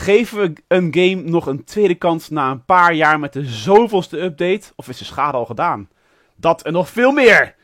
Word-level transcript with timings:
Geven 0.00 0.38
we 0.38 0.52
een 0.68 0.88
game 0.94 1.30
nog 1.30 1.46
een 1.46 1.64
tweede 1.64 1.94
kans 1.94 2.28
na 2.28 2.50
een 2.50 2.64
paar 2.64 2.94
jaar 2.94 3.18
met 3.18 3.32
de 3.32 3.44
zoveelste 3.44 4.20
update? 4.20 4.72
Of 4.76 4.88
is 4.88 4.98
de 4.98 5.04
schade 5.04 5.36
al 5.36 5.44
gedaan? 5.44 5.88
Dat 6.36 6.62
en 6.62 6.72
nog 6.72 6.88
veel 6.88 7.12
meer! 7.12 7.54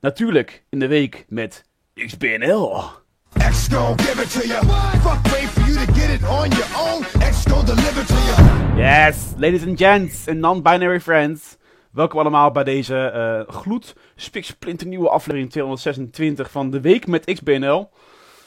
Natuurlijk 0.00 0.64
in 0.68 0.78
de 0.78 0.86
week 0.86 1.24
met 1.28 1.64
XBNL. 1.94 2.82
X 3.50 3.68
gon' 3.68 4.00
give 4.00 4.22
it 4.22 4.32
to 4.32 4.46
you. 4.46 4.64
Fuck, 5.00 5.32
wait 5.32 5.48
for 5.48 5.62
you 5.62 5.86
to 5.86 5.92
get 5.92 6.10
it 6.10 6.28
on 6.28 6.48
your 6.48 6.68
own. 6.78 7.02
X 7.30 7.44
gon' 7.50 7.64
deliver 7.64 8.06
to 8.06 8.14
you. 8.14 8.76
Yes, 8.78 9.32
ladies 9.36 9.66
and 9.66 9.78
gents 9.78 10.26
en 10.26 10.38
non-binary 10.38 11.00
friends. 11.00 11.56
Welkom 11.90 12.18
allemaal 12.18 12.50
bij 12.50 12.64
deze 12.64 12.96
eh 12.96 13.54
gloed, 13.54 13.96
spiksplinternieuwe 14.16 15.08
aflevering 15.08 15.50
226 15.50 16.50
van 16.50 16.70
de 16.70 16.80
week 16.80 17.06
met 17.06 17.24
XBNL. 17.24 17.90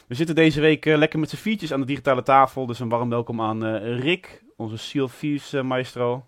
We 0.09 0.15
zitten 0.15 0.35
deze 0.35 0.61
week 0.61 0.85
eh, 0.85 0.97
lekker 0.97 1.19
met 1.19 1.29
z'n 1.29 1.35
viertjes 1.35 1.73
aan 1.73 1.79
de 1.79 1.85
digitale 1.85 2.23
tafel, 2.23 2.65
dus 2.65 2.79
een 2.79 2.89
warm 2.89 3.09
welkom 3.09 3.41
aan 3.41 3.65
eh, 3.65 3.99
Rick, 3.99 4.43
onze 4.57 4.77
Seal 4.77 5.09
Thieves 5.19 5.53
eh, 5.53 5.61
maestro. 5.61 6.25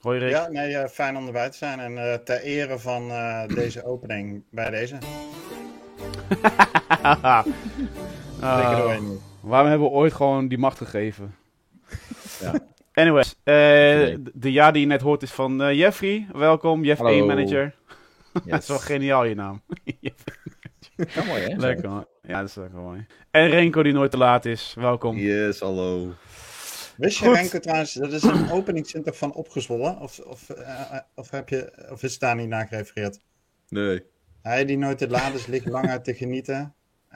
Hoi 0.00 0.18
Rick. 0.18 0.30
Ja, 0.30 0.48
nee, 0.48 0.76
eh, 0.76 0.88
fijn 0.88 1.16
om 1.16 1.26
erbij 1.26 1.50
te 1.50 1.56
zijn. 1.56 1.80
En 1.80 1.98
eh, 2.12 2.18
ter 2.18 2.40
ere 2.40 2.78
van 2.78 3.10
eh, 3.10 3.46
deze 3.46 3.84
opening 3.84 4.42
bij 4.50 4.70
deze. 4.70 4.98
Ah, 8.40 8.66
waarom 9.40 9.68
hebben 9.68 9.88
we 9.88 9.94
ooit 9.94 10.12
gewoon 10.12 10.48
die 10.48 10.58
macht 10.58 10.78
gegeven? 10.78 11.34
Ja. 12.40 12.54
Anyways, 13.02 13.34
eh, 13.42 13.54
de- 14.32 14.52
ja 14.52 14.70
die 14.70 14.80
je 14.80 14.86
net 14.86 15.00
hoort 15.00 15.22
is 15.22 15.30
van 15.30 15.62
eh, 15.62 15.78
Jeffrey. 15.78 16.26
Welkom, 16.32 16.84
Jeff 16.84 17.00
Hallo. 17.00 17.14
1 17.14 17.26
manager. 17.26 17.74
Dat 18.32 18.42
Yes. 18.44 18.58
is 18.58 18.68
wel 18.68 18.78
geniaal 18.78 19.24
je 19.24 19.34
naam. 19.34 19.62
Ja, 21.14 21.24
mooi 21.24 21.42
hè? 21.42 21.56
Lekker 21.56 21.88
man. 21.88 22.06
Ja, 22.22 22.40
dat 22.40 22.48
is 22.48 22.54
wel 22.54 22.68
mooi. 22.72 23.06
En 23.30 23.48
Renko 23.48 23.82
die 23.82 23.92
nooit 23.92 24.10
te 24.10 24.16
laat 24.16 24.44
is. 24.44 24.74
Welkom. 24.78 25.16
Yes, 25.16 25.60
hallo. 25.60 26.14
Wist 26.96 27.18
je, 27.18 27.24
Goed. 27.24 27.36
Renko, 27.36 27.58
trouwens, 27.58 27.92
dat 27.92 28.12
is 28.12 28.22
een 28.22 28.50
openingszin 28.50 29.02
van 29.04 29.34
opgezwollen? 29.34 30.00
Of, 30.00 30.18
of, 30.18 30.50
eh, 30.50 30.98
of, 31.14 31.30
heb 31.30 31.48
je, 31.48 31.88
of 31.90 32.02
is 32.02 32.10
het 32.10 32.20
daar 32.20 32.36
niet 32.36 32.48
naar 32.48 32.66
gerefereerd? 32.66 33.20
Nee. 33.68 34.02
Hij 34.42 34.64
die 34.64 34.78
nooit 34.78 34.98
te 34.98 35.08
laat 35.08 35.34
is, 35.34 35.46
ligt 35.46 35.66
langer 35.66 36.02
te 36.02 36.14
genieten. 36.14 36.74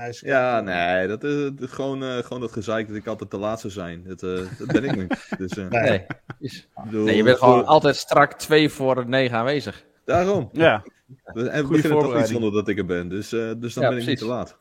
Is 0.08 0.20
Ja, 0.20 0.60
nee, 0.60 1.08
dat 1.08 1.24
is, 1.24 1.42
dat 1.42 1.60
is 1.60 1.70
gewoon, 1.70 2.02
eh, 2.02 2.16
gewoon 2.16 2.40
dat 2.40 2.52
gezeik 2.52 2.88
dat 2.88 2.96
ik 2.96 3.06
altijd 3.06 3.30
te 3.30 3.38
laat 3.38 3.60
zou 3.60 3.72
zijn. 3.72 4.04
Dat, 4.04 4.22
eh, 4.22 4.58
dat 4.58 4.66
ben 4.66 4.84
ik 4.84 4.96
niet. 4.96 5.38
Dus, 5.38 5.50
eh, 5.50 5.68
Nee. 5.68 5.82
Nee. 5.82 6.06
Bedoel, 6.84 7.08
je 7.08 7.22
bent 7.22 7.38
gewoon 7.38 7.66
altijd 7.66 7.96
strak 7.96 8.32
twee 8.32 8.68
voor 8.68 9.08
negen 9.08 9.36
aanwezig. 9.36 9.84
Daarom. 10.04 10.48
Ja, 10.52 10.82
We, 10.84 10.90
en 11.14 11.34
we 11.34 11.42
beginnen 11.42 11.62
toch 11.62 11.70
niet 11.72 11.82
voorbereiding. 11.86 12.26
zonder 12.28 12.52
dat 12.52 12.68
ik 12.68 12.78
er 12.78 12.86
ben. 12.86 13.08
Dus, 13.08 13.32
eh, 13.32 13.50
dus 13.56 13.74
dan 13.74 13.82
Ja, 13.84 13.88
ben 13.90 13.98
ik 13.98 14.06
niet 14.06 14.18
te 14.18 14.26
laat. 14.26 14.56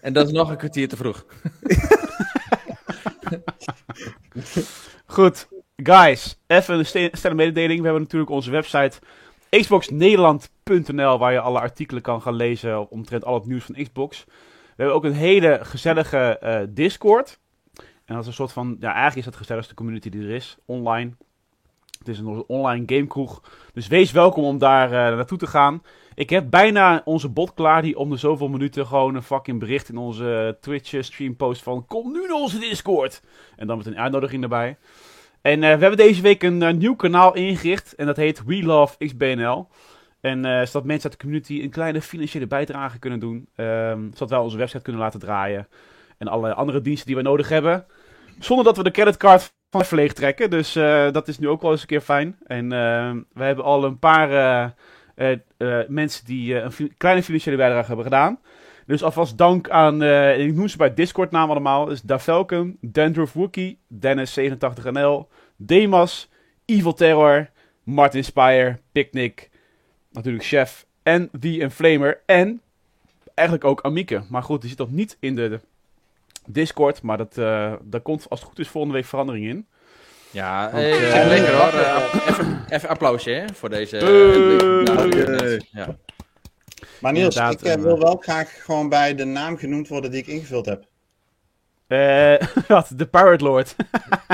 En 0.00 0.12
dat 0.12 0.26
is 0.26 0.32
nog 0.32 0.50
een 0.50 0.56
kwartier 0.56 0.88
te 0.88 0.96
vroeg. 0.96 1.24
goed. 5.06 5.48
Guys, 5.76 6.38
even 6.46 6.78
een 6.78 6.86
ste- 6.86 7.08
snelle 7.12 7.34
mededeling. 7.36 7.78
We 7.78 7.84
hebben 7.84 8.02
natuurlijk 8.02 8.30
onze 8.30 8.50
website 8.50 8.98
xboxnederland.nl 9.50 11.18
waar 11.18 11.32
je 11.32 11.40
alle 11.40 11.60
artikelen 11.60 12.02
kan 12.02 12.22
gaan 12.22 12.34
lezen 12.34 12.90
omtrent 12.90 13.24
al 13.24 13.34
het 13.34 13.46
nieuws 13.46 13.64
van 13.64 13.74
Xbox. 13.74 14.24
We 14.26 14.32
hebben 14.82 14.94
ook 14.94 15.04
een 15.04 15.12
hele 15.12 15.58
gezellige 15.62 16.38
eh, 16.38 16.60
Discord. 16.68 17.38
En 18.04 18.14
dat 18.14 18.20
is 18.20 18.26
een 18.26 18.32
soort 18.32 18.52
van, 18.52 18.76
ja 18.80 18.86
eigenlijk 18.86 19.16
is 19.16 19.24
dat 19.24 19.32
de 19.32 19.38
gezelligste 19.38 19.74
community 19.74 20.08
die 20.08 20.22
er 20.22 20.30
is, 20.30 20.56
online. 20.64 21.10
Het 22.04 22.14
is 22.14 22.18
een 22.18 22.44
online 22.46 22.82
gamekroeg. 22.86 23.42
Dus 23.72 23.86
wees 23.86 24.12
welkom 24.12 24.44
om 24.44 24.58
daar 24.58 24.86
eh, 24.86 25.16
naartoe 25.16 25.38
te 25.38 25.46
gaan. 25.46 25.82
Ik 26.14 26.30
heb 26.30 26.50
bijna 26.50 27.02
onze 27.04 27.28
bot 27.28 27.54
klaar 27.54 27.82
die 27.82 27.98
om 27.98 28.10
de 28.10 28.16
zoveel 28.16 28.48
minuten 28.48 28.86
gewoon 28.86 29.14
een 29.14 29.22
fucking 29.22 29.58
bericht 29.58 29.88
in 29.88 29.96
onze 29.96 30.56
Twitch 30.60 30.94
stream 31.00 31.36
post 31.36 31.62
van 31.62 31.86
kom 31.86 32.12
nu 32.12 32.26
naar 32.26 32.36
onze 32.36 32.58
Discord. 32.58 33.22
En 33.56 33.66
dan 33.66 33.76
met 33.76 33.86
een 33.86 33.98
uitnodiging 33.98 34.42
erbij. 34.42 34.76
En 35.40 35.62
eh, 35.62 35.74
we 35.74 35.80
hebben 35.80 35.96
deze 35.96 36.22
week 36.22 36.42
een 36.42 36.62
eh, 36.62 36.74
nieuw 36.74 36.94
kanaal 36.94 37.34
ingericht 37.34 37.94
en 37.94 38.06
dat 38.06 38.16
heet 38.16 38.44
We 38.44 38.62
Love 38.62 39.06
XBNL. 39.06 39.68
En 40.20 40.44
eh, 40.44 40.66
zodat 40.66 40.84
mensen 40.84 41.10
uit 41.10 41.12
de 41.12 41.24
community 41.24 41.60
een 41.62 41.70
kleine 41.70 42.02
financiële 42.02 42.46
bijdrage 42.46 42.98
kunnen 42.98 43.18
doen. 43.18 43.48
ehm, 43.54 44.02
zodat 44.12 44.30
wij 44.30 44.38
onze 44.38 44.56
website 44.56 44.82
kunnen 44.82 45.02
laten 45.02 45.20
draaien. 45.20 45.68
En 46.18 46.28
alle 46.28 46.54
andere 46.54 46.80
diensten 46.80 47.06
die 47.06 47.16
we 47.16 47.22
nodig 47.22 47.48
hebben. 47.48 47.86
Zonder 48.38 48.64
dat 48.64 48.76
we 48.76 48.82
de 48.82 48.90
creditcard 48.90 49.54
van 49.74 49.84
verleeg 49.84 50.12
trekken. 50.12 50.50
Dus 50.50 50.76
eh, 50.76 51.12
dat 51.12 51.28
is 51.28 51.38
nu 51.38 51.48
ook 51.48 51.62
wel 51.62 51.70
eens 51.70 51.80
een 51.80 51.86
keer 51.86 52.00
fijn. 52.00 52.36
En 52.46 52.72
eh, 52.72 53.12
we 53.32 53.44
hebben 53.44 53.64
al 53.64 53.84
een 53.84 53.98
paar 53.98 54.30
eh, 55.14 55.78
mensen 55.88 56.24
die 56.26 56.54
een 56.54 56.94
kleine 56.96 57.22
financiële 57.22 57.56
bijdrage 57.56 57.86
hebben 57.86 58.04
gedaan. 58.04 58.38
Dus 58.86 59.02
alvast 59.02 59.38
dank 59.38 59.68
aan, 59.68 60.02
ik 60.38 60.54
noem 60.54 60.68
ze 60.68 60.76
bij 60.76 60.94
Discord 60.94 61.30
naam 61.30 61.50
allemaal. 61.50 61.84
Dus 61.84 62.02
Davelken, 62.02 62.76
Dandruff 62.80 63.32
Wookie, 63.32 63.78
Dennis87NL, 63.94 65.26
Demas, 65.56 66.30
Evil 66.64 66.94
Terror, 66.94 67.50
Martin 67.82 68.24
Spire, 68.24 68.78
Picnic, 68.92 69.50
natuurlijk 70.10 70.44
Chef 70.44 70.86
en 71.02 71.30
The 71.40 71.58
Inflamer. 71.58 72.20
En 72.26 72.60
eigenlijk 73.34 73.68
ook 73.68 73.82
Amieke. 73.82 74.22
Maar 74.28 74.42
goed, 74.42 74.60
die 74.60 74.70
zit 74.70 74.78
nog 74.78 74.90
niet 74.90 75.16
in 75.20 75.34
de 75.34 75.60
Discord. 76.46 77.02
Maar 77.02 77.16
dat, 77.16 77.38
eh, 77.38 77.72
daar 77.82 78.00
komt 78.00 78.30
als 78.30 78.40
het 78.40 78.48
goed 78.48 78.58
is 78.58 78.68
volgende 78.68 78.96
week 78.96 79.06
verandering 79.06 79.46
in. 79.46 79.66
Ja, 80.30 80.70
Want, 80.70 80.84
eh, 80.84 81.20
eh, 81.20 81.28
lekker 81.28 81.54
hoor. 81.54 81.72
Even, 82.28 82.64
even 82.68 82.88
applausje 82.88 83.30
hè, 83.30 83.44
voor 83.54 83.70
deze... 83.70 83.96
Hey. 83.96 85.60
Ja. 85.70 85.96
Maar 87.00 87.12
Niels, 87.12 87.36
Inderdaad, 87.36 87.76
ik 87.76 87.82
wil 87.82 87.98
wel 87.98 88.16
graag 88.16 88.64
gewoon 88.64 88.88
bij 88.88 89.14
de 89.14 89.24
naam 89.24 89.56
genoemd 89.56 89.88
worden 89.88 90.10
die 90.10 90.20
ik 90.20 90.26
ingevuld 90.26 90.66
heb. 90.66 90.84
Eh, 91.86 92.34
wat? 92.68 92.90
De 92.96 93.06
Pirate 93.06 93.44
Lord. 93.44 93.76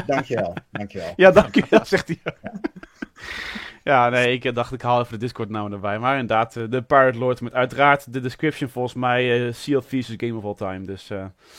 Dankjewel, 0.07 0.55
dankjewel. 0.71 1.13
Ja, 1.17 1.31
dankjewel, 1.31 1.85
zegt 1.95 2.09
hij. 2.09 2.21
Ja, 2.25 2.35
nee, 3.83 4.33
ik 4.33 4.45
eh, 4.45 4.55
dacht 4.55 4.73
ik 4.73 4.83
haal 4.83 5.01
even 5.01 5.13
de 5.13 5.19
Discord-naam 5.19 5.73
erbij. 5.73 5.99
Maar 5.99 6.19
inderdaad, 6.19 6.57
eh, 6.57 6.65
de 6.69 6.83
Pirate 6.83 7.19
Lord 7.19 7.41
met 7.41 7.53
uiteraard 7.53 8.13
de 8.13 8.21
description 8.21 8.71
volgens 8.71 8.95
mij 8.95 9.47
eh 9.47 9.53
Sea 9.53 9.77
of 9.77 9.87
Thieves 9.87 10.11
is 10.11 10.29
Game 10.29 10.39
of 10.39 10.45
All 10.45 10.55
Time. 10.55 10.87
Dus 10.87 11.11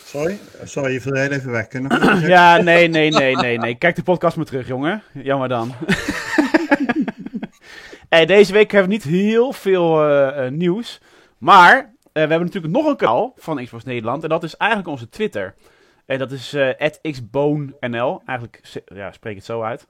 Sorry, 0.06 0.38
sorry, 0.64 0.94
je 0.94 1.02
viel 1.02 1.14
heel 1.14 1.32
even 1.32 1.52
weg. 1.52 1.68
Kunnen 1.68 2.20
ja, 2.28 2.58
nee, 2.58 2.88
nee, 2.88 3.12
nee, 3.12 3.36
nee, 3.36 3.58
nee. 3.58 3.76
Kijk 3.76 3.96
de 3.96 4.04
podcast 4.04 4.36
maar 4.36 4.46
terug, 4.46 4.68
jongen. 4.68 5.04
Jammer 5.14 5.48
dan. 5.48 5.74
hey, 8.10 8.26
deze 8.26 8.54
week 8.54 8.72
hebben 8.72 8.90
we 8.90 8.96
niet 8.96 9.04
heel 9.04 9.54
veel 9.54 10.00
nieuws. 10.50 11.02
Maar 11.38 11.94
we 12.14 12.20
hebben 12.20 12.42
natuurlijk 12.42 12.74
nog 12.74 12.86
een 12.86 12.96
kanaal 12.96 13.34
van 13.38 13.64
Xbox 13.64 13.84
Nederland. 13.84 14.24
En 14.24 14.30
dat 14.30 14.44
is 14.44 14.58
eigenlijk 14.58 14.90
onze 14.90 15.10
Twitter. 15.10 15.54
En 16.06 16.18
dat 16.18 16.32
is 16.32 16.56
xbonenl. 17.02 18.22
Eigenlijk 18.26 18.84
ja, 18.86 19.12
spreek 19.12 19.32
ik 19.32 19.38
het 19.38 19.48
zo 19.48 19.62
uit. 19.62 19.88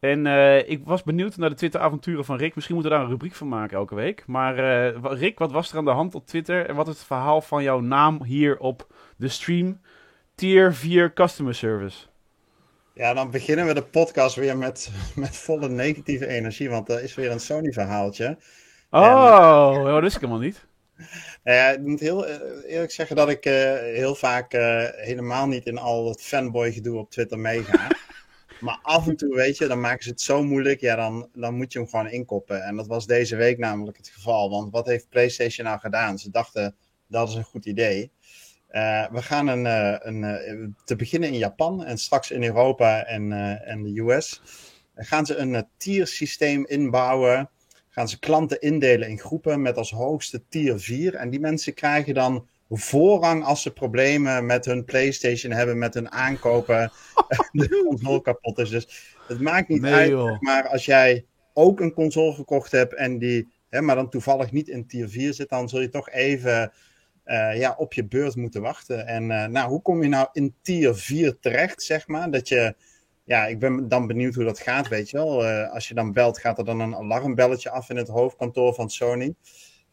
En 0.00 0.26
eh, 0.26 0.68
ik 0.68 0.80
was 0.84 1.02
benieuwd 1.02 1.36
naar 1.36 1.48
de 1.48 1.54
Twitter-avonturen 1.54 2.24
van 2.24 2.36
Rick. 2.36 2.54
Misschien 2.54 2.74
moeten 2.74 2.92
we 2.92 2.98
daar 2.98 3.06
een 3.08 3.12
rubriek 3.12 3.34
van 3.34 3.48
maken 3.48 3.76
elke 3.76 3.94
week. 3.94 4.26
Maar 4.26 4.58
eh, 4.58 5.00
Rick, 5.02 5.38
wat 5.38 5.52
was 5.52 5.70
er 5.70 5.78
aan 5.78 5.84
de 5.84 5.90
hand 5.90 6.14
op 6.14 6.26
Twitter? 6.26 6.66
En 6.66 6.74
wat 6.74 6.88
is 6.88 6.94
het 6.94 7.06
verhaal 7.06 7.40
van 7.40 7.62
jouw 7.62 7.80
naam 7.80 8.24
hier 8.24 8.58
op 8.58 8.86
de 9.16 9.28
stream? 9.28 9.80
Tier 10.34 10.74
4 10.74 11.12
Customer 11.12 11.54
Service. 11.54 12.06
Ja, 12.94 13.14
dan 13.14 13.30
beginnen 13.30 13.66
we 13.66 13.74
de 13.74 13.82
podcast 13.82 14.36
weer 14.36 14.56
met, 14.56 14.90
met 15.14 15.36
volle 15.36 15.68
negatieve 15.68 16.26
energie, 16.26 16.70
want 16.70 16.88
er 16.88 17.02
is 17.02 17.14
weer 17.14 17.30
een 17.30 17.40
Sony-verhaaltje. 17.40 18.38
Oh, 18.90 19.84
dat 19.84 20.00
wist 20.00 20.14
ik 20.14 20.20
helemaal 20.20 20.42
niet. 20.42 20.66
Ja, 21.44 21.68
ik 21.68 21.80
moet 21.80 22.00
heel 22.00 22.26
eh, 22.26 22.72
eerlijk 22.72 22.92
zeggen 22.92 23.16
dat 23.16 23.28
ik 23.28 23.44
heel 23.44 24.14
vaak 24.14 24.52
helemaal 24.96 25.46
niet 25.46 25.66
in 25.66 25.78
al 25.78 26.04
dat 26.04 26.22
fanboy 26.22 26.72
gedoe 26.72 26.98
op 26.98 27.10
Twitter 27.10 27.38
meega. 27.38 27.88
maar 28.60 28.78
af 28.82 29.08
en 29.08 29.16
toe, 29.16 29.34
weet 29.34 29.58
je, 29.58 29.66
dan 29.66 29.80
maken 29.80 30.02
ze 30.02 30.10
het 30.10 30.20
zo 30.20 30.42
moeilijk, 30.42 30.80
ja, 30.80 30.96
dan, 30.96 31.28
dan 31.34 31.54
moet 31.54 31.72
je 31.72 31.78
hem 31.78 31.88
gewoon 31.88 32.08
inkoppen. 32.08 32.64
En 32.64 32.76
dat 32.76 32.86
was 32.86 33.06
deze 33.06 33.36
week 33.36 33.58
namelijk 33.58 33.96
het 33.96 34.08
geval, 34.08 34.50
want 34.50 34.72
wat 34.72 34.86
heeft 34.86 35.08
PlayStation 35.08 35.66
nou 35.66 35.78
gedaan? 35.78 36.18
Ze 36.18 36.30
dachten, 36.30 36.76
dat 37.06 37.28
is 37.28 37.34
een 37.34 37.44
goed 37.44 37.66
idee. 37.66 38.12
Eh, 38.68 39.10
we 39.10 39.22
gaan 39.22 39.46
een, 39.46 39.66
eh, 39.66 39.96
een, 39.98 40.24
eh, 40.24 40.68
te 40.84 40.96
beginnen 40.96 41.28
in 41.28 41.38
Japan 41.38 41.84
en 41.84 41.98
straks 41.98 42.30
in 42.30 42.44
Europa 42.44 43.04
en, 43.04 43.32
en 43.64 43.82
de 43.82 44.00
US. 44.00 44.42
Gaan 44.94 45.26
ze 45.26 45.36
een 45.36 45.66
tiersysteem 45.76 46.66
inbouwen 46.66 47.50
gaan 47.90 48.08
ze 48.08 48.18
klanten 48.18 48.60
indelen 48.60 49.08
in 49.08 49.18
groepen 49.18 49.62
met 49.62 49.76
als 49.76 49.90
hoogste 49.90 50.42
tier 50.48 50.80
4. 50.80 51.14
En 51.14 51.30
die 51.30 51.40
mensen 51.40 51.74
krijgen 51.74 52.14
dan 52.14 52.48
voorrang 52.78 53.44
als 53.44 53.62
ze 53.62 53.72
problemen 53.72 54.46
met 54.46 54.64
hun 54.64 54.84
PlayStation 54.84 55.52
hebben, 55.52 55.78
met 55.78 55.94
hun 55.94 56.12
aankopen, 56.12 56.92
de 57.52 57.84
console 57.88 58.20
kapot 58.22 58.58
is. 58.58 58.68
Dus 58.68 59.14
het 59.28 59.40
maakt 59.40 59.68
niet 59.68 59.80
Nee, 59.80 59.92
uit, 59.92 60.08
joh. 60.08 60.40
maar 60.40 60.68
als 60.68 60.84
jij 60.84 61.24
ook 61.54 61.80
een 61.80 61.92
console 61.92 62.32
gekocht 62.32 62.72
hebt 62.72 62.94
en 62.94 63.18
die, 63.18 63.48
hè, 63.68 63.80
maar 63.80 63.94
dan 63.94 64.10
toevallig 64.10 64.52
niet 64.52 64.68
in 64.68 64.86
tier 64.86 65.08
4 65.08 65.34
zit, 65.34 65.48
dan 65.48 65.68
zul 65.68 65.80
je 65.80 65.88
toch 65.88 66.10
even 66.10 66.72
eh, 67.24 67.58
ja, 67.58 67.74
op 67.78 67.92
je 67.92 68.04
beurt 68.04 68.36
moeten 68.36 68.62
wachten. 68.62 69.06
En 69.06 69.30
eh, 69.30 69.46
nou, 69.46 69.68
hoe 69.68 69.82
kom 69.82 70.02
je 70.02 70.08
nou 70.08 70.28
in 70.32 70.54
tier 70.62 70.94
4 70.94 71.38
terecht, 71.38 71.82
zeg 71.82 72.06
maar? 72.06 72.30
Dat 72.30 72.48
je 72.48 72.74
ja, 73.24 73.46
ik 73.46 73.58
ben 73.58 73.88
dan 73.88 74.06
benieuwd 74.06 74.34
hoe 74.34 74.44
dat 74.44 74.58
gaat, 74.58 74.88
weet 74.88 75.10
je 75.10 75.16
wel. 75.16 75.46
Eh, 75.46 75.72
als 75.72 75.88
je 75.88 75.94
dan 75.94 76.12
belt, 76.12 76.38
gaat 76.38 76.58
er 76.58 76.64
dan 76.64 76.80
een 76.80 76.94
alarmbelletje 76.94 77.70
af 77.70 77.90
in 77.90 77.96
het 77.96 78.08
hoofdkantoor 78.08 78.74
van 78.74 78.90
Sony. 78.90 79.34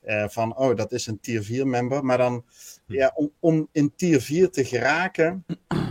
Eh, 0.07 0.25
van, 0.27 0.57
oh, 0.57 0.75
dat 0.75 0.91
is 0.91 1.07
een 1.07 1.19
tier 1.19 1.43
4 1.43 1.67
member. 1.67 2.05
Maar 2.05 2.17
dan, 2.17 2.45
ja, 2.85 3.11
om, 3.15 3.31
om 3.39 3.67
in 3.71 3.93
tier 3.95 4.21
4 4.21 4.49
te 4.49 4.65
geraken, 4.65 5.45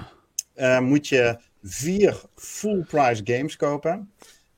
eh, 0.54 0.80
moet 0.80 1.08
je 1.08 1.38
vier 1.62 2.22
full 2.34 2.84
price 2.84 3.20
games 3.24 3.56
kopen. 3.56 4.12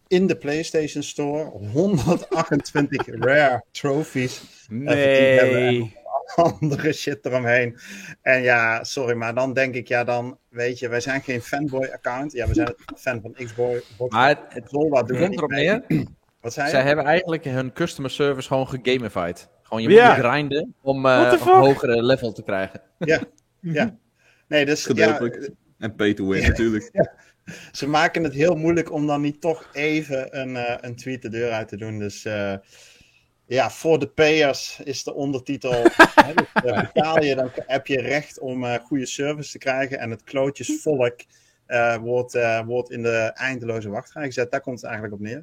In 0.07 0.27
de 0.27 0.37
PlayStation 0.37 1.03
Store. 1.03 1.45
128 1.73 3.07
rare 3.27 3.65
trophies. 3.71 4.67
Nee. 4.69 5.97
Andere 6.37 6.93
shit 6.93 7.27
eromheen. 7.27 7.79
En 8.23 8.43
ja, 8.43 8.85
sorry, 8.85 9.15
maar 9.15 9.35
dan 9.35 9.53
denk 9.53 9.75
ik, 9.75 9.89
ja, 9.89 10.05
dan 10.05 10.39
weet 10.49 10.79
je, 10.79 10.89
wij 10.89 11.01
zijn 11.01 11.23
geen 11.23 11.43
fanboy-account. 11.43 12.33
Ja, 12.33 12.47
we 12.47 12.55
zijn 12.55 12.75
fan 12.97 13.21
van 13.21 13.33
Xbox. 13.33 13.95
Maar 14.09 14.29
het, 14.29 14.39
het 14.49 14.71
het 14.93 15.07
doen 15.89 16.18
Wat 16.41 16.53
zei 16.53 16.67
je? 16.67 16.73
Zij 16.73 16.83
hebben 16.83 17.05
eigenlijk 17.05 17.45
hun 17.45 17.73
customer 17.73 18.11
service 18.11 18.49
gewoon 18.49 18.69
gegamified. 18.69 19.49
Gewoon 19.63 19.83
je 19.83 19.89
Ja. 19.89 20.15
moet 20.17 20.25
grinden 20.25 20.75
om 20.83 21.07
eh, 21.07 21.33
een 21.33 21.39
hogere 21.39 22.03
level 22.03 22.33
te 22.33 22.43
krijgen. 22.43 22.81
Ja, 22.99 23.21
ja. 23.61 23.97
Nee, 24.49 24.65
dus 24.67 24.81
ja, 24.85 24.89
Gedeeltelijk. 24.89 25.51
En 25.79 25.95
pay 25.95 26.15
to 26.15 26.29
win 26.29 26.43
natuurlijk. 26.43 26.91
ze 27.73 27.89
maken 27.89 28.25
het 28.25 28.33
heel 28.33 28.55
moeilijk 28.55 28.93
om 28.93 29.07
dan 29.07 29.21
niet 29.21 29.41
toch 29.41 29.69
even 29.73 30.41
een, 30.41 30.57
eh, 30.57 30.77
een 30.81 30.97
tweet 30.97 31.23
de 31.23 31.29
deur 31.29 31.51
uit 31.51 31.69
te 31.69 31.77
doen. 31.77 31.99
Dus 31.99 32.25
eh, 32.25 32.55
ja, 33.47 33.71
voor 33.71 33.99
de 33.99 34.09
payers 34.09 34.81
is 34.85 35.05
de 35.05 35.15
ondertitel. 35.15 35.73
hè, 36.15 36.35
dus, 36.35 36.47
eh, 36.65 36.81
betaal 36.93 37.23
je, 37.23 37.35
dan 37.35 37.51
heb 37.55 37.87
je 37.87 38.01
recht 38.01 38.39
om 38.39 38.65
eh, 38.65 38.75
goede 38.85 39.07
service 39.07 39.51
te 39.51 39.59
krijgen. 39.59 39.99
En 39.99 40.11
het 40.11 40.25
klootjesvolk 40.25 41.17
eh, 41.67 41.97
wordt, 41.97 42.35
eh, 42.35 42.61
wordt 42.67 42.91
in 42.91 43.03
de 43.03 43.31
eindeloze 43.35 43.89
wachtrij 43.89 44.25
gezet. 44.25 44.51
Daar 44.51 44.61
komt 44.61 44.77
het 44.81 44.85
eigenlijk 44.91 45.15
op 45.15 45.27
neer. 45.27 45.43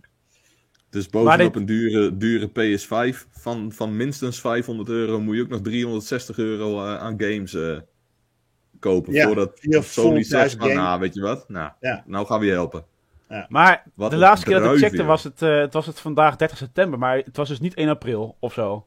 Dus 0.95 1.09
Maar 1.09 1.23
bovenop 1.23 1.53
dit- 1.53 1.61
een 1.61 1.65
dure, 1.67 2.17
dure 2.17 2.47
PS5 2.47 3.25
van, 3.31 3.71
van 3.71 3.95
minstens 3.97 4.39
500 4.41 4.89
euro 4.89 5.19
moet 5.19 5.35
je 5.35 5.41
ook 5.41 5.49
nog 5.49 5.61
360 5.61 6.37
euro 6.37 6.85
eh, 6.85 6.97
aan 6.97 7.15
games 7.17 7.53
eh, 7.53 7.77
kopen. 8.79 9.13
Ja, 9.13 9.25
voordat 9.25 9.59
Sony 9.81 10.23
zegt 10.23 10.51
van, 10.51 10.61
game. 10.67 10.73
nou 10.81 10.99
weet 10.99 11.13
je 11.13 11.21
wat, 11.21 11.49
nou, 11.49 11.71
Ja. 11.79 12.03
nou 12.07 12.25
gaan 12.25 12.39
we 12.39 12.45
je 12.45 12.51
helpen. 12.51 12.85
Maar 13.49 13.83
Wat 13.93 14.11
de 14.11 14.17
laatste 14.17 14.45
keer 14.45 14.59
dat 14.59 14.73
ik 14.73 14.79
checkte 14.79 15.03
was 15.03 15.23
het, 15.23 15.41
eh, 15.41 15.59
het 15.59 15.73
was 15.73 15.85
het 15.85 15.99
vandaag 15.99 16.35
30 16.35 16.57
september. 16.57 16.99
Maar 16.99 17.17
het 17.17 17.37
was 17.37 17.47
dus 17.49 17.59
niet 17.59 17.75
1 17.77 17.89
april 17.89 18.35
of 18.39 18.53
zo. 18.53 18.85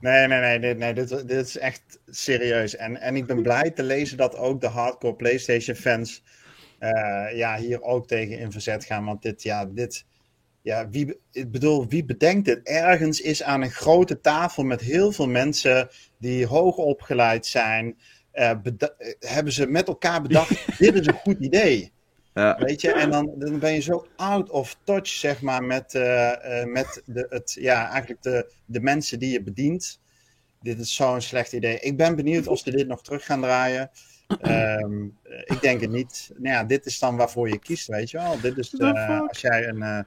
Nee, 0.00 0.26
nee, 0.26 0.40
nee, 0.40 0.58
dit, 0.60 0.78
nee 0.78 0.94
dit, 0.94 1.08
dit 1.08 1.46
is 1.46 1.58
echt 1.58 2.00
serieus. 2.06 2.76
En, 2.76 3.00
en 3.00 3.16
ik 3.16 3.26
ben 3.26 3.42
blij 3.42 3.70
te 3.70 3.82
lezen 3.82 4.16
dat 4.16 4.36
ook 4.36 4.60
de 4.60 4.66
hardcore 4.66 5.14
PlayStation 5.14 5.76
fans 5.76 6.22
eh, 6.78 7.36
ja, 7.36 7.56
hier 7.56 7.82
ook 7.82 8.06
tegen 8.06 8.38
in 8.38 8.52
verzet 8.52 8.84
gaan. 8.84 9.04
Want 9.04 9.22
dit, 9.22 9.42
ja, 9.42 9.66
dit, 9.66 10.04
ja, 10.62 10.88
wie, 10.88 11.20
ik 11.32 11.50
bedoel, 11.50 11.88
wie 11.88 12.04
bedenkt 12.04 12.44
dit? 12.44 12.60
Ergens 12.62 13.20
is 13.20 13.42
aan 13.42 13.62
een 13.62 13.70
grote 13.70 14.20
tafel 14.20 14.64
met 14.64 14.80
heel 14.80 15.12
veel 15.12 15.28
mensen 15.28 15.88
die 16.18 16.46
hoog 16.46 16.76
opgeleid 16.76 17.46
zijn, 17.46 17.98
eh, 18.30 18.50
eh, 18.50 18.56
hebben 19.18 19.52
ze 19.52 19.66
met 19.66 19.88
elkaar 19.88 20.22
bedacht, 20.22 20.66
dit 20.78 20.94
is 20.94 21.06
een 21.06 21.14
goed 21.14 21.38
idee. 21.40 21.92
Ja, 22.34 22.56
Weet 22.58 22.80
je, 22.80 22.92
en 22.92 23.10
dan, 23.10 23.32
dan 23.38 23.58
ben 23.58 23.72
je 23.72 23.80
zo 23.80 24.06
out 24.16 24.50
of 24.50 24.76
touch, 24.84 25.06
zeg 25.06 25.42
maar, 25.42 25.64
met, 25.64 25.94
eh, 25.94 26.64
met 26.64 27.02
de, 27.06 27.26
het, 27.28 27.56
ja, 27.60 27.88
eigenlijk 27.90 28.22
de, 28.22 28.52
de 28.64 28.80
mensen 28.80 29.18
die 29.18 29.32
je 29.32 29.42
bedient. 29.42 30.00
Dit 30.60 30.78
is 30.78 30.94
zo'n 30.94 31.20
slecht 31.20 31.52
idee. 31.52 31.78
Ik 31.78 31.96
ben 31.96 32.16
benieuwd 32.16 32.46
of 32.46 32.58
ze 32.58 32.70
dit 32.70 32.86
nog 32.86 33.02
terug 33.02 33.24
gaan 33.24 33.40
draaien. 33.40 33.90
Ehm, 34.40 35.08
eh, 35.22 35.38
ik 35.44 35.58
denk 35.60 35.80
het 35.80 35.90
niet. 35.90 36.30
Nou 36.36 36.54
ja, 36.54 36.64
dit 36.64 36.86
is 36.86 36.98
dan 36.98 37.16
waarvoor 37.16 37.48
je 37.48 37.58
kiest, 37.58 37.86
weet 37.86 38.10
je 38.10 38.18
wel. 38.18 38.40
Dit 38.40 38.58
is, 38.58 38.80
als 38.80 39.40
jij 39.40 39.68
een, 39.68 40.06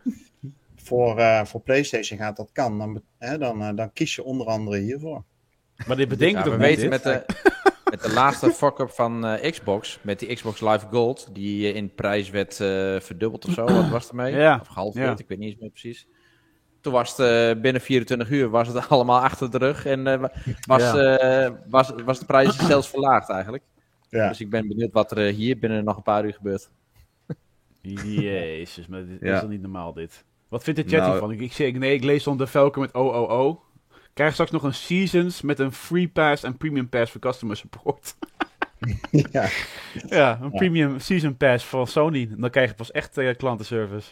voor, 0.86 1.18
eh, 1.18 1.46
voor 1.46 1.62
PlayStation 1.62 2.20
gaat, 2.20 2.38
dat 2.38 2.52
kan. 2.52 2.78
Dan, 2.78 3.02
hè, 3.18 3.38
dan, 3.38 3.62
eh, 3.62 3.76
dan 3.76 3.94
kies 3.94 4.16
je 4.16 4.24
onder 4.24 4.48
andere 4.48 4.78
hiervoor. 4.78 5.24
Maar 5.88 5.96
dit 5.98 6.08
bedenkt 6.08 6.44
Ja, 6.46 6.50
we 6.52 6.58
weten 6.58 6.82
dit? 6.82 6.90
met 6.90 7.04
de, 7.04 7.26
met 7.92 8.02
de 8.02 8.14
laatste 8.14 8.52
fuck-up 8.52 8.90
van 8.90 9.26
eh, 9.26 9.52
Xbox, 9.52 10.00
met 10.02 10.20
die 10.20 10.34
Xbox 10.36 10.62
Live 10.62 10.86
Gold, 10.92 11.30
die 11.36 11.74
in 11.74 11.94
prijs 11.94 12.30
werd 12.30 12.60
eh, 12.60 13.00
verdubbeld 13.00 13.46
of 13.46 13.54
zo. 13.54 13.66
Wat 13.66 13.90
was 13.98 14.10
er 14.10 14.16
mee? 14.16 14.36
Ja, 14.36 14.58
Of 14.62 14.68
gehalveerd, 14.68 15.06
ja. 15.18 15.24
ik 15.24 15.28
weet 15.28 15.38
niet 15.38 15.50
eens 15.52 15.60
meer 15.62 15.70
precies. 15.70 16.08
Toen 16.82 16.94
was 16.94 17.18
het 17.18 17.20
eh, 17.56 17.62
binnen 17.62 17.82
24 17.82 18.30
uur 18.30 18.50
was 18.50 18.68
het 18.68 18.90
allemaal 18.90 19.20
achter 19.22 19.52
de 19.52 19.58
rug 19.58 19.86
en 19.86 20.08
eh, 20.08 20.20
wa- 20.20 20.32
was, 20.68 20.82
Ja. 20.82 21.18
eh, 21.18 21.52
was, 21.68 21.94
was 22.06 22.20
de 22.20 22.26
prijs 22.26 22.56
zelfs 22.68 22.90
verlaagd 22.90 23.30
eigenlijk. 23.30 23.64
Ja. 24.10 24.28
Dus 24.30 24.40
ik 24.42 24.50
ben 24.50 24.68
benieuwd 24.68 24.92
wat 24.94 25.12
er 25.12 25.18
hier 25.34 25.60
binnen 25.60 25.84
nog 25.84 25.98
een 25.98 26.04
paar 26.04 26.26
uur 26.26 26.34
gebeurt. 26.34 26.70
Jezus, 27.82 28.88
maar 28.88 29.06
dit 29.06 29.20
Ja. 29.22 29.34
is 29.34 29.40
toch 29.40 29.50
niet 29.50 29.62
normaal 29.62 29.94
dit. 29.94 30.26
Wat 30.56 30.64
vindt 30.64 30.84
de 30.84 30.90
chat 30.90 31.00
Nou- 31.00 31.12
hiervan? 31.12 31.32
Ik, 31.32 31.40
ik, 31.40 31.54
zeg, 31.54 31.74
nee, 31.74 31.94
ik 31.94 32.04
lees 32.04 32.24
dan 32.24 32.38
de 32.38 32.48
Falcon 32.48 32.82
met 32.82 32.94
OOO. 32.94 33.62
Krijg 34.14 34.34
straks 34.34 34.52
nog 34.52 34.64
een 34.64 34.74
Seasons 34.74 35.42
met 35.42 35.60
een 35.60 35.72
Free 35.72 36.08
Pass 36.08 36.44
en 36.44 36.58
Premium 36.58 36.90
Pass 36.90 37.12
voor 37.12 37.22
customer 37.22 37.58
support. 37.58 38.16
ja. 39.32 39.48
ja, 40.08 40.40
een 40.42 40.52
Premium 40.52 41.00
Season 41.00 41.38
Pass 41.38 41.66
van 41.66 41.88
Sony. 41.88 42.30
Dan 42.38 42.50
krijg 42.50 42.70
je 42.70 42.76
pas 42.76 42.92
echt 42.92 43.18
eh, 43.18 43.36
klantenservice. 43.36 44.12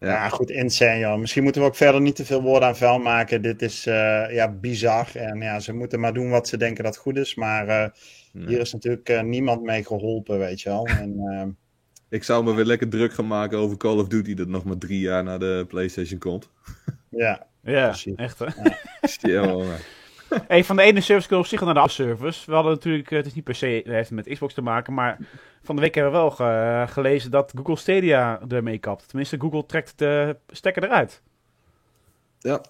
Ja, 0.00 0.28
goed, 0.28 0.50
insane, 0.50 0.98
joh. 0.98 1.18
Misschien 1.18 1.42
moeten 1.42 1.62
we 1.62 1.68
ook 1.68 1.76
verder 1.76 2.00
niet 2.00 2.16
te 2.16 2.24
veel 2.24 2.42
woorden 2.42 2.68
aan 2.68 2.76
vuil 2.76 2.98
maken. 2.98 3.42
Dit 3.42 3.62
is 3.62 3.86
eh, 3.86 4.24
ja, 4.30 4.48
bizar. 4.52 5.08
En 5.14 5.40
ja, 5.40 5.60
ze 5.60 5.72
moeten 5.72 6.00
maar 6.00 6.12
doen 6.12 6.30
wat 6.30 6.48
ze 6.48 6.56
denken 6.56 6.84
dat 6.84 6.96
goed 6.96 7.16
is. 7.16 7.34
Maar 7.34 7.68
eh, 7.68 7.90
hier 8.32 8.60
is 8.60 8.72
natuurlijk 8.72 9.08
eh, 9.08 9.22
niemand 9.22 9.62
mee 9.62 9.84
geholpen, 9.84 10.38
weet 10.38 10.60
je 10.60 10.68
wel. 10.68 10.86
En, 10.86 11.18
eh, 11.18 11.46
ik 12.08 12.24
zou 12.24 12.44
me 12.44 12.54
weer 12.54 12.64
lekker 12.64 12.88
druk 12.88 13.12
gaan 13.14 13.26
maken 13.26 13.58
over 13.58 13.76
Call 13.76 13.98
of 13.98 14.08
Duty 14.08 14.34
dat 14.34 14.48
nog 14.48 14.64
maar 14.64 14.78
drie 14.78 15.00
jaar 15.00 15.24
naar 15.24 15.38
de 15.38 15.64
PlayStation 15.68 16.18
komt. 16.18 16.48
ja, 17.08 17.46
Ja, 17.62 17.94
echt 18.16 18.38
hè. 18.38 18.46
Ja. 19.20 19.64
Hey, 20.48 20.64
van 20.64 20.76
de 20.76 20.82
ene 20.82 21.00
service 21.00 21.28
kunnen 21.28 21.44
we 21.46 21.52
op 21.52 21.58
zich 21.58 21.60
naar 21.60 21.74
de 21.74 21.80
andere 21.80 22.02
service. 22.16 22.46
We 22.46 22.54
hadden 22.54 22.72
natuurlijk, 22.72 23.10
eh, 23.10 23.16
het 23.16 23.26
is 23.26 23.34
niet 23.34 23.44
per 23.44 23.54
se 23.54 23.82
heeft 23.84 24.10
met 24.10 24.28
Xbox 24.28 24.54
te 24.54 24.60
maken, 24.62 24.94
maar 24.94 25.18
van 25.62 25.76
de 25.76 25.80
week 25.82 25.94
hebben 25.94 26.12
we 26.12 26.18
wel 26.18 26.30
ge- 26.30 26.84
gelezen 26.92 27.30
dat 27.30 27.52
Google 27.56 27.76
Stadia 27.76 28.40
ermee 28.48 28.78
kapt. 28.78 29.08
Tenminste, 29.08 29.40
Google 29.40 29.66
trekt 29.66 29.98
de 29.98 30.36
stekker 30.48 30.84
eruit. 30.84 31.22
Ja. 32.38 32.60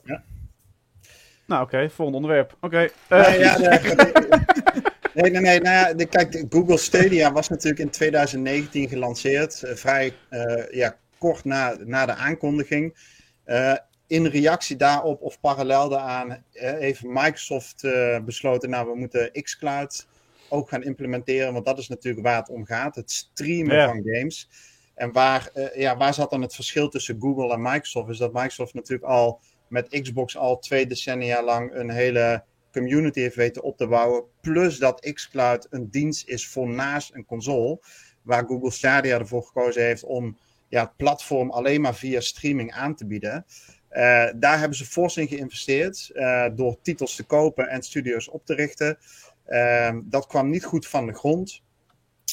Nou, 1.46 1.62
oké, 1.62 1.90
volgende 1.90 2.20
onderwerp. 2.20 2.56
Oké. 2.60 2.88
eh, 3.08 3.38
ja, 3.40 3.58
nee, 3.58 3.78
nee, 5.22 5.30
nee, 5.30 5.40
nee, 5.40 5.60
nou 5.60 5.98
ja, 5.98 6.04
kijk, 6.06 6.44
Google 6.48 6.76
Stadia 6.76 7.32
was 7.32 7.48
natuurlijk 7.48 7.80
in 7.80 7.90
2019 7.90 8.88
gelanceerd, 8.88 9.62
eh, 9.62 9.74
vrij 9.74 10.14
eh, 10.28 10.70
ja, 10.70 10.96
kort 11.18 11.44
na, 11.44 11.76
na 11.84 12.06
de 12.06 12.14
aankondiging. 12.14 12.96
Eh, 13.44 13.74
in 14.06 14.26
reactie 14.26 14.76
daarop 14.76 15.22
of 15.22 15.40
parallel 15.40 15.88
daaraan 15.88 16.44
heeft 16.52 17.02
Microsoft 17.02 17.82
besloten, 18.24 18.70
nou, 18.70 18.88
we 18.90 18.96
moeten 18.98 19.32
xCloud 19.32 20.06
ook 20.48 20.68
gaan 20.68 20.82
implementeren, 20.82 21.52
want 21.52 21.64
dat 21.64 21.78
is 21.78 21.88
natuurlijk 21.88 22.26
waar 22.26 22.36
het 22.36 22.48
om 22.48 22.64
gaat, 22.66 22.94
het 22.94 23.10
streamen 23.10 23.76
Ja. 23.76 23.86
van 23.86 24.02
games. 24.04 24.48
En 24.94 25.12
waar, 25.12 25.50
ja, 25.74 25.96
waar 25.96 26.14
zat 26.14 26.30
dan 26.30 26.42
het 26.42 26.54
verschil 26.54 26.88
tussen 26.88 27.16
Google 27.20 27.52
en 27.52 27.62
Microsoft? 27.62 28.10
Is 28.10 28.18
dat 28.18 28.32
Microsoft 28.32 28.74
natuurlijk 28.74 29.08
al 29.08 29.40
met 29.68 30.00
Xbox 30.02 30.36
al 30.36 30.58
twee 30.58 30.86
decennia 30.86 31.42
lang 31.42 31.74
een 31.74 31.90
hele 31.90 32.44
community 32.78 33.20
heeft 33.20 33.36
weten 33.36 33.62
op 33.62 33.76
te 33.76 33.86
bouwen. 33.86 34.24
Plus 34.40 34.78
dat 34.78 35.10
xCloud 35.12 35.66
een 35.70 35.90
dienst 35.90 36.28
is 36.28 36.48
voor 36.48 36.68
naast 36.68 37.14
een 37.14 37.24
console. 37.24 37.78
Waar 38.22 38.44
Google 38.44 38.70
Stadia 38.70 39.18
ervoor 39.18 39.42
gekozen 39.42 39.82
heeft 39.82 40.04
om 40.04 40.38
ja, 40.68 40.82
het 40.82 40.96
platform 40.96 41.50
alleen 41.50 41.80
maar 41.80 41.94
via 41.94 42.20
streaming 42.20 42.72
aan 42.72 42.94
te 42.94 43.06
bieden. 43.06 43.46
Eh, 43.88 44.26
daar 44.36 44.58
hebben 44.58 44.76
ze 44.76 44.84
fors 44.84 45.16
in 45.16 45.28
geïnvesteerd 45.28 46.10
eh, 46.14 46.46
door 46.54 46.78
titels 46.82 47.14
te 47.14 47.24
kopen 47.24 47.68
en 47.68 47.82
studio's 47.82 48.30
op 48.30 48.46
te 48.46 48.54
richten. 48.54 48.98
Eh, 49.44 49.96
dat 50.04 50.26
kwam 50.26 50.50
niet 50.50 50.64
goed 50.64 50.86
van 50.86 51.06
de 51.06 51.14
grond. 51.14 51.62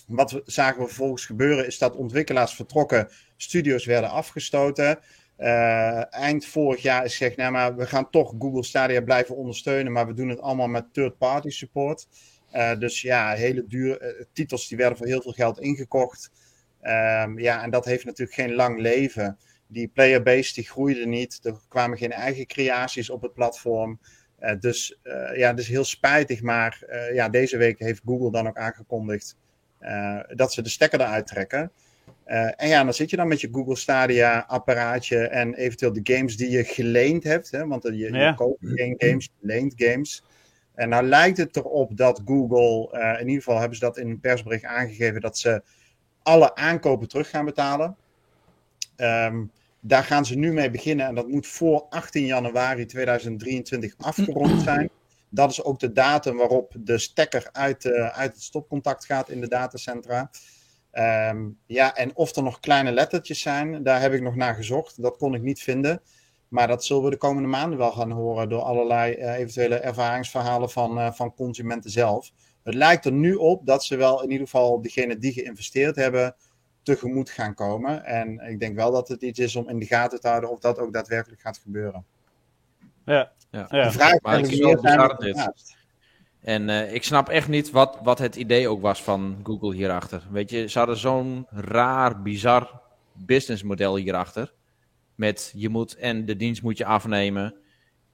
Wat 0.07 0.41
zagen 0.45 0.81
we 0.81 0.87
vervolgens 0.87 1.25
gebeuren 1.25 1.67
is 1.67 1.77
dat 1.77 1.95
ontwikkelaars 1.95 2.55
vertrokken, 2.55 3.09
studio's 3.37 3.85
werden 3.85 4.09
afgestoten. 4.09 4.99
Eh, 5.35 6.13
eind 6.13 6.45
vorig 6.45 6.81
jaar 6.81 7.05
is 7.05 7.11
gezegd, 7.11 7.37
nou 7.37 7.51
maar 7.51 7.75
we 7.75 7.85
gaan 7.85 8.09
toch 8.09 8.33
Google 8.39 8.63
Stadia 8.63 9.01
blijven 9.01 9.35
ondersteunen, 9.35 9.91
maar 9.91 10.07
we 10.07 10.13
doen 10.13 10.29
het 10.29 10.41
allemaal 10.41 10.67
met 10.67 10.93
third-party 10.93 11.49
support. 11.49 12.07
Eh, 12.51 12.77
dus 12.79 13.01
ja, 13.01 13.33
hele 13.33 13.65
dure 13.67 13.97
eh, 13.97 14.25
titels 14.33 14.67
die 14.67 14.77
werden 14.77 14.97
voor 14.97 15.07
heel 15.07 15.21
veel 15.21 15.31
geld 15.31 15.59
ingekocht. 15.59 16.31
Ehm, 16.81 17.39
ja, 17.39 17.63
en 17.63 17.69
dat 17.69 17.85
heeft 17.85 18.05
natuurlijk 18.05 18.37
geen 18.37 18.53
lang 18.53 18.79
leven. 18.79 19.37
Die 19.67 19.87
playerbase 19.87 20.53
die 20.53 20.67
groeide 20.67 21.05
niet, 21.05 21.39
er 21.43 21.59
kwamen 21.67 21.97
geen 21.97 22.11
eigen 22.11 22.45
creaties 22.45 23.09
op 23.09 23.21
het 23.21 23.33
platform. 23.33 23.99
Dus 24.59 24.99
ja, 25.35 25.49
het 25.49 25.59
is 25.59 25.67
heel 25.67 25.83
spijtig, 25.83 26.41
maar 26.41 26.83
ja, 27.13 27.29
deze 27.29 27.57
week 27.57 27.79
heeft 27.79 28.01
Google 28.05 28.31
dan 28.31 28.47
ook 28.47 28.57
aangekondigd 28.57 29.37
dat 30.35 30.53
ze 30.53 30.61
de 30.61 30.69
stekker 30.69 31.01
eruit 31.01 31.27
trekken. 31.27 31.71
Eh, 32.25 32.51
en 32.55 32.67
ja, 32.67 32.83
dan 32.83 32.93
zit 32.93 33.09
je 33.09 33.15
dan 33.15 33.27
met 33.27 33.41
je 33.41 33.49
Google 33.51 33.75
Stadia 33.75 34.45
apparaatje 34.47 35.17
en 35.27 35.53
eventueel 35.53 35.93
de 35.93 36.13
games 36.15 36.37
die 36.37 36.49
je 36.49 36.63
geleend 36.63 37.23
hebt. 37.23 37.51
Hè, 37.51 37.67
want 37.67 37.83
je, 37.83 37.97
je 37.97 38.33
koopt 38.35 38.57
geen 38.61 38.95
games, 38.97 39.25
je 39.25 39.47
leent 39.47 39.73
games. 39.77 40.23
En 40.75 40.89
nou 40.89 41.07
lijkt 41.07 41.37
het 41.37 41.55
erop 41.55 41.97
dat 41.97 42.21
Google, 42.25 42.91
eh, 42.91 43.19
in 43.21 43.27
ieder 43.27 43.43
geval 43.43 43.59
hebben 43.59 43.77
ze 43.77 43.85
dat 43.85 43.97
in 43.97 44.09
een 44.09 44.19
persbericht 44.19 44.63
aangegeven, 44.63 45.21
dat 45.21 45.37
ze 45.37 45.61
alle 46.23 46.55
aankopen 46.55 47.07
terug 47.07 47.29
gaan 47.29 47.45
betalen. 47.45 47.95
Ehm, 48.95 49.43
daar 49.79 50.03
gaan 50.03 50.25
ze 50.25 50.37
nu 50.37 50.53
mee 50.53 50.71
beginnen 50.71 51.05
en 51.05 51.15
dat 51.15 51.27
moet 51.27 51.47
voor 51.47 51.85
18 51.89 52.25
januari 52.25 52.85
2023 52.85 53.93
afgerond 53.97 54.61
zijn. 54.61 54.89
Dat 55.29 55.51
is 55.51 55.63
ook 55.63 55.79
de 55.79 55.91
datum 55.91 56.37
waarop 56.37 56.73
de 56.79 56.97
stekker 56.97 57.49
uit, 57.51 57.85
eh, 57.85 58.07
uit 58.07 58.33
het 58.33 58.41
stopcontact 58.41 59.05
gaat 59.05 59.29
in 59.29 59.41
de 59.41 59.47
datacentra. 59.47 60.29
Ehm, 60.95 61.49
ja, 61.65 61.95
en 61.95 62.15
of 62.15 62.35
er 62.35 62.43
nog 62.43 62.59
kleine 62.59 62.91
lettertjes 62.91 63.41
zijn, 63.41 63.83
daar 63.83 64.01
heb 64.01 64.13
ik 64.13 64.21
nog 64.21 64.35
naar 64.35 64.55
gezocht. 64.55 65.01
Dat 65.01 65.17
kon 65.17 65.33
ik 65.33 65.41
niet 65.41 65.61
vinden. 65.61 66.01
Maar 66.47 66.67
dat 66.67 66.85
zullen 66.85 67.03
we 67.03 67.09
de 67.09 67.17
komende 67.17 67.47
maanden 67.47 67.77
wel 67.77 67.91
gaan 67.91 68.11
horen 68.11 68.49
door 68.49 68.61
allerlei 68.61 69.13
eh, 69.13 69.33
eventuele 69.33 69.75
ervaringsverhalen 69.75 70.69
van, 70.69 70.99
eh, 70.99 71.11
van 71.11 71.33
consumenten 71.33 71.89
zelf. 71.89 72.31
Het 72.63 72.73
lijkt 72.73 73.05
er 73.05 73.11
nu 73.11 73.33
op 73.33 73.65
dat 73.65 73.83
ze 73.83 73.95
wel 73.95 74.23
in 74.23 74.31
ieder 74.31 74.47
geval 74.47 74.81
degene 74.81 75.17
die 75.17 75.33
geïnvesteerd 75.33 75.95
hebben 75.95 76.35
tegemoet 76.83 77.29
gaan 77.29 77.53
komen. 77.53 78.05
En 78.05 78.39
ik 78.39 78.59
denk 78.59 78.75
wel 78.75 78.91
dat 78.91 79.07
het 79.07 79.21
iets 79.21 79.39
is 79.39 79.55
om 79.55 79.69
in 79.69 79.79
de 79.79 79.85
gaten 79.85 80.21
te 80.21 80.27
houden 80.27 80.49
of 80.49 80.59
dat 80.59 80.79
ook 80.79 80.93
daadwerkelijk 80.93 81.41
gaat 81.41 81.57
gebeuren. 81.57 82.05
Ja, 83.05 83.31
Ja. 83.51 83.67
ja. 83.69 83.83
De 83.83 83.91
vraag 83.91 84.21
Maar 84.21 84.39
ik 84.39 84.47
is 84.47 84.59
wel 84.59 84.69
zijn 84.69 84.81
bizar 84.81 85.17
dit. 85.17 85.37
ernaast. 85.37 85.77
En 86.45 86.69
eh, 86.69 86.93
ik 86.93 87.03
snap 87.03 87.29
echt 87.29 87.47
niet 87.47 87.71
wat, 87.71 87.99
wat 88.03 88.19
het 88.19 88.35
idee 88.35 88.67
ook 88.67 88.81
was 88.81 89.03
van 89.03 89.39
Google 89.43 89.73
hierachter. 89.73 90.23
Weet 90.29 90.49
je, 90.49 90.67
ze 90.67 90.77
hadden 90.77 90.97
zo'n 90.97 91.47
raar, 91.49 92.21
bizar 92.21 92.81
businessmodel 93.13 93.95
hierachter. 93.95 94.53
Met 95.15 95.53
je 95.55 95.69
moet 95.69 95.95
en 95.95 96.25
de 96.25 96.35
dienst 96.35 96.61
moet 96.61 96.77
je 96.77 96.85
afnemen. 96.85 97.55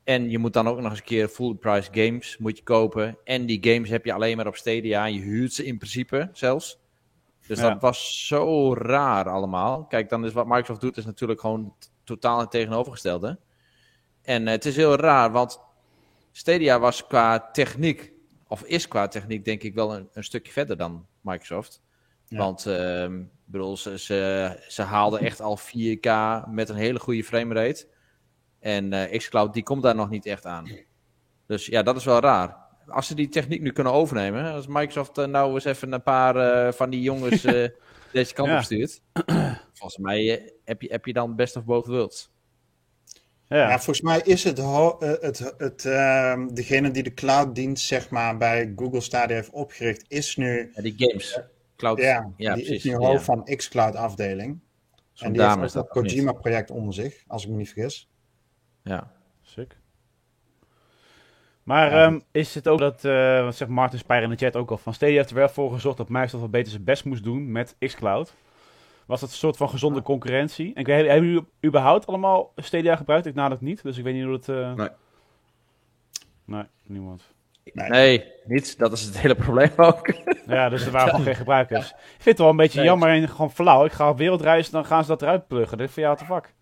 En 0.04 0.30
je 0.30 0.38
moet 0.38 0.54
dan 0.54 0.68
ook 0.68 0.80
nog 0.80 0.90
eens 0.90 1.00
een 1.00 1.06
keer 1.06 1.28
full 1.28 1.56
price 1.56 1.90
games 1.92 2.38
moet 2.38 2.58
je 2.58 2.64
kopen. 2.64 3.18
En 3.24 3.46
die 3.46 3.74
games 3.74 3.90
heb 3.90 4.06
je 4.06 4.14
alleen 4.14 4.38
maar 4.38 4.48
op 4.48 4.56
Stadia. 4.56 5.06
Je 5.06 5.20
huurt 5.20 5.54
ze 5.54 5.66
in 5.66 5.78
principe 5.78 6.30
zelfs. 6.34 6.80
Dus 7.48 7.60
Ja. 7.60 7.70
dat 7.70 7.82
was 7.82 8.28
zo 8.28 8.74
raar 8.74 9.30
allemaal. 9.30 9.86
Kijk, 9.86 10.10
dan 10.10 10.26
is 10.26 10.34
wat 10.34 10.48
Microsoft 10.48 10.82
doet 10.82 10.98
is 10.98 11.06
natuurlijk 11.06 11.40
gewoon 11.42 11.74
totaal 12.04 12.40
het 12.40 12.52
tegenovergestelde. 12.52 13.40
En 14.22 14.48
eh, 14.48 14.54
het 14.54 14.66
is 14.66 14.76
heel 14.76 14.96
raar, 14.96 15.32
want 15.32 15.60
Stadia 16.32 16.80
was 16.80 17.08
qua 17.08 17.50
techniek, 17.52 18.12
of 18.52 18.64
is 18.64 18.88
qua 18.88 19.08
techniek 19.08 19.46
denk 19.46 19.64
ik 19.64 19.74
wel 19.74 19.96
een, 19.96 20.10
een 20.14 20.24
stukje 20.24 20.52
verder 20.52 20.78
dan 20.78 21.06
Microsoft. 21.22 21.82
Ja. 22.28 22.38
Want 22.38 22.66
ehm, 22.66 23.24
bedoel, 23.46 23.78
ze, 23.78 24.00
ze, 24.00 24.64
ze 24.68 24.82
haalden 24.82 25.20
echt 25.20 25.42
al 25.42 25.60
4K 25.60 26.10
met 26.50 26.70
een 26.70 26.76
hele 26.76 27.00
goede 27.00 27.24
framerate. 27.24 27.88
En 28.60 28.94
eh, 28.94 29.18
xCloud 29.18 29.54
die 29.54 29.64
komt 29.64 29.84
daar 29.84 29.96
nog 29.96 30.10
niet 30.10 30.26
echt 30.26 30.46
aan. 30.46 30.70
Dus 31.48 31.66
ja, 31.66 31.84
dat 31.84 31.96
is 31.96 32.06
wel 32.06 32.20
raar. 32.20 32.58
Als 32.88 33.08
ze 33.08 33.16
die 33.16 33.30
techniek 33.30 33.62
nu 33.62 33.72
kunnen 33.72 33.94
overnemen, 33.94 34.54
als 34.54 34.68
Microsoft 34.68 35.18
eh, 35.18 35.26
nou 35.26 35.54
eens 35.54 35.66
even 35.66 35.94
een 35.94 36.04
paar 36.04 36.36
eh, 36.36 36.74
van 36.74 36.90
die 36.90 37.02
jongens 37.02 37.42
deze 38.12 38.34
kant 38.34 38.50
Ja. 38.50 38.58
op 38.58 38.64
stuurt. 38.64 39.02
Volgens 39.74 39.98
mij 39.98 40.52
heb, 40.64 40.82
je, 40.82 40.88
heb 40.92 41.06
je 41.06 41.14
dan 41.14 41.36
best 41.36 41.56
of 41.56 41.66
both 41.66 41.86
worlds. 41.86 42.31
Ja. 43.58 43.70
Ja, 43.70 43.76
volgens 43.76 44.02
mij 44.02 44.22
is 44.24 44.44
het, 44.44 44.60
eh, 44.60 44.90
het, 45.00 45.54
het 45.58 45.86
ehm, 45.86 46.48
degene 46.48 46.92
die 46.92 47.04
de 47.04 47.14
clouddienst 47.14 47.86
zeg 47.86 48.10
maar, 48.10 48.38
bij 48.38 48.74
Google 48.76 49.02
Stadia 49.02 49.36
heeft 49.36 49.50
opgericht, 49.50 50.06
is 50.08 50.36
nu, 50.36 50.72
Ja, 50.76 50.82
die 50.82 50.94
games. 50.98 51.40
Cloud. 51.78 52.00
ja, 52.00 52.32
ja, 52.38 52.54
die 52.56 52.64
precies. 52.64 52.84
is 52.86 52.92
nu 52.92 53.00
Ja. 53.00 53.08
hoofd 53.08 53.24
van 53.26 53.44
Xcloud 53.56 53.96
afdeling. 53.96 54.60
En 55.18 55.34
die 55.34 55.42
heeft 55.42 55.58
is 55.62 55.72
dat? 55.72 55.88
Kojima 55.90 56.32
project 56.32 56.72
onder 56.72 56.94
zich, 56.94 57.24
als 57.28 57.44
ik 57.44 57.50
me 57.50 57.56
niet 57.56 57.70
vergis. 57.72 58.10
Ja. 58.84 59.12
Sick. 59.42 59.78
Maar 61.64 61.92
Ja. 61.92 62.06
ehm, 62.06 62.20
is 62.32 62.56
het 62.56 62.68
ook 62.68 62.80
dat, 62.80 63.06
eh 63.06 63.44
wat 63.44 63.56
zegt 63.56 63.72
Martin 63.72 64.00
Spijr 64.00 64.24
in 64.24 64.30
de 64.30 64.36
chat 64.36 64.56
ook 64.56 64.72
al, 64.72 64.78
van 64.78 64.94
Stadia 64.94 65.16
heeft 65.16 65.30
er 65.30 65.36
wel 65.36 65.50
voor 65.50 65.72
gezorgd 65.74 65.98
dat 65.98 66.10
Microsoft 66.10 66.42
wat 66.42 66.52
beter 66.52 66.72
zijn 66.72 66.84
best 66.84 67.06
moest 67.06 67.24
doen 67.24 67.52
met 67.52 67.76
xCloud. 67.80 68.34
Was 69.12 69.20
dat 69.20 69.30
een 69.30 69.36
soort 69.36 69.58
van 69.58 69.70
gezonde 69.70 70.02
concurrentie? 70.02 70.74
En 70.74 70.80
ik 70.82 70.86
weet, 70.86 71.08
hebben 71.08 71.28
jullie 71.30 71.46
überhaupt 71.66 72.08
allemaal 72.08 72.52
Stadia 72.56 72.96
gebruikt? 72.96 73.26
Ik 73.26 73.34
nadelijk 73.34 73.62
niet, 73.62 73.84
dus 73.84 73.98
ik 73.98 74.04
weet 74.04 74.14
niet 74.14 74.24
hoe 74.24 74.34
het... 74.34 74.50
eh, 74.50 74.74
Nee. 74.74 74.90
Nee, 76.46 76.64
niemand. 76.86 77.24
Nee. 77.74 77.90
Nee, 77.90 78.26
niet. 78.46 78.78
Dat 78.78 78.92
is 78.92 79.02
het 79.04 79.18
hele 79.20 79.36
probleem 79.36 79.70
ook. 79.76 80.14
Ja, 80.48 80.70
dus 80.70 80.86
er 80.86 80.92
waren 80.92 81.10
gewoon 81.10 81.26
geen 81.26 81.36
gebruikers. 81.36 81.90
Ik 81.90 81.96
vind 82.08 82.26
het 82.26 82.38
wel 82.38 82.50
een 82.50 82.56
beetje 82.56 82.78
Nee. 82.80 82.88
jammer 82.88 83.10
en 83.10 83.30
gewoon 83.30 83.52
flauw. 83.52 83.86
Ik 83.86 83.92
ga 83.92 84.10
op 84.10 84.18
wereldreis, 84.18 84.70
dan 84.70 84.86
gaan 84.86 85.04
ze 85.04 85.10
dat 85.10 85.22
eruit 85.22 85.48
pluggen. 85.48 85.78
Dat 85.78 85.88
is 85.88 85.94
voor 85.94 86.04
jou 86.04 86.18
te 86.18 86.26
vak. 86.26 86.54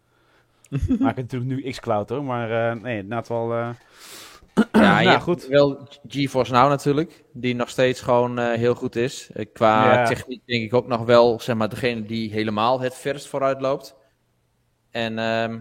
Maar 0.69 1.09
ik 1.09 1.15
heb 1.15 1.31
natuurlijk 1.31 1.51
nu 1.51 1.69
xCloud 1.71 2.09
hoor, 2.09 2.23
maar 2.23 2.69
eh, 2.71 2.81
nee, 2.81 2.95
inderdaad 2.97 3.27
wel... 3.27 3.53
eh, 3.53 3.69
Ja, 4.71 5.01
Nou, 5.03 5.19
goed. 5.19 5.47
wel 5.47 5.87
GeForce 6.07 6.51
Now 6.51 6.69
natuurlijk, 6.69 7.23
die 7.33 7.55
nog 7.55 7.69
steeds 7.69 8.01
gewoon 8.01 8.39
eh, 8.39 8.53
heel 8.53 8.75
goed 8.75 8.95
is. 8.95 9.29
Eh, 9.33 9.45
qua 9.53 9.93
Ja. 9.93 10.05
techniek 10.07 10.41
denk 10.45 10.63
ik 10.63 10.73
ook 10.73 10.87
nog 10.87 11.05
wel, 11.05 11.39
zeg 11.39 11.55
maar, 11.55 11.69
degene 11.69 12.01
die 12.05 12.31
helemaal 12.31 12.79
het 12.81 12.95
verst 12.95 13.27
vooruit 13.27 13.61
loopt. 13.61 13.95
En 14.91 15.19
ehm, 15.19 15.59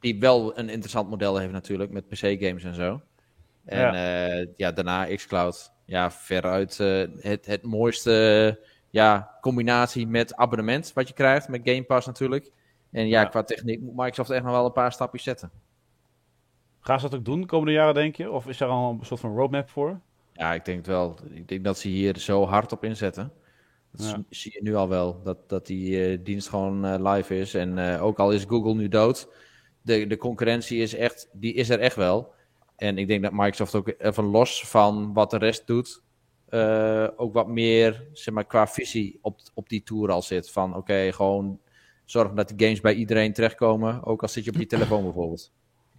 die 0.00 0.20
wel 0.20 0.58
een 0.58 0.68
interessant 0.68 1.10
model 1.10 1.36
heeft 1.36 1.52
natuurlijk, 1.52 1.90
met 1.90 2.08
PC-games 2.08 2.64
en 2.64 2.74
zo. 2.74 3.00
En 3.64 3.80
ja, 3.80 4.46
ja 4.56 4.72
daarna 4.72 5.06
xCloud. 5.14 5.72
Ja, 5.86 6.10
veruit 6.10 6.78
het, 7.20 7.46
het 7.46 7.62
mooiste 7.62 8.60
ja, 8.90 9.36
combinatie 9.40 10.06
met 10.06 10.36
abonnement 10.36 10.92
wat 10.92 11.08
je 11.08 11.14
krijgt, 11.14 11.48
met 11.48 11.60
Game 11.64 11.82
Pass 11.82 12.06
natuurlijk. 12.06 12.50
En 12.92 13.08
ja, 13.08 13.20
Ja. 13.20 13.26
qua 13.26 13.42
techniek 13.42 13.80
moet 13.80 13.96
Microsoft 13.96 14.30
echt 14.30 14.42
nog 14.42 14.52
wel 14.52 14.64
een 14.66 14.72
paar 14.72 14.92
stapjes 14.92 15.22
zetten. 15.22 15.50
Gaan 16.86 17.00
ze 17.00 17.08
dat 17.08 17.18
ook 17.18 17.24
doen 17.24 17.40
de 17.40 17.46
komende 17.46 17.72
jaren, 17.72 17.94
denk 17.94 18.16
je? 18.16 18.30
Of 18.30 18.46
is 18.46 18.60
er 18.60 18.66
al 18.66 18.90
een 18.90 19.06
soort 19.06 19.20
van 19.20 19.34
roadmap 19.36 19.68
voor? 19.70 20.00
Ja, 20.32 20.54
ik 20.54 20.64
denk 20.64 20.78
het 20.78 20.86
wel. 20.86 21.18
Ik 21.30 21.48
denk 21.48 21.64
dat 21.64 21.78
ze 21.78 21.88
hier 21.88 22.18
zo 22.18 22.44
hard 22.46 22.72
op 22.72 22.84
inzetten. 22.84 23.32
Dat 23.92 24.06
Ja. 24.06 24.22
zie- 24.30 24.52
je 24.52 24.62
nu 24.62 24.74
al 24.74 24.88
wel. 24.88 25.22
Dat, 25.22 25.48
dat 25.48 25.66
die 25.66 26.06
eh, 26.06 26.18
dienst 26.24 26.48
gewoon 26.48 26.84
eh, 26.84 27.12
live 27.12 27.38
is. 27.38 27.54
En 27.54 27.78
eh, 27.78 28.02
ook 28.04 28.18
al 28.18 28.32
is 28.32 28.44
Google 28.48 28.74
nu 28.74 28.88
dood. 28.88 29.28
De, 29.82 30.06
de 30.06 30.16
concurrentie 30.16 30.78
is, 30.78 30.94
echt, 30.94 31.28
die 31.32 31.52
is 31.54 31.68
er 31.70 31.80
echt 31.80 31.96
wel. 31.96 32.32
En 32.76 32.98
ik 32.98 33.06
denk 33.08 33.22
dat 33.22 33.32
Microsoft 33.32 33.74
ook 33.74 33.94
even 33.98 34.24
los 34.24 34.68
van 34.68 35.12
wat 35.12 35.30
de 35.30 35.38
rest 35.38 35.66
doet. 35.66 36.02
ook 37.16 37.32
wat 37.32 37.48
meer 37.48 38.06
zeg 38.12 38.34
maar, 38.34 38.44
qua 38.46 38.66
visie 38.66 39.18
op, 39.22 39.40
op 39.54 39.68
die 39.68 39.82
tour 39.82 40.10
al 40.10 40.22
zit. 40.22 40.50
Van 40.50 40.76
oké, 40.76 41.12
gewoon 41.12 41.60
zorgen 42.04 42.36
dat 42.36 42.48
de 42.48 42.64
games 42.64 42.80
bij 42.80 42.94
iedereen 42.94 43.32
terechtkomen. 43.32 44.04
Ook 44.04 44.22
al 44.22 44.28
zit 44.28 44.44
je 44.44 44.50
op 44.50 44.56
je 44.56 44.66
telefoon 44.66 45.02
bijvoorbeeld. 45.02 45.52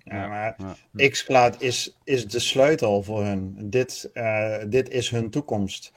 Ja, 0.06 0.28
maar 0.28 0.56
Ja. 0.92 1.10
xCloud 1.10 1.62
is, 1.62 1.98
is 2.04 2.28
de 2.28 2.40
sleutel 2.40 3.04
voor 3.04 3.24
hun. 3.24 3.56
Dit, 3.70 4.10
eh, 4.14 4.58
dit 4.68 4.90
is 4.90 5.10
hun 5.10 5.30
toekomst. 5.30 5.92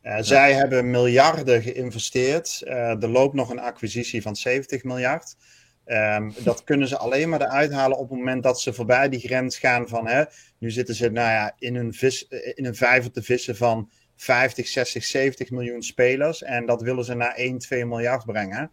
Eh, 0.00 0.16
Zij 0.20 0.52
hebben 0.54 0.90
miljarden 0.90 1.62
geïnvesteerd. 1.62 2.62
Eh, 2.64 3.02
er 3.02 3.08
loopt 3.08 3.34
nog 3.34 3.50
een 3.50 3.58
acquisitie 3.60 4.22
van 4.22 4.36
70 4.36 4.84
miljard. 4.84 5.36
Ehm, 5.84 6.30
dat 6.38 6.64
kunnen 6.68 6.88
ze 6.88 6.98
alleen 6.98 7.28
maar 7.28 7.40
eruit 7.40 7.72
halen 7.72 7.98
op 7.98 8.08
het 8.08 8.18
moment 8.18 8.42
dat 8.42 8.60
ze 8.60 8.72
voorbij 8.72 9.08
die 9.08 9.20
grens 9.20 9.58
gaan 9.58 9.88
van... 9.88 10.06
Hè, 10.06 10.24
nu 10.58 10.70
zitten 10.70 10.94
ze 10.94 11.10
nou 11.10 11.30
ja, 11.30 11.54
in, 11.58 11.74
een 11.74 11.94
vis, 11.94 12.28
in 12.54 12.64
een 12.64 12.74
vijver 12.74 13.10
te 13.10 13.22
vissen 13.22 13.56
van 13.56 13.90
50, 14.16 14.66
60, 14.68 15.04
70 15.04 15.50
miljoen 15.50 15.82
spelers. 15.82 16.42
En 16.42 16.66
dat 16.66 16.82
willen 16.82 17.04
ze 17.04 17.14
naar 17.14 17.34
1, 17.34 17.58
2 17.58 17.86
miljard 17.86 18.24
brengen. 18.24 18.70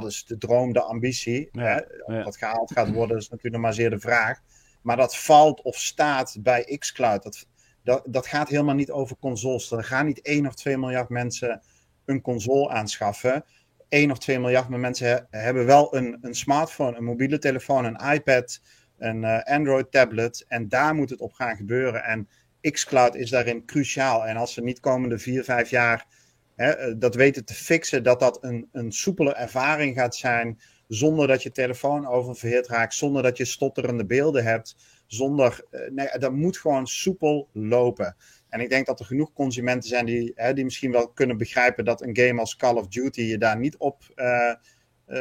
Dat 0.00 0.04
is 0.04 0.24
de 0.24 0.38
droom, 0.38 0.72
de 0.72 0.82
ambitie. 0.82 1.48
Ja, 1.52 1.62
hè. 1.62 1.74
ja. 1.74 2.18
Of 2.18 2.24
dat 2.24 2.36
gehaald 2.36 2.72
gaat 2.72 2.90
worden 2.90 3.16
is 3.16 3.28
natuurlijk 3.28 3.54
nog 3.54 3.62
maar 3.62 3.74
zeer 3.74 3.90
de 3.90 3.98
vraag. 4.00 4.38
Maar 4.82 4.96
dat 4.96 5.16
valt 5.16 5.62
of 5.62 5.76
staat 5.76 6.36
bij 6.40 6.76
xCloud. 6.78 7.22
Dat, 7.22 7.46
dat, 7.82 8.02
dat 8.08 8.26
gaat 8.26 8.48
helemaal 8.48 8.74
niet 8.74 8.90
over 8.90 9.16
consoles. 9.20 9.70
Er 9.70 9.84
gaan 9.84 10.06
niet 10.06 10.20
1 10.20 10.46
of 10.46 10.54
2 10.54 10.78
miljard 10.78 11.08
mensen 11.08 11.62
een 12.04 12.20
console 12.20 12.68
aanschaffen. 12.68 13.44
1 13.88 14.10
of 14.10 14.18
2 14.18 14.38
miljard 14.38 14.68
mensen 14.68 15.06
he- 15.06 15.40
hebben 15.40 15.66
wel 15.66 15.96
een, 15.96 16.18
een 16.20 16.34
smartphone, 16.34 16.96
een 16.96 17.04
mobiele 17.04 17.38
telefoon, 17.38 17.84
een 17.84 18.12
iPad, 18.12 18.60
een 18.98 19.24
eh, 19.24 19.54
Android 19.56 19.90
tablet. 19.90 20.44
En 20.48 20.68
daar 20.68 20.94
moet 20.94 21.10
het 21.10 21.20
op 21.20 21.32
gaan 21.32 21.56
gebeuren. 21.56 22.04
En 22.04 22.28
xCloud 22.60 23.14
is 23.14 23.30
daarin 23.30 23.64
cruciaal. 23.64 24.26
En 24.26 24.36
als 24.36 24.52
ze 24.52 24.62
niet 24.62 24.80
komende 24.80 25.18
4, 25.18 25.44
5 25.44 25.70
jaar 25.70 26.06
hè, 26.56 26.70
eh, 26.70 26.94
dat 26.96 27.14
weten 27.14 27.44
te 27.44 27.54
fixen, 27.54 28.02
dat 28.02 28.20
dat 28.20 28.38
een, 28.40 28.68
een 28.72 28.92
soepele 28.92 29.34
ervaring 29.34 29.96
gaat 29.96 30.16
zijn. 30.16 30.60
Zonder 30.88 31.26
dat 31.26 31.42
je 31.42 31.50
telefoon 31.50 32.06
oververhit 32.06 32.68
raakt, 32.68 32.94
zonder 32.94 33.22
dat 33.22 33.36
je 33.36 33.44
stotterende 33.44 34.06
beelden 34.06 34.44
hebt. 34.44 34.76
Zonder, 35.06 35.64
eh, 35.70 35.80
nee, 35.90 36.18
dat 36.18 36.32
moet 36.32 36.58
gewoon 36.58 36.86
soepel 36.86 37.48
lopen. 37.52 38.16
En 38.48 38.60
ik 38.60 38.70
denk 38.70 38.86
dat 38.86 39.00
er 39.00 39.06
genoeg 39.06 39.32
consumenten 39.32 39.88
zijn 39.88 40.06
die, 40.06 40.32
hè, 40.34 40.54
die 40.54 40.64
misschien 40.64 40.92
wel 40.92 41.08
kunnen 41.08 41.36
begrijpen 41.36 41.84
dat 41.84 42.02
een 42.02 42.16
game 42.16 42.40
als 42.40 42.56
Call 42.56 42.76
of 42.76 42.88
Duty 42.88 43.22
je 43.22 43.38
daar 43.38 43.58
niet 43.58 43.76
op 43.76 44.02
eh, 44.14 44.54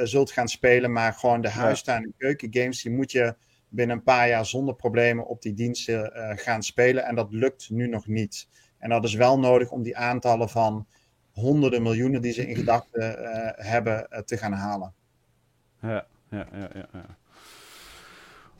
zult 0.04 0.32
gaan 0.32 0.48
spelen. 0.48 0.92
Maar 0.92 1.14
gewoon 1.14 1.42
de 1.42 1.50
huistuin- 1.50 2.04
en 2.04 2.14
keukengames, 2.18 2.82
die 2.82 2.92
moet 2.92 3.12
je 3.12 3.36
binnen 3.70 3.98
een 3.98 4.04
paar 4.04 4.28
jaar 4.28 4.46
zonder 4.46 4.76
problemen 4.76 5.28
op 5.28 5.42
die 5.42 5.54
diensten 5.54 6.12
gaan 6.36 6.64
spelen. 6.64 7.04
En 7.04 7.16
dat 7.16 7.32
lukt 7.32 7.70
nu 7.70 7.88
nog 7.88 8.08
niet. 8.08 8.48
En 8.78 8.90
dat 8.90 9.04
is 9.04 9.14
wel 9.14 9.40
nodig 9.40 9.72
om 9.72 9.84
die 9.84 9.98
aantallen 9.98 10.50
van 10.50 10.88
honderden 11.42 11.82
miljoenen 11.82 12.22
die 12.22 12.32
ze 12.32 12.48
in 12.48 12.56
gedachten 12.56 13.24
eh, 13.24 13.66
hebben 13.66 14.10
eh, 14.10 14.22
te 14.22 14.38
gaan 14.38 14.54
halen. 14.54 14.94
Ja, 15.82 16.06
ja, 16.30 16.46
ja, 16.52 16.70
ja. 16.74 16.86
ja. 16.94 17.06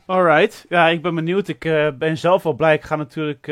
Alright. 0.06 0.66
Ja, 0.68 0.88
ik 0.88 1.02
ben 1.02 1.14
benieuwd. 1.14 1.48
Ik 1.48 1.64
eh, 1.64 1.88
ben 1.98 2.18
zelf 2.18 2.42
wel 2.42 2.52
blij. 2.52 2.74
Ik 2.74 2.82
ga 2.82 2.96
natuurlijk... 2.96 3.46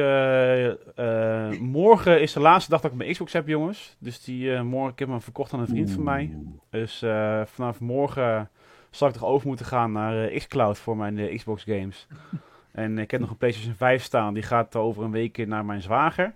morgen 1.61 2.21
is 2.21 2.33
de 2.33 2.41
laatste 2.41 2.71
dag 2.71 2.81
dat 2.81 2.91
ik 2.91 2.97
mijn 2.97 3.13
Xbox 3.13 3.33
heb, 3.33 3.47
jongens. 3.47 3.97
Dus 3.99 4.25
die 4.25 4.63
morgen... 4.63 4.93
Ik 4.93 4.99
heb 4.99 5.09
hem 5.09 5.21
verkocht 5.21 5.53
aan 5.53 5.61
een 5.61 5.67
vriend 5.67 5.91
van 5.91 6.03
mij. 6.03 6.37
Dus 6.71 7.05
vanaf 7.45 7.81
morgen 7.81 8.51
zal 8.91 9.09
ik 9.09 9.15
toch 9.15 9.25
over 9.25 9.47
moeten 9.47 9.67
gaan 9.67 9.93
naar 9.93 10.29
xCloud 10.29 10.79
voor 10.79 10.97
mijn 10.97 11.37
Xbox 11.37 11.65
games. 11.65 12.07
En 12.73 12.99
ik 12.99 13.11
heb 13.11 13.21
nog 13.21 13.31
een 13.31 13.37
PlayStation 13.37 13.75
5 13.75 14.03
staan. 14.03 14.35
Die 14.35 14.43
gaat 14.43 14.77
over 14.77 15.05
een 15.05 15.11
week 15.11 15.47
naar 15.47 15.65
mijn 15.65 15.83
zwager. 15.83 16.35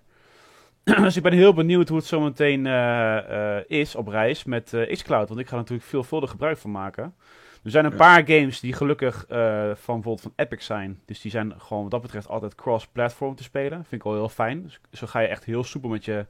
dus 1.03 1.17
ik 1.17 1.23
ben 1.23 1.33
heel 1.33 1.55
benieuwd 1.55 1.89
hoe 1.89 1.97
het 1.99 2.07
zometeen 2.07 2.67
eh, 2.67 3.57
eh, 3.57 3.65
is 3.67 3.95
op 3.95 4.09
reis 4.09 4.45
met 4.45 4.73
eh, 4.73 4.93
xCloud. 4.93 5.29
Want 5.29 5.41
ik 5.41 5.47
ga 5.47 5.53
er 5.53 5.59
natuurlijk 5.59 5.89
veelvuldig 5.89 6.31
gebruik 6.31 6.59
van 6.59 6.71
maken. 6.71 7.15
Er 7.63 7.71
zijn 7.71 7.85
een 7.85 7.91
Ja. 7.91 7.97
paar 7.97 8.27
games 8.27 8.61
die 8.61 8.73
gelukkig 8.73 9.25
van 9.29 9.95
bijvoorbeeld 9.95 10.21
van 10.21 10.33
Epic 10.37 10.65
zijn. 10.65 11.01
Dus 11.05 11.21
die 11.21 11.31
zijn 11.31 11.55
gewoon 11.59 11.83
wat 11.83 11.91
dat 11.91 12.03
betreft 12.03 12.29
altijd 12.29 12.55
cross-platform 12.55 13.35
te 13.35 13.43
spelen. 13.43 13.79
Vind 13.79 13.93
ik 13.93 14.03
wel 14.03 14.13
heel 14.15 14.29
fijn. 14.29 14.63
Dus 14.63 14.81
zo 14.93 15.07
ga 15.07 15.21
je 15.21 15.27
echt 15.27 15.45
heel 15.45 15.65
soepel 15.65 15.89
met 15.89 16.05
je 16.05 16.27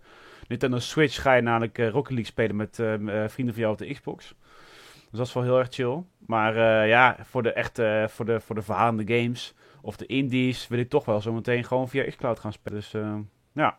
Nintendo 0.48 0.78
Switch. 0.78 1.22
Ga 1.22 1.34
je 1.34 1.42
namelijk 1.42 1.78
Rocket 1.78 2.10
League 2.10 2.24
spelen 2.24 2.56
met 2.56 2.74
vrienden 3.32 3.54
van 3.54 3.62
jou 3.62 3.72
op 3.72 3.78
de 3.78 3.92
Xbox. 3.92 4.34
Dus 5.10 5.18
dat 5.18 5.26
is 5.26 5.32
wel 5.32 5.42
heel 5.42 5.58
erg 5.58 5.68
chill. 5.70 6.02
Maar 6.26 6.86
ja, 6.86 7.16
voor 7.22 7.42
de 7.42 7.52
echte, 7.52 8.06
voor 8.08 8.24
de, 8.24 8.40
voor 8.40 8.54
de 8.54 8.62
verhalende 8.62 9.16
games 9.16 9.54
of 9.82 9.96
de 9.96 10.06
indies 10.06 10.68
wil 10.68 10.78
ik 10.78 10.88
toch 10.88 11.04
wel 11.04 11.20
zometeen 11.20 11.64
gewoon 11.64 11.88
via 11.88 12.04
xCloud 12.04 12.38
gaan 12.38 12.52
spelen. 12.52 12.78
Dus 12.78 12.94
ja. 13.52 13.78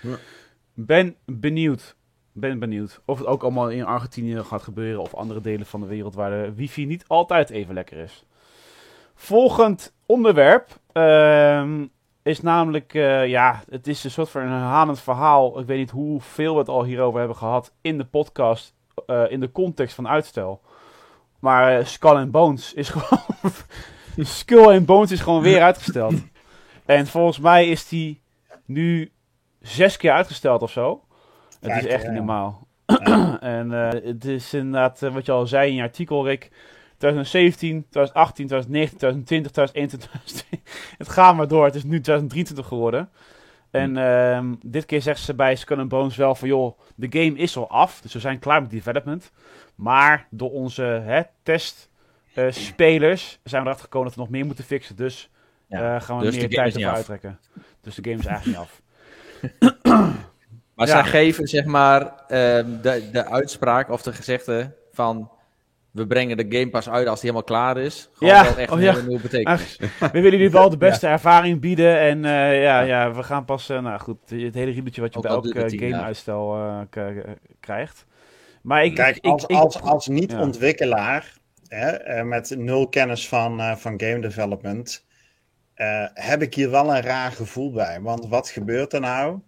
Ja. 0.00 0.16
Ben 0.74 1.16
benieuwd. 1.24 1.96
Ben 2.32 2.58
benieuwd 2.58 3.00
of 3.04 3.18
het 3.18 3.26
ook 3.26 3.42
allemaal 3.42 3.70
in 3.70 3.84
Argentinië 3.84 4.42
gaat 4.44 4.62
gebeuren 4.62 5.00
of 5.00 5.14
andere 5.14 5.40
delen 5.40 5.66
van 5.66 5.80
de 5.80 5.86
wereld 5.86 6.14
waar 6.14 6.30
de 6.30 6.52
wifi 6.54 6.86
niet 6.86 7.04
altijd 7.06 7.50
even 7.50 7.74
lekker 7.74 7.96
is. 7.96 8.24
Volgend 9.14 9.94
onderwerp 10.06 10.80
ehm, 10.92 11.86
is 12.22 12.40
namelijk, 12.40 12.94
eh, 12.94 13.26
ja, 13.26 13.62
het 13.68 13.86
is 13.86 14.04
een 14.04 14.10
soort 14.10 14.28
van 14.30 14.42
een 14.42 14.48
herhalend 14.48 15.00
verhaal. 15.00 15.60
Ik 15.60 15.66
weet 15.66 15.78
niet 15.78 15.90
hoeveel 15.90 16.52
we 16.52 16.58
het 16.58 16.68
al 16.68 16.84
hierover 16.84 17.18
hebben 17.18 17.36
gehad 17.36 17.72
in 17.80 17.98
de 17.98 18.04
podcast, 18.04 18.74
eh, 19.06 19.24
in 19.28 19.40
de 19.40 19.52
context 19.52 19.94
van 19.94 20.08
uitstel. 20.08 20.60
Maar 21.38 21.78
eh, 21.78 21.84
Skull 21.84 22.16
and 22.16 22.30
Bones 22.30 22.74
is 22.74 22.88
gewoon, 22.96 23.52
Skull 24.16 24.74
and 24.74 24.86
Bones 24.86 25.10
is 25.10 25.20
gewoon 25.20 25.42
weer 25.42 25.62
uitgesteld. 25.62 26.14
En 26.84 27.06
volgens 27.06 27.38
mij 27.38 27.68
is 27.68 27.88
die 27.88 28.20
nu 28.64 29.12
zes 29.62 29.96
keer 29.96 30.12
uitgesteld 30.12 30.62
of 30.62 30.70
zo. 30.70 31.04
Het 31.60 31.84
is 31.84 31.86
echt 31.86 32.02
niet 32.02 32.12
ja. 32.12 32.18
normaal. 32.18 32.66
en 33.40 33.72
eh, 33.72 34.02
het 34.04 34.24
is 34.24 34.54
inderdaad, 34.54 35.02
eh, 35.02 35.12
wat 35.12 35.26
je 35.26 35.32
al 35.32 35.46
zei 35.46 35.68
in 35.68 35.74
je 35.74 35.82
artikel, 35.82 36.26
Rick. 36.26 36.50
2017, 36.96 37.86
2018, 37.90 38.46
2019, 38.46 38.98
2020, 38.98 39.50
2021. 39.52 40.96
het 40.98 41.08
gaat 41.08 41.36
maar 41.36 41.48
door. 41.48 41.64
Het 41.64 41.74
is 41.74 41.82
nu 41.82 42.00
2023 42.00 42.66
geworden. 42.66 43.10
En 43.70 43.96
ehm, 43.96 44.54
dit 44.64 44.86
keer 44.86 45.02
zeggen 45.02 45.24
ze 45.24 45.34
bij 45.34 45.56
Skull 45.56 45.86
Bones 45.86 46.16
wel 46.16 46.34
van... 46.34 46.48
joh, 46.48 46.78
de 46.94 47.06
game 47.10 47.38
is 47.38 47.56
al 47.56 47.70
af. 47.70 48.00
Dus 48.00 48.12
we 48.12 48.18
zijn 48.18 48.38
klaar 48.38 48.60
met 48.60 48.70
development. 48.70 49.32
Maar 49.74 50.26
door 50.30 50.50
onze 50.50 50.82
hè, 50.82 51.22
testspelers 51.42 53.38
zijn 53.42 53.62
we 53.62 53.68
erachter 53.68 53.84
gekomen 53.84 54.06
dat 54.06 54.16
we 54.16 54.22
nog 54.22 54.30
meer 54.30 54.46
moeten 54.46 54.64
fixen. 54.64 54.96
Dus 54.96 55.30
eh, 55.68 56.00
gaan 56.00 56.18
we 56.18 56.24
Dus 56.24 56.36
meer 56.36 56.48
tijd 56.48 56.76
af. 56.76 56.94
uittrekken. 56.94 57.38
Dus 57.80 57.94
de 57.94 58.02
game 58.02 58.16
is 58.18 58.26
eigenlijk 58.26 58.58
niet 58.58 58.66
af. 58.66 58.81
Maar 60.74 60.86
Ja. 60.86 60.92
zij 60.92 61.04
geven 61.04 61.46
zeg 61.46 61.64
maar 61.64 62.12
ehm, 62.28 62.66
de, 62.82 63.08
de 63.12 63.24
uitspraak 63.26 63.90
of 63.90 64.02
de 64.02 64.12
gezegde 64.12 64.74
van 64.92 65.30
we 65.90 66.06
brengen 66.06 66.36
de 66.36 66.46
Game 66.58 66.70
Pass 66.70 66.88
uit 66.88 67.06
als 67.06 67.20
die 67.20 67.30
helemaal 67.30 67.44
klaar 67.62 67.76
is. 67.84 68.08
Gewoon 68.12 68.34
Ja, 68.34 68.42
wel 68.44 68.56
echt 68.56 68.70
oh 68.70 68.80
ja. 68.80 68.92
hele 68.92 69.06
nieuwe 69.06 69.22
betekenis. 69.22 69.78
We 69.98 70.08
willen 70.12 70.30
jullie 70.30 70.50
wel 70.50 70.70
de 70.70 70.76
beste 70.88 71.06
ervaring 71.06 71.60
bieden. 71.60 71.98
En 72.00 72.24
eh, 72.24 72.62
ja, 72.62 72.80
ja, 72.80 73.12
we 73.14 73.22
gaan 73.22 73.44
pas, 73.44 73.68
eh, 73.68 73.80
nou 73.82 74.00
goed, 74.00 74.16
het 74.30 74.54
hele 74.54 74.70
riedeltje 74.70 75.00
wat 75.00 75.12
je 75.12 75.16
Ook 75.18 75.52
bij 75.52 75.62
elk 75.62 75.70
game-uitstel 75.80 76.58
k- 76.90 77.24
krijgt. 77.60 78.06
Maar 78.62 78.84
ik, 78.84 78.94
Kijk, 78.94 79.16
ik, 79.16 79.24
als, 79.24 79.44
ik, 79.46 79.56
als, 79.56 79.80
als 79.80 80.08
niet-ontwikkelaar 80.08 81.32
hè, 81.68 81.86
eh, 81.90 82.24
met 82.24 82.54
nul 82.58 82.88
kennis 82.88 83.28
van, 83.28 83.60
eh, 83.60 83.76
van 83.76 84.00
game 84.00 84.20
development, 84.20 85.04
eh, 85.74 86.06
heb 86.14 86.42
ik 86.42 86.54
hier 86.54 86.70
wel 86.70 86.94
een 86.94 87.02
raar 87.02 87.32
gevoel 87.32 87.72
bij. 87.72 88.00
Want 88.00 88.28
wat 88.28 88.48
gebeurt 88.48 88.92
er 88.92 89.00
nou? 89.00 89.40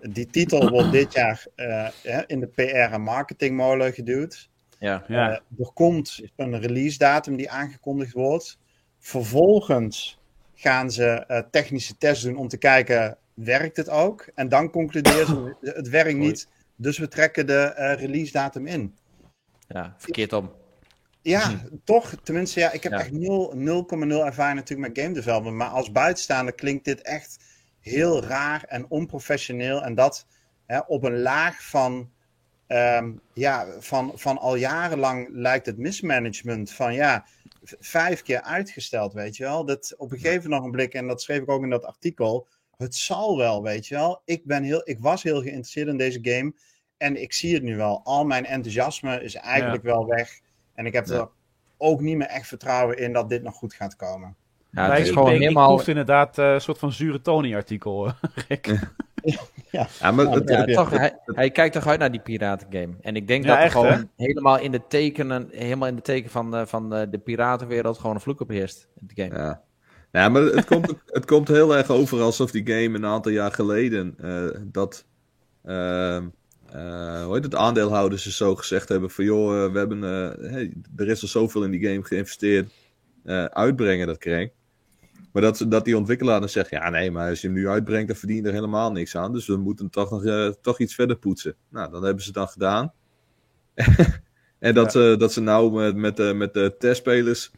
Die 0.00 0.26
titel 0.26 0.70
wordt 0.70 0.92
dit 0.92 1.12
jaar 1.12 1.46
eh, 1.54 1.88
in 2.26 2.40
de 2.40 2.46
PR 2.46 2.92
en 2.92 3.02
marketingmolen 3.02 3.92
geduwd. 3.92 4.50
Ja. 4.78 5.04
ja. 5.08 5.30
Eh, 5.30 5.40
er 5.58 5.72
komt 5.74 6.22
een 6.36 6.60
release 6.60 6.98
datum 6.98 7.36
die 7.36 7.50
aangekondigd 7.50 8.12
wordt. 8.12 8.58
Vervolgens 8.98 10.18
gaan 10.54 10.90
ze 10.90 11.44
technische 11.50 11.96
tests 11.96 12.24
doen 12.24 12.36
om 12.36 12.48
te 12.48 12.58
kijken, 12.58 13.16
werkt 13.34 13.76
het 13.76 13.88
ook? 13.88 14.28
En 14.34 14.48
dan 14.48 14.70
concluderen 14.70 15.26
ze, 15.26 15.56
het 15.60 15.88
werkt 15.88 16.18
niet, 16.18 16.48
dus 16.76 16.98
we 16.98 17.08
trekken 17.08 17.46
de 17.46 17.94
release 17.98 18.32
datum 18.32 18.66
in. 18.66 18.94
ja, 19.68 19.94
verkeerd 19.98 20.32
om. 20.32 20.50
Ja, 21.28 21.62
toch. 21.84 22.14
Tenminste, 22.22 22.60
ja, 22.60 22.72
ik 22.72 22.82
heb 22.82 22.92
Ja. 22.92 22.98
echt 22.98 23.10
0 23.12 23.52
0,0 23.54 24.24
ervaring 24.24 24.56
natuurlijk 24.58 24.88
met 24.88 25.04
game 25.04 25.14
development. 25.14 25.56
Maar 25.56 25.68
als 25.68 25.92
buitenstaander 25.92 26.54
klinkt 26.54 26.84
dit 26.84 27.02
echt 27.02 27.38
heel 27.80 28.22
raar 28.24 28.64
en 28.64 28.90
onprofessioneel. 28.90 29.82
En 29.82 29.94
dat 29.94 30.26
hè, 30.66 30.78
op 30.78 31.04
een 31.04 31.18
laag 31.20 31.62
van, 31.68 32.10
ehm, 32.66 33.12
ja, 33.34 33.66
van, 33.78 34.12
van 34.14 34.38
al 34.38 34.54
jarenlang 34.54 35.28
lijkt 35.30 35.66
het 35.66 35.78
mismanagement. 35.78 36.72
Van 36.72 36.94
ja, 36.94 37.26
vijf 37.80 38.22
keer 38.22 38.42
uitgesteld, 38.42 39.12
weet 39.12 39.36
je 39.36 39.44
wel. 39.44 39.64
Dat 39.64 39.94
op 39.96 40.12
een 40.12 40.18
gegeven 40.18 40.52
ogenblik, 40.54 40.94
en 40.94 41.06
dat 41.06 41.22
schreef 41.22 41.40
ik 41.40 41.50
ook 41.50 41.62
in 41.62 41.70
dat 41.70 41.84
artikel. 41.84 42.46
Het 42.76 42.94
zal 42.94 43.36
wel, 43.36 43.62
weet 43.62 43.86
je 43.86 43.94
wel. 43.94 44.22
Ik, 44.24 44.44
ben 44.46 44.62
heel, 44.62 44.80
ik 44.84 44.98
was 44.98 45.22
heel 45.22 45.40
geïnteresseerd 45.42 45.88
in 45.88 45.96
deze 45.96 46.18
game. 46.22 46.54
En 46.96 47.22
ik 47.22 47.32
zie 47.32 47.54
het 47.54 47.62
nu 47.62 47.76
wel. 47.76 48.00
Al 48.04 48.24
mijn 48.24 48.46
enthousiasme 48.46 49.22
is 49.22 49.34
eigenlijk 49.34 49.82
wel 49.82 50.06
weg. 50.06 50.40
En 50.78 50.86
ik 50.86 50.92
heb 50.92 51.06
Ja. 51.06 51.14
er 51.14 51.28
ook 51.76 52.00
niet 52.00 52.16
meer 52.16 52.26
echt 52.26 52.46
vertrouwen 52.46 52.98
in 52.98 53.12
dat 53.12 53.28
dit 53.28 53.42
nog 53.42 53.54
goed 53.54 53.74
gaat 53.74 53.96
komen. 53.96 54.36
Ja, 54.70 54.86
Maar 54.86 54.96
het 54.96 55.06
is 55.06 55.12
gewoon 55.12 55.30
helemaal... 55.30 55.68
proefde 55.68 55.90
inderdaad 55.90 56.38
eh, 56.38 56.52
een 56.52 56.60
soort 56.60 56.78
van 56.78 56.92
zure 56.92 57.20
Tony-artikel, 57.20 58.12
Rick. 58.48 58.78
Ja, 59.70 60.10
maar 60.10 60.26
het, 60.34 60.48
Ja, 60.48 60.66
Ja. 60.66 60.74
toch, 60.74 60.90
hij, 60.90 61.18
hij 61.24 61.50
kijkt 61.50 61.74
toch 61.74 61.86
uit 61.86 61.98
naar 61.98 62.10
die 62.10 62.20
piratengame. 62.20 62.94
En 63.00 63.16
ik 63.16 63.26
denk 63.26 63.42
Ja, 63.44 63.48
dat 63.48 63.58
er 63.58 63.62
echt, 63.64 63.72
gewoon 63.72 64.10
helemaal 64.16 64.58
in 64.58 64.70
de 64.70 64.80
tekenen, 64.88 65.48
helemaal 65.52 65.88
in 65.88 65.96
de 65.96 66.02
teken 66.02 66.30
van, 66.30 66.56
eh, 66.56 66.66
van 66.66 66.94
eh, 66.94 67.06
de 67.10 67.18
piratenwereld 67.18 67.98
gewoon 67.98 68.14
een 68.14 68.20
vloek 68.20 68.40
op 68.40 68.48
heerst. 68.48 68.88
in 69.00 69.06
De 69.14 69.22
game. 69.22 69.38
Ja. 69.42 69.62
Ja, 70.12 70.28
maar 70.28 70.42
het 70.42 70.64
komt, 70.64 70.94
het 71.06 71.24
komt 71.24 71.48
heel 71.48 71.76
erg 71.76 71.90
over 71.90 72.20
alsof 72.20 72.50
die 72.50 72.66
game 72.66 72.96
een 72.96 73.06
aantal 73.06 73.32
jaar 73.32 73.52
geleden 73.52 74.14
eh, 74.20 74.60
dat 74.64 75.04
ehm, 75.64 76.26
eh, 76.72 77.24
hoe 77.24 77.34
heet 77.34 77.44
het, 77.44 77.54
aandeelhouders 77.54 78.22
dus 78.22 78.36
zo 78.36 78.56
gezegd 78.56 78.88
hebben 78.88 79.10
van 79.10 79.24
joh, 79.24 79.64
eh, 79.64 79.72
we 79.72 79.78
hebben, 79.78 80.04
eh, 80.04 80.50
hey, 80.50 80.72
er 80.96 81.08
is 81.08 81.22
al 81.22 81.28
zoveel 81.28 81.64
in 81.64 81.70
die 81.70 81.88
game 81.88 82.04
geïnvesteerd, 82.04 82.72
uitbrengen 83.50 84.06
dat 84.06 84.18
kreeg. 84.18 84.50
Maar 85.32 85.42
dat, 85.42 85.64
dat 85.68 85.84
die 85.84 85.96
ontwikkelaar 85.96 86.40
dan 86.40 86.48
zegt, 86.48 86.70
ja 86.70 86.90
nee, 86.90 87.10
maar 87.10 87.28
als 87.28 87.40
je 87.40 87.46
hem 87.46 87.56
nu 87.56 87.68
uitbrengt, 87.68 88.08
dan 88.08 88.16
verdien 88.16 88.36
je 88.36 88.42
er 88.42 88.52
helemaal 88.52 88.92
niks 88.92 89.16
aan. 89.16 89.32
Dus 89.32 89.46
we 89.46 89.56
moeten 89.56 89.90
toch 89.90 90.10
nog 90.10 90.54
toch 90.60 90.78
iets 90.78 90.94
verder 90.94 91.16
poetsen. 91.16 91.54
Nou, 91.68 91.90
dan 91.90 92.04
hebben 92.04 92.24
ze 92.24 92.32
dan 92.32 92.48
gedaan. 92.48 92.92
en 94.58 94.74
dat, 94.74 94.92
ze, 94.92 95.14
dat 95.18 95.32
ze 95.32 95.40
nou 95.40 95.72
met, 95.72 95.96
met, 95.96 96.16
de, 96.16 96.34
met 96.34 96.54
de 96.54 96.74
testspelers 96.78 97.50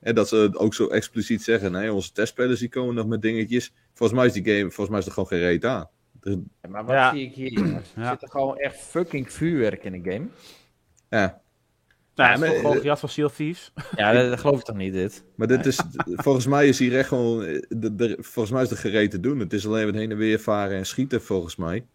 en 0.00 0.14
dat 0.14 0.28
ze 0.28 0.50
ook 0.52 0.74
zo 0.74 0.86
expliciet 0.86 1.42
zeggen: 1.42 1.72
nee, 1.72 1.92
onze 1.92 2.12
testspelers 2.12 2.60
die 2.60 2.68
komen 2.68 2.94
nog 2.94 3.06
met 3.06 3.22
dingetjes. 3.22 3.72
Volgens 3.94 4.18
mij 4.18 4.28
is 4.28 4.32
die 4.32 4.54
game, 4.54 4.70
volgens 4.70 4.88
mij 4.88 4.98
is 4.98 5.06
er 5.06 5.12
gewoon 5.12 5.28
geen 5.28 5.38
reet 5.38 5.64
aan. 5.64 5.88
Er- 6.22 6.38
Maar 6.70 6.84
wat 6.84 6.94
Ja. 6.94 7.10
zie 7.14 7.26
ik 7.26 7.34
hier? 7.34 7.62
Er 7.62 7.82
Ja. 7.96 8.10
zit 8.10 8.22
er 8.22 8.28
gewoon 8.28 8.58
echt 8.58 8.76
fucking 8.76 9.32
vuurwerk 9.32 9.84
in 9.84 10.02
de 10.02 10.10
game. 10.10 10.26
ja, 11.08 11.40
Nou, 12.14 12.30
Ja, 12.44 12.54
gewoon 12.56 12.74
eh, 12.74 12.80
gejat 12.80 13.00
van 13.00 13.08
Sea 13.08 13.24
of 13.24 13.34
Thieves. 13.34 13.72
Ja, 13.96 14.12
dat, 14.12 14.28
dat 14.30 14.40
geloof 14.40 14.58
ik 14.58 14.64
toch 14.64 14.76
niet, 14.76 14.92
dit? 14.92 15.24
maar 15.36 15.46
dit 15.46 15.66
is, 15.66 15.80
volgens 16.06 16.46
mij 16.46 16.68
is 16.68 16.78
hier 16.78 16.98
echt 16.98 17.08
gewoon, 17.08 17.44
eh, 17.44 17.62
de, 17.68 17.94
de- 17.94 18.16
volgens 18.20 18.54
mij 18.54 18.62
is 18.62 18.70
er 18.70 18.76
gereed 18.76 19.10
te 19.10 19.20
doen. 19.20 19.38
Het 19.38 19.52
is 19.52 19.66
alleen 19.66 19.84
wat 19.86 19.94
heen 19.94 20.10
en 20.10 20.16
weer 20.16 20.38
varen 20.40 20.76
en 20.76 20.86
schieten, 20.86 21.22
volgens 21.22 21.56
mij. 21.56 21.86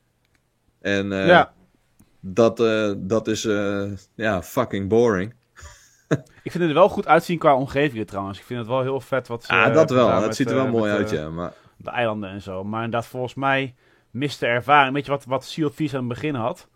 En 0.82 1.12
eh, 1.12 1.28
ja, 1.28 1.54
dat, 2.20 2.60
eh, 2.60 2.94
dat 2.98 3.28
is, 3.28 3.46
eh, 3.46 3.92
ja, 4.16 4.44
fucking 4.44 4.90
boring. 4.90 5.34
ik 6.44 6.52
vind 6.52 6.54
het 6.54 6.64
er 6.64 6.74
wel 6.74 6.90
goed 6.90 7.08
uitzien 7.08 7.38
qua 7.38 7.56
omgevingen 7.56 8.06
trouwens. 8.06 8.40
Ik 8.40 8.46
vind 8.46 8.60
het 8.60 8.68
wel 8.68 8.82
heel 8.82 9.00
vet 9.02 9.28
wat 9.28 9.44
ze 9.44 9.54
Ja, 9.54 9.68
eh, 9.68 9.74
dat 9.74 9.90
wel. 9.90 10.22
Het 10.22 10.36
ziet 10.36 10.50
er 10.50 10.56
wel 10.56 10.66
eh, 10.66 10.72
mooi 10.72 10.92
uit, 10.92 11.12
eh, 11.12 11.18
ja. 11.18 11.30
Maar 11.30 11.54
De 11.78 11.90
eilanden 11.90 12.30
en 12.30 12.42
zo. 12.42 12.64
Maar 12.64 12.84
inderdaad, 12.84 13.10
volgens 13.10 13.34
mij 13.34 13.76
miste 14.12 14.46
ervaring. 14.46 14.94
Weet 14.94 15.06
je 15.06 15.12
wat, 15.12 15.26
wat 15.26 15.46
Sea 15.46 15.66
of 15.66 15.76
Thieves 15.76 15.96
aan 15.96 16.10
het 16.10 16.14
begin 16.14 16.36
had? 16.36 16.68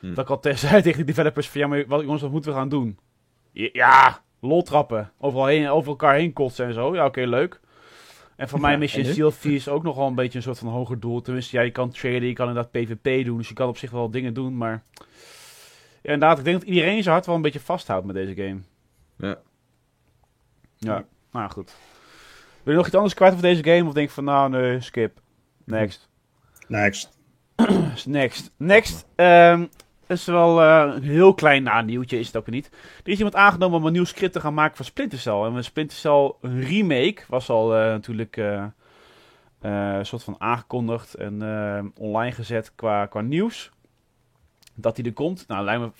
Hm. 0.00 0.14
Dat 0.14 0.30
ik 0.30 0.44
al 0.46 0.56
zei 0.56 0.82
tegen 0.82 0.98
de 0.98 1.04
developers 1.04 1.48
van... 1.48 1.60
Ja, 1.60 1.66
maar 1.66 1.86
wat, 1.86 2.02
jongens, 2.02 2.22
wat 2.22 2.30
moeten 2.30 2.50
we 2.50 2.56
gaan 2.56 2.68
doen? 2.68 2.98
Ja, 3.52 4.22
lol 4.40 4.62
trappen. 4.62 5.12
Overal 5.18 5.46
heen, 5.46 5.68
over 5.68 5.88
elkaar 5.88 6.14
heen 6.14 6.32
kotsen 6.32 6.66
en 6.66 6.74
zo. 6.74 6.94
Ja, 6.94 7.04
oké, 7.04 7.20
leuk. 7.20 7.60
En 8.36 8.48
voor 8.48 8.60
mij 8.60 8.78
mis 8.78 8.92
je 8.92 8.98
en 8.98 9.02
in 9.02 9.08
nu? 9.08 9.14
Sea 9.14 9.26
of 9.26 9.38
Thieves 9.38 9.68
ook 9.68 9.82
nog 9.82 9.96
wel 9.96 10.06
een 10.06 10.14
beetje 10.14 10.38
een 10.38 10.44
soort 10.44 10.58
van 10.58 10.68
hoger 10.68 11.00
doel. 11.00 11.20
Tenminste, 11.20 11.56
ja, 11.56 11.62
je 11.62 11.70
kan 11.70 11.90
traden, 11.90 12.28
je 12.28 12.32
kan 12.32 12.48
inderdaad 12.48 12.72
PvP 12.72 13.24
doen. 13.24 13.36
Dus 13.36 13.48
je 13.48 13.54
kan 13.54 13.68
op 13.68 13.76
zich 13.76 13.90
wel 13.90 14.10
dingen 14.10 14.34
doen, 14.34 14.56
maar... 14.56 14.82
Ja, 16.02 16.12
inderdaad, 16.12 16.38
ik 16.38 16.44
denk 16.44 16.60
dat 16.60 16.68
iedereen 16.68 17.02
zijn 17.02 17.14
hart 17.14 17.26
wel 17.26 17.34
een 17.34 17.42
beetje 17.42 17.60
vasthoudt 17.60 18.06
met 18.06 18.14
deze 18.14 18.34
game. 18.34 18.60
Ja. 19.18 19.38
Ja, 20.76 21.04
nou 21.30 21.50
goed. 21.50 21.74
Wil 22.62 22.72
je 22.72 22.78
nog 22.78 22.86
iets 22.86 22.94
anders 22.94 23.14
kwijt 23.14 23.32
over 23.32 23.44
deze 23.44 23.64
game? 23.64 23.88
Of 23.88 23.94
denk 23.94 24.08
je 24.08 24.14
van, 24.14 24.24
nou 24.24 24.50
nee, 24.50 24.80
skip. 24.80 25.20
Next. 25.64 26.08
Next. 26.66 27.18
Next. 28.06 28.50
Next. 28.56 29.06
ehm, 29.14 29.66
Dat 30.06 30.16
is 30.16 30.24
wel 30.24 30.62
eh, 30.62 30.94
een 30.94 31.02
heel 31.02 31.34
klein 31.34 31.62
nou, 31.62 31.84
nieuwtje, 31.84 32.18
is 32.18 32.26
het 32.26 32.36
ook 32.36 32.46
niet. 32.46 32.70
Er 33.04 33.12
is 33.12 33.16
iemand 33.16 33.34
aangenomen 33.34 33.78
om 33.78 33.86
een 33.86 33.92
nieuw 33.92 34.04
script 34.04 34.32
te 34.32 34.40
gaan 34.40 34.54
maken 34.54 34.76
voor 34.76 34.84
Splinter 34.84 35.18
Cell. 35.18 35.42
En 35.42 35.64
Splinter 35.64 35.96
Cell 35.96 36.32
remake 36.40 37.22
was 37.28 37.48
al 37.50 37.76
eh, 37.76 37.80
natuurlijk 37.80 38.36
eh, 38.36 38.66
een 39.60 40.06
soort 40.06 40.22
van 40.22 40.36
aangekondigd 40.38 41.14
en 41.14 41.42
online 41.98 42.32
gezet 42.32 42.72
qua, 42.74 43.06
qua 43.06 43.20
nieuws. 43.20 43.70
Dat 44.74 44.96
die 44.96 45.04
er 45.04 45.12
komt. 45.12 45.44
Nou, 45.48 45.64
lijkt 45.64 45.80
me, 45.80 45.90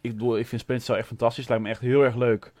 ik 0.00 0.10
bedoel, 0.10 0.38
ik 0.38 0.46
vind 0.46 0.60
Splinter 0.60 0.86
Cell 0.86 0.96
echt 0.96 1.06
fantastisch. 1.06 1.48
Lijkt 1.48 1.62
me 1.62 1.70
echt 1.70 1.80
heel 1.80 2.02
erg 2.02 2.14
leuk. 2.14 2.52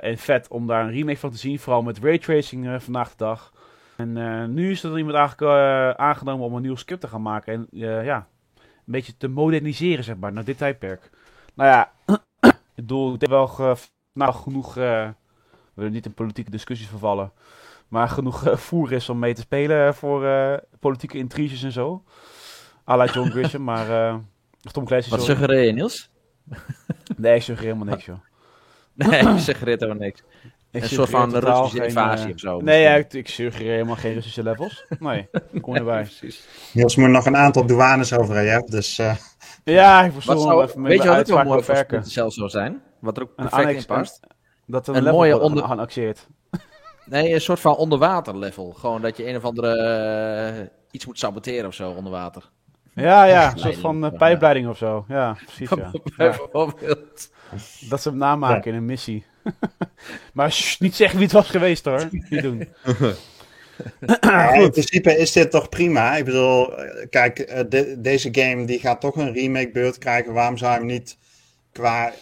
En 0.00 0.18
vet 0.18 0.48
om 0.48 0.66
daar 0.66 0.84
een 0.84 0.92
remake 0.92 1.18
van 1.18 1.30
te 1.30 1.38
zien. 1.38 1.58
Vooral 1.58 1.82
met 1.82 1.98
raytracing 1.98 2.82
vandaag 2.82 3.10
de 3.10 3.16
dag. 3.16 3.52
En 3.98 4.16
eh, 4.16 4.44
nu 4.44 4.70
is 4.70 4.82
er 4.82 4.96
iemand 4.98 5.16
eigenlijk 5.16 5.52
eh, 5.52 5.90
aangenomen 5.90 6.46
om 6.46 6.54
een 6.54 6.62
nieuw 6.62 6.76
script 6.76 7.00
te 7.00 7.08
gaan 7.08 7.22
maken. 7.22 7.52
En 7.52 7.80
eh, 7.82 8.04
ja, 8.04 8.28
een 8.56 8.92
beetje 8.92 9.16
te 9.16 9.28
moderniseren, 9.28 10.04
zeg 10.04 10.16
maar, 10.16 10.32
naar 10.32 10.44
dit 10.44 10.58
tijdperk. 10.58 11.10
Nou 11.54 11.70
ja, 11.70 11.92
ik 12.50 12.54
bedoel, 12.74 13.14
ik 13.14 13.20
denk 13.20 13.32
wel 13.32 13.76
nou, 14.12 14.34
genoeg, 14.34 14.74
we 14.74 15.14
willen 15.74 15.92
niet 15.92 16.06
in 16.06 16.14
politieke 16.14 16.50
discussies 16.50 16.88
vervallen, 16.88 17.32
maar 17.88 18.08
genoeg 18.08 18.60
voer 18.60 18.92
is 18.92 19.08
om 19.08 19.18
mee 19.18 19.34
te 19.34 19.40
spelen 19.40 19.94
voor 19.94 20.26
politieke 20.80 21.18
intriges 21.18 21.62
en 21.62 21.72
zo. 21.72 22.04
A 22.88 22.96
la 22.96 23.04
John 23.04 23.30
Grisham, 23.30 23.64
maar 23.64 24.20
Tom 24.72 24.84
Clancy, 24.84 25.10
Wat 25.10 25.22
suggereer 25.22 25.64
je, 25.64 25.72
Niels? 25.72 26.10
Nee, 27.16 27.34
ik 27.34 27.42
suggereer 27.42 27.74
helemaal 27.74 27.94
niks, 27.94 28.04
joh. 28.10 28.18
Nee, 28.94 29.32
je 29.32 29.38
suggereert 29.38 29.80
helemaal 29.80 30.02
niks. 30.02 30.22
Ik 30.70 30.82
Een 30.82 30.88
soort 30.88 31.10
van 31.10 31.36
Russische 31.36 31.76
geen, 31.76 31.86
invasie 31.86 32.26
eh, 32.26 32.32
of 32.34 32.40
zo. 32.40 32.60
Nee, 32.60 32.82
ja, 32.82 32.94
ik, 32.94 33.12
ik 33.12 33.28
suggereer 33.28 33.70
helemaal 33.72 33.96
geen 33.96 34.14
Russische 34.14 34.42
levels. 34.42 34.84
Nee, 34.98 35.28
kom 35.60 35.74
erbij. 35.76 36.02
Precies. 36.02 36.46
Niels 36.72 36.96
moet 36.96 37.08
nog 37.08 37.26
een 37.26 37.36
aantal 37.36 37.66
douanes 37.66 38.12
over 38.12 38.42
je 38.42 38.48
hebt, 38.48 38.70
dus 38.70 38.98
eh, 38.98 39.14
Ja, 39.64 40.04
ik 40.04 40.12
Wat 40.12 40.22
verzoek 40.22 40.62
even 40.62 40.80
met 40.80 40.90
weet 40.92 41.02
je 41.02 41.08
wat 41.08 41.32
ook 41.32 41.44
mooi 41.44 41.62
Cell 42.02 42.30
zou 42.30 42.48
zijn? 42.48 42.82
Wat 43.00 43.16
er 43.16 43.22
ook 43.22 43.28
Een 43.28 43.34
perfect 43.48 43.60
annex, 43.66 43.80
in 43.80 43.86
past? 43.86 44.20
Dat 44.66 44.86
er 44.86 44.92
Een 44.92 44.98
een, 44.98 45.02
level 45.04 45.18
mooie 45.18 45.40
onder- 45.40 45.64
geannexeerd. 45.64 46.26
Nee, 47.04 47.34
een 47.34 47.40
soort 47.40 47.60
van 47.60 47.76
onderwater 47.76 48.38
level. 48.38 48.72
Gewoon 48.72 49.02
dat 49.02 49.16
je 49.16 49.28
een 49.28 49.36
of 49.36 49.44
andere 49.44 49.76
eh, 49.76 50.66
iets 50.90 51.06
moet 51.06 51.18
saboteren 51.18 51.66
of 51.66 51.74
zo 51.74 51.90
onder 51.90 52.12
water. 52.12 52.50
Ja, 53.00 53.24
ja, 53.24 53.52
een 53.52 53.58
soort 53.58 53.76
van 53.78 54.04
uh, 54.04 54.12
pijpleiding 54.18 54.68
of 54.68 54.76
zo. 54.76 55.04
Ja, 55.08 55.36
precies, 55.44 55.70
ja. 55.70 55.76
ja. 55.92 56.00
Bijvoorbeeld. 56.16 57.30
Dat 57.88 58.02
ze 58.02 58.08
hem 58.08 58.18
namaken 58.18 58.70
in 58.70 58.76
een 58.76 58.84
missie. 58.84 59.24
maar 60.32 60.76
niet 60.78 60.94
zeggen 60.94 61.16
wie 61.16 61.24
het 61.26 61.34
was 61.36 61.50
geweest 61.50 61.84
hoor. 61.84 62.08
Niet 62.10 62.42
doen. 62.42 62.68
ja, 64.20 64.52
in 64.52 64.70
principe 64.70 65.16
is 65.16 65.32
dit 65.32 65.50
toch 65.50 65.68
prima. 65.68 66.16
Ik 66.16 66.24
bedoel, 66.24 66.78
eh, 66.78 67.06
kijk, 67.10 67.38
eh, 67.38 67.64
de- 67.68 68.00
deze 68.00 68.28
game 68.32 68.64
die 68.64 68.78
gaat 68.78 69.00
toch 69.00 69.16
een 69.16 69.32
remake 69.32 69.70
beurt 69.70 69.98
krijgen. 69.98 70.32
Waarom 70.32 70.56
zou 70.56 70.72
je 70.72 70.78
hem 70.78 70.86
niet 70.86 71.18
qua, 71.72 72.12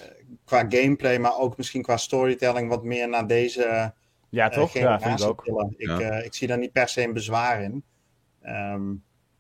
qua 0.44 0.66
gameplay, 0.68 1.18
maar 1.18 1.38
ook 1.38 1.56
misschien 1.56 1.82
qua 1.82 1.96
storytelling 1.96 2.68
wat 2.68 2.84
meer 2.84 3.08
naar 3.08 3.26
deze 3.26 3.92
Ja, 4.28 4.48
toch? 4.48 4.72
Ja, 4.72 5.00
vind 5.00 5.20
ik 5.20 5.26
ook. 5.28 5.42
Ik, 5.76 5.86
Ja. 5.88 6.00
eh, 6.00 6.24
ik 6.24 6.34
zie 6.34 6.48
daar 6.48 6.58
niet 6.58 6.72
per 6.72 6.88
se 6.88 7.02
een 7.02 7.12
bezwaar 7.12 7.62
in. 7.62 7.82
Ehm, 8.42 8.82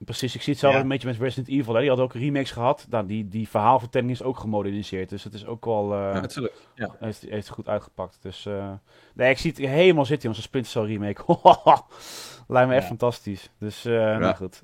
Precies, 0.04 0.34
ik 0.34 0.42
zie 0.42 0.52
hetzelfde 0.52 0.78
Ja. 0.78 0.84
een 0.84 0.90
beetje 0.90 1.08
met 1.08 1.16
Resident 1.18 1.48
Evil. 1.48 1.74
Hè. 1.74 1.80
Die 1.80 1.88
had 1.90 1.98
ook 1.98 2.12
remakes 2.14 2.50
gehad. 2.50 2.86
Nou, 2.90 3.06
die, 3.06 3.28
die 3.28 3.48
verhaalvertelling 3.48 4.10
is 4.10 4.22
ook 4.22 4.38
gemoderniseerd. 4.38 5.08
Dus 5.08 5.24
het 5.24 5.34
is 5.34 5.46
ook 5.46 5.64
wel... 5.64 5.92
eh, 5.92 5.98
Ja, 6.14 6.20
natuurlijk. 6.20 6.54
Ja. 6.74 6.94
heeft, 6.98 7.20
heeft 7.28 7.48
goed 7.48 7.68
uitgepakt. 7.68 8.18
Dus 8.22 8.46
eh, 8.46 8.70
nee, 9.14 9.30
ik 9.30 9.38
zie 9.38 9.50
het 9.50 9.60
helemaal 9.60 10.04
zitten, 10.04 10.28
onze 10.28 10.42
Splinter 10.42 10.70
Cell 10.72 10.82
remake. 10.84 11.22
Lijkt 12.48 12.68
me 12.68 12.74
echt 12.74 12.86
fantastisch. 12.86 13.50
Dus, 13.58 13.84
eh 13.84 13.92
nou 13.92 14.34
goed. 14.34 14.62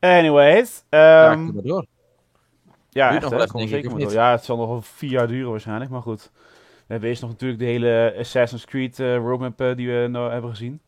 Anyways. 0.00 0.84
ehm, 0.88 1.00
Ja, 1.02 1.34
kom 1.34 1.54
maar 1.54 1.62
door. 1.62 1.86
Ja, 2.90 3.10
echt, 3.10 3.20
nog 3.20 3.30
wel 3.52 3.68
zeker 3.68 3.90
door. 3.90 4.12
Ja, 4.12 4.30
het 4.30 4.44
zal 4.44 4.56
nog 4.56 4.68
wel 4.68 4.82
vier 4.82 5.10
jaar 5.10 5.26
duren 5.28 5.50
waarschijnlijk, 5.50 5.90
maar 5.90 6.02
goed. 6.02 6.30
We 6.76 6.84
hebben 6.98 7.08
eerst 7.08 7.22
nog 7.22 7.30
natuurlijk 7.30 7.60
de 7.60 7.66
hele 7.66 8.14
Assassin's 8.18 8.64
Creed 8.64 8.98
roadmap 8.98 9.58
die 9.76 9.88
we 9.90 10.06
nou 10.10 10.32
hebben 10.32 10.50
gezien. 10.50 10.80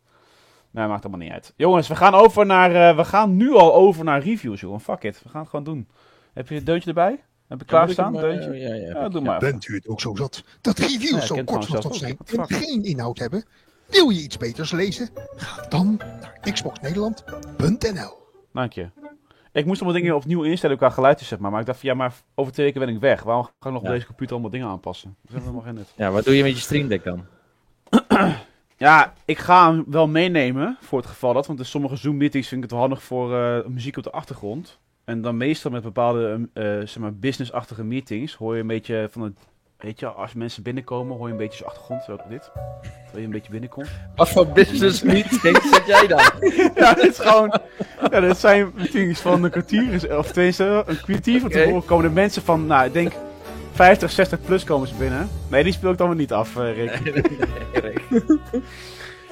Nou, 0.75 0.89
maakt 0.89 1.03
allemaal 1.05 1.21
niet 1.27 1.33
uit. 1.33 1.53
Jongens, 1.57 1.89
we 1.89 1.97
gaan, 1.97 2.15
over 2.15 2.47
naar, 2.47 2.75
eh, 2.91 2.97
we 2.97 3.05
gaan 3.05 3.37
nu 3.37 3.53
al 3.55 3.75
over 3.75 4.05
naar 4.05 4.23
reviews, 4.23 4.61
jongen. 4.61 4.81
Fuck 4.81 5.03
it, 5.03 5.21
we 5.23 5.29
gaan 5.29 5.41
het 5.41 5.51
gewoon 5.51 5.65
doen. 5.65 5.89
Heb 6.33 6.49
je 6.49 6.55
het 6.55 6.67
deuntje 6.67 6.89
erbij? 6.89 7.23
Heb 7.49 7.67
klaarstaan, 7.67 8.15
ik 8.15 8.21
hem, 8.21 8.29
deuntje? 8.31 8.51
eh, 8.51 8.69
Ja, 8.69 8.75
ja, 8.75 9.01
Ja, 9.01 9.09
doe 9.09 9.21
maar 9.21 9.37
even. 9.37 9.51
Bent 9.51 9.69
u 9.69 9.75
het 9.75 9.89
ook 9.89 10.01
zo 10.01 10.15
zat 10.15 10.45
dat 10.61 10.79
Ja, 10.79 10.87
reviews 10.87 11.27
zo 11.27 11.37
het 11.37 11.45
kort 11.51 11.67
van 11.67 11.95
zijn 11.95 12.19
en 12.37 12.47
geen 12.49 12.85
inhoud 12.85 13.19
hebben? 13.19 13.45
Wil 13.87 14.09
je 14.09 14.23
iets 14.23 14.37
beters 14.37 14.71
lezen? 14.71 15.09
Ga 15.37 15.67
dan 15.69 15.97
naar 16.21 16.39
xboxnederland.nl 16.53 18.17
Dank 18.53 18.73
je. 18.73 18.89
Ik 19.53 19.67
moest 19.67 19.81
allemaal 19.83 20.01
dingen 20.01 20.17
opnieuw 20.17 20.43
instellen 20.43 20.77
qua 20.77 20.91
geluidjes, 20.91 21.29
zeg 21.29 21.39
maar. 21.39 21.51
Maar 21.51 21.61
ik 21.61 21.67
dacht 21.67 21.79
van, 21.81 21.89
ja, 21.89 21.95
maar 21.95 22.15
over 22.35 22.53
twee 22.53 22.67
weken 22.67 22.81
ben 22.87 22.95
ik 22.95 23.01
weg. 23.01 23.23
Waarom 23.23 23.45
ga 23.45 23.51
ik 23.61 23.65
nog 23.73 23.77
op 23.77 23.85
Ja. 23.87 23.91
deze 23.93 24.07
computer 24.07 24.33
allemaal 24.33 24.51
dingen 24.53 24.69
aanpassen? 24.69 25.17
Dat 25.23 25.37
is 25.37 25.41
helemaal 25.41 25.63
geen 25.63 25.75
nut. 25.75 25.93
Ja, 25.97 26.11
wat 26.11 26.25
doe 26.25 26.37
je 26.37 26.43
met 26.43 26.53
je 26.53 26.61
Stream 26.61 26.89
Deck 26.89 27.05
dan? 27.05 27.25
Ja, 28.77 29.13
ik 29.25 29.39
ga 29.39 29.71
hem 29.71 29.85
wel 29.87 30.09
meenemen 30.09 30.77
voor 30.81 30.99
het 30.99 31.09
geval 31.09 31.33
dat. 31.33 31.47
Want 31.47 31.59
in 31.59 31.65
sommige 31.65 31.97
Zoom-meetings 31.97 32.49
vind 32.49 32.65
ik 32.65 32.71
het 32.71 32.79
wel 32.79 32.89
handig 32.89 33.03
voor 33.03 33.39
eh, 33.39 33.67
muziek 33.67 33.97
op 33.97 34.03
de 34.03 34.11
achtergrond. 34.11 34.79
En 35.05 35.21
dan 35.21 35.37
meestal 35.37 35.71
met 35.71 35.83
bepaalde 35.83 36.49
eh, 36.53 36.65
zeg 36.65 36.99
maar 36.99 37.15
business-achtige 37.15 37.85
meetings 37.85 38.35
hoor 38.35 38.55
je 38.55 38.61
een 38.61 38.67
beetje 38.67 39.09
van 39.11 39.23
het... 39.23 39.39
Weet 39.79 40.01
je, 40.01 40.07
als 40.07 40.33
mensen 40.33 40.63
binnenkomen 40.63 41.17
hoor 41.17 41.27
je 41.27 41.33
een 41.33 41.39
beetje 41.39 41.59
zo'n 41.59 41.67
achtergrond. 41.67 42.03
Zo 42.05 42.19
dit. 42.29 42.51
Terwijl 42.83 43.19
je 43.19 43.25
een 43.25 43.31
beetje 43.31 43.51
binnenkomt. 43.51 43.89
Wat 44.15 44.29
voor 44.29 44.47
business 44.47 45.03
meeting 45.13 45.57
zet 45.63 45.87
jij 45.87 46.07
dan? 46.07 46.23
ja, 46.83 46.95
dit 46.95 47.05
is 47.05 47.19
gewoon... 47.19 47.61
Ja, 48.11 48.21
dit 48.21 48.37
zijn 48.37 48.73
meetings 48.75 49.21
van 49.21 49.45
een 49.45 49.51
kwartier. 49.51 50.19
Of 50.19 50.33
tenminste, 50.33 50.83
een 50.87 51.01
kwartier 51.01 51.41
van 51.41 51.51
tevoren 51.51 51.85
komen 51.85 52.05
er 52.05 52.13
mensen 52.13 52.43
van... 52.43 52.67
Nou, 52.67 52.87
ik 52.87 52.93
denk 52.93 53.13
50, 53.75 54.11
60 54.11 54.41
plus 54.41 54.65
komen 54.65 54.89
ze 54.89 54.95
binnen. 54.95 55.29
Nee, 55.49 55.65
die 55.65 55.73
speel 55.73 55.91
ik 55.91 55.99
dan 55.99 56.09
weer 56.09 56.17
niet 56.17 56.33
af, 56.33 56.57
eh, 56.57 56.75
Rick. 56.75 57.01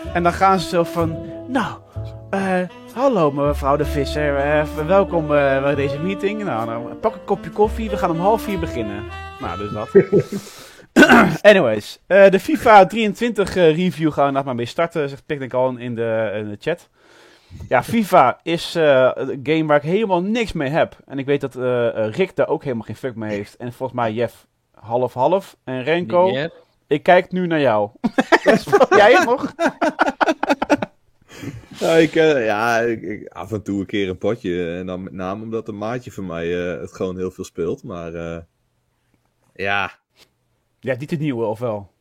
En 0.15 0.23
dan 0.23 0.33
gaan 0.33 0.61
ze 0.61 0.69
zo 0.69 0.85
van, 0.85 1.17
nou, 1.49 1.79
eh, 2.31 2.61
hallo 2.95 3.33
mevrouw 3.33 3.77
de 3.77 3.85
Visser, 3.85 4.37
eh, 4.37 4.65
welkom 4.87 5.27
bij 5.27 5.75
deze 5.75 5.99
meeting. 5.99 6.45
Nou, 6.45 6.67
nou, 6.67 6.95
pak 6.95 7.15
een 7.15 7.25
kopje 7.25 7.51
koffie, 7.51 7.91
we 7.91 7.97
gaan 7.97 8.11
om 8.11 8.21
half 8.21 8.43
vier 8.43 8.59
beginnen. 8.59 9.05
Nou, 9.41 9.59
dus 9.59 9.73
dat. 9.73 9.89
Anyways, 11.51 11.99
de 12.07 12.41
FIFA 12.41 12.87
23 12.87 13.57
eh, 13.57 13.77
review 13.77 14.07
gaan 14.07 14.23
we 14.23 14.29
inderdaad 14.29 14.45
maar 14.45 14.55
mee 14.55 14.67
starten, 14.67 15.09
zegt 15.09 15.27
Picnic 15.27 15.55
al 15.55 15.77
in 15.77 15.95
de, 15.95 16.33
in 16.35 16.49
de 16.49 16.57
chat. 16.61 16.89
Ja, 17.69 17.83
FIFA 17.83 18.41
is 18.43 18.75
eh, 18.75 19.11
een 19.15 19.41
game 19.43 19.65
waar 19.67 19.77
ik 19.77 19.83
helemaal 19.83 20.23
niks 20.23 20.53
mee 20.53 20.69
heb. 20.71 20.97
En 21.07 21.19
ik 21.19 21.27
weet 21.27 21.41
dat 21.41 21.57
eh, 21.57 21.89
eh, 22.07 22.13
Rick 22.15 22.37
daar 22.37 22.49
ook 22.49 22.63
helemaal 22.63 22.85
geen 22.85 22.97
fuck 22.97 23.15
mee 23.15 23.31
heeft. 23.37 23.57
En 23.57 23.73
volgens 23.73 23.99
mij 23.99 24.13
Jeff 24.13 24.47
half-half. 24.75 25.57
En 25.65 25.83
Renko, 25.83 26.31
ik 26.87 27.03
kijk 27.03 27.33
nu 27.33 27.47
naar 27.47 27.61
jou. 27.61 27.91
Speel 28.59 28.97
jij 28.99 29.13
het 29.13 29.25
nog? 29.25 29.55
Ja, 31.79 31.93
ik, 31.95 32.15
ja 32.15 32.79
ik, 32.79 33.03
ik- 33.03 33.29
af 33.29 33.53
en 33.53 33.63
toe 33.63 33.81
een 33.81 33.87
keer 33.87 34.09
een 34.09 34.19
potje. 34.19 34.77
En 34.77 34.87
dan 34.87 35.03
met 35.03 35.13
name 35.13 35.43
omdat 35.43 35.69
een 35.69 35.79
maatje 35.79 36.13
van 36.13 36.27
mij 36.27 36.73
eh, 36.75 36.81
het 36.81 36.93
gewoon 36.93 37.17
heel 37.17 37.31
veel 37.31 37.45
speelt. 37.45 37.83
Maar 37.83 38.15
eh, 38.15 38.39
ja, 39.55 39.93
Ja, 40.81 40.97
niet 40.99 41.11
de 41.11 41.17
nieuwe, 41.17 41.45
of 41.45 41.59
wel? 41.59 41.92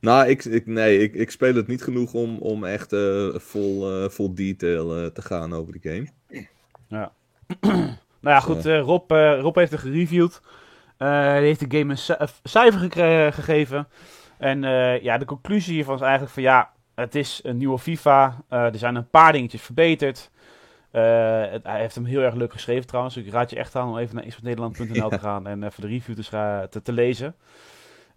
Nou, 0.00 0.28
ik, 0.28 0.44
ik, 0.44 0.66
nee, 0.66 0.98
ik, 0.98 1.14
ik 1.14 1.30
speel 1.30 1.54
het 1.54 1.66
niet 1.66 1.82
genoeg 1.82 2.12
om, 2.14 2.38
om 2.38 2.64
echt 2.64 2.92
eh, 2.92 3.28
vol, 3.34 3.90
eh, 4.02 4.08
vol 4.08 4.34
detail 4.34 4.96
eh, 4.96 5.06
te 5.06 5.22
gaan 5.22 5.52
over 5.54 5.72
de 5.80 5.88
game. 5.90 6.06
Nou 8.20 8.36
ja, 8.38 8.40
goed. 8.40 8.66
eh, 8.66 8.80
Rob, 8.80 9.12
eh, 9.12 9.40
Rob 9.40 9.56
heeft 9.56 9.72
er 9.72 9.78
gereviewd. 9.78 10.40
Eh, 10.96 11.08
hij 11.08 11.42
heeft 11.42 11.70
de 11.70 11.78
game 11.78 11.90
een 11.90 11.98
ci- 11.98 12.14
een 12.18 12.28
cijfer 12.42 12.78
gegeven. 13.32 13.88
En 14.38 14.64
eh, 14.64 15.02
ja, 15.02 15.18
de 15.18 15.24
conclusie 15.24 15.74
hiervan 15.74 15.94
is 15.94 16.00
eigenlijk 16.00 16.32
van 16.32 16.42
ja, 16.42 16.70
het 16.94 17.14
is 17.14 17.40
een 17.42 17.56
nieuwe 17.56 17.78
FIFA. 17.78 18.36
Eh, 18.48 18.64
er 18.64 18.78
zijn 18.78 18.94
een 18.94 19.08
paar 19.10 19.32
dingetjes 19.32 19.62
verbeterd. 19.62 20.30
Eh, 20.90 21.40
het- 21.50 21.64
hij 21.64 21.80
heeft 21.80 21.94
hem 21.94 22.04
heel 22.04 22.20
erg 22.20 22.34
leuk 22.34 22.52
geschreven 22.52 22.86
trouwens. 22.86 23.16
Ik 23.16 23.30
raad 23.32 23.50
je 23.50 23.56
echt 23.56 23.76
aan 23.76 23.88
om 23.88 23.98
even 23.98 24.14
naar 24.14 24.24
xboxnederland.nl 24.24 25.08
te 25.08 25.18
gaan 25.28 25.46
en 25.46 25.62
even 25.62 25.80
de 25.82 25.88
review 25.88 26.14
te, 26.16 26.66
te, 26.70 26.82
te 26.82 26.92
lezen. 26.92 27.34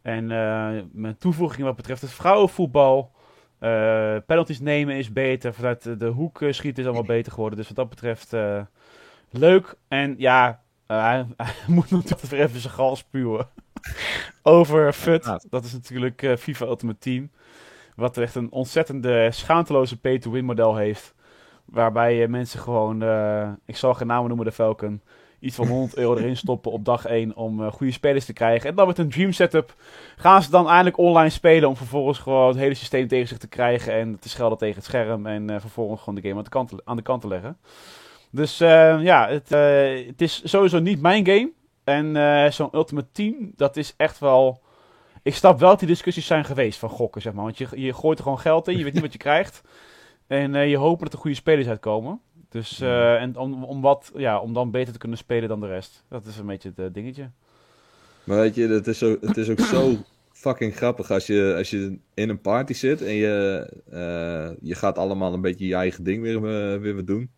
En 0.01 0.31
eh, 0.31 0.83
met 0.91 1.19
toevoegingen 1.19 1.65
wat 1.65 1.75
betreft 1.75 2.01
het 2.01 2.11
vrouwenvoetbal. 2.11 3.11
eh 3.59 4.15
penalties 4.25 4.59
nemen 4.59 4.95
is 4.95 5.13
beter. 5.13 5.53
Vanuit 5.53 5.99
de, 5.99 6.05
hoek 6.05 6.41
eh, 6.41 6.51
schieten 6.51 6.81
is 6.81 6.89
allemaal 6.89 7.07
beter 7.17 7.31
geworden. 7.31 7.57
Dus 7.57 7.67
wat 7.67 7.75
dat 7.75 7.89
betreft 7.89 8.35
leuk. 9.29 9.75
En 9.87 10.15
ja, 10.17 10.61
hij, 10.87 11.25
hij 11.37 11.53
moet 11.67 11.91
natuurlijk 11.91 12.21
weer 12.21 12.41
even 12.41 12.59
zijn 12.59 12.73
gal 12.73 12.95
spuwen. 12.95 13.47
Over 14.43 14.93
FUT. 14.93 15.47
Dat 15.49 15.63
is 15.63 15.73
natuurlijk 15.73 16.35
FIFA 16.39 16.65
Ultimate 16.65 16.99
Team. 16.99 17.31
Wat 17.95 18.17
echt 18.17 18.35
een 18.35 18.51
ontzettende 18.51 19.31
schaamteloze 19.31 19.99
pay-to-win 19.99 20.45
model 20.45 20.75
heeft. 20.75 21.13
Waarbij 21.65 22.27
mensen 22.27 22.59
gewoon, 22.59 23.03
ik 23.65 23.75
zal 23.75 23.93
geen 23.93 24.07
namen 24.07 24.27
noemen, 24.27 24.45
de 24.45 24.51
Falcon, 24.51 25.01
iets 25.39 25.55
van 25.55 25.67
100 25.67 25.95
euro 25.97 26.15
erin 26.17 26.37
stoppen 26.37 26.71
op 26.71 26.85
dag 26.85 27.05
1 27.05 27.35
om 27.35 27.63
eh, 27.63 27.71
goede 27.71 27.93
spelers 27.93 28.25
te 28.25 28.33
krijgen. 28.33 28.69
En 28.69 28.75
dan 28.75 28.87
met 28.87 28.97
een 28.97 29.09
dream 29.09 29.31
setup 29.31 29.75
gaan 30.15 30.43
ze 30.43 30.49
dan 30.49 30.67
eindelijk 30.67 30.97
online 30.97 31.29
spelen 31.29 31.69
om 31.69 31.75
vervolgens 31.75 32.19
gewoon 32.19 32.47
het 32.47 32.57
hele 32.57 32.73
systeem 32.73 33.07
tegen 33.07 33.27
zich 33.27 33.37
te 33.37 33.47
krijgen 33.47 33.93
en 33.93 34.19
te 34.19 34.29
schelden 34.29 34.57
tegen 34.57 34.75
het 34.75 34.85
scherm 34.85 35.25
en 35.25 35.49
eh, 35.49 35.59
vervolgens 35.59 35.99
gewoon 35.99 36.15
de 36.15 36.21
game 36.21 36.37
aan 36.37 36.43
de 36.43 36.49
kant, 36.49 36.69
te- 36.69 36.81
aan 36.85 36.95
de 36.95 37.01
kant 37.01 37.21
te 37.21 37.27
leggen. 37.27 37.57
Dus 38.31 38.59
eh, 38.59 39.01
ja, 39.01 39.27
het, 39.29 39.49
het 40.07 40.21
is 40.21 40.41
sowieso 40.43 40.79
niet 40.79 41.01
mijn 41.01 41.25
game. 41.25 41.51
En 41.83 42.53
zo'n 42.53 42.69
Ultimate 42.73 43.07
Team, 43.11 43.51
dat 43.55 43.77
is 43.77 43.93
echt 43.97 44.19
wel... 44.19 44.61
Ik 45.23 45.35
snap 45.35 45.59
wel 45.59 45.69
dat 45.69 45.79
die 45.79 45.87
discussies 45.87 46.25
zijn 46.25 46.45
geweest 46.45 46.79
van 46.79 46.89
gokken, 46.89 47.21
zeg 47.21 47.33
maar. 47.33 47.43
Want 47.43 47.57
je, 47.57 47.67
je 47.71 47.93
gooit 47.93 48.17
er 48.17 48.23
gewoon 48.23 48.39
geld 48.39 48.67
in, 48.67 48.77
je 48.77 48.83
weet 48.83 48.93
niet 48.93 49.01
wat 49.01 49.11
je 49.11 49.17
krijgt. 49.17 49.61
En 50.27 50.53
je 50.69 50.77
hoopt 50.77 51.01
dat 51.01 51.13
er 51.13 51.19
goede 51.19 51.35
spelers 51.35 51.67
uitkomen. 51.67 52.21
Dus, 52.49 52.79
eh, 52.79 53.21
en 53.21 53.35
om, 53.37 53.63
om, 53.63 53.81
wat, 53.81 54.11
ja, 54.15 54.39
om 54.39 54.53
dan 54.53 54.71
beter 54.71 54.93
te 54.93 54.99
kunnen 54.99 55.17
spelen 55.17 55.49
dan 55.49 55.59
de 55.59 55.67
rest. 55.67 56.03
Dat 56.09 56.25
is 56.25 56.37
een 56.37 56.45
beetje 56.45 56.69
het 56.69 56.79
eh, 56.79 56.93
dingetje. 56.93 57.29
Maar 58.23 58.37
weet 58.37 58.55
je, 58.55 58.67
het 58.67 58.87
is, 58.87 58.97
zo, 58.97 59.17
het 59.21 59.37
is 59.37 59.49
ook 59.49 59.59
zo 59.59 59.95
fucking 60.31 60.75
grappig 60.75 61.11
als 61.11 61.27
je, 61.27 61.53
als 61.57 61.69
je 61.69 61.97
in 62.13 62.29
een 62.29 62.41
party 62.41 62.73
zit 62.73 63.01
en 63.01 63.13
je, 63.13 63.65
eh, 63.89 64.49
je 64.61 64.75
gaat 64.75 64.97
allemaal 64.97 65.33
een 65.33 65.41
beetje 65.41 65.67
je 65.67 65.75
eigen 65.75 66.03
ding 66.03 66.21
weer, 66.21 66.41
weer 66.81 67.05
doen. 67.05 67.31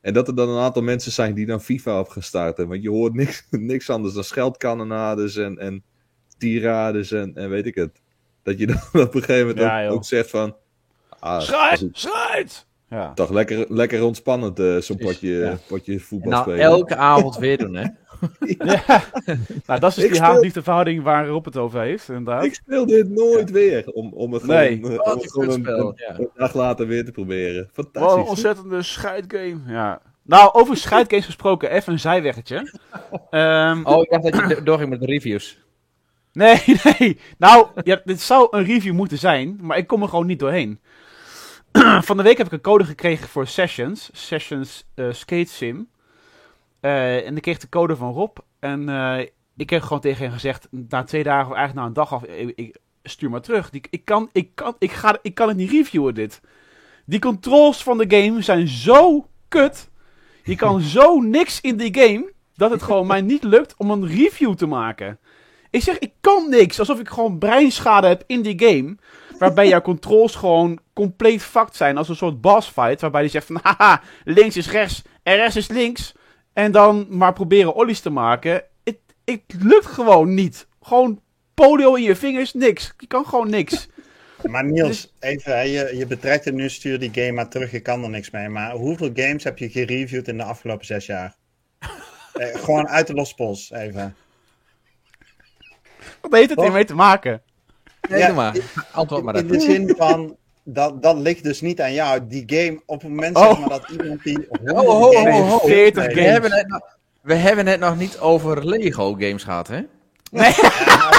En 0.00 0.12
dat 0.14 0.28
er 0.28 0.34
dan 0.34 0.48
een 0.48 0.62
aantal 0.62 0.82
mensen 0.82 1.12
zijn 1.12 1.34
die 1.34 1.46
dan 1.46 1.60
FIFA 1.60 2.00
op 2.00 2.08
gaan 2.08 2.22
starten. 2.22 2.68
Want 2.68 2.82
je 2.82 2.90
hoort 2.90 3.14
niks, 3.14 3.46
niks 3.50 3.90
anders 3.90 4.14
dan 4.14 4.24
scheldkannonades 4.24 5.36
en, 5.36 5.58
en 5.58 5.82
tirades 6.38 7.12
en, 7.12 7.34
en 7.34 7.50
weet 7.50 7.66
ik 7.66 7.74
het. 7.74 8.00
Dat 8.42 8.58
je 8.58 8.66
dan 8.66 8.76
op 9.02 9.14
een 9.14 9.22
gegeven 9.22 9.46
moment 9.46 9.58
Ja, 9.58 9.86
ook, 9.86 9.92
ook 9.94 10.04
zegt 10.04 10.30
van... 10.30 10.56
Ah, 11.08 11.34
als 11.34 11.46
Schrijt! 11.46 11.80
het- 11.80 11.98
Schrijt! 11.98 12.66
Ja. 12.90 13.12
toch 13.14 13.30
lekker, 13.30 13.64
lekker 13.68 14.04
ontspannend 14.04 14.58
eh, 14.58 14.76
zo'n 14.76 14.96
potje, 14.96 15.30
ja. 15.30 15.58
potje 15.68 16.00
voetbal 16.00 16.30
nou, 16.30 16.42
spelen. 16.42 16.60
elke 16.60 16.96
avond 16.96 17.36
weer 17.36 17.58
doen, 17.58 17.74
hè? 17.74 17.84
Ja. 18.58 19.02
Nou, 19.66 19.80
dat 19.80 19.90
is 19.90 19.94
dus 19.94 20.04
Ik 20.04 20.10
die 20.10 20.14
speel- 20.18 20.30
haat-liefde 20.32 20.62
verhouding 20.62 21.02
waar 21.02 21.26
Rob 21.26 21.44
het 21.44 21.56
over 21.56 21.80
heeft, 21.80 22.08
inderdaad. 22.08 22.44
Ik 22.44 22.54
speel 22.54 22.86
dit 22.86 23.08
nooit 23.08 23.50
weer. 23.50 23.86
Om, 23.92 24.12
om 24.12 24.32
het 24.32 24.46
Nee. 24.46 24.76
gewoon, 24.76 24.90
eh, 24.92 25.12
om 25.12 25.18
het 25.20 25.30
gewoon 25.32 25.48
een, 25.48 25.62
kutspel, 25.62 25.88
een- 25.88 25.94
ja. 26.08 26.18
een 26.18 26.28
dag 26.34 26.54
later 26.54 26.86
weer 26.86 27.04
te 27.04 27.10
proberen. 27.12 27.70
Wat 27.74 27.88
Fantastisch. 27.92 28.22
een 28.22 28.28
ontzettende 28.28 28.82
scheidgame. 28.82 29.56
Ja. 29.66 30.00
Nou, 30.22 30.52
over 30.52 30.76
scheidgames 30.76 31.24
gesproken, 31.24 31.70
even 31.70 31.92
een 31.92 31.98
zijweggetje. 32.00 32.78
Ehm, 33.30 33.80
Oh, 33.84 34.02
ik 34.02 34.10
dacht 34.10 34.22
dat 34.22 34.34
je 34.48 34.54
do- 34.54 34.62
doorging 34.62 34.90
met 34.90 35.00
de 35.00 35.06
reviews. 35.06 35.58
Nee, 36.32 36.62
nee. 36.98 37.18
Nou, 37.38 37.66
ja, 37.84 38.00
dit 38.04 38.20
zou 38.20 38.46
een 38.50 38.64
review 38.64 38.94
moeten 38.94 39.18
zijn, 39.18 39.58
maar 39.60 39.76
ik 39.78 39.86
kom 39.86 40.02
er 40.02 40.08
gewoon 40.08 40.26
niet 40.26 40.38
doorheen. 40.38 40.80
Van 42.08 42.16
de 42.16 42.22
week 42.22 42.36
heb 42.38 42.46
ik 42.46 42.52
een 42.52 42.60
code 42.60 42.84
gekregen 42.84 43.28
voor 43.28 43.46
Sessions. 43.46 44.10
Sessions 44.12 44.84
eh, 44.94 45.06
Skate 45.12 45.50
Sim. 45.50 45.88
Eh, 46.80 47.26
en 47.26 47.36
ik 47.36 47.42
kreeg 47.42 47.58
de 47.58 47.68
code 47.68 47.96
van 47.96 48.12
Rob. 48.12 48.36
En 48.58 48.88
eh, 48.88 49.26
ik 49.56 49.70
heb 49.70 49.82
gewoon 49.82 50.00
tegen 50.00 50.24
hem 50.24 50.32
gezegd, 50.32 50.68
na 50.70 51.02
twee 51.04 51.22
dagen 51.22 51.50
of 51.50 51.56
eigenlijk 51.56 51.74
na 51.74 51.86
een 51.86 51.92
dag 51.92 52.12
af, 52.14 52.24
ik, 52.24 52.52
ik- 52.56 52.76
stuur 53.02 53.30
maar 53.30 53.40
terug. 53.40 53.70
Die, 53.70 53.82
ik, 53.90 54.04
kan, 54.04 54.28
ik, 54.32 54.50
kan, 54.54 54.74
ik, 54.78 54.92
ga, 54.92 55.18
ik 55.22 55.34
kan 55.34 55.48
het 55.48 55.56
niet 55.56 55.70
reviewen, 55.70 56.14
dit. 56.14 56.40
Die 57.04 57.20
controls 57.20 57.82
van 57.82 57.98
de 57.98 58.16
game 58.16 58.42
zijn 58.42 58.68
zo 58.68 59.26
kut. 59.48 59.90
Je 60.44 60.56
kan 60.56 60.80
zo 60.96 61.20
niks 61.20 61.60
in 61.60 61.76
die 61.76 61.94
game, 62.00 62.32
dat 62.54 62.70
het 62.70 62.82
gewoon 62.82 63.06
mij 63.06 63.20
niet 63.20 63.42
lukt 63.42 63.74
om 63.76 63.90
een 63.90 64.06
review 64.06 64.54
te 64.54 64.66
maken. 64.66 65.18
Ik 65.70 65.82
zeg, 65.82 65.98
ik 65.98 66.12
kan 66.20 66.48
niks. 66.48 66.78
Alsof 66.78 67.00
ik 67.00 67.08
gewoon 67.08 67.38
breinschade 67.38 68.06
heb 68.06 68.24
in 68.26 68.42
die 68.42 68.58
game. 68.68 68.96
Waarbij 69.40 69.68
jouw 69.68 69.80
controls 69.80 70.34
gewoon 70.34 70.78
compleet 70.92 71.42
fucked 71.42 71.76
zijn. 71.76 71.96
Als 71.96 72.08
een 72.08 72.16
soort 72.16 72.40
boss 72.40 72.68
fight. 72.68 73.00
Waarbij 73.00 73.20
die 73.20 73.30
zegt 73.30 73.46
van, 73.46 73.60
haha, 73.62 74.02
links 74.24 74.56
is 74.56 74.70
rechts 74.70 75.02
en 75.22 75.36
rechts 75.36 75.56
is 75.56 75.68
links. 75.68 76.14
En 76.52 76.72
dan 76.72 77.06
maar 77.08 77.32
proberen 77.32 77.74
ollies 77.74 78.00
te 78.00 78.10
maken. 78.10 78.62
Het, 78.84 78.98
het 79.24 79.42
lukt 79.58 79.86
gewoon 79.86 80.34
niet. 80.34 80.66
Gewoon 80.82 81.20
polio 81.54 81.94
in 81.94 82.02
je 82.02 82.16
vingers, 82.16 82.52
niks. 82.52 82.94
Je 82.98 83.06
kan 83.06 83.26
gewoon 83.26 83.50
niks. 83.50 83.88
Maar 84.42 84.64
Niels, 84.64 85.12
even, 85.18 85.52
hè, 85.52 85.60
je, 85.60 85.96
je 85.96 86.06
betrekt 86.06 86.44
het 86.44 86.54
nu, 86.54 86.68
stuur 86.68 86.98
die 86.98 87.10
game 87.12 87.32
maar 87.32 87.48
terug, 87.48 87.70
je 87.70 87.80
kan 87.80 88.02
er 88.02 88.10
niks 88.10 88.30
mee. 88.30 88.48
Maar 88.48 88.72
hoeveel 88.72 89.10
games 89.14 89.44
heb 89.44 89.58
je 89.58 89.70
gereviewd 89.70 90.28
in 90.28 90.36
de 90.36 90.42
afgelopen 90.42 90.86
zes 90.86 91.06
jaar? 91.06 91.34
Eh, 92.32 92.60
gewoon 92.60 92.88
uit 92.88 93.06
de 93.06 93.14
lospols, 93.14 93.70
even. 93.70 94.16
Wat 96.20 96.32
heeft 96.32 96.50
het 96.50 96.60
hiermee 96.60 96.84
te 96.84 96.94
maken? 96.94 97.42
Nee, 98.08 98.18
Ja, 98.18 98.26
doe 98.26 98.36
maar. 98.36 98.56
Antwoord 98.92 99.22
maar 99.24 99.36
In 99.36 99.46
dat. 99.48 99.56
de 99.58 99.62
zin 99.64 99.94
van, 99.96 100.36
dat, 100.64 101.02
dat 101.02 101.16
ligt 101.16 101.42
dus 101.42 101.60
niet 101.60 101.80
aan 101.80 101.92
jou. 101.92 102.26
Die 102.26 102.42
game, 102.46 102.82
op 102.86 103.00
het 103.00 103.10
moment 103.10 103.36
Oh. 103.36 103.46
zeg 103.48 103.58
maar 103.58 103.68
dat 103.68 103.88
iemand 103.88 104.22
die 104.22 104.46
honderden 104.48 104.76
ho, 104.86 105.00
ho, 105.00 105.10
games 105.12 105.34
ho, 105.38 105.42
ho. 105.44 105.58
speelt, 105.58 105.72
40 105.72 106.06
nee, 106.06 106.14
We 106.14 106.20
games. 106.20 106.32
hebben, 106.32 106.52
het 106.52 106.68
nog, 106.68 106.80
we 107.22 107.34
hebben 107.34 107.66
het 107.66 107.80
nog 107.80 107.96
niet 107.98 108.18
over 108.18 108.66
Lego 108.68 109.12
games 109.12 109.44
gehad, 109.44 109.68
hè? 109.68 109.76
ja, 110.30 110.48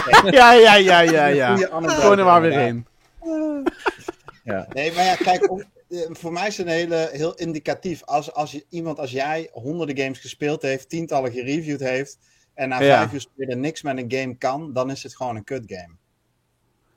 oké. 0.07 0.31
Ja, 0.37 0.53
ja, 0.53 0.75
ja, 0.75 0.99
ja, 0.99 1.25
ja. 1.25 1.55
Gooi 1.71 2.19
er 2.19 2.25
maar 2.25 2.41
weer 2.41 2.59
in. 2.67 2.85
Nee, 4.73 4.91
maar 4.95 5.03
ja, 5.05 5.15
kijk, 5.15 5.51
om- 5.51 5.63
eh, 5.89 5.99
voor 6.09 6.31
mij 6.31 6.47
is 6.47 6.57
het 6.57 6.67
een 6.67 6.71
hele, 6.73 7.09
heel 7.11 7.33
indicatief. 7.33 8.03
Als, 8.05 8.33
als 8.33 8.51
je, 8.51 8.65
iemand 8.69 8.99
als 8.99 9.11
jij 9.11 9.49
honderden 9.51 9.97
games 9.97 10.19
gespeeld 10.19 10.61
heeft, 10.61 10.89
tientallen 10.89 11.31
gereviewd 11.31 11.79
heeft, 11.79 12.17
en 12.53 12.69
na 12.69 12.81
Ja. 12.81 12.97
vijf 12.97 13.13
uur 13.13 13.21
spelen 13.21 13.59
niks 13.59 13.81
met 13.81 13.97
een 13.97 14.11
game 14.11 14.37
kan, 14.37 14.73
dan 14.73 14.91
is 14.91 15.03
het 15.03 15.15
gewoon 15.15 15.35
een 15.35 15.43
kut 15.43 15.63
game. 15.67 15.93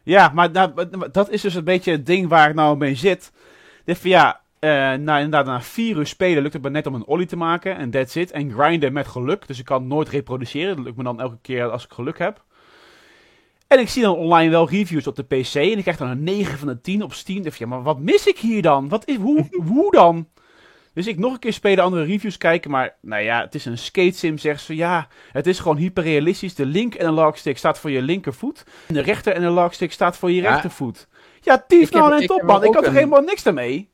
Ja, 0.04 0.30
maar 0.34 0.50
nou, 0.50 0.72
maar 0.74 1.12
dat 1.12 1.30
is 1.30 1.40
dus 1.40 1.54
een 1.54 1.64
beetje 1.64 1.90
het 1.90 2.06
ding 2.06 2.28
waar 2.28 2.48
ik 2.48 2.54
nou 2.54 2.76
mee 2.76 2.94
zit. 2.94 3.32
Dit 3.84 3.98
van 3.98 4.10
ja, 4.10 4.40
eh 4.58 4.70
na, 4.70 5.16
inderdaad, 5.16 5.46
na 5.46 5.60
vier 5.60 5.96
uur 5.96 6.06
spelen 6.06 6.42
lukt 6.42 6.54
het 6.54 6.62
me 6.62 6.70
net 6.70 6.86
om 6.86 6.94
een 6.94 7.06
ollie 7.06 7.26
te 7.26 7.36
maken. 7.36 7.76
En 7.76 7.90
that's 7.90 8.14
it. 8.14 8.30
En 8.30 8.52
grinden 8.52 8.92
met 8.92 9.06
geluk. 9.06 9.46
Dus 9.46 9.58
ik 9.58 9.64
kan 9.64 9.86
nooit 9.86 10.08
reproduceren. 10.08 10.76
Dat 10.76 10.84
lukt 10.84 10.96
me 10.96 11.02
dan 11.02 11.20
elke 11.20 11.38
keer 11.42 11.70
als 11.70 11.84
ik 11.84 11.92
geluk 11.92 12.18
heb. 12.18 12.44
En 13.66 13.78
ik 13.78 13.88
zie 13.88 14.02
dan 14.02 14.16
online 14.16 14.50
wel 14.50 14.68
reviews 14.68 15.06
op 15.06 15.16
de 15.16 15.22
PC. 15.22 15.54
En 15.54 15.76
ik 15.76 15.82
krijg 15.82 15.96
dan 15.96 16.08
een 16.08 16.24
9 16.24 16.58
van 16.58 16.68
de 16.68 16.80
10 16.80 17.02
op 17.02 17.12
Steam. 17.12 17.42
Dan 17.42 17.52
ja, 17.56 17.66
maar 17.66 17.82
wat 17.82 17.98
mis 17.98 18.26
ik 18.26 18.38
hier 18.38 18.62
dan? 18.62 18.88
Wat 18.88 19.08
is, 19.08 19.16
hoe, 19.16 19.48
hoe 19.66 19.90
dan? 19.90 20.28
Dus 20.94 21.06
ik 21.06 21.18
nog 21.18 21.32
een 21.32 21.38
keer 21.38 21.52
spelen, 21.52 21.84
andere 21.84 22.04
reviews 22.04 22.36
kijken. 22.38 22.70
Maar 22.70 22.96
nou 23.00 23.22
ja, 23.22 23.40
het 23.40 23.54
is 23.54 23.64
een 23.64 23.78
skate 23.78 24.16
sim, 24.16 24.38
zeggen 24.38 24.64
ze. 24.64 24.76
Ja, 24.76 25.08
het 25.32 25.46
is 25.46 25.58
gewoon 25.58 25.76
hyperrealistisch. 25.76 26.54
De 26.54 26.66
link 26.66 27.00
analog 27.00 27.38
stick 27.38 27.58
staat 27.58 27.78
voor 27.78 27.90
je 27.90 28.02
linkervoet. 28.02 28.64
En 28.86 28.94
de 28.94 29.00
rechter 29.00 29.34
analog 29.36 29.74
stick 29.74 29.92
staat 29.92 30.16
voor 30.16 30.30
je 30.30 30.42
Ja. 30.42 30.50
rechtervoet. 30.50 31.08
Ja, 31.40 31.64
tief 31.68 31.92
nou 31.92 32.20
en 32.20 32.26
top 32.26 32.42
man. 32.42 32.62
Ik 32.62 32.68
ook 32.68 32.74
had 32.74 32.82
er 32.82 32.88
een- 32.88 32.94
helemaal 32.96 33.20
niks 33.22 33.42
daarmee. 33.42 33.92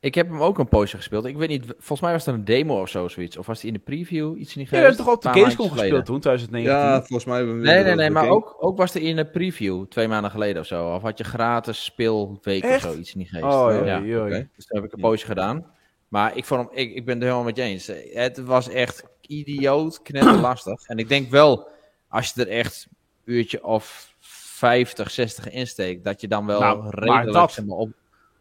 Ik 0.00 0.14
heb 0.14 0.28
hem 0.28 0.42
ook 0.42 0.58
een 0.58 0.68
poosje 0.68 0.96
gespeeld. 0.96 1.24
Ik 1.24 1.36
weet 1.36 1.48
niet, 1.48 1.64
volgens 1.66 2.00
mij 2.00 2.12
was 2.12 2.26
het 2.26 2.34
een 2.34 2.44
demo 2.44 2.80
of 2.80 2.88
zo, 2.88 3.08
zoiets. 3.08 3.36
Of 3.36 3.46
was 3.46 3.60
die 3.60 3.68
in 3.68 3.74
de 3.76 3.82
preview 3.82 4.38
iets 4.38 4.54
niet 4.54 4.68
Ja, 4.70 4.76
geweest? 4.76 4.80
je 4.80 4.96
hebt 4.96 4.96
toch 4.96 5.14
op 5.16 5.22
de 5.22 5.28
Een 5.28 5.34
Gamescom 5.34 5.70
gespeeld 5.70 6.04
toen, 6.04 6.20
2019? 6.20 6.78
Ja, 6.80 6.98
volgens 6.98 7.24
mij 7.24 7.36
hebben 7.36 7.56
we 7.58 7.62
Nee, 7.66 7.74
weer 7.74 7.84
nee, 7.84 7.94
nee, 7.94 8.10
maar 8.10 8.22
game. 8.22 8.34
ook, 8.34 8.56
ook 8.60 8.76
was 8.76 8.94
er 8.94 9.02
in 9.02 9.16
de 9.16 9.24
preview 9.26 9.84
twee 9.86 10.08
maanden 10.08 10.30
geleden 10.30 10.60
of 10.60 10.66
zo. 10.66 10.94
Of 10.94 11.02
had 11.02 11.18
je 11.18 11.24
gratis 11.24 11.84
speelweek 11.84 12.64
of 12.64 12.80
zo, 12.80 12.94
iets 12.94 13.14
niet 13.14 13.28
geweest. 13.28 13.54
Oh, 13.56 13.70
ja. 13.86 13.96
ja, 13.98 14.26
ja. 14.26 14.28
Dus 14.28 14.66
dat 14.66 14.76
heb 14.76 14.84
ik 14.84 14.92
een 14.92 15.00
poosje 15.00 15.26
gedaan. 15.26 15.66
Maar 16.14 16.36
ik, 16.36 16.44
vond 16.44 16.60
hem, 16.60 16.78
ik, 16.78 16.94
ik 16.94 17.04
ben 17.04 17.14
het 17.14 17.22
helemaal 17.22 17.44
met 17.44 17.56
je 17.56 17.62
eens. 17.62 17.90
Het 18.12 18.38
was 18.38 18.68
echt 18.68 19.04
idioot, 19.20 20.02
knetterlastig. 20.02 20.86
en 20.86 20.98
ik 20.98 21.08
denk 21.08 21.30
wel, 21.30 21.68
als 22.08 22.32
je 22.34 22.40
er 22.44 22.48
echt 22.48 22.86
een 23.24 23.32
uurtje 23.34 23.64
of 23.64 24.14
50, 24.20 25.10
60 25.10 25.50
insteekt, 25.50 26.04
dat 26.04 26.20
je 26.20 26.28
dan 26.28 26.46
wel 26.46 26.60
Nou, 26.60 26.84
redelijk 26.88 27.32
dat- 27.32 27.52
zeg 27.52 27.64
maar, 27.64 27.76
op, 27.76 27.92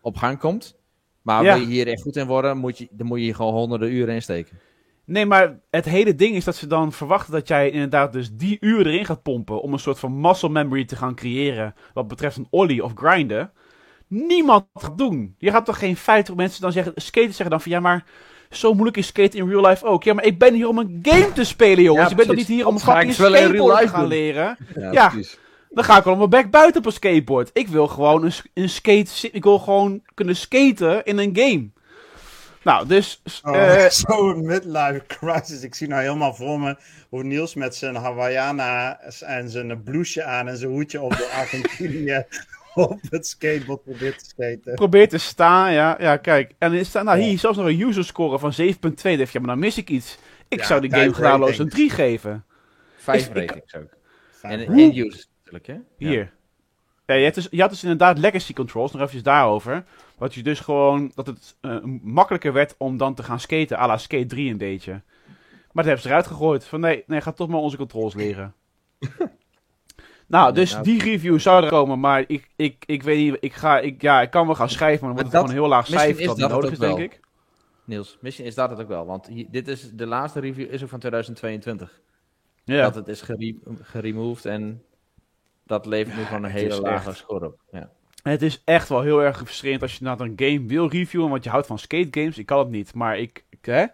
op 0.02 0.18
gang 0.18 0.40
komt. 0.40 0.76
Maar 1.22 1.44
Ja. 1.44 1.54
wil 1.54 1.62
je 1.62 1.74
hier 1.74 1.88
echt 1.88 2.02
goed 2.02 2.16
in 2.16 2.28
worden, 2.28 2.58
moet 2.58 2.78
je, 2.78 2.88
dan 2.92 3.08
moet 3.08 3.18
je 3.18 3.24
hier 3.24 3.36
gewoon 3.36 3.54
honderden 3.54 3.92
uren 3.92 4.14
insteken. 4.14 4.60
Nee, 5.06 5.26
maar 5.26 5.60
het 5.70 5.86
hele 5.86 6.16
ding 6.16 6.36
is 6.36 6.44
dat 6.44 6.56
ze 6.56 6.68
dan 6.68 6.92
verwachten 6.92 7.34
dat 7.34 7.48
jij 7.48 7.70
inderdaad 7.70 8.14
dus 8.14 8.32
die 8.34 8.58
uren 8.60 8.86
erin 8.86 9.06
gaat 9.06 9.24
pompen 9.24 9.62
om 9.62 9.74
een 9.74 9.80
soort 9.80 10.00
van 10.00 10.22
muscle 10.22 10.50
memory 10.50 10.86
te 10.86 10.96
gaan 10.96 11.16
creëren 11.16 11.76
wat 11.94 12.08
betreft 12.08 12.38
een 12.38 12.48
ollie 12.50 12.84
of 12.84 12.92
grinden. 12.96 13.52
Niemand 14.14 14.66
gaat 14.74 14.98
doen. 14.98 15.36
Je 15.38 15.52
gaat 15.52 15.66
toch 15.66 15.80
geen 15.80 15.98
50 15.98 16.36
mensen 16.36 16.62
dan 16.62 16.72
zeggen, 16.72 16.94
skaters 16.96 17.36
zeggen 17.36 17.50
dan 17.50 17.62
van 17.62 17.72
ja, 17.72 17.80
maar 17.80 18.06
zo 18.50 18.74
moeilijk 18.74 18.98
is 18.98 19.08
skaten 19.08 19.40
in 19.40 19.50
real 19.50 19.68
life 19.68 19.86
ook. 19.86 20.04
Ja, 20.04 20.14
maar 20.14 20.26
ik 20.26 20.40
ben 20.40 20.54
hier 20.54 20.68
om 20.68 20.78
een 20.78 21.00
game 21.02 21.32
te 21.34 21.44
spelen, 21.44 21.84
jongens. 21.84 22.04
Ja, 22.04 22.10
je 22.10 22.16
bent 22.16 22.28
toch 22.28 22.38
niet 22.38 22.48
hier 22.48 22.68
om 22.68 22.76
ik 22.76 22.82
fucking 22.82 23.16
wel 23.16 23.36
in 23.36 23.52
real 23.52 23.52
skateboard 23.52 23.82
te 23.82 23.88
gaan 23.88 24.00
doen. 24.00 24.10
leren. 24.10 24.58
Ja. 24.92 25.14
Dan 25.70 25.84
ga 25.84 25.98
ik 25.98 26.04
wel 26.04 26.14
op 26.14 26.20
mijn 26.20 26.44
bek 26.44 26.52
buiten 26.52 26.82
op 26.82 26.86
een 26.86 26.92
skateboard. 26.92 27.50
Ik 27.54 27.68
wil 27.68 27.88
gewoon 27.88 28.24
een, 28.24 28.34
een 28.54 28.70
skate... 28.70 29.30
Ik 29.32 29.44
wil 29.44 29.60
gewoon 29.60 30.02
kunnen 30.14 30.36
skaten 30.36 31.04
in 31.04 31.18
een 31.18 31.36
game. 31.36 31.70
Nou, 32.64 32.88
dus... 32.88 33.22
Oh, 33.44 33.56
eh, 33.56 33.90
Zo'n 34.08 34.46
midlife 34.46 35.04
crisis. 35.08 35.64
Ik 35.64 35.76
zie 35.76 35.88
nou 35.88 36.02
helemaal 36.02 36.34
voor 36.34 36.60
me 36.60 36.78
hoe 37.10 37.24
Niels 37.24 37.56
met 37.56 37.76
zijn 37.76 37.96
Hawaiiana 37.96 39.00
en 39.20 39.50
zijn 39.50 39.84
blouseje 39.84 40.26
aan 40.26 40.48
en 40.48 40.58
zijn 40.58 40.72
hoedje 40.72 41.02
op 41.02 41.12
de 41.12 41.30
Argentinië 41.36 42.26
op 42.90 43.00
het 43.10 43.28
skateboard 43.28 43.84
probeert 43.84 44.20
te 44.20 44.26
skaten. 44.26 44.74
probeer 44.76 45.10
te 45.10 45.18
staan, 45.18 45.74
ja. 45.74 45.96
Ja, 46.00 46.18
kijk. 46.18 46.54
En 46.58 46.74
er 46.74 46.86
staat 46.86 47.04
nou 47.04 47.18
Ja. 47.20 47.26
hier 47.26 47.40
zelfs 47.40 47.58
nog 47.58 47.68
een 47.68 47.82
user 47.82 48.06
score 48.06 48.40
van 48.40 48.52
7.2. 48.54 48.66
Dan 48.80 48.94
denk 49.02 49.20
ik, 49.20 49.30
ja, 49.30 49.40
maar 49.40 49.50
dan 49.50 49.60
mis 49.60 49.78
ik 49.78 49.90
iets. 49.90 50.18
Ik 50.48 50.60
Ja, 50.60 50.66
zou 50.66 50.82
die 50.82 50.90
type 50.90 51.02
game 51.02 51.14
genadeloos 51.16 51.58
een 51.58 51.70
3 51.70 51.90
geven. 51.90 52.46
Vijf 52.98 53.22
Is- 53.22 53.28
ik- 53.28 53.36
ratings 53.52 53.76
ook. 53.76 53.90
En 54.42 54.60
end 54.60 54.96
users 54.98 55.30
natuurlijk, 55.38 55.68
hè? 55.68 55.74
Ja. 55.74 56.10
Hier. 56.10 56.34
Ja, 57.06 57.16
je, 57.16 57.26
had 57.26 57.34
dus, 57.34 57.48
je 57.52 57.62
had 57.62 57.70
dus 57.70 57.84
inderdaad 57.84 58.18
legacy 58.18 58.54
controls, 58.54 58.92
nog 58.92 59.02
even 59.02 59.24
daarover. 59.24 59.84
Wat 60.18 60.34
je 60.34 60.44
dus 60.44 60.60
gewoon, 60.60 61.12
dat 61.16 61.28
het 61.28 61.56
eh, 61.62 61.78
makkelijker 62.02 62.54
werd 62.54 62.76
om 62.78 62.98
dan 62.98 63.14
te 63.14 63.24
gaan 63.24 63.40
skaten, 63.40 63.80
à 63.80 63.88
la 63.88 63.98
Skate 63.98 64.26
3 64.26 64.52
een 64.52 64.58
beetje. 64.58 64.92
Maar 64.92 65.84
dat 65.84 65.86
hebben 65.86 66.02
ze 66.02 66.08
eruit 66.08 66.28
gegooid. 66.28 66.66
Van 66.66 66.80
nee, 66.80 67.04
nee, 67.08 67.22
ga 67.22 67.32
toch 67.32 67.48
maar 67.48 67.60
onze 67.60 67.78
controls 67.78 68.14
leren. 68.14 68.54
nou, 70.34 70.54
dus 70.54 70.72
Nou. 70.72 70.84
die 70.84 71.04
review 71.04 71.40
zou 71.40 71.64
er 71.64 71.70
komen, 71.70 72.00
maar 72.00 72.24
ik, 72.28 72.50
ik, 72.56 72.84
ik 72.86 73.04
weet 73.04 73.18
niet, 73.18 73.38
ik, 73.40 73.54
ga, 73.54 73.80
ik, 73.80 74.02
ja, 74.02 74.22
ik 74.22 74.30
kan 74.30 74.46
wel 74.46 74.56
gaan 74.56 74.70
schrijven, 74.70 75.06
maar 75.06 75.16
dan 75.16 75.24
wordt 75.24 75.32
het 75.32 75.36
gewoon 75.36 75.50
een 75.50 75.62
heel 75.64 75.76
laag 75.78 75.88
cijfer 75.88 76.26
dat 76.26 76.38
nodig 76.50 76.72
is, 76.72 76.80
denk 76.80 77.00
ik. 77.00 77.20
Niels. 77.86 78.18
Misschien 78.22 78.46
is 78.46 78.56
dat 78.56 78.70
het 78.70 78.80
ook 78.82 78.88
wel. 78.88 79.06
Want 79.06 79.28
hier- 79.28 79.48
dit 79.50 79.68
is, 79.68 79.92
de 79.92 80.06
laatste 80.06 80.40
review 80.40 80.74
is 80.74 80.84
ook 80.84 80.90
van 80.90 81.00
2022. 81.00 82.02
Ja. 82.64 82.82
Dat 82.82 82.96
het 82.96 83.08
is 83.08 83.22
gere 83.22 83.56
geremoved 83.82 84.46
en 84.46 84.84
dat 85.66 85.86
levert 85.86 86.18
nu 86.18 86.24
gewoon 86.24 86.44
een 86.44 86.52
hele 86.52 86.82
lage 86.82 87.10
echt- 87.10 87.18
score 87.18 87.46
op. 87.46 87.60
Ja. 87.72 87.90
Het 88.24 88.42
is 88.42 88.62
echt 88.66 88.90
wel 88.90 89.02
heel 89.02 89.22
erg 89.24 89.38
frustrerend 89.38 89.82
als 89.82 89.92
je 89.94 90.00
inderdaad 90.00 90.28
een 90.28 90.34
game 90.48 90.68
wil 90.68 90.88
reviewen, 90.90 91.30
want 91.30 91.44
je 91.44 91.50
houdt 91.50 91.68
van 91.68 91.80
skate 91.80 92.08
games. 92.20 92.38
Ik 92.38 92.46
kan 92.46 92.60
het 92.60 92.70
niet, 92.70 92.94
maar 92.94 93.18
ik, 93.20 93.44
ik 93.50 93.66
hè? 93.66 93.86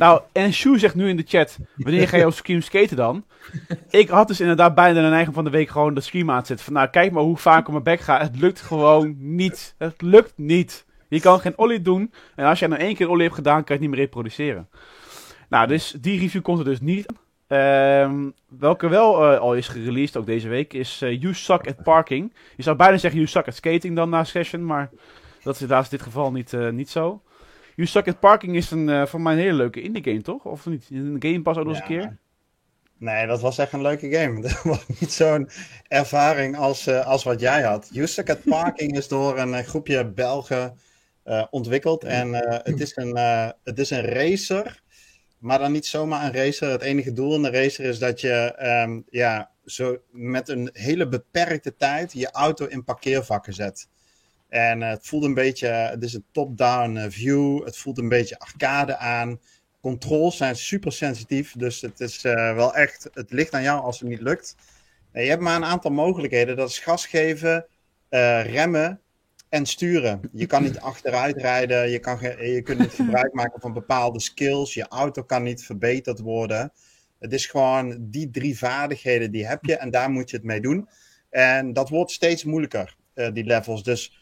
Nou, 0.00 0.20
en 0.32 0.52
Shu 0.52 0.78
zegt 0.78 0.94
nu 0.94 1.08
in 1.08 1.16
de 1.16 1.24
chat, 1.26 1.58
wanneer 1.76 2.08
ga 2.08 2.16
je 2.16 2.26
op 2.26 2.32
stream 2.32 2.60
skaten 2.60 2.96
dan? 2.96 3.24
Ik 3.90 4.08
had 4.08 4.28
dus 4.28 4.40
inderdaad 4.40 4.74
bijna 4.74 5.02
de 5.02 5.08
neiging 5.08 5.34
van 5.34 5.44
de 5.44 5.50
week 5.50 5.68
gewoon 5.68 5.94
de 5.94 6.00
stream 6.00 6.30
aan 6.30 6.40
te 6.40 6.46
zetten. 6.46 6.64
Van 6.64 6.74
nou, 6.74 6.88
kijk 6.88 7.12
maar 7.12 7.22
hoe 7.22 7.36
vaak 7.36 7.60
ik 7.60 7.66
op 7.66 7.72
mijn 7.72 7.84
bek 7.84 8.00
ga. 8.00 8.20
Het 8.20 8.40
lukt 8.40 8.60
gewoon 8.60 9.14
niet. 9.18 9.74
Het 9.78 10.02
lukt 10.02 10.32
niet. 10.36 10.86
Je 11.08 11.20
kan 11.20 11.40
geen 11.40 11.58
ollie 11.58 11.82
doen. 11.82 12.12
En 12.34 12.46
als 12.46 12.58
jij 12.58 12.68
nou 12.68 12.80
één 12.80 12.94
keer 12.94 13.08
ollie 13.08 13.22
hebt 13.22 13.34
gedaan, 13.34 13.64
kan 13.64 13.64
je 13.66 13.72
het 13.72 13.80
niet 13.80 13.90
meer 13.90 14.00
reproduceren. 14.00 14.68
Nou, 15.48 15.66
dus 15.66 15.94
die 16.00 16.20
review 16.20 16.42
komt 16.42 16.58
er 16.58 16.64
dus 16.64 16.80
niet. 16.80 17.06
Ehm, 17.46 18.30
welke 18.58 18.88
wel 18.88 19.32
eh, 19.32 19.38
al 19.38 19.54
is 19.54 19.68
gereleased, 19.68 20.16
ook 20.16 20.26
deze 20.26 20.48
week, 20.48 20.72
is 20.72 21.02
eh, 21.02 21.20
You 21.20 21.34
Suck 21.34 21.66
at 21.66 21.82
Parking. 21.82 22.34
Je 22.56 22.62
zou 22.62 22.76
bijna 22.76 22.96
zeggen 22.96 23.20
You 23.20 23.30
Suck 23.30 23.48
at 23.48 23.54
Skating 23.54 23.96
dan 23.96 24.08
na 24.08 24.24
Session, 24.24 24.66
maar 24.66 24.90
dat 25.42 25.54
is 25.54 25.60
helaas 25.60 25.84
in 25.84 25.90
dit 25.90 26.02
geval 26.02 26.32
niet, 26.32 26.52
eh, 26.52 26.68
niet 26.68 26.90
zo. 26.90 27.22
You 27.80 27.92
Suck 27.92 28.08
at 28.08 28.20
Parking 28.20 28.56
is 28.56 28.70
een, 28.70 28.88
eh 28.88 29.06
voor 29.06 29.20
mij 29.20 29.32
een 29.32 29.38
hele 29.38 29.52
leuke 29.52 29.82
indie 29.82 30.02
game, 30.02 30.22
toch? 30.22 30.44
Of 30.44 30.66
niet? 30.66 30.86
In 30.90 31.18
de 31.18 31.28
Game 31.28 31.42
Pass 31.42 31.58
ook 31.58 31.64
nog 31.64 31.74
eens 31.74 31.82
een 31.82 31.88
keer? 31.88 32.18
Nee, 32.98 33.26
dat 33.26 33.40
was 33.40 33.58
echt 33.58 33.72
een 33.72 33.82
leuke 33.82 34.10
game. 34.10 34.40
Dat 34.48 34.62
was 34.62 34.86
niet 35.00 35.12
zo'n 35.12 35.50
ervaring 35.88 36.56
als, 36.56 36.86
eh, 36.86 37.06
als 37.06 37.24
wat 37.24 37.40
jij 37.40 37.62
had. 37.62 37.90
Usacat 37.94 38.44
Parking 38.44 38.96
is 38.96 39.08
door 39.08 39.38
een 39.38 39.54
eh, 39.54 39.64
groepje 39.64 40.06
Belgen 40.06 40.76
eh, 41.22 41.46
ontwikkeld. 41.50 42.04
En 42.04 42.34
eh, 42.34 42.58
het, 42.62 42.80
is 42.80 42.96
een, 42.96 43.16
eh, 43.16 43.48
het 43.64 43.78
is 43.78 43.90
een 43.90 44.04
racer, 44.04 44.82
maar 45.38 45.58
dan 45.58 45.72
niet 45.72 45.86
zomaar 45.86 46.24
een 46.24 46.32
racer. 46.32 46.70
Het 46.70 46.82
enige 46.82 47.12
doel 47.12 47.34
in 47.34 47.42
de 47.42 47.50
racer 47.50 47.84
is 47.84 47.98
dat 47.98 48.20
je 48.20 48.54
ehm, 48.56 49.00
ja, 49.10 49.50
zo 49.64 49.96
met 50.10 50.48
een 50.48 50.70
hele 50.72 51.08
beperkte 51.08 51.76
tijd 51.76 52.12
je 52.12 52.30
auto 52.30 52.66
in 52.66 52.84
parkeervakken 52.84 53.52
zet. 53.52 53.88
En 54.50 54.82
eh, 54.82 54.88
het 54.88 55.06
voelt 55.06 55.24
een 55.24 55.34
beetje, 55.34 55.66
het 55.66 56.02
is 56.02 56.14
een 56.14 56.24
top-down 56.32 56.96
eh, 56.96 57.10
view. 57.10 57.64
Het 57.64 57.76
voelt 57.76 57.98
een 57.98 58.08
beetje 58.08 58.38
arcade 58.38 58.96
aan 58.96 59.40
controls 59.80 60.36
zijn 60.36 60.56
super 60.56 60.92
sensitief. 60.92 61.52
Dus 61.56 61.80
het 61.80 62.00
is 62.00 62.24
eh, 62.24 62.54
wel 62.54 62.74
echt, 62.74 63.08
het 63.12 63.32
ligt 63.32 63.54
aan 63.54 63.62
jou 63.62 63.82
als 63.82 64.00
het 64.00 64.08
niet 64.08 64.20
lukt. 64.20 64.56
En 65.12 65.22
je 65.22 65.28
hebt 65.28 65.42
maar 65.42 65.56
een 65.56 65.64
aantal 65.64 65.90
mogelijkheden. 65.90 66.56
Dat 66.56 66.68
is 66.68 66.78
gas 66.78 67.06
geven, 67.06 67.66
remmen 68.42 69.00
en 69.48 69.66
sturen. 69.66 70.20
Je 70.32 70.46
kan 70.46 70.62
niet 70.62 70.80
achteruit 70.90 71.36
rijden. 71.36 71.90
Je, 71.90 71.98
kan 71.98 72.18
je 72.20 72.60
kunt 72.64 72.78
niet 72.78 72.92
gebruik 72.92 73.32
maken 73.32 73.60
van 73.60 73.72
bepaalde 73.72 74.20
skills. 74.20 74.74
Je 74.74 74.88
auto 74.88 75.22
kan 75.22 75.42
niet 75.42 75.64
verbeterd 75.64 76.18
worden. 76.18 76.72
Het 77.18 77.32
is 77.32 77.46
gewoon 77.46 77.96
die 78.00 78.30
drie 78.30 78.58
vaardigheden 78.58 79.30
die 79.30 79.46
heb 79.46 79.64
je 79.64 79.76
en 79.76 79.90
daar 79.90 80.10
moet 80.10 80.30
je 80.30 80.36
het 80.36 80.46
mee 80.46 80.60
doen. 80.60 80.88
En 81.30 81.72
dat 81.72 81.88
wordt 81.88 82.10
steeds 82.10 82.44
moeilijker, 82.44 82.96
die 83.32 83.44
levels. 83.44 83.82
Dus 83.82 84.19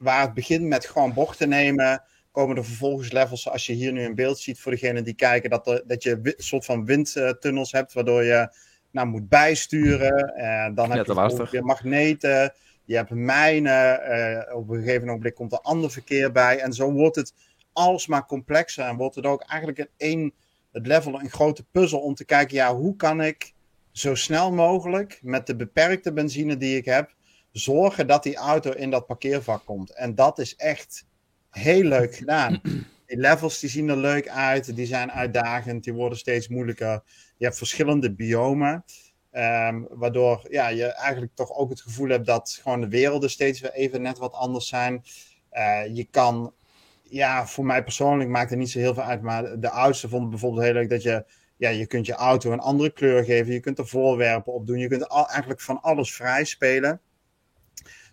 waar 0.00 0.20
het 0.20 0.34
begint 0.34 0.64
met 0.64 0.86
gewoon 0.86 1.14
bochten 1.14 1.48
nemen, 1.48 2.02
komen 2.30 2.56
er 2.56 2.64
vervolgens 2.64 3.12
levels, 3.12 3.42
zoals 3.42 3.66
je 3.66 3.72
hier 3.72 3.92
nu 3.92 4.02
in 4.02 4.14
beeld 4.14 4.38
ziet 4.38 4.60
voor 4.60 4.72
degenen 4.72 5.04
die 5.04 5.14
kijken, 5.14 5.50
dat, 5.50 5.66
er, 5.66 5.82
dat 5.86 6.02
je 6.02 6.20
een 6.22 6.34
soort 6.36 6.64
van 6.64 6.84
windtunnels 6.84 7.72
hebt, 7.72 7.92
waardoor 7.92 8.24
je 8.24 8.54
nou, 8.90 9.06
moet 9.06 9.28
bijsturen. 9.28 10.34
En 10.34 10.74
dan 10.74 10.88
Ja, 10.88 10.96
heb 10.96 11.06
je 11.06 11.46
weer 11.50 11.64
magneten, 11.64 12.52
je 12.84 12.96
hebt 12.96 13.10
mijnen, 13.10 14.02
eh, 14.02 14.56
op 14.56 14.68
een 14.68 14.82
gegeven 14.82 15.06
moment 15.06 15.34
komt 15.34 15.52
er 15.52 15.60
ander 15.60 15.90
verkeer 15.90 16.32
bij. 16.32 16.58
En 16.58 16.72
zo 16.72 16.92
wordt 16.92 17.16
het 17.16 17.32
alsmaar 17.72 18.26
complexer 18.26 18.84
en 18.84 18.96
wordt 18.96 19.14
het 19.14 19.26
ook 19.26 19.42
eigenlijk 19.42 19.78
in 19.78 19.88
één, 19.96 20.32
het 20.72 20.86
level 20.86 21.20
een 21.20 21.30
grote 21.30 21.64
puzzel 21.70 22.00
om 22.00 22.14
te 22.14 22.24
kijken, 22.24 22.56
ja, 22.56 22.74
hoe 22.74 22.96
kan 22.96 23.20
ik 23.20 23.52
zo 23.92 24.14
snel 24.14 24.52
mogelijk 24.52 25.18
met 25.22 25.46
de 25.46 25.56
beperkte 25.56 26.12
benzine 26.12 26.56
die 26.56 26.76
ik 26.76 26.84
heb, 26.84 27.14
zorgen 27.52 28.06
dat 28.06 28.22
die 28.22 28.36
auto 28.36 28.70
in 28.70 28.90
dat 28.90 29.06
parkeervak 29.06 29.64
komt. 29.64 29.94
En 29.94 30.14
dat 30.14 30.38
is 30.38 30.56
echt 30.56 31.06
heel 31.50 31.82
leuk 31.82 32.14
gedaan. 32.14 32.60
Die 33.10 33.18
levels 33.18 33.60
die 33.60 33.70
zien 33.70 33.88
er 33.88 33.96
leuk 33.96 34.28
uit, 34.28 34.76
die 34.76 34.86
zijn 34.86 35.12
uitdagend, 35.12 35.84
die 35.84 35.92
worden 35.92 36.18
steeds 36.18 36.48
moeilijker. 36.48 37.02
Je 37.36 37.44
hebt 37.44 37.58
verschillende 37.58 38.14
biomen, 38.14 38.84
ehm, 39.30 39.82
waardoor 39.88 40.46
ja, 40.50 40.68
je 40.68 40.84
eigenlijk 40.84 41.34
toch 41.34 41.52
ook 41.52 41.70
het 41.70 41.80
gevoel 41.80 42.08
hebt 42.08 42.26
dat 42.26 42.58
gewoon 42.62 42.80
de 42.80 42.88
werelden 42.88 43.30
steeds 43.30 43.60
weer 43.60 43.72
even 43.72 44.02
net 44.02 44.18
wat 44.18 44.32
anders 44.32 44.68
zijn. 44.68 45.02
Eh, 45.48 45.82
je 45.92 46.04
kan, 46.10 46.54
ja, 47.02 47.46
voor 47.46 47.64
mij 47.64 47.84
persoonlijk 47.84 48.30
maakt 48.30 48.50
het 48.50 48.58
niet 48.58 48.70
zo 48.70 48.78
heel 48.78 48.94
veel 48.94 49.02
uit, 49.02 49.22
maar 49.22 49.60
de 49.60 49.70
oudste 49.70 50.08
vonden 50.08 50.30
bijvoorbeeld 50.30 50.64
heel 50.64 50.72
leuk 50.72 50.90
dat 50.90 51.02
je, 51.02 51.24
ja, 51.56 51.68
je 51.68 51.86
kunt 51.86 52.06
je 52.06 52.14
auto 52.14 52.52
een 52.52 52.60
andere 52.60 52.90
kleur 52.90 53.24
geven, 53.24 53.52
je 53.52 53.60
kunt 53.60 53.78
er 53.78 53.88
voorwerpen 53.88 54.52
op 54.52 54.66
doen, 54.66 54.78
je 54.78 54.88
kunt 54.88 55.08
al, 55.08 55.28
eigenlijk 55.28 55.60
van 55.60 55.80
alles 55.80 56.14
vrij 56.14 56.44
spelen. 56.44 57.00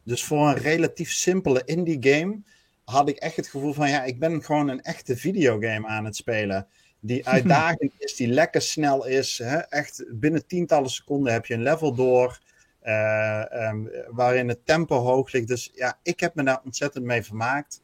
Dus 0.07 0.23
voor 0.23 0.47
een 0.47 0.57
relatief 0.57 1.11
simpele 1.11 1.61
indie 1.65 1.97
game 1.99 2.41
had 2.83 3.09
ik 3.09 3.17
echt 3.17 3.35
het 3.35 3.47
gevoel 3.47 3.73
van, 3.73 3.89
ja, 3.89 4.03
ik 4.03 4.19
ben 4.19 4.43
gewoon 4.43 4.67
een 4.67 4.81
echte 4.81 5.17
videogame 5.17 5.87
aan 5.87 6.05
het 6.05 6.15
spelen. 6.15 6.67
Die 6.99 7.27
uitdagend 7.35 7.91
is, 7.97 8.15
die 8.15 8.27
lekker 8.27 8.61
snel 8.61 9.05
is. 9.05 9.37
Hè? 9.37 9.57
Echt 9.57 10.05
binnen 10.09 10.47
tientallen 10.47 10.89
seconden 10.89 11.33
heb 11.33 11.45
je 11.45 11.53
een 11.53 11.61
level 11.61 11.93
door. 11.93 12.39
eh, 12.81 13.51
ehm, 13.51 13.85
waarin 14.09 14.47
het 14.47 14.65
tempo 14.65 14.95
hoog 14.95 15.31
ligt. 15.31 15.47
Dus 15.47 15.71
ja, 15.73 15.99
ik 16.03 16.19
heb 16.19 16.35
me 16.35 16.43
daar 16.43 16.61
ontzettend 16.63 17.05
mee 17.05 17.23
vermaakt. 17.23 17.81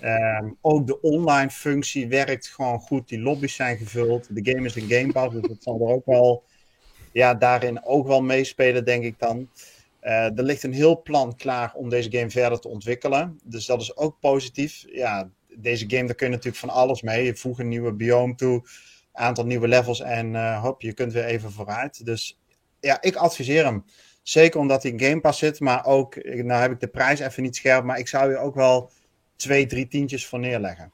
Ehm, 0.00 0.50
ook 0.60 0.86
de 0.86 1.00
online 1.00 1.50
functie 1.50 2.08
werkt 2.08 2.46
gewoon 2.46 2.80
goed. 2.80 3.08
Die 3.08 3.20
lobby's 3.20 3.54
zijn 3.54 3.76
gevuld. 3.76 4.26
De 4.30 4.52
game 4.52 4.66
is 4.66 4.74
een 4.74 4.88
Game 4.88 5.12
Pass, 5.12 5.34
dus 5.34 5.48
dat 5.48 5.62
zal 5.62 5.80
er 5.80 5.94
ook 5.94 6.06
wel, 6.06 6.44
ja, 7.12 7.34
daarin 7.34 7.84
ook 7.84 8.06
wel 8.06 8.22
meespelen, 8.22 8.84
denk 8.84 9.04
ik 9.04 9.18
dan. 9.18 9.48
Eh, 10.04 10.38
er 10.38 10.42
ligt 10.42 10.62
een 10.62 10.72
heel 10.72 11.02
plan 11.02 11.36
klaar 11.36 11.74
om 11.74 11.88
deze 11.88 12.10
game 12.10 12.30
verder 12.30 12.60
te 12.60 12.68
ontwikkelen. 12.68 13.38
Dus 13.44 13.66
dat 13.66 13.80
is 13.80 13.96
ook 13.96 14.20
positief. 14.20 14.84
Ja, 14.86 15.30
deze 15.56 15.84
game, 15.88 16.06
daar 16.06 16.14
kun 16.14 16.26
je 16.26 16.32
natuurlijk 16.32 16.60
van 16.60 16.70
alles 16.70 17.02
mee. 17.02 17.24
Je 17.24 17.36
voegt 17.36 17.58
een 17.58 17.68
nieuwe 17.68 17.92
biome 17.92 18.34
toe, 18.34 18.62
aantal 19.12 19.46
nieuwe 19.46 19.68
levels 19.68 20.00
en 20.00 20.34
eh, 20.34 20.62
hop, 20.62 20.82
je 20.82 20.92
kunt 20.92 21.12
weer 21.12 21.24
even 21.24 21.52
vooruit. 21.52 22.06
Dus 22.06 22.40
ja, 22.80 23.02
ik 23.02 23.16
adviseer 23.16 23.64
hem. 23.64 23.84
Zeker 24.22 24.60
omdat 24.60 24.82
hij 24.82 24.92
in 24.92 25.00
Game 25.00 25.20
Pass 25.20 25.38
zit, 25.38 25.60
maar 25.60 25.84
ook, 25.84 26.24
nou 26.24 26.60
heb 26.60 26.70
ik 26.70 26.80
de 26.80 26.88
prijs 26.88 27.20
even 27.20 27.42
niet 27.42 27.56
scherp, 27.56 27.84
maar 27.84 27.98
ik 27.98 28.08
zou 28.08 28.30
je 28.30 28.38
ook 28.38 28.54
wel 28.54 28.90
twee, 29.36 29.66
drie 29.66 29.88
tientjes 29.88 30.26
voor 30.26 30.38
neerleggen. 30.38 30.92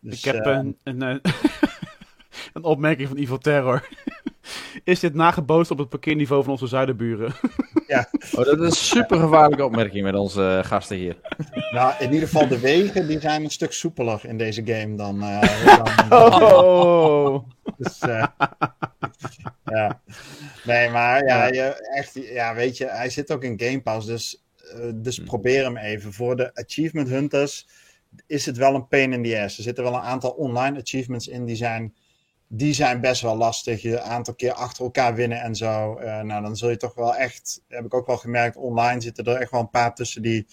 Dus, 0.00 0.18
ik 0.18 0.32
heb 0.32 0.46
eh, 0.46 0.52
een, 0.52 0.78
een, 0.82 1.00
een 2.52 2.64
opmerking 2.64 3.08
van 3.08 3.16
Evil 3.16 3.38
Terror. 3.38 3.88
Is 4.84 5.00
dit 5.00 5.14
nagebootst 5.14 5.70
op 5.70 5.78
het 5.78 5.88
parkeerniveau 5.88 6.42
van 6.42 6.52
onze 6.52 6.66
zuidenburen? 6.66 7.32
Oh, 8.34 8.44
dat 8.44 8.60
is 8.60 8.66
een 8.66 8.72
super 8.72 9.18
gevaarlijke 9.18 9.64
opmerking 9.64 10.04
met 10.04 10.14
onze 10.14 10.58
eh, 10.62 10.64
gasten 10.68 10.96
hier. 10.96 11.16
Nou, 11.72 11.94
in 11.98 12.12
ieder 12.12 12.28
geval 12.28 12.48
de 12.48 12.58
wegen, 12.58 13.06
die 13.06 13.20
zijn 13.20 13.44
een 13.44 13.50
stuk 13.50 13.72
soepeler 13.72 14.20
in 14.24 14.38
deze 14.38 14.62
game 14.64 14.96
dan... 14.96 15.22
eh, 15.22 15.76
dan 15.76 16.12
Oh! 16.22 17.48
Dus, 17.76 17.98
eh, 17.98 18.26
ja. 19.64 20.00
Nee, 20.64 20.90
maar 20.90 21.24
ja, 21.24 21.46
je, 21.46 21.88
echt, 21.94 22.14
ja, 22.14 22.54
weet 22.54 22.76
je, 22.76 22.86
hij 22.86 23.10
zit 23.10 23.32
ook 23.32 23.44
in 23.44 23.60
Game 23.60 23.82
Pass, 23.82 24.06
dus, 24.06 24.44
dus 24.94 25.18
probeer 25.18 25.64
hem 25.64 25.76
even. 25.76 26.12
Voor 26.12 26.36
de 26.36 26.54
Achievement 26.54 27.08
Hunters 27.08 27.68
is 28.26 28.46
het 28.46 28.56
wel 28.56 28.74
een 28.74 28.88
pain 28.88 29.12
in 29.12 29.22
the 29.22 29.40
ass. 29.42 29.56
Er 29.56 29.62
zitten 29.62 29.84
wel 29.84 29.94
een 29.94 30.00
aantal 30.00 30.30
online 30.30 30.80
achievements 30.80 31.28
in 31.28 31.44
die 31.44 31.56
zijn, 31.56 31.94
die 32.54 32.72
zijn 32.72 33.00
best 33.00 33.22
wel 33.22 33.36
lastig. 33.36 33.82
Je 33.82 33.92
een 33.92 34.00
aantal 34.00 34.34
keer 34.34 34.52
achter 34.52 34.84
elkaar 34.84 35.14
winnen 35.14 35.40
en 35.40 35.54
zo. 35.54 35.96
Eh, 35.96 36.20
nou, 36.20 36.42
dan 36.42 36.56
zul 36.56 36.70
je 36.70 36.76
toch 36.76 36.94
wel 36.94 37.16
echt, 37.16 37.62
heb 37.68 37.84
ik 37.84 37.94
ook 37.94 38.06
wel 38.06 38.16
gemerkt, 38.16 38.56
online 38.56 39.00
zitten 39.00 39.24
er 39.24 39.36
echt 39.36 39.50
wel 39.50 39.60
een 39.60 39.70
paar 39.70 39.94
tussen 39.94 40.22
die, 40.22 40.46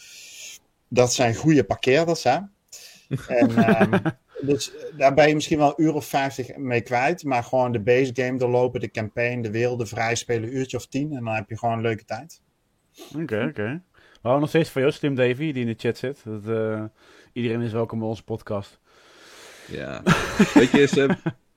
dat 0.87 1.13
zijn 1.13 1.35
goede 1.35 1.63
parkeerders, 1.63 2.23
hè. 2.23 2.37
En, 3.27 3.55
ehm, 3.55 3.99
dus 4.41 4.71
daar 4.97 5.13
ben 5.13 5.27
je 5.27 5.35
misschien 5.35 5.57
wel 5.57 5.67
een 5.67 5.83
uur 5.83 5.93
of 5.93 6.05
50 6.05 6.55
mee 6.57 6.81
kwijt. 6.81 7.23
Maar 7.23 7.43
gewoon 7.43 7.71
de 7.71 7.79
base 7.79 8.11
game 8.13 8.37
doorlopen, 8.37 8.79
de 8.79 8.91
campaign, 8.91 9.41
de 9.41 9.51
werelden 9.51 9.87
vrij 9.87 10.15
spelen, 10.15 10.49
een 10.49 10.57
uurtje 10.57 10.77
of 10.77 10.87
tien. 10.87 11.15
En 11.15 11.23
dan 11.23 11.33
heb 11.33 11.49
je 11.49 11.57
gewoon 11.57 11.75
een 11.75 11.81
leuke 11.81 12.05
tijd. 12.05 12.41
Oké, 13.15 13.45
oké. 13.49 13.81
We 13.93 14.27
houden 14.27 14.41
nog 14.41 14.49
steeds 14.49 14.69
van 14.69 14.81
jou, 14.81 14.93
Slim 14.93 15.15
Davy, 15.15 15.51
die 15.51 15.61
in 15.61 15.67
de 15.67 15.75
chat 15.77 15.97
zit. 15.97 16.21
Dat, 16.23 16.47
eh, 16.47 16.83
iedereen 17.33 17.61
is 17.61 17.71
welkom 17.71 17.99
bij 17.99 18.07
onze 18.07 18.23
podcast. 18.23 18.79
Ja. 19.67 20.01
Weet 20.53 20.71
je, 20.71 20.87
Seb, 20.87 21.17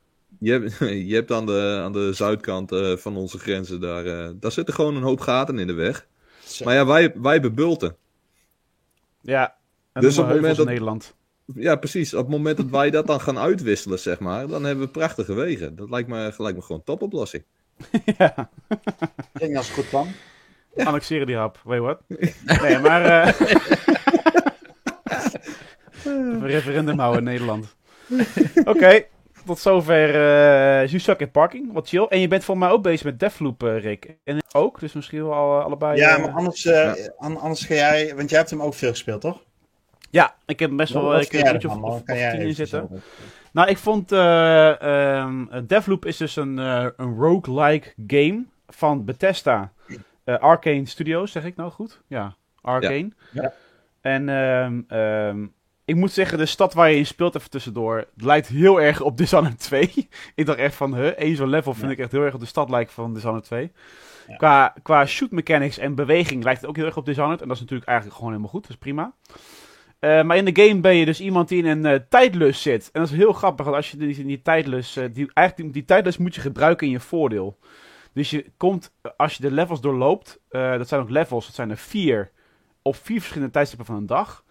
je 0.42 0.50
hebt, 0.52 0.78
je 1.08 1.14
hebt 1.14 1.30
aan 1.30 1.46
de, 1.46 1.80
aan 1.82 1.92
de 1.92 2.12
zuidkant 2.12 2.72
eh, 2.72 2.96
van 2.96 3.16
onze 3.16 3.38
grenzen, 3.38 3.80
daar, 3.80 4.06
eh, 4.06 4.28
daar 4.34 4.52
zitten 4.52 4.74
gewoon 4.74 4.96
een 4.96 5.02
hoop 5.02 5.20
gaten 5.20 5.58
in 5.58 5.66
de 5.66 5.72
weg. 5.72 6.06
Maar 6.64 6.74
ja, 6.74 6.86
wij, 6.86 7.12
wij 7.16 7.32
hebben 7.32 7.54
bulten. 7.54 7.96
Ja, 9.20 9.54
en 9.92 10.02
Dus 10.02 10.18
op 10.18 10.26
het 10.26 10.34
moment 10.34 10.56
dat- 10.56 10.66
Nederland. 10.66 11.14
Ja, 11.54 11.76
precies. 11.76 12.14
Op 12.14 12.20
het 12.20 12.30
moment 12.30 12.56
dat 12.56 12.66
wij 12.70 12.90
dat 12.90 13.06
dan 13.06 13.20
gaan 13.20 13.38
uitwisselen, 13.38 13.98
zeg 13.98 14.18
maar, 14.18 14.46
dan 14.46 14.64
hebben 14.64 14.84
we 14.84 14.90
prachtige 14.90 15.34
wegen. 15.34 15.76
Dat 15.76 15.90
lijkt 15.90 16.08
me, 16.08 16.16
lijkt 16.36 16.56
me 16.58 16.62
gewoon 16.62 16.78
een 16.78 16.84
topoplossing. 16.84 17.44
ja, 18.18 18.50
Klinkt 19.32 19.56
als 19.56 19.68
een 19.68 19.74
goed 19.74 19.88
plan. 19.88 20.08
annexeren 20.76 21.26
die 21.26 21.36
hap. 21.36 21.60
Weet 21.64 21.76
je 21.76 21.82
wat? 21.82 22.00
Nee, 22.62 22.78
maar... 22.78 23.04
eh 23.04 23.40
een 26.04 26.46
referendum 26.46 26.98
houden 26.98 27.18
in 27.18 27.24
Nederland. 27.30 27.76
Oké, 28.64 29.04
tot 29.44 29.58
zover 29.58 30.08
eh 30.14 30.86
You 30.86 30.98
Suck 30.98 31.22
at 31.22 31.32
Parking. 31.32 31.72
Wat 31.72 31.88
chill. 31.88 32.06
En 32.08 32.20
je 32.20 32.28
bent 32.28 32.44
volgens 32.44 32.66
mij 32.66 32.76
ook 32.76 32.82
bezig 32.82 33.04
met 33.04 33.20
Deathloop, 33.20 33.62
eh, 33.62 33.78
Rick. 33.80 34.16
En 34.24 34.36
ik 34.36 34.42
ook, 34.52 34.80
dus 34.80 34.92
misschien 34.92 35.22
wel 35.22 35.34
alle- 35.34 35.62
allebei. 35.62 35.96
Ja, 35.96 36.16
eh, 36.16 36.22
maar 36.22 36.30
anders, 36.32 36.64
eh, 36.64 36.92
an- 37.16 37.40
anders 37.40 37.64
ga 37.64 37.74
jij, 37.74 38.14
want 38.16 38.28
jij 38.30 38.38
hebt 38.38 38.50
hem 38.50 38.62
ook 38.62 38.74
veel 38.74 38.90
gespeeld, 38.90 39.20
toch? 39.20 39.40
Ja, 40.10 40.34
ik 40.46 40.58
heb 40.58 40.76
best 40.76 40.92
wel 40.92 41.20
ik 41.20 41.32
heb 41.32 41.62
een 41.62 41.70
of, 41.70 41.82
of, 41.82 42.02
tien 42.02 42.16
in 42.40 42.54
zitten. 42.54 43.02
Nou, 43.52 43.68
ik 43.68 43.78
vond 43.78 44.12
eh 44.12 44.82
ehm, 44.82 45.66
Deathloop 45.66 46.04
is 46.06 46.16
dus 46.16 46.36
een, 46.36 46.58
eh 46.58 46.86
een 46.96 47.14
roguelike 47.16 47.92
game 48.06 48.44
van 48.68 49.04
Bethesda. 49.04 49.72
Eh, 50.24 50.38
Arcane 50.38 50.86
Studios, 50.86 51.32
zeg 51.32 51.44
ik 51.44 51.56
nou 51.56 51.70
goed? 51.70 52.00
Ja, 52.06 52.34
Arcane. 52.60 53.08
Ja. 53.32 53.52
En 54.00 54.28
ehm, 54.28 54.80
ehm, 54.88 55.46
ik 55.84 55.96
moet 55.96 56.12
zeggen, 56.12 56.38
de 56.38 56.46
stad 56.46 56.74
waar 56.74 56.90
je 56.90 56.96
in 56.96 57.06
speelt, 57.06 57.34
even 57.34 57.50
tussendoor, 57.50 58.04
lijkt 58.16 58.48
heel 58.48 58.80
erg 58.80 59.00
op 59.00 59.16
Dishonored 59.18 59.58
2. 59.58 60.08
ik 60.34 60.46
dacht 60.46 60.58
echt 60.58 60.74
van, 60.74 60.94
huh, 60.94 61.06
één 61.06 61.36
zo'n 61.36 61.48
level 61.48 61.74
vind 61.74 61.90
ik 61.90 61.98
echt 61.98 62.12
heel 62.12 62.22
erg 62.22 62.34
op 62.34 62.40
de 62.40 62.46
stad 62.46 62.70
lijken 62.70 62.94
van 62.94 63.14
Dishonored 63.14 63.44
2. 63.44 63.72
Ja. 64.28 64.36
Qua, 64.36 64.74
qua 64.82 65.06
shoot 65.06 65.30
mechanics 65.30 65.78
en 65.78 65.94
beweging 65.94 66.44
lijkt 66.44 66.60
het 66.60 66.68
ook 66.70 66.76
heel 66.76 66.84
erg 66.84 66.96
op 66.96 67.06
Dishonored. 67.06 67.40
En 67.40 67.46
dat 67.46 67.56
is 67.56 67.62
natuurlijk 67.62 67.88
eigenlijk 67.88 68.18
gewoon 68.18 68.32
helemaal 68.32 68.52
goed, 68.52 68.62
dat 68.62 68.70
is 68.70 68.76
prima. 68.76 69.14
Eh, 70.02 70.22
maar 70.22 70.36
in 70.36 70.44
de 70.44 70.62
game 70.62 70.80
ben 70.80 70.94
je 70.94 71.04
dus 71.04 71.20
iemand 71.20 71.48
die 71.48 71.62
in 71.62 71.66
een 71.66 71.86
eh, 71.86 72.00
tijdlus 72.08 72.62
zit. 72.62 72.90
En 72.92 73.00
dat 73.00 73.10
is 73.10 73.16
heel 73.16 73.32
grappig, 73.32 73.64
want 73.64 73.76
als 73.76 73.90
je 73.90 73.96
die, 73.96 74.24
die 74.24 74.42
tijdlus... 74.42 74.96
eh, 74.96 75.04
die, 75.12 75.30
eigenlijk 75.34 75.56
die, 75.56 75.82
die 75.82 75.84
tijdlus 75.84 76.16
moet 76.16 76.34
je 76.34 76.40
gebruiken 76.40 76.86
in 76.86 76.92
je 76.92 77.00
voordeel. 77.00 77.58
Dus 78.12 78.30
je 78.30 78.50
komt, 78.56 78.92
als 79.16 79.36
je 79.36 79.42
de 79.42 79.50
levels 79.50 79.80
doorloopt... 79.80 80.40
dat 80.48 80.88
zijn 80.88 81.00
ook 81.00 81.10
levels, 81.10 81.46
dat 81.46 81.54
zijn 81.54 81.70
er 81.70 81.76
vier... 81.76 82.30
op 82.82 82.96
vier 82.96 83.18
verschillende 83.18 83.52
tijdstippen 83.52 83.86
van 83.86 83.96
een 83.96 84.06
dag... 84.06 84.44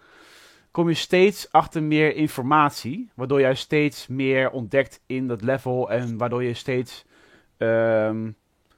kom 0.72 0.88
je 0.88 0.94
steeds 0.94 1.52
achter 1.52 1.82
meer 1.82 2.16
informatie... 2.16 3.10
waardoor 3.14 3.40
jij 3.40 3.54
steeds 3.54 4.06
meer 4.06 4.50
ontdekt 4.50 5.02
in 5.06 5.26
dat 5.26 5.42
level... 5.42 5.90
en 5.90 6.16
waardoor 6.16 6.42
je 6.42 6.54
steeds... 6.54 7.04
ehm, 7.56 8.30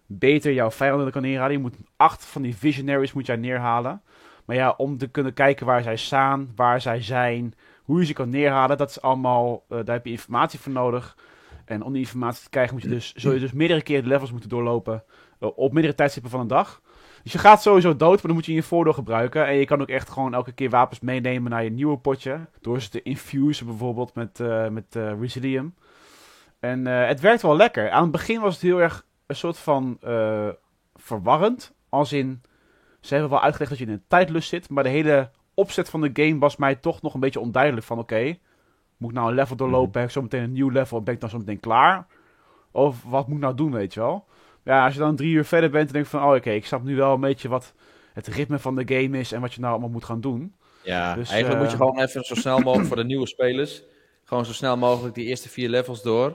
beter 0.06 0.52
jouw 0.52 0.70
vijanden 0.70 1.10
kan 1.10 1.22
neerhalen. 1.22 1.52
Je 1.52 1.58
moet 1.58 1.76
acht 1.96 2.24
van 2.24 2.42
die 2.42 2.56
visionaries 2.56 3.12
moet 3.12 3.26
jij 3.26 3.36
neerhalen. 3.36 4.02
Maar 4.44 4.56
ja, 4.56 4.74
om 4.76 4.98
te 4.98 5.08
kunnen 5.08 5.32
kijken 5.32 5.66
waar 5.66 5.82
zij 5.82 5.96
staan, 5.96 6.52
waar 6.56 6.80
zij 6.80 7.02
zijn, 7.02 7.54
hoe 7.82 8.00
je 8.00 8.06
ze 8.06 8.12
kan 8.12 8.28
neerhalen, 8.28 8.78
dat 8.78 8.90
is 8.90 9.00
allemaal, 9.00 9.64
eh, 9.68 9.78
daar 9.84 9.94
heb 9.94 10.04
je 10.04 10.10
informatie 10.10 10.60
voor 10.60 10.72
nodig. 10.72 11.16
En 11.64 11.82
om 11.82 11.92
die 11.92 12.02
informatie 12.02 12.42
te 12.42 12.50
krijgen, 12.50 12.74
moet 12.74 12.82
je 12.82 12.88
dus, 12.88 13.14
zul 13.14 13.32
je 13.32 13.40
dus 13.40 13.52
meerdere 13.52 13.82
keer 13.82 14.02
de 14.02 14.08
levels 14.08 14.30
moeten 14.30 14.48
doorlopen 14.48 15.04
eh, 15.40 15.48
op 15.54 15.72
meerdere 15.72 15.94
tijdstippen 15.94 16.30
van 16.30 16.40
een 16.40 16.46
dag. 16.46 16.82
Dus 17.24 17.32
je 17.32 17.38
gaat 17.38 17.62
sowieso 17.62 17.96
dood, 17.96 18.14
maar 18.14 18.22
dan 18.22 18.34
moet 18.34 18.46
je 18.46 18.52
je 18.52 18.62
voordeel 18.62 18.92
gebruiken. 18.92 19.46
En 19.46 19.54
je 19.54 19.64
kan 19.64 19.80
ook 19.80 19.88
echt 19.88 20.10
gewoon 20.10 20.34
elke 20.34 20.52
keer 20.52 20.70
wapens 20.70 21.00
meenemen 21.00 21.50
naar 21.50 21.64
je 21.64 21.70
nieuwe 21.70 21.98
potje. 21.98 22.40
Door 22.60 22.80
ze 22.80 22.88
te 22.88 23.02
infusen 23.02 23.66
bijvoorbeeld 23.66 24.14
met, 24.14 24.40
eh 24.40 24.68
met 24.68 24.96
eh, 24.96 25.20
Resilium. 25.20 25.74
En 26.60 26.86
eh, 26.86 27.06
het 27.06 27.20
werkt 27.20 27.42
wel 27.42 27.56
lekker. 27.56 27.90
Aan 27.90 28.02
het 28.02 28.10
begin 28.10 28.40
was 28.40 28.54
het 28.54 28.62
heel 28.62 28.80
erg 28.80 29.06
een 29.26 29.36
soort 29.36 29.58
van 29.58 29.98
verwarrend. 30.94 31.74
Als 31.88 32.12
in, 32.12 32.42
ze 33.00 33.12
hebben 33.12 33.32
wel 33.32 33.42
uitgelegd 33.42 33.70
dat 33.70 33.80
je 33.80 33.86
in 33.86 33.92
een 33.92 34.04
tijdlus 34.08 34.48
zit. 34.48 34.70
Maar 34.70 34.82
de 34.82 34.88
hele 34.88 35.30
opzet 35.54 35.90
van 35.90 36.00
de 36.00 36.10
game 36.12 36.38
was 36.38 36.56
mij 36.56 36.74
toch 36.74 37.02
nog 37.02 37.14
een 37.14 37.20
beetje 37.20 37.40
onduidelijk. 37.40 37.86
Van 37.86 37.98
oké, 37.98 38.36
moet 38.96 39.10
ik 39.10 39.16
nou 39.16 39.28
een 39.28 39.34
level 39.34 39.56
doorlopen? 39.56 40.00
Heb 40.00 40.08
ik 40.08 40.14
zo 40.14 40.22
meteen 40.22 40.42
een 40.42 40.52
nieuw 40.52 40.70
level? 40.70 41.02
Ben 41.02 41.14
ik 41.14 41.20
dan 41.20 41.30
zo 41.30 41.38
meteen 41.38 41.60
klaar? 41.60 42.06
Of 42.70 43.02
wat 43.02 43.26
moet 43.26 43.36
ik 43.36 43.42
nou 43.42 43.54
doen, 43.54 43.72
weet 43.72 43.94
je 43.94 44.00
wel? 44.00 44.26
Ja, 44.64 44.84
als 44.84 44.94
je 44.94 45.00
dan 45.00 45.16
drie 45.16 45.32
uur 45.32 45.44
verder 45.44 45.70
bent, 45.70 45.84
dan 45.84 45.92
denk 45.92 46.04
je 46.04 46.10
van... 46.18 46.28
Oh, 46.28 46.34
oké, 46.34 46.50
ik 46.50 46.66
snap 46.66 46.82
nu 46.82 46.96
wel 46.96 47.14
een 47.14 47.20
beetje 47.20 47.48
wat 47.48 47.72
het 48.12 48.26
ritme 48.26 48.58
van 48.58 48.74
de 48.74 48.94
game 48.94 49.18
is... 49.18 49.32
en 49.32 49.40
wat 49.40 49.52
je 49.54 49.60
nou 49.60 49.72
allemaal 49.72 49.90
moet 49.90 50.04
gaan 50.04 50.20
doen. 50.20 50.54
Ja, 50.82 51.14
Dus, 51.14 51.30
eigenlijk 51.30 51.60
moet 51.60 51.70
je 51.70 51.76
eh, 51.76 51.82
gewoon 51.82 52.00
even 52.02 52.24
zo 52.24 52.34
snel 52.34 52.58
mogelijk 52.58 52.86
voor 52.88 52.96
de 52.96 53.04
nieuwe 53.04 53.26
spelers. 53.26 53.82
Gewoon 54.24 54.44
zo 54.44 54.52
snel 54.52 54.76
mogelijk 54.76 55.14
die 55.14 55.26
eerste 55.26 55.48
vier 55.48 55.68
levels 55.68 56.02
door. 56.02 56.26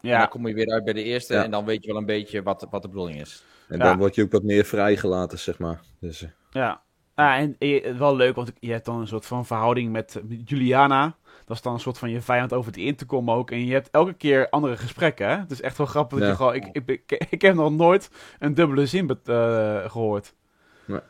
En 0.00 0.08
Ja, 0.08 0.18
dan 0.18 0.28
kom 0.28 0.48
je 0.48 0.54
weer 0.54 0.70
uit 0.72 0.84
bij 0.84 0.92
de 0.92 1.02
eerste. 1.02 1.34
Ja. 1.34 1.44
En 1.44 1.50
dan 1.50 1.64
weet 1.64 1.82
je 1.84 1.88
wel 1.88 2.00
een 2.00 2.06
beetje 2.06 2.42
wat, 2.42 2.66
wat 2.70 2.82
de 2.82 2.88
bedoeling 2.88 3.20
is. 3.20 3.44
En 3.68 3.78
Ja. 3.78 3.84
dan 3.84 3.98
word 3.98 4.14
je 4.14 4.22
ook 4.22 4.32
wat 4.32 4.42
meer 4.42 4.64
vrijgelaten, 4.64 5.38
zeg 5.38 5.58
maar. 5.58 5.80
Dus, 6.00 6.22
eh, 6.22 6.28
Ja, 6.50 6.80
ja 7.16 7.36
en 7.36 7.56
eh, 7.58 7.96
wel 7.96 8.16
leuk, 8.16 8.34
want 8.34 8.52
je 8.58 8.70
hebt 8.72 8.84
dan 8.84 9.00
een 9.00 9.06
soort 9.06 9.26
van 9.26 9.46
verhouding 9.46 9.92
met 9.92 10.20
Juliana. 10.44 11.16
Dat 11.44 11.56
is 11.56 11.62
dan 11.62 11.72
een 11.72 11.80
soort 11.80 11.98
van 11.98 12.10
je 12.10 12.20
vijand 12.20 12.52
over 12.52 12.70
het 12.72 12.80
in 12.80 12.96
te 12.96 13.04
komen 13.06 13.34
ook. 13.34 13.50
En 13.50 13.66
je 13.66 13.72
hebt 13.72 13.90
elke 13.90 14.12
keer 14.12 14.48
andere 14.50 14.76
gesprekken. 14.76 15.28
Hè? 15.28 15.36
Het 15.36 15.50
is 15.50 15.60
echt 15.60 15.76
wel 15.78 15.86
grappig 15.86 16.18
dat 16.18 16.26
Ja. 16.26 16.32
je 16.32 16.36
gewoon... 16.36 16.54
Ik, 16.54 16.66
ik, 16.72 16.88
ik, 17.10 17.26
ik 17.30 17.42
heb 17.42 17.54
nog 17.54 17.72
nooit 17.72 18.10
een 18.38 18.54
dubbele 18.54 18.86
zin 18.86 19.08
eh, 19.24 19.90
gehoord. 19.90 20.34
Nee. 20.84 21.00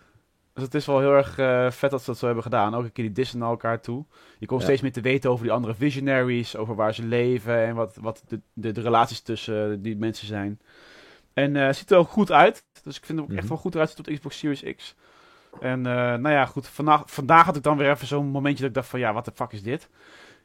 Dus 0.54 0.62
het 0.64 0.74
is 0.74 0.86
wel 0.86 0.98
heel 1.00 1.12
erg 1.14 1.38
eh, 1.38 1.70
vet 1.70 1.90
dat 1.90 2.00
ze 2.00 2.06
dat 2.06 2.18
zo 2.18 2.24
hebben 2.26 2.44
gedaan. 2.44 2.74
Elke 2.74 2.90
keer 2.90 3.04
die 3.04 3.12
dissen 3.14 3.38
naar 3.38 3.48
elkaar 3.48 3.80
toe. 3.80 4.04
Je 4.38 4.46
komt 4.46 4.60
Ja. 4.60 4.66
steeds 4.66 4.82
meer 4.82 4.92
te 4.92 5.00
weten 5.00 5.30
over 5.30 5.44
die 5.44 5.52
andere 5.52 5.74
visionaries. 5.74 6.56
Over 6.56 6.74
waar 6.74 6.94
ze 6.94 7.02
leven 7.04 7.64
en 7.66 7.74
wat, 7.74 7.96
wat 8.00 8.22
de, 8.28 8.40
de, 8.52 8.72
de 8.72 8.80
relaties 8.80 9.20
tussen 9.20 9.82
die 9.82 9.96
mensen 9.96 10.26
zijn. 10.26 10.60
En 11.34 11.54
het 11.54 11.76
ziet 11.76 11.90
er 11.90 11.98
ook 11.98 12.08
goed 12.08 12.32
uit. 12.32 12.64
Dus 12.82 12.96
ik 12.96 13.04
vind 13.04 13.18
het 13.18 13.26
ook 13.28 13.34
echt 13.34 13.42
Mhm. 13.44 13.52
wel 13.52 13.62
goed 13.62 13.74
eruit 13.74 14.04
de 14.04 14.12
Xbox 14.14 14.38
Series 14.38 14.74
X. 14.76 14.94
En 15.60 15.80
nou 15.80 16.28
ja, 16.30 16.46
goed. 16.46 16.68
Vandaag, 16.68 17.02
vandaag 17.06 17.44
had 17.44 17.56
ik 17.56 17.62
dan 17.62 17.76
weer 17.76 17.90
even 17.90 18.06
zo'n 18.06 18.26
momentje 18.26 18.58
dat 18.60 18.68
ik 18.68 18.74
dacht 18.74 18.88
van... 18.88 19.00
Ja, 19.00 19.12
wat 19.12 19.24
de 19.24 19.32
fuck 19.34 19.52
is 19.52 19.62
dit? 19.62 19.88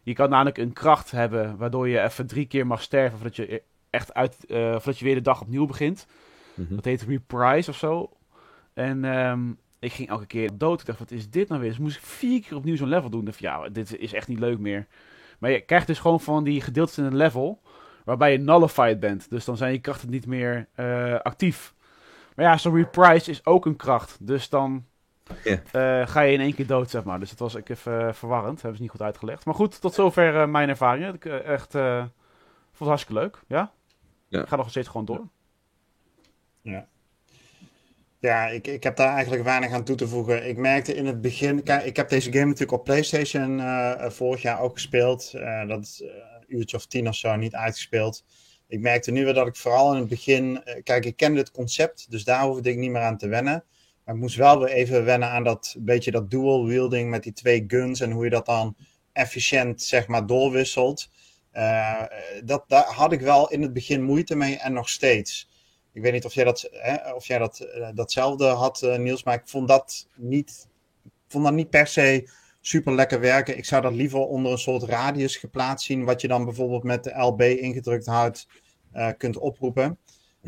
Je 0.02 0.14
kan 0.14 0.30
namelijk 0.30 0.58
een 0.58 0.74
kracht 0.74 1.12
hebben 1.12 1.58
waardoor 1.58 1.88
je 1.88 2.02
even 2.02 2.28
drie 2.28 2.46
keer 2.46 2.68
mag 2.68 2.82
sterven... 2.82 3.18
voordat 3.18 3.36
je 3.36 3.62
echt 3.90 4.14
uit... 4.14 4.46
eh, 4.46 4.72
voordat 4.72 5.00
je 5.00 5.06
weer 5.06 5.16
de 5.16 5.22
dag 5.22 5.42
opnieuw 5.42 5.66
begint. 5.66 6.08
mhm. 6.54 6.76
Dat 6.76 6.86
heet 6.86 7.02
reprise 7.02 7.70
of 7.70 7.78
zo. 7.78 8.10
En 8.74 9.06
ehm, 9.06 9.50
ik 9.80 9.92
ging 9.92 10.10
elke 10.10 10.26
keer 10.26 10.50
dood. 10.58 10.80
Ik 10.80 10.86
dacht, 10.86 11.00
wat 11.00 11.12
is 11.12 11.30
dit 11.30 11.48
nou 11.48 11.62
weer? 11.62 11.70
Dus 11.70 11.80
moest 11.80 11.98
ik 11.98 12.04
vier 12.04 12.42
keer 12.42 12.58
opnieuw 12.58 12.76
zo'n 12.76 12.88
level 12.88 13.10
doen. 13.10 13.26
Dacht, 13.26 13.40
ja, 13.40 13.70
dit 13.70 13.98
is 13.98 14.14
echt 14.14 14.28
niet 14.28 14.40
leuk 14.40 14.60
meer. 14.60 14.88
Maar 15.40 15.52
je 15.52 15.62
krijgt 15.62 15.88
dus 15.88 16.00
gewoon 16.00 16.22
van 16.22 16.44
die 16.44 16.62
gedeeltes 16.62 16.98
in 16.98 17.04
een 17.04 17.16
level... 17.16 17.62
waarbij 18.06 18.32
je 18.32 18.38
nullified 18.38 19.00
bent. 19.00 19.30
Dus 19.30 19.46
dan 19.46 19.58
zijn 19.58 19.72
je 19.72 19.80
krachten 19.80 20.10
niet 20.10 20.26
meer 20.26 20.68
eh, 20.74 21.20
actief. 21.20 21.74
Maar 22.36 22.46
ja, 22.46 22.58
zo'n 22.58 22.76
reprise 22.76 23.32
is 23.32 23.46
ook 23.46 23.66
een 23.66 23.76
kracht. 23.76 24.18
Dus 24.20 24.50
dan 24.50 24.86
Ja. 25.44 25.62
eh, 26.02 26.08
ga 26.08 26.22
je 26.22 26.34
in 26.34 26.40
één 26.40 26.54
keer 26.56 26.68
dood, 26.68 26.90
zeg 26.90 27.04
maar. 27.04 27.20
Dus 27.20 27.30
dat 27.30 27.40
was 27.40 27.56
ik 27.56 27.70
even 27.70 28.08
eh, 28.08 28.14
verwarrend. 28.14 28.56
Hebben 28.56 28.76
ze 28.76 28.82
niet 28.82 28.92
goed 28.92 29.02
uitgelegd. 29.02 29.46
Maar 29.46 29.56
goed, 29.56 29.82
tot 29.82 29.94
zover 29.94 30.42
eh, 30.42 30.48
mijn 30.48 30.70
ervaringen. 30.70 31.14
Ik 31.14 31.26
echt... 31.26 31.76
eh, 31.76 31.98
vond 32.00 32.80
het 32.80 32.88
hartstikke 32.88 33.22
leuk, 33.22 33.40
ja? 33.48 33.72
Ja. 34.28 34.42
Ik 34.42 34.48
ga 34.48 34.56
nog 34.56 34.70
steeds 34.70 34.88
gewoon 34.88 35.06
door. 35.06 35.28
Ja, 38.20 38.48
ik, 38.48 38.68
ik 38.68 38.84
heb 38.84 38.96
daar 38.96 39.14
eigenlijk 39.14 39.44
weinig 39.44 39.72
aan 39.72 39.84
toe 39.84 39.96
te 39.96 40.08
voegen. 40.08 40.48
Ik 40.48 40.58
merkte 40.58 40.96
in 40.96 41.06
het 41.06 41.22
begin, 41.22 41.64
kijk, 41.64 41.84
ik 41.86 41.96
heb 41.96 42.10
deze 42.10 42.32
game 42.32 42.46
natuurlijk 42.46 42.72
op 42.72 42.84
PlayStation 42.84 43.62
vorig 44.12 44.42
jaar 44.42 44.60
ook 44.60 44.74
gespeeld. 44.74 45.34
Eh, 45.34 45.68
dat 45.68 45.82
is 45.82 46.02
een 46.02 46.58
uurtje 46.58 46.78
of 46.78 46.86
tien 46.86 47.08
of 47.08 47.16
zo 47.16 47.36
niet 47.36 47.56
uitgespeeld. 47.56 48.24
Ik 48.68 48.80
merkte 48.80 49.12
nu 49.12 49.24
weer 49.26 49.34
dat 49.34 49.48
ik 49.48 49.56
vooral 49.56 49.94
in 49.94 50.00
het 50.00 50.08
begin, 50.10 50.64
kijk, 50.84 51.06
ik 51.06 51.16
kende 51.16 51.40
het 51.40 51.52
concept, 51.52 52.12
dus 52.12 52.24
daar 52.24 52.44
hoefde 52.44 52.70
ik 52.70 52.78
niet 52.78 52.92
meer 52.92 53.02
aan 53.02 53.18
te 53.18 53.28
wennen. 53.28 53.64
Ik 54.10 54.16
moest 54.16 54.36
wel 54.36 54.60
weer 54.60 54.70
even 54.70 55.06
wennen 55.06 55.30
aan 55.30 55.44
dat 55.44 55.76
beetje 55.80 56.12
dat 56.12 56.32
dual 56.32 56.66
wielding 56.66 57.10
met 57.10 57.24
die 57.24 57.34
twee 57.34 57.64
guns 57.68 58.00
en 58.00 58.12
hoe 58.12 58.24
je 58.24 58.30
dat 58.30 58.46
dan 58.46 58.76
efficiënt, 59.14 59.82
zeg 59.82 60.08
maar, 60.08 60.26
doorwisselt. 60.26 61.10
Eh, 61.52 62.04
dat, 62.44 62.64
daar 62.68 62.86
had 62.86 63.12
ik 63.12 63.22
wel 63.22 63.50
in 63.50 63.62
het 63.62 63.74
begin 63.74 64.04
moeite 64.04 64.36
mee 64.36 64.58
en 64.58 64.74
nog 64.74 64.90
steeds. 64.90 65.50
Ik 65.94 66.02
weet 66.02 66.14
niet 66.14 66.26
of 66.26 66.34
jij 66.34 66.44
dat, 66.44 66.70
hè, 66.72 67.14
of 67.14 67.26
jij 67.26 67.38
dat, 67.38 67.60
eh, 67.60 67.90
datzelfde 67.94 68.46
had, 68.46 68.82
eh, 68.82 68.98
Niels, 68.98 69.24
maar 69.24 69.36
ik 69.36 69.48
vond 69.48 69.68
dat 69.68 70.08
niet, 70.16 70.68
vond 71.28 71.44
dat 71.44 71.54
niet 71.54 71.70
per 71.70 71.88
se 71.88 72.30
super 72.62 72.94
lekker 72.94 73.20
werken. 73.20 73.58
Ik 73.58 73.66
zou 73.66 73.82
dat 73.82 73.94
liever 73.94 74.20
onder 74.20 74.52
een 74.52 74.58
soort 74.58 74.84
radius 74.84 75.36
geplaatst 75.36 75.86
zien, 75.86 76.04
wat 76.04 76.22
je 76.22 76.28
dan 76.28 76.46
bijvoorbeeld 76.46 76.84
met 76.84 77.04
de 77.04 77.22
LB 77.22 77.42
ingedrukt 77.42 78.06
houdt 78.06 78.48
kunt 79.18 79.38
oproepen. 79.38 79.98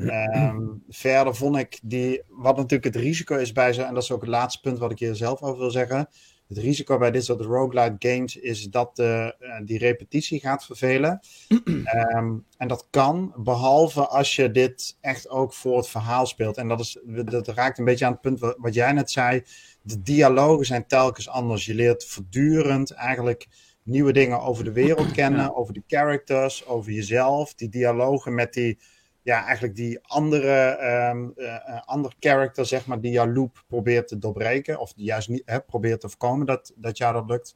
Ehm, 0.09 0.59
verder 0.89 1.35
vond 1.35 1.57
ik 1.57 1.79
die, 1.83 2.21
wat 2.27 2.55
natuurlijk 2.55 2.95
het 2.95 3.03
risico 3.03 3.35
is 3.35 3.51
bij 3.51 3.73
ze, 3.73 3.81
en 3.81 3.93
dat 3.93 4.03
is 4.03 4.11
ook 4.11 4.21
het 4.21 4.29
laatste 4.29 4.61
punt 4.61 4.77
wat 4.79 4.91
ik 4.91 4.99
hier 4.99 5.15
zelf 5.15 5.41
over 5.41 5.59
wil 5.59 5.71
zeggen. 5.71 6.07
Het 6.47 6.57
risico 6.57 6.97
bij 6.97 7.11
dit 7.11 7.25
soort 7.25 7.41
roguelite 7.41 8.09
games 8.09 8.35
is 8.35 8.69
dat 8.69 8.95
de, 8.95 9.35
eh, 9.39 9.65
die 9.65 9.77
repetitie 9.77 10.39
gaat 10.39 10.65
vervelen. 10.65 11.19
Ehm, 11.83 12.33
en 12.57 12.67
dat 12.67 12.87
kan, 12.89 13.33
behalve 13.37 14.07
als 14.07 14.35
je 14.35 14.51
dit 14.51 14.97
echt 15.01 15.29
ook 15.29 15.53
voor 15.53 15.77
het 15.77 15.87
verhaal 15.87 16.25
speelt. 16.25 16.57
En 16.57 16.67
dat, 16.67 16.79
is, 16.79 16.97
dat 17.25 17.47
raakt 17.47 17.77
een 17.77 17.85
beetje 17.85 18.05
aan 18.05 18.11
het 18.11 18.21
punt 18.21 18.39
wat, 18.39 18.55
wat 18.57 18.73
jij 18.73 18.91
net 18.91 19.11
zei. 19.11 19.43
De 19.81 20.01
dialogen 20.01 20.65
zijn 20.65 20.87
telkens 20.87 21.29
anders. 21.29 21.65
Je 21.65 21.75
leert 21.75 22.05
voortdurend 22.05 22.91
eigenlijk 22.91 23.47
nieuwe 23.83 24.13
dingen 24.13 24.41
over 24.41 24.63
de 24.63 24.71
wereld 24.71 25.11
kennen, 25.21 25.55
over 25.55 25.73
de 25.73 25.83
characters, 25.87 26.65
over 26.65 26.91
jezelf. 26.91 27.53
Die 27.53 27.69
dialogen 27.69 28.33
met 28.33 28.53
die, 28.53 28.79
ja, 29.23 29.45
eigenlijk 29.45 29.75
die 29.75 29.99
andere, 30.01 30.51
eh, 30.51 31.09
eh, 31.09 31.81
andere 31.85 32.13
character, 32.19 32.65
zeg 32.65 32.85
maar, 32.85 33.01
die 33.01 33.11
jouw 33.11 33.27
loop 33.31 33.63
probeert 33.67 34.07
te 34.07 34.17
doorbreken. 34.17 34.79
Of 34.79 34.93
die 34.93 35.05
juist 35.05 35.29
niet 35.29 35.41
hè, 35.45 35.61
probeert 35.61 36.01
te 36.01 36.09
voorkomen 36.09 36.45
dat, 36.45 36.73
dat 36.75 36.97
jou 36.97 37.13
dat 37.13 37.29
lukt. 37.29 37.55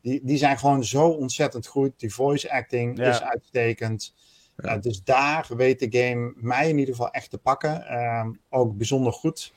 Die, 0.00 0.20
die 0.24 0.36
zijn 0.36 0.58
gewoon 0.58 0.84
zo 0.84 1.08
ontzettend 1.08 1.66
goed. 1.66 2.00
Die 2.00 2.14
voice 2.14 2.50
acting 2.52 2.98
Ja. 2.98 3.10
is 3.10 3.22
uitstekend. 3.22 4.14
Ja, 4.56 4.78
dus 4.78 5.04
daar 5.04 5.46
weet 5.56 5.78
de 5.78 5.98
game 5.98 6.32
mij 6.36 6.68
in 6.68 6.78
ieder 6.78 6.94
geval 6.94 7.10
echt 7.10 7.30
te 7.30 7.38
pakken. 7.38 7.86
Ehm, 7.86 8.30
ook 8.48 8.76
bijzonder 8.76 9.12
goed. 9.12 9.52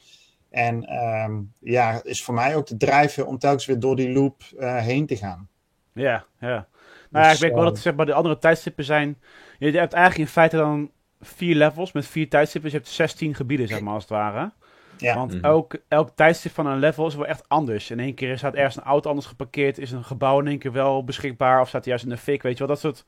En 0.49 0.85
ehm, 0.85 1.41
ja, 1.59 2.03
is 2.03 2.23
voor 2.23 2.33
mij 2.33 2.55
ook 2.55 2.67
de 2.67 2.77
drijfveer 2.77 3.25
om 3.25 3.37
telkens 3.37 3.65
weer 3.65 3.79
door 3.79 3.95
die 3.95 4.11
loop 4.11 4.41
eh, 4.57 4.77
heen 4.77 5.05
te 5.05 5.15
gaan. 5.15 5.49
Ja, 5.93 6.25
ja. 6.39 6.67
Nou 7.09 7.25
ja, 7.25 7.25
ik 7.25 7.29
Dus, 7.29 7.39
weet 7.39 7.51
wel 7.53 7.59
eh, 7.63 7.69
dat 7.69 7.79
zeg 7.79 7.95
maar, 7.95 8.05
de 8.05 8.13
andere 8.13 8.37
tijdstippen 8.37 8.83
zijn... 8.83 9.21
Je 9.59 9.71
hebt 9.71 9.93
eigenlijk 9.93 10.29
in 10.29 10.33
feite 10.33 10.57
dan 10.57 10.91
vier 11.21 11.55
levels 11.55 11.91
met 11.91 12.05
vier 12.05 12.29
tijdstippen. 12.29 12.71
Dus 12.71 12.79
je 12.79 12.85
hebt 12.85 12.95
16 12.95 13.35
gebieden, 13.35 13.67
zeg 13.67 13.81
maar, 13.81 13.93
als 13.93 14.03
het 14.03 14.11
ware. 14.11 14.51
Ja. 14.97 15.15
Want 15.15 15.33
Mhm. 15.33 15.43
elk, 15.45 15.75
elk 15.87 16.09
tijdstip 16.15 16.51
van 16.53 16.65
een 16.67 16.79
level 16.79 17.07
is 17.07 17.15
wel 17.15 17.25
echt 17.25 17.49
anders. 17.49 17.91
In 17.91 17.99
één 17.99 18.13
keer 18.13 18.37
staat 18.37 18.53
ergens 18.53 18.75
een 18.75 18.83
auto 18.83 19.09
anders 19.09 19.27
geparkeerd. 19.27 19.77
Is 19.77 19.91
een 19.91 20.03
gebouw 20.03 20.39
in 20.39 20.47
één 20.47 20.57
keer 20.59 20.71
wel 20.71 21.03
beschikbaar. 21.03 21.61
Of 21.61 21.67
staat 21.67 21.81
hij 21.81 21.89
juist 21.89 22.03
in 22.05 22.11
de 22.15 22.17
fik, 22.21 22.41
weet 22.41 22.51
je 22.57 22.57
wel. 22.59 22.67
Dat 22.67 22.79
soort 22.79 23.05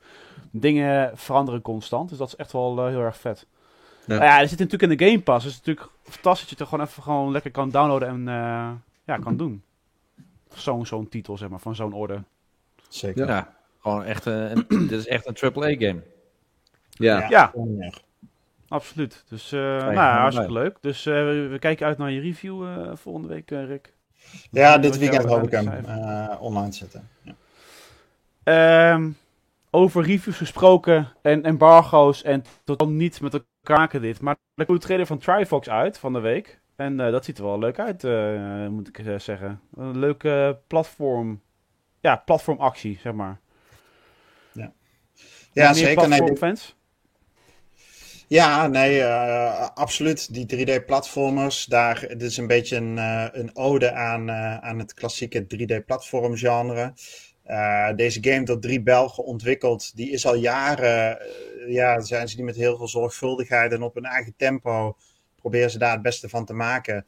dingen 0.50 1.10
veranderen 1.18 1.62
constant. 1.62 2.08
Dus 2.08 2.18
dat 2.18 2.28
is 2.28 2.36
echt 2.36 2.52
wel 2.52 2.78
eh, 2.78 2.86
heel 2.86 3.00
erg 3.02 3.16
vet. 3.16 3.46
Ja. 4.06 4.14
Nou 4.14 4.22
ja, 4.26 4.40
er 4.40 4.48
zit 4.48 4.58
natuurlijk 4.58 4.92
in 4.92 4.98
de 4.98 5.04
Game 5.04 5.20
Pass. 5.22 5.44
Dus 5.44 5.54
het 5.54 5.62
is 5.62 5.66
natuurlijk 5.68 5.96
fantastisch 6.02 6.48
dat 6.48 6.58
je 6.58 6.64
het 6.64 6.72
gewoon 6.72 6.86
even 6.86 7.02
gewoon 7.02 7.32
lekker 7.32 7.50
kan 7.50 7.70
downloaden 7.70 8.08
en 8.08 8.28
eh, 8.28 8.70
ja, 9.04 9.16
kan 9.22 9.36
doen. 9.36 9.62
Zo'n 10.54 10.86
zo'n 10.86 11.08
titel, 11.08 11.36
zeg 11.36 11.48
maar, 11.48 11.60
van 11.60 11.74
zo'n 11.74 11.92
orde. 11.92 12.22
Zeker. 12.88 13.26
Ja, 13.26 13.54
gewoon 13.80 14.04
echt 14.04 14.24
een, 14.24 14.64
een- 14.68 14.86
dit 14.88 14.98
is 14.98 15.06
echt 15.06 15.26
een 15.26 15.52
AAA-game. 15.52 16.00
Ja. 17.00 17.28
Ja. 17.28 17.52
Absoluut. 18.68 19.24
Dus 19.28 19.52
uh, 19.52 19.60
je 19.60 19.84
nou, 19.84 20.18
hartstikke 20.18 20.52
leuk. 20.52 20.76
Dus 20.80 21.06
eh, 21.06 21.14
we, 21.14 21.46
we 21.50 21.58
kijken 21.58 21.86
uit 21.86 21.98
naar 21.98 22.10
je 22.10 22.20
review 22.20 22.66
eh, 22.68 22.96
volgende 22.96 23.28
week, 23.28 23.50
eh, 23.50 23.66
Rick. 23.66 23.94
Ja, 24.50 24.78
dit 24.78 24.98
weekend 24.98 25.24
hoop 25.24 25.42
ik 25.42 25.50
hem 25.50 25.68
eh, 25.68 26.36
online 26.40 26.72
zetten. 26.72 27.08
Ja. 27.22 27.34
Ehm, 28.42 29.10
over 29.70 30.04
reviews 30.04 30.36
gesproken 30.36 31.08
en 31.22 31.42
embargo's 31.42 32.22
en 32.22 32.44
totaal 32.64 32.88
niet 32.88 33.20
met 33.20 33.42
elkaar 33.62 34.00
dit. 34.00 34.20
Maar 34.20 34.36
er 34.54 34.66
komt 34.66 34.80
de 34.80 34.84
trailer 34.84 35.06
van 35.06 35.18
Trifox 35.18 35.68
uit 35.68 35.98
van 35.98 36.12
de 36.12 36.20
week. 36.20 36.60
En 36.76 37.00
eh, 37.00 37.10
dat 37.10 37.24
ziet 37.24 37.38
er 37.38 37.44
wel 37.44 37.58
leuk 37.58 37.78
uit, 37.78 38.04
eh, 38.04 38.66
moet 38.68 38.88
ik 38.88 38.98
eh, 38.98 39.18
zeggen. 39.18 39.60
Een 39.74 39.98
leuke 39.98 40.58
platform, 40.66 41.40
ja, 42.00 42.16
platformactie, 42.16 42.98
zeg 42.98 43.12
maar. 43.12 43.40
Ja, 44.52 44.72
Meer 45.52 45.74
zeker. 45.74 46.08
Nee, 46.08 46.22
dit-? 46.22 46.74
Ja, 48.30 48.66
nee, 48.66 49.00
eh, 49.02 49.68
absoluut. 49.74 50.34
Die 50.34 50.46
3D-platformers, 50.46 51.64
daar, 51.64 52.00
dit 52.08 52.22
is 52.22 52.36
een 52.36 52.46
beetje 52.46 52.76
een, 52.76 52.98
eh, 52.98 53.26
een 53.32 53.56
ode 53.56 53.92
aan, 53.92 54.28
eh, 54.28 54.58
aan 54.58 54.78
het 54.78 54.94
klassieke 54.94 55.46
3D-platform-genre. 55.46 56.92
Eh, 57.42 57.94
deze 57.96 58.18
game 58.22 58.44
door 58.44 58.58
drie 58.58 58.82
Belgen 58.82 59.24
ontwikkeld, 59.24 59.96
die 59.96 60.10
is 60.10 60.26
al 60.26 60.34
jaren, 60.34 61.18
ja, 61.66 62.00
zijn 62.00 62.28
ze 62.28 62.36
die 62.36 62.44
met 62.44 62.56
heel 62.56 62.76
veel 62.76 62.88
zorgvuldigheid 62.88 63.72
en 63.72 63.82
op 63.82 63.94
hun 63.94 64.04
eigen 64.04 64.34
tempo 64.36 64.96
proberen 65.36 65.70
ze 65.70 65.78
daar 65.78 65.92
het 65.92 66.02
beste 66.02 66.28
van 66.28 66.44
te 66.44 66.52
maken. 66.52 67.06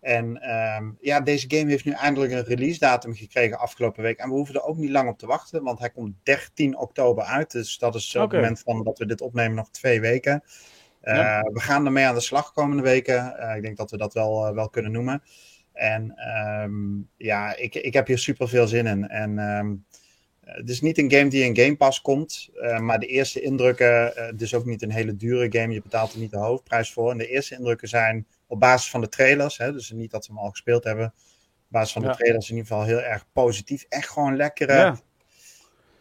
En 0.00 0.40
ehm, 0.40 0.90
ja, 1.00 1.20
deze 1.20 1.44
game 1.48 1.70
heeft 1.70 1.84
nu 1.84 1.92
eindelijk 1.92 2.32
een 2.32 2.44
release 2.44 2.78
datum 2.78 3.14
gekregen 3.14 3.58
afgelopen 3.58 4.02
week. 4.02 4.18
En 4.18 4.28
we 4.28 4.34
hoeven 4.34 4.54
er 4.54 4.62
ook 4.62 4.76
niet 4.76 4.90
lang 4.90 5.08
op 5.08 5.18
te 5.18 5.26
wachten, 5.26 5.62
want 5.62 5.78
hij 5.78 5.90
komt 5.90 6.14
13 6.22 6.76
oktober 6.76 7.24
uit. 7.24 7.50
Dus 7.50 7.78
dat 7.78 7.94
is 7.94 8.16
op 8.16 8.22
het 8.22 8.40
moment 8.40 8.60
van 8.60 8.84
dat 8.84 8.98
we 8.98 9.06
dit 9.06 9.20
opnemen 9.20 9.56
nog 9.56 9.70
twee 9.70 10.00
weken. 10.00 10.42
Eh, 11.00 11.16
Ja. 11.16 11.42
We 11.42 11.60
gaan 11.60 11.86
ermee 11.86 12.04
aan 12.04 12.14
de 12.14 12.20
slag 12.20 12.52
komende 12.52 12.82
weken. 12.82 13.38
Eh, 13.38 13.56
ik 13.56 13.62
denk 13.62 13.76
dat 13.76 13.90
we 13.90 13.96
dat 13.96 14.14
wel, 14.14 14.46
eh, 14.46 14.54
wel 14.54 14.70
kunnen 14.70 14.92
noemen. 14.92 15.22
En 15.72 16.12
ehm, 16.16 17.00
ja, 17.16 17.56
ik, 17.56 17.74
ik 17.74 17.92
heb 17.92 18.06
hier 18.06 18.18
super 18.18 18.48
veel 18.48 18.66
zin 18.66 18.86
in. 18.86 19.08
En 19.08 19.38
ehm, 19.38 19.74
het 20.40 20.70
is 20.70 20.80
niet 20.80 20.98
een 20.98 21.12
game 21.12 21.30
die 21.30 21.44
in 21.44 21.56
Game 21.56 21.76
Pass 21.76 22.00
komt, 22.00 22.50
maar 22.78 22.98
de 22.98 23.06
eerste 23.06 23.40
indrukken, 23.40 24.12
het 24.14 24.40
is 24.40 24.54
ook 24.54 24.64
niet 24.64 24.82
een 24.82 24.90
hele 24.90 25.16
dure 25.16 25.58
game, 25.58 25.72
je 25.72 25.82
betaalt 25.82 26.12
er 26.12 26.18
niet 26.18 26.30
de 26.30 26.38
hoofdprijs 26.38 26.92
voor. 26.92 27.10
En 27.10 27.18
de 27.18 27.28
eerste 27.28 27.54
indrukken 27.54 27.88
zijn 27.88 28.26
op 28.50 28.60
basis 28.60 28.90
van 28.90 29.00
de 29.00 29.08
trailers, 29.08 29.58
hè, 29.58 29.72
dus 29.72 29.90
niet 29.90 30.10
dat 30.10 30.26
we 30.26 30.32
hem 30.32 30.42
al 30.42 30.50
gespeeld 30.50 30.84
hebben, 30.84 31.06
op 31.06 31.12
basis 31.68 31.92
van 31.92 32.02
Ja. 32.02 32.10
de 32.10 32.16
trailers 32.16 32.50
in 32.50 32.56
ieder 32.56 32.70
geval 32.70 32.86
heel 32.86 33.00
erg 33.00 33.24
positief. 33.32 33.86
Echt 33.88 34.08
gewoon 34.08 34.36
lekkere, 34.36 34.72
Ja. 34.72 34.98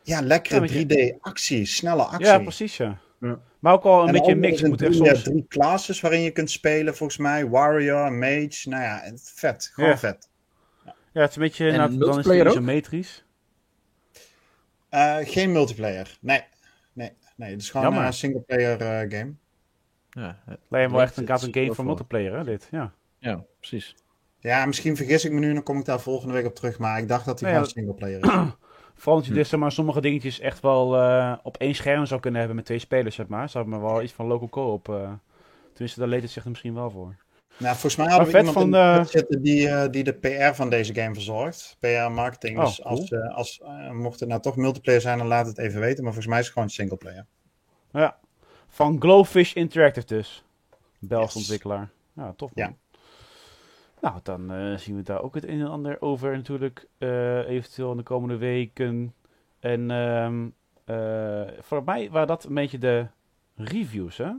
ja. 0.04 0.22
lekkere 0.22 0.56
Ja, 0.56 0.60
want 0.62 0.72
je- 0.72 0.80
3D-actie, 1.18 1.66
snelle 1.66 2.04
actie. 2.04 2.26
Ja, 2.26 2.40
precies, 2.40 2.78
ja. 2.78 2.98
Ja. 3.20 3.40
Maar 3.60 3.74
ook 3.74 3.84
al 3.84 4.02
een 4.02 4.08
En 4.08 4.14
beetje 4.14 4.32
een 4.32 4.40
mix. 4.40 4.62
moet 4.62 4.82
echt 4.82 4.92
drie, 4.92 5.06
soms... 5.08 5.10
eh, 5.20 5.24
drie 5.32 5.46
classes 5.48 6.02
waarin 6.02 6.22
je 6.22 6.32
kunt 6.32 6.52
spelen, 6.52 6.96
volgens 6.96 7.20
mij. 7.20 7.48
Warrior, 7.50 8.12
Mage, 8.14 8.70
nou 8.70 8.84
ja, 8.84 9.12
vet. 9.16 9.70
Gewoon 9.74 9.90
Ja. 9.90 9.98
vet. 9.98 10.30
Ja, 11.14 11.22
het 11.22 11.30
is 11.30 11.36
een 11.36 11.42
beetje... 11.42 11.70
En 11.70 11.78
nou, 11.78 11.90
dan 11.90 11.92
is 12.00 12.06
het 12.06 12.08
multiplayer 12.10 12.46
ook? 12.48 12.52
isometrisch. 12.54 13.26
Eh, 14.90 15.18
geen 15.22 15.52
multiplayer. 15.52 16.18
Nee. 16.22 16.44
Nee, 16.94 17.12
nee. 17.36 17.52
Het 17.52 17.62
is 17.62 17.70
gewoon 17.70 17.86
Jammer. 17.86 18.06
een 18.06 18.14
singleplayer 18.14 18.82
eh 18.82 19.18
game. 19.20 19.34
Ja, 20.10 20.40
het 20.46 20.60
Lijkt 20.68 20.90
me 20.90 20.96
wel 20.98 21.06
echt 21.06 21.18
een, 21.18 21.40
zit 21.40 21.58
game 21.58 21.74
voor 21.74 21.86
multiplayer, 21.86 22.38
hè, 22.38 22.44
dit. 22.44 22.68
Ja. 22.72 22.92
Ja, 23.18 23.44
precies. 23.60 23.96
Ja, 24.40 24.66
misschien 24.66 24.96
vergis 24.96 25.26
ik 25.26 25.32
me 25.32 25.40
nu, 25.40 25.54
dan 25.54 25.64
kom 25.64 25.80
ik 25.80 25.86
daar 25.86 26.00
volgende 26.00 26.34
week 26.34 26.46
op 26.46 26.56
terug. 26.56 26.80
Maar 26.80 27.00
ik 27.00 27.08
dacht 27.08 27.26
dat 27.26 27.40
hij 27.40 27.52
gewoon 27.52 27.68
singleplayer 27.68 28.24
is. 28.24 28.30
Vooral 28.96 29.18
dat 29.18 29.26
je 29.26 29.34
dus 29.34 29.50
zeg 29.50 29.60
maar, 29.60 29.72
sommige 29.72 30.02
dingetjes 30.02 30.40
echt 30.40 30.60
wel 30.60 30.98
eh, 30.98 31.34
op 31.44 31.58
één 31.58 31.76
scherm 31.76 32.06
zou 32.06 32.20
kunnen 32.20 32.40
hebben 32.40 32.58
met 32.58 32.66
twee 32.66 32.80
spelers, 32.80 33.16
zeg 33.16 33.28
maar. 33.28 33.50
Zou 33.50 33.68
me 33.68 33.80
wel 33.80 34.02
iets 34.02 34.14
van 34.14 34.26
local 34.26 34.50
co-op. 34.50 34.90
eh 34.90 35.12
tenminste, 35.72 36.00
daar 36.00 36.10
leed 36.10 36.22
het 36.22 36.32
zich 36.32 36.44
er 36.44 36.50
misschien 36.50 36.74
wel 36.74 36.90
voor. 36.90 37.16
nou, 37.58 37.72
volgens 37.72 37.96
mij 37.96 38.08
hadden 38.08 38.32
we 38.32 38.38
iemand 38.38 38.54
van, 38.54 38.64
in 38.64 38.72
de 38.72 39.04
zitten 39.04 39.42
die, 39.42 39.70
eh, 39.70 39.90
die 39.90 40.04
de 40.04 40.14
PR 40.14 40.54
van 40.54 40.70
deze 40.70 40.94
game 40.94 41.14
verzorgt. 41.14 41.78
PR 41.80 42.12
marketing. 42.12 42.58
Oh, 42.58 42.66
dus 42.66 42.84
als, 42.84 43.12
eh, 43.12 43.36
als 43.36 43.62
mocht 43.92 44.20
het 44.20 44.30
nou 44.30 44.42
toch 44.42 44.56
multiplayer 44.56 45.02
zijn, 45.02 45.18
dan 45.18 45.28
laat 45.28 45.48
het 45.48 45.58
even 45.58 45.80
weten. 45.80 46.04
Maar 46.04 46.14
volgens 46.14 46.28
mij 46.28 46.40
is 46.40 46.46
het 46.46 46.54
gewoon 46.54 46.70
singleplayer. 46.70 47.26
Ja. 47.92 48.18
Van 48.70 49.02
Glowfish 49.02 49.54
Interactive 49.54 50.08
dus. 50.08 50.44
Belgisch 51.00 51.34
Yes. 51.34 51.42
ontwikkelaar. 51.42 51.90
Ja, 52.14 52.34
tof 52.36 52.56
man. 52.56 52.66
Ja. 52.66 52.74
Nou, 54.02 54.20
dan 54.24 54.52
eh, 54.52 54.78
zien 54.78 54.96
we 54.96 55.02
daar 55.02 55.22
ook 55.22 55.36
het 55.36 55.44
een 55.48 55.60
en 55.60 55.68
ander 55.70 56.02
over 56.02 56.36
natuurlijk. 56.36 56.88
eh, 56.98 57.48
eventueel 57.50 57.92
in 57.92 57.98
de 57.98 58.04
komende 58.04 58.38
weken. 58.38 59.14
En 59.60 59.92
ehm, 59.92 60.48
eh, 60.86 61.54
voor 61.62 61.84
mij 61.84 62.10
waren 62.12 62.28
dat 62.28 62.44
een 62.44 62.54
beetje 62.54 62.78
de 62.78 63.08
reviews, 63.56 64.18
hè? 64.18 64.30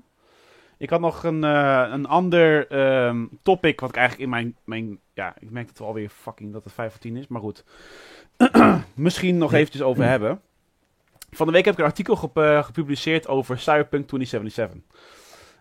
Ik 0.77 0.91
had 0.91 1.01
nog 1.01 1.23
een, 1.25 1.43
een 1.43 2.07
ander 2.07 2.69
ehm, 2.71 3.27
topic, 3.43 3.81
wat 3.81 3.89
ik 3.89 3.97
eigenlijk 3.97 4.25
in 4.25 4.31
mijn, 4.37 4.57
mijn... 4.65 4.99
Ja, 5.15 5.35
ik 5.39 5.51
merk 5.51 5.67
dat 5.67 5.79
we 5.79 5.85
alweer 5.85 6.09
fucking 6.09 6.53
dat 6.53 6.65
het 6.65 6.73
5 6.73 6.91
voor 6.91 7.01
10 7.01 7.17
is, 7.17 7.27
maar 7.27 7.41
goed. 7.41 7.65
Misschien 8.95 9.39
nog 9.39 9.53
eventjes 9.53 9.83
over 9.83 10.05
hebben. 10.05 10.41
Van 11.31 11.47
de 11.47 11.53
week 11.53 11.65
heb 11.65 11.75
ik 11.75 11.81
een 11.81 11.87
artikel 11.87 12.31
eh, 12.35 12.65
gepubliceerd 12.65 13.29
over 13.29 13.59
Cyberpunk 13.59 14.07
2077. 14.07 14.99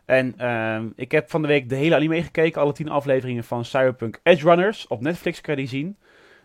En 0.06 0.34
ehm, 0.38 0.88
ik 0.96 1.12
heb 1.12 1.30
van 1.30 1.42
de 1.42 1.48
week 1.48 1.70
de 1.70 1.76
hele 1.76 1.96
anime 1.96 2.24
gekeken, 2.24 2.62
alle 2.62 2.74
tien 2.74 2.90
afleveringen 2.90 3.44
van 3.44 3.66
Cyberpunk 3.66 4.20
Edge 4.24 4.44
Runners. 4.44 4.88
Op 4.88 5.02
Netflix 5.02 5.42
kan 5.42 5.56
je 5.56 5.60
die 5.60 5.70
zien. 5.70 5.98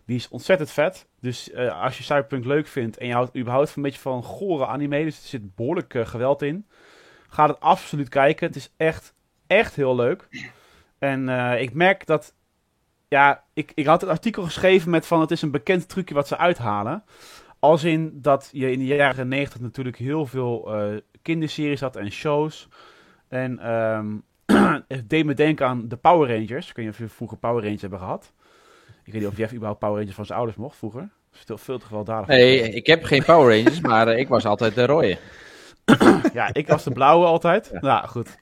Die 0.06 0.16
is 0.16 0.28
ontzettend 0.28 0.70
vet. 0.70 1.06
Dus 1.20 1.50
eh, 1.50 1.82
als 1.82 1.96
je 1.98 2.02
Cyberpunk 2.02 2.44
leuk 2.44 2.66
vindt 2.66 2.96
en 2.96 3.06
je 3.06 3.12
houdt 3.12 3.36
überhaupt 3.36 3.70
van 3.70 3.82
een 3.82 3.88
beetje 3.88 4.02
van 4.02 4.22
gore 4.22 4.66
anime, 4.66 5.04
dus 5.04 5.22
er 5.22 5.28
zit 5.28 5.54
behoorlijk 5.54 5.94
eh, 5.94 6.06
geweld 6.06 6.42
in, 6.42 6.66
ga 7.28 7.46
het 7.46 7.60
absoluut 7.60 8.08
kijken. 8.08 8.46
Het 8.46 8.56
is 8.56 8.72
echt, 8.76 9.14
echt 9.46 9.74
heel 9.74 9.96
leuk. 9.96 10.28
En 10.98 11.28
ik 11.58 11.74
merk 11.74 12.06
dat, 12.06 12.34
ja, 13.08 13.44
ik, 13.52 13.72
ik 13.74 13.86
had 13.86 14.00
het 14.00 14.10
artikel 14.10 14.42
geschreven 14.42 14.90
met 14.90 15.06
van 15.06 15.20
het 15.20 15.30
is 15.30 15.42
een 15.42 15.50
bekend 15.50 15.88
trucje 15.88 16.14
wat 16.14 16.28
ze 16.28 16.36
uithalen. 16.36 17.04
Als 17.64 17.84
in 17.84 18.18
dat 18.22 18.48
je 18.52 18.70
in 18.70 18.78
de 18.78 18.84
jaren 18.84 19.28
90 19.28 19.60
natuurlijk 19.60 19.96
heel 19.96 20.26
veel 20.26 20.74
eh, 20.74 21.00
kinderseries 21.22 21.80
had 21.80 21.96
en 21.96 22.10
shows. 22.10 22.68
En 23.28 23.58
ehm, 23.58 24.06
het 24.88 25.10
deed 25.10 25.24
me 25.24 25.34
denken 25.34 25.66
aan 25.66 25.88
de 25.88 25.96
Power 25.96 26.28
Rangers. 26.28 26.68
Ik 26.68 26.76
weet 26.76 26.84
niet 26.84 26.94
of 26.94 27.00
je 27.00 27.08
vroeger 27.08 27.38
Power 27.38 27.62
Rangers 27.62 27.80
hebben 27.80 27.98
gehad. 27.98 28.32
Ik 29.04 29.12
weet 29.12 29.22
niet 29.22 29.30
of 29.30 29.36
Jeff 29.36 29.52
überhaupt 29.52 29.78
Power 29.80 29.96
Rangers 29.96 30.14
van 30.14 30.26
zijn 30.26 30.38
ouders 30.38 30.58
mocht 30.58 30.76
vroeger. 30.76 31.08
Is 31.32 31.44
veel, 31.46 31.78
te 31.78 31.86
gewelddadig. 31.86 32.26
Nee, 32.26 32.70
ik 32.70 32.86
heb 32.86 33.04
geen 33.04 33.24
Power 33.24 33.56
Rangers, 33.56 33.80
maar 33.80 34.08
eh, 34.08 34.18
ik 34.18 34.28
was 34.28 34.44
altijd 34.44 34.74
de 34.74 34.86
rode. 34.86 35.18
Ja, 36.32 36.48
ik 36.52 36.66
was 36.66 36.84
de 36.84 36.90
blauwe 36.90 37.26
altijd. 37.26 37.72
Nou, 37.80 38.06
goed. 38.06 38.38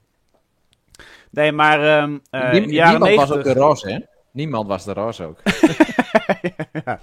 Nee, 1.29 1.51
maar 1.51 1.97
ehm 1.97 2.17
eh, 2.29 2.51
Niem- 2.51 2.61
in 2.63 2.67
de 2.67 2.73
jaren 2.73 2.99
niemand 2.99 3.15
was 3.15 3.37
ook 3.37 3.43
90... 3.43 3.53
de 3.53 3.59
roze, 3.59 3.91
hè? 3.91 3.99
Niemand 4.31 4.67
was 4.67 4.85
de 4.85 4.93
roze 4.93 5.23
ook. 5.23 5.39
ja. 6.85 6.99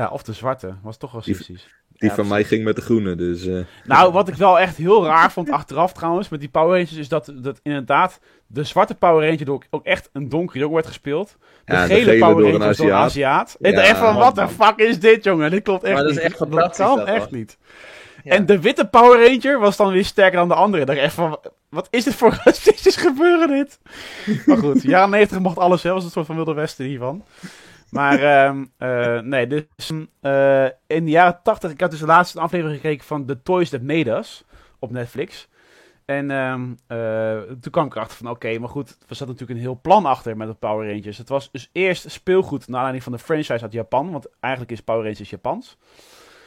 Ja, 0.00 0.08
of 0.08 0.22
de 0.22 0.32
zwarte. 0.32 0.74
Was 0.82 0.96
toch 0.96 1.12
wel 1.12 1.20
Die- 1.22 1.34
precies. 1.34 1.68
Die 1.96 2.08
Ja, 2.08 2.14
van 2.14 2.28
mij 2.28 2.44
ging 2.44 2.64
met 2.64 2.76
de 2.76 2.82
groene, 2.82 3.14
dus... 3.14 3.46
eh, 3.46 3.58
Nou, 3.84 4.12
wat 4.12 4.28
ik 4.28 4.34
wel 4.34 4.58
echt 4.58 4.76
heel 4.76 5.04
raar 5.04 5.32
vond 5.32 5.50
achteraf 5.50 5.92
trouwens 5.92 6.28
met 6.28 6.40
die 6.40 6.48
Power 6.48 6.70
Rangers, 6.70 6.92
is 6.92 7.08
dat, 7.08 7.32
dat 7.34 7.60
inderdaad 7.62 8.20
de 8.46 8.64
zwarte 8.64 8.94
Power 8.94 9.28
Ranger 9.28 9.44
door 9.44 9.62
ook 9.70 9.84
echt 9.84 10.08
een 10.12 10.28
donkere 10.28 10.58
jongen 10.58 10.74
werd 10.74 10.86
gespeeld. 10.86 11.36
De 11.64 11.72
Ja, 11.72 11.86
de 11.86 11.94
gele, 11.94 12.18
Power 12.18 12.34
door 12.42 12.50
Ranger 12.50 12.66
was 12.66 12.76
door 12.76 12.86
een 12.86 12.92
Aziat. 12.92 13.56
En 13.60 13.72
Ja, 13.72 13.80
echt 13.82 13.98
van, 13.98 14.14
wat 14.16 14.34
de 14.34 14.48
fuck 14.48 14.76
is 14.76 15.00
dit, 15.00 15.24
jongen? 15.24 15.50
Dit 15.50 15.62
klopt 15.62 15.84
echt 15.84 15.94
Maar 15.94 16.02
dat 16.02 16.10
is 16.10 16.16
niet. 16.16 16.26
echt 16.26 16.36
fantastisch, 16.36 16.76
kan 16.86 16.96
dat, 16.96 17.06
echt 17.06 17.30
niet. 17.30 17.58
En 18.24 18.46
de 18.46 18.60
witte 18.60 18.86
Power 18.86 19.26
Ranger 19.28 19.58
was 19.60 19.76
dan 19.76 19.92
weer 19.92 20.04
sterker 20.04 20.38
dan 20.38 20.48
de 20.48 20.54
andere. 20.54 20.80
Ik 20.82 20.86
dacht 20.88 20.98
echt 20.98 21.14
van, 21.14 21.38
wat 21.68 21.86
is 21.90 22.04
dit 22.04 22.14
voor 22.14 22.40
racistisch 22.44 22.96
gebeuren 22.96 23.48
dit? 23.48 23.78
maar 24.46 24.56
goed, 24.56 24.82
jaren 24.82 25.10
90 25.10 25.38
mocht 25.38 25.58
alles, 25.58 25.82
hè. 25.82 25.92
was 25.92 26.04
een 26.04 26.10
soort 26.10 26.26
van 26.26 26.34
Wilde 26.34 26.54
Westen 26.54 26.84
hiervan. 26.84 27.24
Maar 27.94 28.22
ehm, 28.22 28.64
eh, 28.76 29.20
nee, 29.20 29.46
dus 29.46 29.90
eh, 30.20 30.64
in 30.86 31.04
de 31.04 31.10
jaren 31.10 31.40
80, 31.42 31.70
ik 31.70 31.80
had 31.80 31.90
dus 31.90 32.00
de 32.00 32.06
laatste 32.06 32.40
aflevering 32.40 32.80
gekeken 32.80 33.06
van 33.06 33.24
The 33.24 33.42
Toys 33.42 33.68
That 33.68 33.82
Made 33.82 34.10
Us 34.10 34.44
op 34.78 34.90
Netflix. 34.90 35.48
En 36.04 36.30
ehm, 36.30 36.72
eh, 36.86 37.38
toen 37.60 37.72
kwam 37.72 37.86
ik 37.86 37.94
erachter 37.94 38.16
van, 38.16 38.30
oké, 38.30 38.58
maar 38.58 38.68
goed, 38.68 38.96
er 39.08 39.16
zat 39.16 39.28
natuurlijk 39.28 39.58
een 39.58 39.64
heel 39.64 39.78
plan 39.82 40.06
achter 40.06 40.36
met 40.36 40.48
de 40.48 40.54
Power 40.54 40.90
Rangers. 40.90 41.18
Het 41.18 41.28
was 41.28 41.50
dus 41.50 41.70
eerst 41.72 42.10
speelgoed 42.10 42.66
naar 42.66 42.76
aanleiding 42.76 43.04
van 43.04 43.12
de 43.12 43.18
franchise 43.18 43.62
uit 43.62 43.72
Japan, 43.72 44.10
want 44.10 44.28
eigenlijk 44.40 44.72
is 44.72 44.80
Power 44.80 45.02
Rangers 45.04 45.30
Japans. 45.30 45.76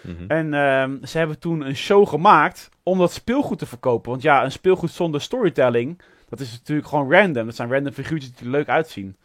Mhm. 0.02 0.24
En 0.28 0.54
ehm, 0.54 1.06
ze 1.06 1.18
hebben 1.18 1.40
toen 1.40 1.62
een 1.62 1.76
show 1.76 2.08
gemaakt 2.08 2.70
om 2.84 2.98
dat 2.98 3.12
speelgoed 3.12 3.60
te 3.60 3.66
verkopen. 3.66 4.12
Want 4.12 4.22
ja, 4.22 4.44
een 4.44 4.52
speelgoed 4.52 4.92
zonder 4.92 5.22
storytelling, 5.22 6.02
dat 6.30 6.40
is 6.40 6.52
natuurlijk 6.52 6.88
gewoon 6.88 7.12
random. 7.12 7.46
Dat 7.46 7.56
zijn 7.56 7.72
random 7.72 7.94
figuurtjes 7.94 8.34
die 8.34 8.46
er 8.46 8.52
leuk 8.52 8.70
uitzien. 8.70 9.18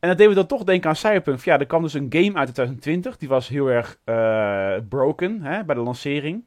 En 0.00 0.08
dat 0.08 0.18
deed 0.18 0.28
me 0.28 0.34
dan 0.34 0.46
toch 0.46 0.64
denken 0.64 0.88
aan 0.88 0.96
Cyberpunk. 0.96 1.40
Ja, 1.40 1.58
er 1.58 1.66
kwam 1.66 1.82
dus 1.82 1.94
een 1.94 2.06
game 2.10 2.34
uit 2.34 2.48
in 2.48 2.54
2020. 2.54 3.16
Die 3.16 3.28
was 3.28 3.48
heel 3.48 3.66
erg 3.66 3.98
eh, 4.04 4.74
broken 4.88 5.42
hè, 5.42 5.64
bij 5.64 5.74
de 5.74 5.80
lancering. 5.80 6.44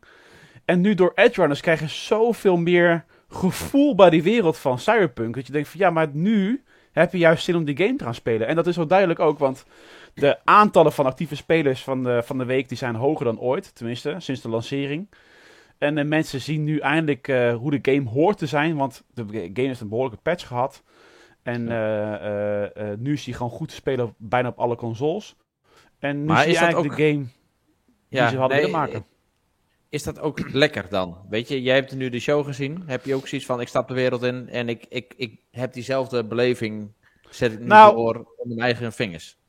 En 0.66 0.82
nu 0.82 0.94
door 0.94 1.12
Edge 1.16 1.40
Runners 1.40 1.62
krijg 1.62 1.80
je 1.80 1.88
zoveel 1.88 2.58
meer 2.58 3.06
gevoel 3.30 3.96
bij 3.96 4.10
die 4.10 4.24
wereld 4.24 4.58
van 4.58 4.80
Cyberpunk. 4.80 5.36
Dat 5.36 5.48
je 5.48 5.54
denkt 5.54 5.70
van 5.70 5.80
ja, 5.80 5.90
maar 5.90 6.10
nu 6.14 6.64
heb 6.92 7.12
je 7.12 7.18
juist 7.18 7.44
zin 7.44 7.56
om 7.56 7.66
die 7.66 7.78
game 7.78 7.96
te 7.96 8.04
gaan 8.04 8.16
spelen. 8.16 8.48
En 8.48 8.56
dat 8.56 8.68
is 8.68 8.76
wel 8.76 8.88
duidelijk 8.88 9.20
ook, 9.20 9.40
want 9.40 9.66
de 10.14 10.38
aantallen 10.44 10.92
van 10.92 11.06
actieve 11.06 11.36
spelers 11.36 11.84
van 11.84 12.04
de, 12.04 12.22
van 12.24 12.38
de 12.38 12.46
week 12.46 12.70
die 12.70 12.78
zijn 12.78 12.96
hoger 12.96 13.26
dan 13.26 13.40
ooit. 13.40 13.76
Tenminste, 13.76 14.16
sinds 14.18 14.42
de 14.42 14.50
lancering. 14.50 15.10
En 15.78 15.96
de 15.96 16.04
mensen 16.04 16.42
zien 16.42 16.64
nu 16.64 16.78
eindelijk 16.78 17.28
eh, 17.28 17.56
hoe 17.56 17.80
de 17.80 17.92
game 17.92 18.10
hoort 18.10 18.38
te 18.38 18.48
zijn. 18.48 18.76
Want 18.76 19.04
de 19.14 19.24
game 19.54 19.68
heeft 19.68 19.82
een 19.82 19.90
behoorlijke 19.90 20.22
patch 20.22 20.48
gehad. 20.48 20.84
En 21.44 21.70
eh, 21.70 22.14
eh, 22.14 22.92
eh, 22.92 23.00
nu 23.00 23.14
is 23.14 23.24
die 23.24 23.34
gewoon 23.34 23.52
goed 23.52 23.70
te 23.70 23.76
spelen 23.76 24.06
op 24.06 24.14
bijna 24.18 24.48
op 24.48 24.58
alle 24.60 24.76
consoles. 24.76 25.36
En 26.00 26.20
nu 26.20 26.26
Maar 26.26 26.44
zie 26.44 26.52
je 26.52 26.58
eigenlijk 26.58 26.92
ook- 26.92 26.98
de 26.98 27.04
game 27.12 27.26
die 28.10 28.28
ze 28.28 28.38
hadden 28.38 28.58
willen 28.58 28.72
maken. 28.72 29.06
Is 29.90 30.04
dat 30.04 30.20
ook 30.20 30.50
lekker 30.64 30.86
dan? 30.90 31.18
Weet 31.30 31.48
je, 31.48 31.62
jij 31.62 31.76
hebt 31.76 31.96
nu 31.96 32.10
de 32.10 32.20
show 32.20 32.46
gezien. 32.46 32.84
Heb 32.86 33.06
je 33.06 33.16
ook 33.16 33.28
zoiets 33.28 33.48
van, 33.48 33.62
ik 33.62 33.68
stap 33.68 33.88
de 33.88 33.94
wereld 33.94 34.24
in 34.24 34.50
en 34.50 34.70
ik, 34.70 34.86
ik, 34.90 35.14
ik 35.18 35.40
heb 35.52 35.74
diezelfde 35.74 36.24
beleving, 36.26 36.92
zet 37.30 37.52
ik 37.52 37.60
nu 37.60 37.66
Nou- 37.66 37.96
door 37.96 38.16
op 38.38 38.46
mijn 38.46 38.60
eigen 38.60 38.94
vingers. 38.94 39.40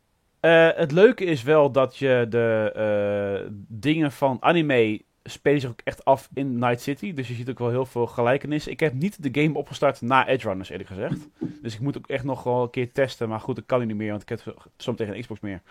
Het 0.40 0.93
leuke 0.93 1.24
is 1.24 1.43
wel 1.43 1.70
dat 1.72 1.97
je 1.97 2.26
de 2.28 3.49
dingen 3.68 4.12
van 4.12 4.36
anime 4.40 5.03
spelen 5.25 5.61
zich 5.61 5.70
ook 5.70 5.81
echt 5.85 6.05
af 6.05 6.29
in 6.35 6.59
Night 6.59 6.81
City. 6.81 7.12
Dus 7.12 7.29
je 7.29 7.35
ziet 7.35 7.51
ook 7.51 7.59
wel 7.59 7.70
heel 7.70 7.87
veel 7.87 8.07
gelijkenissen. 8.07 8.73
Ik 8.73 8.81
heb 8.81 8.93
niet 8.93 9.23
de 9.23 9.43
game 9.43 9.59
opgestart 9.59 10.01
na 10.01 10.29
Edge 10.29 10.49
Runners, 10.49 10.68
eerlijk 10.68 10.89
gezegd. 10.89 11.29
Dus 11.62 11.75
ik 11.75 11.81
moet 11.81 11.97
ook 11.97 12.07
echt 12.07 12.25
nog 12.25 12.43
wel 12.43 12.62
een 12.62 12.70
keer 12.70 12.93
testen. 12.93 13.29
Maar 13.29 13.41
goed, 13.41 13.57
dat 13.57 13.66
kan 13.66 13.79
nu 13.79 13.85
niet 13.85 13.97
meer, 13.97 14.11
want 14.11 14.23
ik 14.23 14.29
heb 14.29 14.57
soms 14.77 14.97
tegen 14.97 15.20
Xbox 15.20 15.41
meer. 15.41 15.62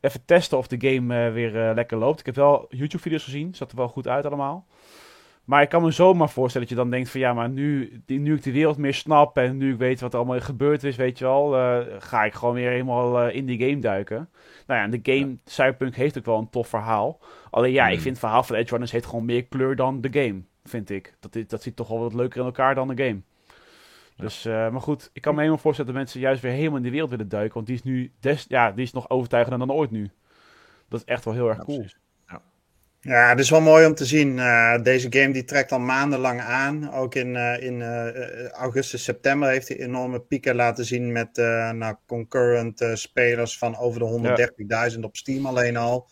Even 0.00 0.24
testen 0.24 0.58
of 0.58 0.66
de 0.66 0.94
game 0.94 1.26
eh, 1.26 1.32
weer 1.32 1.68
eh, 1.68 1.74
lekker 1.74 1.98
loopt. 1.98 2.20
Ik 2.20 2.26
heb 2.26 2.34
wel 2.34 2.66
YouTube-video's 2.68 3.24
gezien. 3.24 3.54
Zat 3.54 3.70
er 3.70 3.76
wel 3.76 3.88
goed 3.88 4.08
uit 4.08 4.24
allemaal. 4.24 4.66
Maar 5.44 5.62
ik 5.62 5.68
kan 5.68 5.82
me 5.82 5.90
zomaar 5.90 6.30
voorstellen 6.30 6.68
dat 6.68 6.76
je 6.76 6.82
dan 6.82 6.90
denkt 6.92 7.10
van 7.10 7.20
ja, 7.20 7.32
maar 7.32 7.48
nu, 7.48 8.00
die, 8.06 8.18
nu 8.18 8.34
ik 8.34 8.42
de 8.42 8.52
wereld 8.52 8.76
meer 8.76 8.94
snap 8.94 9.36
en 9.36 9.56
nu 9.56 9.72
ik 9.72 9.78
weet 9.78 10.00
wat 10.00 10.12
er 10.12 10.18
allemaal 10.18 10.40
gebeurd 10.40 10.84
is, 10.84 10.96
weet 10.96 11.18
je 11.18 11.24
wel, 11.24 11.56
eh, 11.56 11.78
ga 11.98 12.24
ik 12.24 12.34
gewoon 12.34 12.54
weer 12.54 12.70
helemaal 12.70 13.20
eh, 13.20 13.36
in 13.36 13.46
die 13.46 13.58
game 13.68 13.78
duiken. 13.80 14.28
Nou 14.66 14.78
ja, 14.80 14.84
en 14.84 14.90
de 15.00 15.12
game 15.12 15.36
Cyberpunk 15.44 15.94
heeft 15.94 16.18
ook 16.18 16.24
wel 16.24 16.38
een 16.38 16.50
tof 16.50 16.68
verhaal. 16.68 17.20
Alleen 17.50 17.72
ja, 17.72 17.84
ik 17.84 17.92
Hmm. 17.92 18.00
vind 18.00 18.16
het 18.16 18.24
verhaal 18.24 18.42
van 18.42 18.56
Edge 18.56 18.70
Runners 18.70 18.92
heeft 18.92 19.06
gewoon 19.06 19.24
meer 19.24 19.44
kleur 19.44 19.76
dan 19.76 20.00
de 20.00 20.08
game, 20.12 20.42
vind 20.64 20.90
ik. 20.90 21.14
Dat, 21.20 21.36
dat 21.48 21.62
zit 21.62 21.76
toch 21.76 21.88
wel 21.88 21.98
wat 22.00 22.14
leuker 22.14 22.38
in 22.40 22.46
elkaar 22.46 22.74
dan 22.74 22.88
de 22.88 23.04
game. 23.04 23.20
Dus, 24.16 24.44
eh, 24.44 24.70
maar 24.70 24.80
goed, 24.80 25.10
ik 25.12 25.22
kan 25.22 25.32
me 25.32 25.38
helemaal 25.38 25.60
voorstellen 25.60 25.92
dat 25.92 26.00
mensen 26.02 26.20
juist 26.20 26.42
weer 26.42 26.52
helemaal 26.52 26.76
in 26.76 26.82
die 26.82 26.90
wereld 26.92 27.10
willen 27.10 27.28
duiken. 27.28 27.54
Want 27.54 27.66
die 27.66 27.76
is 27.76 27.82
nu, 27.82 28.12
des, 28.20 28.44
ja, 28.48 28.72
die 28.72 28.84
is 28.84 28.92
nog 28.92 29.10
overtuigender 29.10 29.66
dan 29.66 29.76
ooit 29.76 29.90
nu. 29.90 30.10
Dat 30.88 31.00
is 31.00 31.06
echt 31.06 31.24
wel 31.24 31.34
heel 31.34 31.48
erg 31.48 31.56
Ja, 31.58 31.64
cool. 31.64 31.78
precies. 31.78 31.98
Ja, 33.04 33.28
het 33.28 33.38
is 33.38 33.50
wel 33.50 33.60
mooi 33.60 33.86
om 33.86 33.94
te 33.94 34.04
zien. 34.04 34.38
Eh, 34.38 34.82
deze 34.82 35.06
game 35.10 35.32
die 35.32 35.44
trekt 35.44 35.72
al 35.72 35.78
maandenlang 35.78 36.40
aan. 36.40 36.92
Ook 36.92 37.14
in, 37.14 37.36
eh, 37.36 37.62
in 37.62 37.82
eh, 37.82 38.48
augustus, 38.48 39.04
september 39.04 39.48
heeft 39.48 39.68
hij 39.68 39.80
enorme 39.80 40.20
pieken 40.20 40.54
laten 40.54 40.84
zien 40.84 41.12
met 41.12 41.36
nou, 41.72 41.94
concurrent 42.06 42.84
spelers 42.94 43.58
van 43.58 43.76
over 43.76 43.98
de 43.98 44.04
130.000 44.94 45.04
op 45.04 45.16
Steam 45.16 45.46
alleen 45.46 45.76
al. 45.76 46.08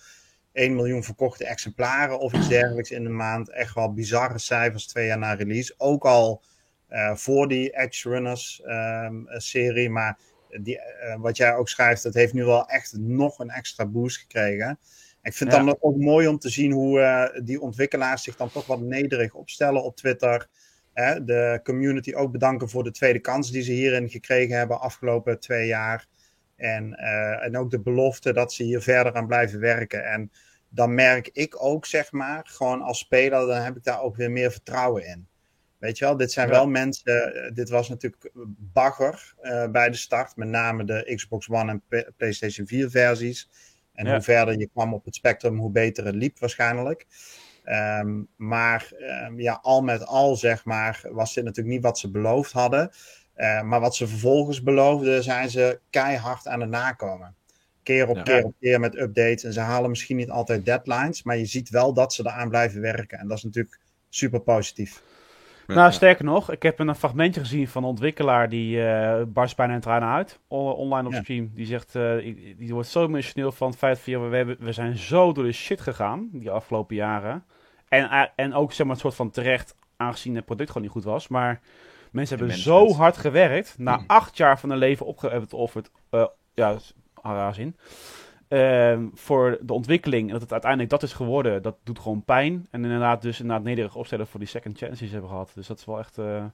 1 0.52 0.74
miljoen 0.74 1.04
verkochte 1.04 1.44
exemplaren 1.44 2.18
of 2.18 2.32
iets 2.32 2.48
dergelijks 2.48 2.90
in 2.90 3.02
de 3.02 3.10
maand. 3.10 3.50
Echt 3.50 3.74
wel 3.74 3.92
bizarre 3.92 4.38
cijfers 4.38 4.86
twee 4.86 5.06
jaar 5.06 5.18
na 5.18 5.32
release. 5.32 5.74
Ook 5.76 6.04
al 6.04 6.42
voor 7.14 7.48
die 7.48 7.76
Edge 7.76 8.08
Runners 8.08 8.62
ehm, 8.64 9.14
serie. 9.26 9.90
Maar 9.90 10.18
die, 10.60 10.80
wat 11.18 11.36
jij 11.36 11.54
ook 11.54 11.68
schrijft, 11.68 12.02
dat 12.02 12.14
heeft 12.14 12.32
nu 12.32 12.44
wel 12.44 12.66
echt 12.66 12.96
nog 12.98 13.38
een 13.38 13.50
extra 13.50 13.86
boost 13.86 14.18
gekregen. 14.18 14.78
Ik 15.22 15.32
vind 15.34 15.50
het 15.52 15.58
Ja. 15.60 15.66
dan 15.66 15.76
ook 15.80 15.96
mooi 15.96 16.26
om 16.28 16.38
te 16.38 16.48
zien 16.48 16.72
hoe 16.72 17.00
eh, 17.00 17.40
die 17.44 17.60
ontwikkelaars 17.60 18.22
zich 18.22 18.36
dan 18.36 18.50
toch 18.50 18.66
wat 18.66 18.80
nederig 18.80 19.34
opstellen 19.34 19.82
op 19.82 19.96
Twitter. 19.96 20.48
Hè, 20.92 21.24
de 21.24 21.60
community 21.62 22.14
ook 22.14 22.32
bedanken 22.32 22.68
voor 22.68 22.84
de 22.84 22.90
tweede 22.90 23.18
kans 23.18 23.50
die 23.50 23.62
ze 23.62 23.72
hierin 23.72 24.08
gekregen 24.08 24.56
hebben 24.56 24.80
afgelopen 24.80 25.40
twee 25.40 25.66
jaar. 25.66 26.06
En, 26.56 26.94
eh, 26.94 27.44
en 27.44 27.56
ook 27.56 27.70
de 27.70 27.80
belofte 27.80 28.32
dat 28.32 28.52
ze 28.52 28.62
hier 28.62 28.80
verder 28.82 29.14
aan 29.14 29.26
blijven 29.26 29.60
werken. 29.60 30.04
En 30.04 30.30
dan 30.68 30.94
merk 30.94 31.28
ik 31.32 31.64
ook, 31.64 31.86
zeg 31.86 32.12
maar, 32.12 32.40
gewoon 32.44 32.82
als 32.82 32.98
speler, 32.98 33.46
dan 33.46 33.60
heb 33.62 33.76
ik 33.76 33.84
daar 33.84 34.00
ook 34.00 34.16
weer 34.16 34.30
meer 34.30 34.50
vertrouwen 34.52 35.06
in. 35.06 35.26
Weet 35.78 35.98
je 35.98 36.04
wel, 36.04 36.16
dit 36.16 36.32
zijn 36.32 36.46
Ja. 36.48 36.52
wel 36.52 36.66
mensen. 36.68 37.34
eh, 37.34 37.54
dit 37.54 37.68
was 37.68 37.88
natuurlijk 37.88 38.30
bagger 38.58 39.34
bij 39.70 39.90
de 39.90 39.96
start, 39.96 40.36
met 40.36 40.48
name 40.48 40.84
de 40.84 41.12
Xbox 41.14 41.48
One 41.48 41.70
en 41.70 42.06
PlayStation 42.16 42.66
4 42.66 42.90
versies. 42.90 43.48
En 43.94 44.06
Ja. 44.06 44.12
hoe 44.12 44.22
verder 44.22 44.58
je 44.58 44.68
kwam 44.72 44.94
op 44.94 45.04
het 45.04 45.14
spectrum, 45.14 45.58
hoe 45.58 45.70
beter 45.70 46.04
het 46.04 46.14
liep 46.14 46.38
waarschijnlijk. 46.38 47.06
Ehm, 47.64 48.22
maar 48.36 48.92
ehm, 48.98 49.40
ja, 49.40 49.58
al 49.62 49.82
met 49.82 50.06
al, 50.06 50.36
zeg 50.36 50.64
maar, 50.64 51.04
was 51.10 51.34
dit 51.34 51.44
natuurlijk 51.44 51.74
niet 51.74 51.84
wat 51.84 51.98
ze 51.98 52.10
beloofd 52.10 52.52
hadden. 52.52 52.90
Eh, 53.34 53.62
maar 53.62 53.80
wat 53.80 53.96
ze 53.96 54.08
vervolgens 54.08 54.62
beloofden, 54.62 55.22
zijn 55.22 55.50
ze 55.50 55.80
keihard 55.90 56.46
aan 56.48 56.60
het 56.60 56.70
nakomen. 56.70 57.34
Keer 57.82 58.08
op 58.08 58.16
Ja. 58.16 58.22
keer 58.22 58.44
op 58.44 58.54
keer 58.60 58.80
met 58.80 58.96
updates. 58.96 59.44
En 59.44 59.52
ze 59.52 59.60
halen 59.60 59.90
misschien 59.90 60.16
niet 60.16 60.30
altijd 60.30 60.64
deadlines, 60.64 61.22
maar 61.22 61.36
je 61.36 61.46
ziet 61.46 61.68
wel 61.70 61.92
dat 61.94 62.12
ze 62.14 62.22
eraan 62.26 62.48
blijven 62.48 62.80
werken. 62.80 63.18
En 63.18 63.28
dat 63.28 63.36
is 63.36 63.42
natuurlijk 63.44 63.78
super 64.08 64.40
positief. 64.40 65.02
Nou, 65.66 65.92
sterker 65.92 66.24
nog, 66.24 66.50
ik 66.50 66.62
heb 66.62 66.78
een 66.78 66.94
fragmentje 66.94 67.40
gezien 67.40 67.68
van 67.68 67.82
een 67.82 67.88
ontwikkelaar 67.88 68.48
die 68.48 68.84
eh 68.86 69.22
barst 69.26 69.56
bijna 69.56 69.74
in 69.74 69.80
tranen 69.80 70.08
uit. 70.08 70.38
on- 70.48 70.72
online 70.74 71.08
op 71.08 71.14
stream. 71.14 71.50
Die 71.54 71.66
zegt, 71.66 71.94
eh, 71.94 72.16
die, 72.16 72.56
die 72.58 72.72
wordt 72.74 72.88
zo 72.88 73.04
emotioneel 73.04 73.52
van 73.52 73.68
het 73.68 73.78
feit 73.78 73.98
van, 74.00 74.30
we, 74.30 74.36
hebben, 74.36 74.56
we 74.60 74.72
zijn 74.72 74.96
zo 74.98 75.32
door 75.32 75.44
de 75.44 75.52
shit 75.52 75.80
gegaan 75.80 76.28
die 76.32 76.50
afgelopen 76.50 76.96
jaren. 76.96 77.44
En, 77.88 78.10
eh, 78.10 78.22
en 78.36 78.54
ook 78.54 78.72
zeg 78.72 78.86
maar 78.86 78.94
een 78.94 79.00
soort 79.00 79.14
van 79.14 79.30
terecht, 79.30 79.74
aangezien 79.96 80.34
het 80.36 80.44
product 80.44 80.68
gewoon 80.68 80.82
niet 80.82 80.92
goed 80.92 81.04
was. 81.04 81.28
Maar 81.28 81.60
mensen 82.10 82.38
hebben 82.38 82.56
zo 82.56 82.92
hard 82.92 83.16
gewerkt, 83.16 83.74
na 83.78 83.96
Mm. 83.96 84.04
acht 84.06 84.36
jaar 84.36 84.58
van 84.58 84.70
hun 84.70 84.78
leven 84.78 85.06
opgeofferd, 85.06 85.90
ja, 86.54 86.76
zin. 87.52 87.76
Ehm, 88.52 89.06
voor 89.14 89.58
de 89.62 89.72
ontwikkeling. 89.72 90.26
En 90.26 90.32
dat 90.32 90.40
het 90.42 90.52
uiteindelijk 90.52 90.90
dat 90.90 91.02
is 91.02 91.12
geworden, 91.12 91.62
dat 91.62 91.76
doet 91.82 91.98
gewoon 91.98 92.24
pijn. 92.24 92.66
En 92.70 92.84
inderdaad, 92.84 93.22
dus 93.22 93.40
inderdaad 93.40 93.64
nederig 93.64 93.94
opstellen 93.94 94.26
voor 94.26 94.40
die 94.40 94.48
second 94.48 94.78
chance 94.78 94.98
die 94.98 95.06
ze 95.06 95.12
hebben 95.12 95.30
gehad. 95.30 95.52
Dus 95.54 95.66
dat 95.66 95.78
is 95.78 95.84
wel 95.84 95.98
echt 95.98 96.18
eh, 96.18 96.44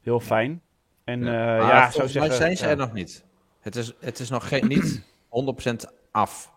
heel 0.00 0.20
fijn. 0.20 0.62
En 1.04 1.24
Ja. 1.24 1.90
zou 1.90 2.02
mij 2.02 2.12
zeggen. 2.12 2.34
zijn 2.34 2.56
ze 2.56 2.64
ja. 2.64 2.70
er 2.70 2.76
nog 2.76 2.92
niet. 2.92 3.24
Het 3.60 3.76
is, 3.76 3.92
het 4.00 4.18
is 4.18 4.30
nog 4.30 4.48
geen, 4.48 4.68
niet 4.68 5.02
100% 5.70 5.74
af. 6.10 6.52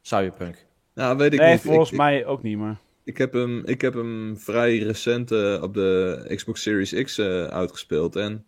Cyberpunk. 0.00 0.66
Nou, 0.94 1.16
weet 1.16 1.32
ik 1.32 1.38
Nee, 1.40 1.52
niet. 1.52 1.60
volgens 1.60 1.90
ik, 1.90 1.96
mij 1.96 2.26
ook 2.26 2.42
niet, 2.42 2.58
maar. 2.58 2.76
Ik 3.04 3.18
heb 3.18 3.32
hem, 3.32 3.62
ik 3.64 3.80
heb 3.80 3.94
hem 3.94 4.38
vrij 4.38 4.78
recent 4.78 5.30
eh, 5.30 5.58
op 5.62 5.74
de 5.74 6.24
Xbox 6.34 6.62
Series 6.62 7.02
X 7.02 7.18
eh, 7.18 7.44
uitgespeeld. 7.44 8.16
En 8.16 8.46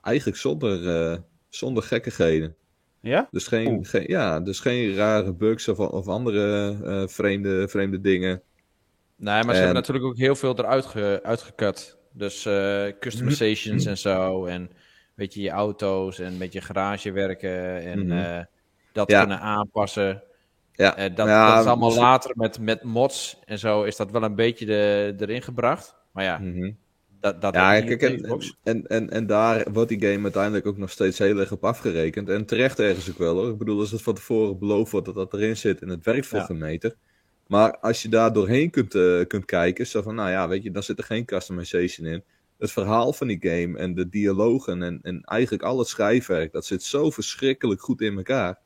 eigenlijk 0.00 0.38
zonder, 0.38 0.88
eh, 1.12 1.18
zonder 1.48 1.82
gekkigheden. 1.82 2.56
Ja? 3.04 3.28
Dus 3.30 3.46
geen, 3.46 3.84
geen, 3.84 4.04
ja, 4.06 4.40
dus 4.40 4.60
geen 4.60 4.94
rare 4.94 5.32
bugs 5.32 5.68
of, 5.68 5.78
of 5.78 6.08
andere 6.08 6.76
eh, 6.84 7.06
vreemde, 7.08 7.68
vreemde 7.68 8.00
dingen. 8.00 8.42
Nee, 9.16 9.34
maar 9.34 9.42
ze 9.42 9.48
En- 9.50 9.56
hebben 9.56 9.74
natuurlijk 9.74 10.04
ook 10.06 10.16
heel 10.16 10.34
veel 10.34 10.58
eruit 10.58 10.84
ge, 10.86 11.20
uitgekut. 11.22 11.96
Dus 12.12 12.46
eh, 12.46 12.84
customizations 13.00 13.84
en 13.86 13.98
zo. 13.98 14.44
En 14.44 14.70
weet 15.14 15.34
je, 15.34 15.40
je 15.40 15.50
auto's 15.50 16.18
en 16.18 16.38
met 16.38 16.52
je 16.52 16.60
garage 16.60 17.12
werken. 17.12 17.82
En 17.82 18.06
Mhm. 18.06 18.18
eh, 18.18 18.40
dat 18.92 19.10
Ja. 19.10 19.18
kunnen 19.20 19.40
aanpassen. 19.40 20.22
Ja, 20.72 20.96
Eh, 20.96 21.14
dat, 21.16 21.26
Ja, 21.26 21.50
dat 21.54 21.60
is 21.64 21.70
allemaal 21.70 21.88
dus- 21.88 21.98
later 21.98 22.30
met, 22.34 22.58
met 22.60 22.82
mods 22.82 23.38
en 23.44 23.58
zo 23.58 23.82
is 23.82 23.96
dat 23.96 24.10
wel 24.10 24.22
een 24.22 24.34
beetje 24.34 24.66
de, 24.66 25.14
erin 25.18 25.42
gebracht. 25.42 25.96
Maar 26.12 26.24
ja, 26.24 26.38
Mhm. 26.38 26.72
Dat, 27.24 27.40
dat 27.40 27.54
Ja, 27.54 27.80
kijk, 27.80 28.02
en, 28.02 28.52
en, 28.62 28.86
en, 28.86 29.10
en 29.10 29.26
daar 29.26 29.72
wordt 29.72 29.88
die 29.88 30.00
game 30.00 30.22
uiteindelijk 30.22 30.66
ook 30.66 30.76
nog 30.76 30.90
steeds 30.90 31.18
heel 31.18 31.38
erg 31.38 31.52
op 31.52 31.64
afgerekend. 31.64 32.28
En 32.28 32.44
terecht 32.46 32.78
ergens 32.78 33.10
ook 33.10 33.18
wel 33.18 33.36
hoor. 33.36 33.50
Ik 33.50 33.58
bedoel, 33.58 33.80
als 33.80 33.90
het 33.90 34.02
van 34.02 34.14
tevoren 34.14 34.58
beloofd 34.58 34.92
wordt 34.92 35.06
dat 35.06 35.14
dat 35.14 35.32
erin 35.34 35.56
zit 35.56 35.80
en 35.82 35.88
het 35.88 36.04
werkt 36.04 36.26
voor 36.26 36.38
Ja. 36.38 36.54
meter. 36.54 36.94
Maar 37.46 37.78
als 37.78 38.02
je 38.02 38.08
daar 38.08 38.32
doorheen 38.32 38.70
kunt, 38.70 38.94
eh, 38.94 39.20
kunt 39.26 39.44
kijken, 39.44 39.86
zo 39.86 40.02
van, 40.02 40.14
nou 40.14 40.30
ja, 40.30 40.48
weet 40.48 40.62
je, 40.62 40.70
dan 40.70 40.82
zit 40.82 40.98
er 40.98 41.04
geen 41.04 41.24
customization 41.24 42.06
in. 42.06 42.22
Het 42.58 42.72
verhaal 42.72 43.12
van 43.12 43.26
die 43.26 43.38
game 43.40 43.78
en 43.78 43.94
de 43.94 44.08
dialogen 44.08 44.82
en, 44.82 44.98
en 45.02 45.20
eigenlijk 45.22 45.62
al 45.62 45.78
het 45.78 45.88
schrijfwerk, 45.88 46.52
dat 46.52 46.66
zit 46.66 46.82
zo 46.82 47.10
verschrikkelijk 47.10 47.80
goed 47.80 48.00
in 48.00 48.16
elkaar. 48.16 48.58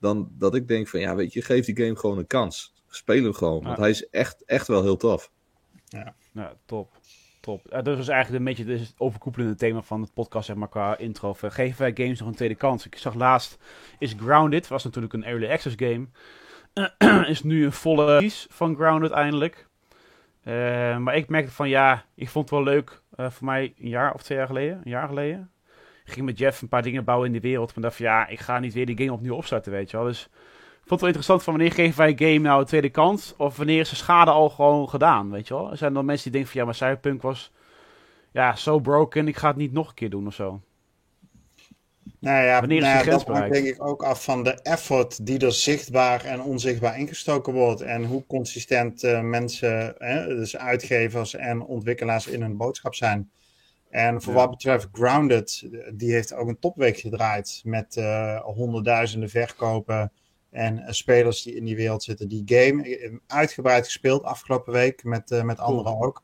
Dan 0.00 0.30
dat 0.38 0.54
ik 0.54 0.68
denk 0.68 0.88
van, 0.88 1.00
ja, 1.00 1.14
weet 1.14 1.32
je, 1.32 1.42
geef 1.42 1.64
die 1.66 1.76
game 1.76 1.96
gewoon 1.96 2.18
een 2.18 2.26
kans. 2.26 2.74
Speel 2.88 3.22
hem 3.22 3.32
gewoon, 3.32 3.62
want 3.62 3.76
Ja. 3.76 3.82
hij 3.82 3.90
is 3.90 4.08
echt, 4.08 4.44
echt 4.44 4.66
wel 4.66 4.82
heel 4.82 4.96
tof. 4.96 5.30
Ja, 6.34 6.56
top. 6.64 6.96
Top. 7.44 7.66
Eh, 7.68 7.82
dat 7.82 7.96
was 7.96 8.08
eigenlijk 8.08 8.38
een 8.38 8.44
beetje 8.48 8.64
dus 8.64 8.80
het 8.80 8.94
overkoepelende 8.98 9.54
thema 9.54 9.82
van 9.82 10.00
het 10.00 10.14
podcast, 10.14 10.46
zeg 10.46 10.56
maar, 10.56 10.68
qua 10.68 10.98
intro. 10.98 11.34
Geven 11.34 11.78
wij 11.78 11.92
games 11.94 12.18
nog 12.18 12.28
een 12.28 12.34
tweede 12.34 12.54
kans? 12.54 12.86
Ik 12.86 12.96
zag 12.96 13.14
laatst, 13.14 13.58
is 13.98 14.14
Grounded, 14.18 14.68
was 14.68 14.84
natuurlijk 14.84 15.12
een 15.12 15.24
early 15.24 15.50
access 15.50 15.76
game. 15.78 16.06
is 17.34 17.42
nu 17.42 17.64
een 17.64 17.72
volle 17.72 18.04
release 18.04 18.46
van 18.50 18.74
Grounded 18.74 19.10
eindelijk. 19.10 19.68
Eh, 20.42 20.96
maar 20.96 21.16
ik 21.16 21.28
merkte 21.28 21.52
van 21.52 21.68
ja, 21.68 22.04
ik 22.14 22.28
vond 22.28 22.50
het 22.50 22.58
wel 22.58 22.74
leuk. 22.74 23.02
eh, 23.16 23.30
voor 23.30 23.46
mij 23.46 23.74
een 23.78 23.88
jaar 23.88 24.14
of 24.14 24.22
twee 24.22 24.38
jaar 24.38 24.46
geleden. 24.46 24.76
Een 24.84 24.90
jaar 24.90 25.08
geleden. 25.08 25.50
Ik 26.04 26.12
ging 26.12 26.26
met 26.26 26.38
Jeff 26.38 26.62
een 26.62 26.68
paar 26.68 26.82
dingen 26.82 27.04
bouwen 27.04 27.26
in 27.26 27.32
de 27.32 27.40
wereld. 27.40 27.74
Maar 27.74 27.84
dacht 27.84 27.96
van 27.96 28.06
ja, 28.06 28.26
ik 28.26 28.40
ga 28.40 28.58
niet 28.58 28.74
weer 28.74 28.86
die 28.86 28.98
game 28.98 29.12
opnieuw 29.12 29.34
opstarten, 29.34 29.72
weet 29.72 29.90
je 29.90 29.96
wel. 29.96 30.06
Dus 30.06 30.28
vond 30.86 31.00
het 31.00 31.00
wel 31.00 31.08
interessant 31.08 31.42
van 31.42 31.54
wanneer 31.54 31.72
geven 31.72 31.98
wij 31.98 32.14
game 32.16 32.38
nou 32.38 32.60
een 32.60 32.66
tweede 32.66 32.90
kans? 32.90 33.34
Of 33.36 33.56
wanneer 33.56 33.80
is 33.80 33.88
de 33.88 33.96
schade 33.96 34.30
al 34.30 34.48
gewoon 34.50 34.88
gedaan, 34.88 35.30
weet 35.30 35.48
je 35.48 35.54
wel. 35.54 35.70
Er 35.70 35.76
zijn 35.76 35.94
dan 35.94 36.04
mensen 36.04 36.24
die 36.24 36.32
denken 36.32 36.50
van 36.50 36.60
ja, 36.60 36.66
maar 36.66 36.74
Cyberpunk 36.74 37.22
was 37.22 37.52
ja, 38.32 38.56
zo 38.56 38.78
broken. 38.78 39.28
Ik 39.28 39.36
ga 39.36 39.48
het 39.48 39.56
niet 39.56 39.72
nog 39.72 39.88
een 39.88 39.94
keer 39.94 40.10
doen 40.10 40.26
of 40.26 40.34
zo. 40.34 40.60
Nou 42.18 42.44
ja, 42.44 42.60
Wanneer 42.60 42.76
is 42.76 42.84
nou 42.84 43.04
ja, 43.04 43.10
dat 43.10 43.26
hangt 43.26 43.52
denk 43.52 43.66
ik 43.66 43.84
ook 43.84 44.02
af 44.02 44.24
van 44.24 44.42
de 44.42 44.52
effort 44.62 45.26
die 45.26 45.38
er 45.38 45.52
zichtbaar 45.52 46.24
en 46.24 46.42
onzichtbaar 46.42 46.98
ingestoken 46.98 47.52
wordt. 47.52 47.80
En 47.80 48.04
hoe 48.04 48.26
consistent 48.26 49.02
eh, 49.02 49.20
mensen, 49.20 49.94
hè, 49.98 50.26
dus 50.26 50.56
uitgevers 50.56 51.34
en 51.34 51.62
ontwikkelaars 51.62 52.26
in 52.26 52.42
hun 52.42 52.56
boodschap 52.56 52.94
zijn. 52.94 53.30
En 53.90 54.22
voor 54.22 54.32
Ja. 54.32 54.38
wat 54.38 54.50
betreft 54.50 54.88
Grounded, 54.92 55.68
die 55.92 56.12
heeft 56.12 56.34
ook 56.34 56.48
een 56.48 56.58
topweek 56.58 56.96
gedraaid 56.96 57.60
met 57.64 57.96
eh, 57.96 58.40
honderdduizenden 58.40 59.28
verkopen 59.30 60.12
en 60.54 60.78
eh, 60.78 60.92
spelers 60.92 61.42
die 61.42 61.54
in 61.54 61.64
die 61.64 61.76
wereld 61.76 62.02
zitten. 62.02 62.28
Die 62.28 62.42
game 62.44 62.96
eh, 62.96 63.12
uitgebreid 63.26 63.84
gespeeld 63.84 64.22
afgelopen 64.22 64.72
week 64.72 65.04
met, 65.04 65.30
eh, 65.30 65.42
met 65.42 65.58
anderen 65.58 66.00
ook. 66.00 66.22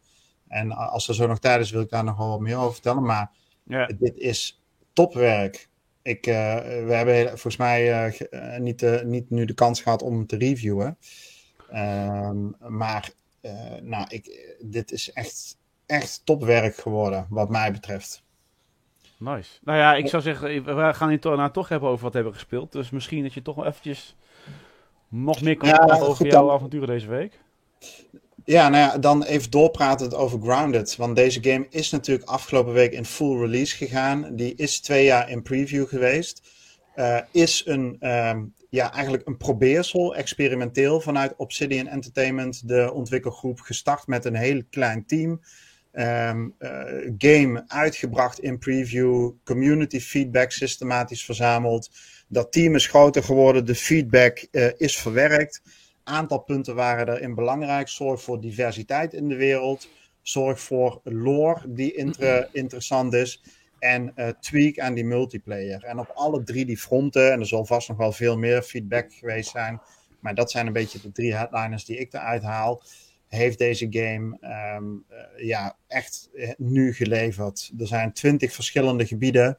En 0.49 0.73
als 0.73 1.09
er 1.09 1.15
zo 1.15 1.27
nog 1.27 1.39
tijd 1.39 1.61
is, 1.61 1.71
wil 1.71 1.81
ik 1.81 1.91
daar 1.91 2.05
nog 2.05 2.17
wel 2.17 2.29
wat 2.29 2.41
meer 2.41 2.57
over 2.57 2.73
vertellen. 2.73 3.03
Maar 3.03 3.31
Ja, 3.65 3.87
dit 3.99 4.17
is 4.17 4.63
topwerk. 4.93 5.69
Ik, 6.03 6.25
we 6.25 6.93
hebben 6.93 7.27
volgens 7.29 7.57
mij 7.57 8.13
niet, 8.59 8.83
eh, 8.83 9.03
niet 9.03 9.31
nu 9.31 9.45
de 9.45 9.55
kans 9.55 9.81
gehad 9.83 10.03
om 10.03 10.27
te 10.27 10.37
reviewen. 10.37 10.99
Ehm, 11.71 12.49
maar 12.69 13.11
nou, 13.83 14.05
ik, 14.09 14.55
dit 14.61 14.93
is 14.93 15.13
echt, 15.13 15.59
echt 15.87 16.21
topwerk 16.25 16.75
geworden, 16.77 17.27
wat 17.29 17.49
mij 17.49 17.73
betreft. 17.73 18.23
nice. 19.19 19.59
Nou 19.63 19.79
ja, 19.79 19.95
ik 19.95 20.09
zou 20.09 20.23
zeggen, 20.23 20.65
we 20.65 20.95
gaan 20.95 21.11
het 21.11 21.21
to- 21.21 21.37
nou 21.37 21.51
toch 21.51 21.69
hebben 21.69 21.89
over 21.89 22.03
wat 22.03 22.13
we 22.13 22.19
hebben 22.19 22.39
gespeeld. 22.39 22.73
Dus 22.73 22.91
misschien 22.91 23.23
dat 23.23 23.35
je 23.35 23.43
toch 23.43 23.55
wel 23.57 23.67
eventjes 23.67 24.17
nog 25.11 25.41
meer 25.41 25.57
Ja, 25.61 25.77
vertellen 25.77 26.03
over 26.03 26.17
goed 26.17 26.33
jouw 26.33 26.47
dan. 26.47 26.55
avonturen 26.55 26.89
deze 26.89 27.07
week. 27.09 27.39
Ja, 28.45 28.69
nou 28.69 28.91
ja, 28.91 28.99
dan 28.99 29.23
even 29.23 29.51
doorpraten 29.51 30.13
over 30.13 30.41
Grounded. 30.41 30.97
Want 30.97 31.17
deze 31.17 31.43
game 31.43 31.67
is 31.71 31.91
natuurlijk 31.91 32.29
afgelopen 32.29 32.73
week 32.73 32.93
in 32.93 33.05
full 33.05 33.39
release 33.41 33.77
gegaan. 33.77 34.37
Die 34.37 34.55
is 34.55 34.81
twee 34.81 35.05
jaar 35.05 35.31
in 35.31 35.43
preview 35.43 35.89
geweest. 35.89 36.43
Eh, 36.95 37.19
is 37.31 37.63
een, 37.67 37.97
ehm, 38.01 38.45
ja, 38.69 38.93
eigenlijk 38.93 39.27
een 39.27 39.37
probeersel, 39.37 40.15
experimenteel 40.15 41.01
vanuit 41.01 41.35
Obsidian 41.37 41.87
Entertainment, 41.87 42.69
de 42.69 42.93
ontwikkelgroep, 42.93 43.61
gestart 43.61 44.07
met 44.07 44.25
een 44.25 44.35
heel 44.35 44.63
klein 44.71 45.07
team. 45.07 45.41
Ehm, 45.93 46.49
eh, 46.59 46.71
game 47.19 47.65
uitgebracht 47.67 48.41
in 48.41 48.59
preview, 48.59 49.31
community 49.45 50.01
feedback 50.01 50.51
systematisch 50.51 51.25
verzameld. 51.25 51.91
Dat 52.33 52.53
team 52.53 52.75
is 52.75 52.87
groter 52.87 53.23
geworden, 53.23 53.67
de 53.67 53.75
feedback 53.75 54.47
eh, 54.51 54.69
is 54.77 54.99
verwerkt 54.99 55.63
aantal 56.11 56.39
punten 56.39 56.75
waren 56.75 57.09
erin 57.17 57.35
belangrijk. 57.35 57.89
Zorg 57.89 58.23
voor 58.23 58.41
diversiteit 58.41 59.15
in 59.15 59.29
de 59.29 59.37
wereld. 59.37 59.89
Zorg 60.23 60.61
voor 60.61 61.01
lore 61.05 61.73
die 61.73 61.93
inter- 61.95 62.49
interessant 62.53 63.13
is. 63.15 63.43
En 63.79 64.13
eh, 64.15 64.29
tweak 64.41 64.79
aan 64.79 64.95
die 64.95 65.05
multiplayer. 65.05 65.85
En 65.85 65.99
op 65.99 66.11
alle 66.15 66.43
drie 66.43 66.67
die 66.67 66.79
fronten, 66.79 67.33
en 67.33 67.41
er 67.41 67.47
zal 67.47 67.65
vast 67.65 67.89
nog 67.89 67.97
wel 67.97 68.13
veel 68.13 68.39
meer 68.39 68.63
feedback 68.63 69.13
geweest 69.13 69.51
zijn. 69.51 69.81
Maar 70.21 70.35
dat 70.35 70.51
zijn 70.51 70.67
een 70.67 70.73
beetje 70.73 71.01
de 71.01 71.13
drie 71.13 71.35
headliners 71.35 71.85
die 71.85 71.99
ik 71.99 72.13
eruit 72.13 72.43
haal. 72.43 72.83
Heeft 73.29 73.59
deze 73.59 73.87
game 73.91 74.37
ehm, 74.41 74.85
eh, 75.09 75.47
ja, 75.47 75.77
echt 75.87 76.31
nu 76.57 76.93
geleverd. 76.93 77.71
Er 77.79 77.87
zijn 77.87 78.13
twintig 78.13 78.53
verschillende 78.53 79.07
gebieden. 79.07 79.59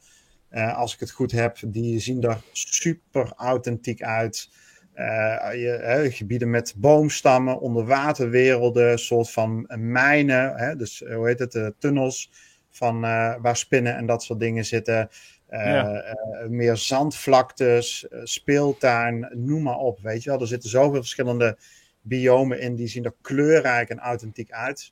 Eh, 0.51 0.77
als 0.77 0.93
ik 0.93 0.99
het 0.99 1.11
goed 1.11 1.31
heb, 1.31 1.57
die 1.65 1.99
zien 1.99 2.23
er 2.23 2.41
super 2.51 3.33
authentiek 3.35 4.03
uit. 4.03 4.49
Eh, 4.93 5.05
je, 5.53 6.07
gebieden 6.11 6.49
met 6.49 6.73
boomstammen, 6.77 7.59
onderwaterwerelden, 7.59 8.99
soort 8.99 9.31
van 9.31 9.65
mijnen, 9.77 10.55
hè, 10.55 10.75
dus 10.75 11.03
eh, 11.03 11.15
hoe 11.15 11.27
heet 11.27 11.39
het, 11.39 11.55
eh, 11.55 11.67
tunnels 11.77 12.31
van, 12.69 13.03
eh, 13.03 13.35
waar 13.41 13.57
spinnen 13.57 13.95
en 13.95 14.05
dat 14.05 14.23
soort 14.23 14.39
dingen 14.39 14.65
zitten. 14.65 15.09
Eh, 15.47 15.65
Ja. 15.65 16.01
eh, 16.01 16.47
meer 16.47 16.77
zandvlaktes, 16.77 18.07
eh, 18.07 18.19
speeltuin, 18.23 19.27
noem 19.33 19.61
maar 19.61 19.77
op. 19.77 19.99
Weet 20.01 20.23
je 20.23 20.29
wel, 20.29 20.39
er 20.41 20.47
zitten 20.47 20.69
zoveel 20.69 20.99
verschillende 21.01 21.57
biomen 22.01 22.59
in, 22.59 22.75
die 22.75 22.87
zien 22.87 23.05
er 23.05 23.13
kleurrijk 23.21 23.89
en 23.89 23.99
authentiek 23.99 24.51
uit. 24.51 24.91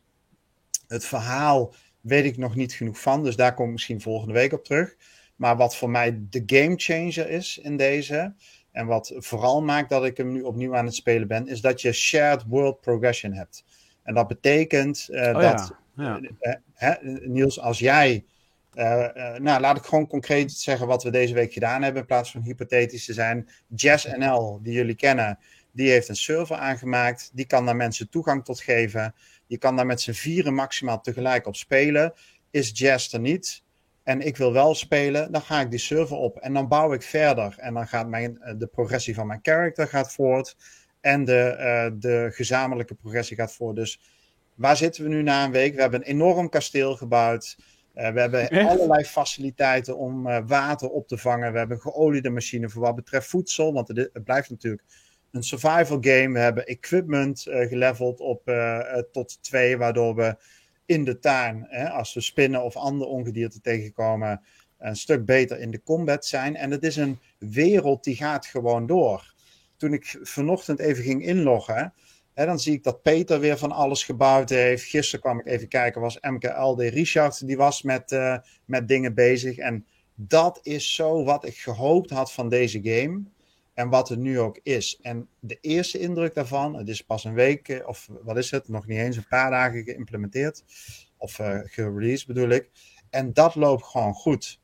Het 0.87 1.05
verhaal 1.05 1.73
weet 2.01 2.25
ik 2.25 2.37
nog 2.37 2.55
niet 2.55 2.73
genoeg 2.73 2.99
van, 3.01 3.23
dus 3.23 3.35
daar 3.35 3.53
kom 3.53 3.65
ik 3.65 3.71
misschien 3.71 4.01
volgende 4.01 4.33
week 4.33 4.53
op 4.53 4.63
terug. 4.65 4.95
Maar 5.39 5.57
wat 5.57 5.75
voor 5.75 5.89
mij 5.89 6.19
de 6.29 6.43
game 6.45 6.73
changer 6.75 7.29
is 7.29 7.57
in 7.57 7.77
deze, 7.77 8.33
en 8.71 8.85
wat 8.85 9.13
vooral 9.15 9.61
maakt 9.61 9.89
dat 9.89 10.05
ik 10.05 10.17
hem 10.17 10.31
nu 10.31 10.41
opnieuw 10.41 10.75
aan 10.75 10.85
het 10.85 10.95
spelen 10.95 11.27
ben, 11.27 11.47
is 11.47 11.61
dat 11.61 11.81
je 11.81 11.91
shared 11.91 12.43
world 12.47 12.81
progression 12.81 13.33
hebt. 13.33 13.63
En 14.03 14.13
dat 14.13 14.27
betekent 14.27 15.07
eh, 15.09 15.27
Oh 15.35 15.39
dat, 15.41 15.73
ja, 15.95 16.19
ja. 16.19 16.29
eh, 16.39 16.53
hè, 16.73 16.93
Niels, 17.27 17.59
als 17.59 17.79
jij. 17.79 18.25
eh, 18.73 19.33
eh, 19.35 19.41
nou, 19.41 19.61
laat 19.61 19.77
ik 19.77 19.83
gewoon 19.83 20.07
concreet 20.07 20.51
zeggen 20.51 20.87
wat 20.87 21.03
we 21.03 21.09
deze 21.11 21.33
week 21.33 21.53
gedaan 21.53 21.81
hebben, 21.81 22.01
in 22.01 22.07
plaats 22.07 22.31
van 22.31 22.41
hypothetisch 22.41 23.05
te 23.05 23.13
zijn. 23.13 23.49
Jazz 23.67 24.05
NL, 24.17 24.59
die 24.63 24.73
jullie 24.73 24.95
kennen, 24.95 25.39
die 25.71 25.89
heeft 25.89 26.09
een 26.09 26.15
server 26.15 26.55
aangemaakt. 26.55 27.31
Die 27.33 27.45
kan 27.45 27.65
daar 27.65 27.75
mensen 27.75 28.09
toegang 28.09 28.45
tot 28.45 28.61
geven. 28.61 29.15
Je 29.47 29.57
kan 29.57 29.75
daar 29.75 29.85
met 29.85 30.01
z'n 30.01 30.11
vieren 30.11 30.53
maximaal 30.53 31.01
tegelijk 31.01 31.47
op 31.47 31.55
spelen. 31.55 32.13
Is 32.51 32.71
Jazz 32.73 33.13
er 33.13 33.19
niet? 33.19 33.63
En 34.09 34.21
ik 34.21 34.37
wil 34.37 34.53
wel 34.53 34.75
spelen, 34.75 35.31
dan 35.31 35.41
ga 35.41 35.61
ik 35.61 35.69
die 35.69 35.79
server 35.79 36.17
op 36.17 36.37
en 36.37 36.53
dan 36.53 36.67
bouw 36.67 36.93
ik 36.93 37.01
verder. 37.01 37.55
En 37.57 37.73
dan 37.73 37.87
gaat 37.87 38.07
mijn, 38.07 38.41
eh, 38.41 38.53
de 38.57 38.67
progressie 38.67 39.13
van 39.13 39.27
mijn 39.27 39.39
character 39.41 39.87
gaat 39.87 40.13
voort. 40.13 40.55
En 41.01 41.25
de, 41.25 41.39
eh, 41.39 41.91
de 41.93 42.29
gezamenlijke 42.31 42.95
progressie 42.95 43.37
gaat 43.37 43.53
voort. 43.53 43.75
Dus 43.75 43.99
waar 44.55 44.77
zitten 44.77 45.03
we 45.03 45.09
nu 45.09 45.21
na 45.21 45.45
een 45.45 45.51
week? 45.51 45.75
We 45.75 45.81
hebben 45.81 45.99
een 45.99 46.05
enorm 46.05 46.49
kasteel 46.49 46.95
gebouwd. 46.95 47.57
Eh, 47.93 48.11
we 48.11 48.19
hebben 48.19 48.49
Echt? 48.49 48.69
allerlei 48.69 49.03
faciliteiten 49.03 49.97
om 49.97 50.23
water 50.47 50.89
op 50.89 51.07
te 51.07 51.17
vangen. 51.17 51.51
We 51.51 51.57
hebben 51.57 51.75
een 51.75 51.91
geoliede 51.91 52.29
machine 52.29 52.69
voor 52.69 52.81
wat 52.81 52.95
betreft 52.95 53.27
voedsel. 53.27 53.73
Want 53.73 53.87
het, 53.87 53.97
het 54.13 54.23
blijft 54.23 54.49
natuurlijk 54.49 54.83
een 55.31 55.43
survival 55.43 55.97
game. 56.01 56.31
We 56.31 56.39
hebben 56.39 56.65
equipment 56.65 57.41
geleveld 57.41 58.19
op 58.19 58.41
tot 59.11 59.43
2, 59.43 59.77
waardoor 59.77 60.15
we 60.15 60.35
in 60.89 61.03
de 61.03 61.19
tuin, 61.19 61.65
hè, 61.69 61.89
als 61.89 62.13
we 62.13 62.21
spinnen 62.21 62.63
of 62.63 62.75
andere 62.75 63.09
ongedierte 63.09 63.61
tegenkomen, 63.61 64.41
een 64.77 64.95
stuk 64.95 65.25
beter 65.25 65.59
in 65.59 65.71
de 65.71 65.83
combat 65.83 66.25
zijn. 66.25 66.55
En 66.55 66.71
het 66.71 66.83
is 66.83 66.95
een 66.95 67.19
wereld 67.37 68.03
die 68.03 68.15
gaat 68.15 68.45
gewoon 68.45 68.87
door. 68.87 69.33
Toen 69.77 69.93
ik 69.93 70.19
vanochtend 70.21 70.79
even 70.79 71.03
ging 71.03 71.25
inloggen, 71.25 71.93
hè, 72.33 72.45
dan 72.45 72.59
zie 72.59 72.73
ik 72.73 72.83
dat 72.83 73.01
Peter 73.01 73.39
weer 73.39 73.57
van 73.57 73.71
alles 73.71 74.03
gebouwd 74.03 74.49
heeft. 74.49 74.83
Gisteren 74.83 75.19
kwam 75.19 75.39
ik 75.39 75.45
even 75.45 75.67
kijken, 75.67 76.01
was 76.01 76.17
MKLD 76.21 76.79
Richard, 76.79 77.47
die 77.47 77.57
was 77.57 77.81
met, 77.81 78.11
eh, 78.11 78.37
met 78.65 78.87
dingen 78.87 79.13
bezig. 79.13 79.57
En 79.57 79.85
dat 80.15 80.59
is 80.63 80.95
zo 80.95 81.23
wat 81.23 81.45
ik 81.45 81.57
gehoopt 81.57 82.09
had 82.09 82.31
van 82.31 82.49
deze 82.49 82.79
game. 82.83 83.23
En 83.79 83.89
wat 83.89 84.09
het 84.09 84.19
nu 84.19 84.39
ook 84.39 84.59
is. 84.63 84.99
En 85.01 85.27
de 85.39 85.57
eerste 85.61 85.99
indruk 85.99 86.33
daarvan, 86.33 86.75
het 86.75 86.89
is 86.89 87.01
pas 87.01 87.23
een 87.23 87.33
week, 87.33 87.69
eh, 87.69 87.87
of 87.87 88.09
wat 88.23 88.37
is 88.37 88.51
het, 88.51 88.67
nog 88.67 88.87
niet 88.87 88.97
eens 88.97 89.17
een 89.17 89.27
paar 89.27 89.51
dagen 89.51 89.83
geïmplementeerd. 89.83 90.63
Of 91.17 91.39
uh, 91.39 91.59
gereleased 91.63 92.27
bedoel 92.27 92.49
ik. 92.49 92.69
En 93.09 93.33
dat 93.33 93.55
loopt 93.55 93.83
gewoon 93.83 94.13
goed. 94.13 94.59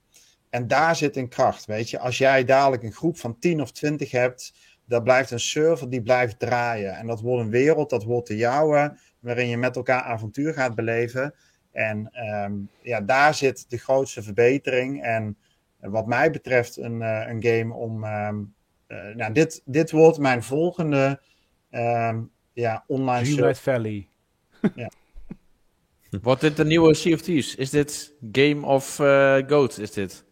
En 0.50 0.68
daar 0.68 0.96
zit 0.96 1.16
een 1.16 1.30
kracht, 1.30 1.66
weet 1.66 1.90
je. 1.90 2.00
Als 2.00 2.18
jij 2.18 2.46
dadelijk 2.46 2.84
een 2.84 2.92
groep 2.92 3.18
van 3.18 3.40
10 3.40 3.62
of 3.62 3.72
20 3.72 4.12
hebt, 4.12 4.54
dat 4.86 5.04
blijft 5.04 5.32
een 5.32 5.40
server 5.40 5.90
die 5.90 6.02
blijft 6.02 6.40
draaien. 6.40 6.96
En 6.96 7.08
dat 7.08 7.22
wordt 7.22 7.44
een 7.44 7.50
wereld, 7.50 7.90
dat 7.90 8.04
wordt 8.04 8.28
de 8.28 8.38
jouwe, 8.38 8.98
waarin 9.20 9.48
je 9.48 9.58
met 9.58 9.76
elkaar 9.76 10.02
avontuur 10.02 10.54
gaat 10.54 10.76
beleven. 10.76 11.34
En 11.72 12.12
um, 12.46 12.70
ja, 12.82 13.02
daar 13.02 13.34
zit 13.34 13.70
de 13.70 13.78
grootste 13.78 14.24
verbetering. 14.24 15.04
En 15.04 15.38
wat 15.80 16.08
mij 16.08 16.32
betreft 16.32 16.78
een, 16.78 17.02
uh, 17.02 17.28
een 17.28 17.44
game 17.44 17.74
om... 17.74 18.04
Uh, 18.04 18.30
nou, 19.16 19.34
dit, 19.34 19.62
dit 19.66 19.92
wordt 19.92 20.18
mijn 20.18 20.44
volgende 20.44 21.20
um, 21.72 22.32
ja, 22.54 22.84
online 22.88 23.26
Greenlight 23.26 23.60
Valley. 23.60 24.08
ja. 24.76 24.90
Wordt 26.22 26.42
dit 26.42 26.58
de 26.58 26.66
nieuwe 26.66 26.94
Sea 26.94 27.14
of 27.14 27.22
Thieves? 27.22 27.56
Is 27.56 27.70
dit 27.70 28.14
Game 28.32 28.66
of 28.66 29.00
uh, 29.00 29.38
Goat? 29.48 29.78
Is 29.78 29.92
dit? 29.92 30.25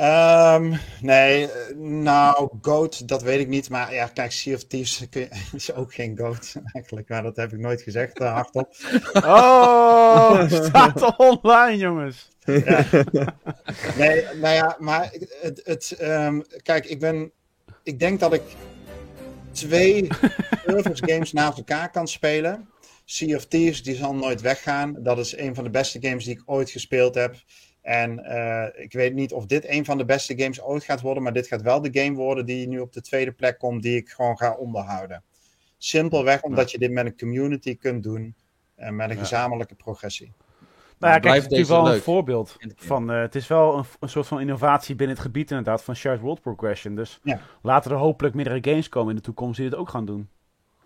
Um, 0.00 0.78
nee, 1.00 1.48
nou, 1.76 2.48
Goat, 2.62 3.08
dat 3.08 3.22
weet 3.22 3.40
ik 3.40 3.48
niet. 3.48 3.70
Maar 3.70 3.94
ja, 3.94 4.06
kijk, 4.06 4.32
Sea 4.32 4.54
of 4.54 4.64
Thieves 4.64 5.06
is 5.52 5.72
ook 5.72 5.94
geen 5.94 6.18
Goat 6.18 6.54
eigenlijk. 6.74 7.08
Maar 7.08 7.22
dat 7.22 7.36
heb 7.36 7.52
ik 7.52 7.58
nooit 7.58 7.82
gezegd 7.82 8.20
uh, 8.20 8.32
hardop. 8.32 8.74
Oh, 9.12 10.50
staat 10.64 11.16
online, 11.16 11.76
jongens. 11.76 12.28
Ja. 12.44 12.84
Nee, 13.96 14.24
nou 14.40 14.54
ja, 14.54 14.76
maar 14.78 15.12
het, 15.40 15.60
het 15.64 15.96
um, 16.02 16.44
kijk, 16.62 16.86
ik 16.86 17.00
ben, 17.00 17.32
ik 17.82 17.98
denk 17.98 18.20
dat 18.20 18.32
ik 18.32 18.42
twee 19.52 20.08
service 20.66 21.06
games 21.06 21.32
naast 21.32 21.58
elkaar 21.58 21.90
kan 21.90 22.08
spelen. 22.08 22.68
Sea 23.04 23.36
of 23.36 23.46
Thieves, 23.46 23.82
die 23.82 23.94
zal 23.94 24.14
nooit 24.14 24.40
weggaan. 24.40 24.96
Dat 24.98 25.18
is 25.18 25.36
een 25.36 25.54
van 25.54 25.64
de 25.64 25.70
beste 25.70 25.98
games 26.00 26.24
die 26.24 26.34
ik 26.34 26.42
ooit 26.46 26.70
gespeeld 26.70 27.14
heb. 27.14 27.36
En 27.80 28.24
eh, 28.24 28.82
ik 28.84 28.92
weet 28.92 29.14
niet 29.14 29.32
of 29.32 29.46
dit 29.46 29.68
een 29.68 29.84
van 29.84 29.98
de 29.98 30.04
beste 30.04 30.38
games 30.38 30.62
ooit 30.62 30.84
gaat 30.84 31.00
worden, 31.00 31.22
maar 31.22 31.32
dit 31.32 31.46
gaat 31.46 31.62
wel 31.62 31.80
de 31.80 32.00
game 32.02 32.16
worden 32.16 32.46
die 32.46 32.68
nu 32.68 32.80
op 32.80 32.92
de 32.92 33.00
tweede 33.00 33.32
plek 33.32 33.58
komt, 33.58 33.82
die 33.82 33.96
ik 33.96 34.08
gewoon 34.08 34.38
ga 34.38 34.54
onderhouden. 34.54 35.22
Simpelweg 35.78 36.42
omdat 36.42 36.70
je 36.70 36.78
dit 36.78 36.90
met 36.90 37.06
een 37.06 37.16
community 37.18 37.76
kunt 37.76 38.02
doen 38.02 38.34
en 38.74 38.96
met 38.96 39.10
een 39.10 39.16
Ja. 39.16 39.22
gezamenlijke 39.22 39.74
progressie. 39.74 40.32
Nou 40.98 41.12
ja, 41.12 41.18
kijk, 41.18 41.34
het 41.34 41.44
is 41.44 41.50
natuurlijk 41.50 41.68
wel 41.80 41.86
een 41.86 41.92
leuk. 41.92 42.02
voorbeeld 42.02 42.56
de 42.58 42.74
keer. 42.74 42.86
van. 42.86 43.10
eh, 43.10 43.20
het 43.20 43.34
is 43.34 43.46
wel 43.46 43.78
een, 43.78 43.84
een 44.00 44.08
soort 44.08 44.26
van 44.26 44.40
innovatie 44.40 44.94
binnen 44.94 45.16
het 45.16 45.24
gebied, 45.24 45.50
inderdaad, 45.50 45.82
van 45.84 45.96
shared 45.96 46.20
world 46.20 46.40
progression. 46.40 46.94
Dus 46.94 47.18
Ja. 47.22 47.40
laten 47.62 47.90
er 47.90 47.96
hopelijk 47.96 48.34
meerdere 48.34 48.58
games 48.70 48.88
komen 48.88 49.10
in 49.10 49.16
de 49.16 49.22
toekomst 49.22 49.58
die 49.60 49.68
dit 49.70 49.78
ook 49.78 49.88
gaan 49.88 50.04
doen. 50.04 50.28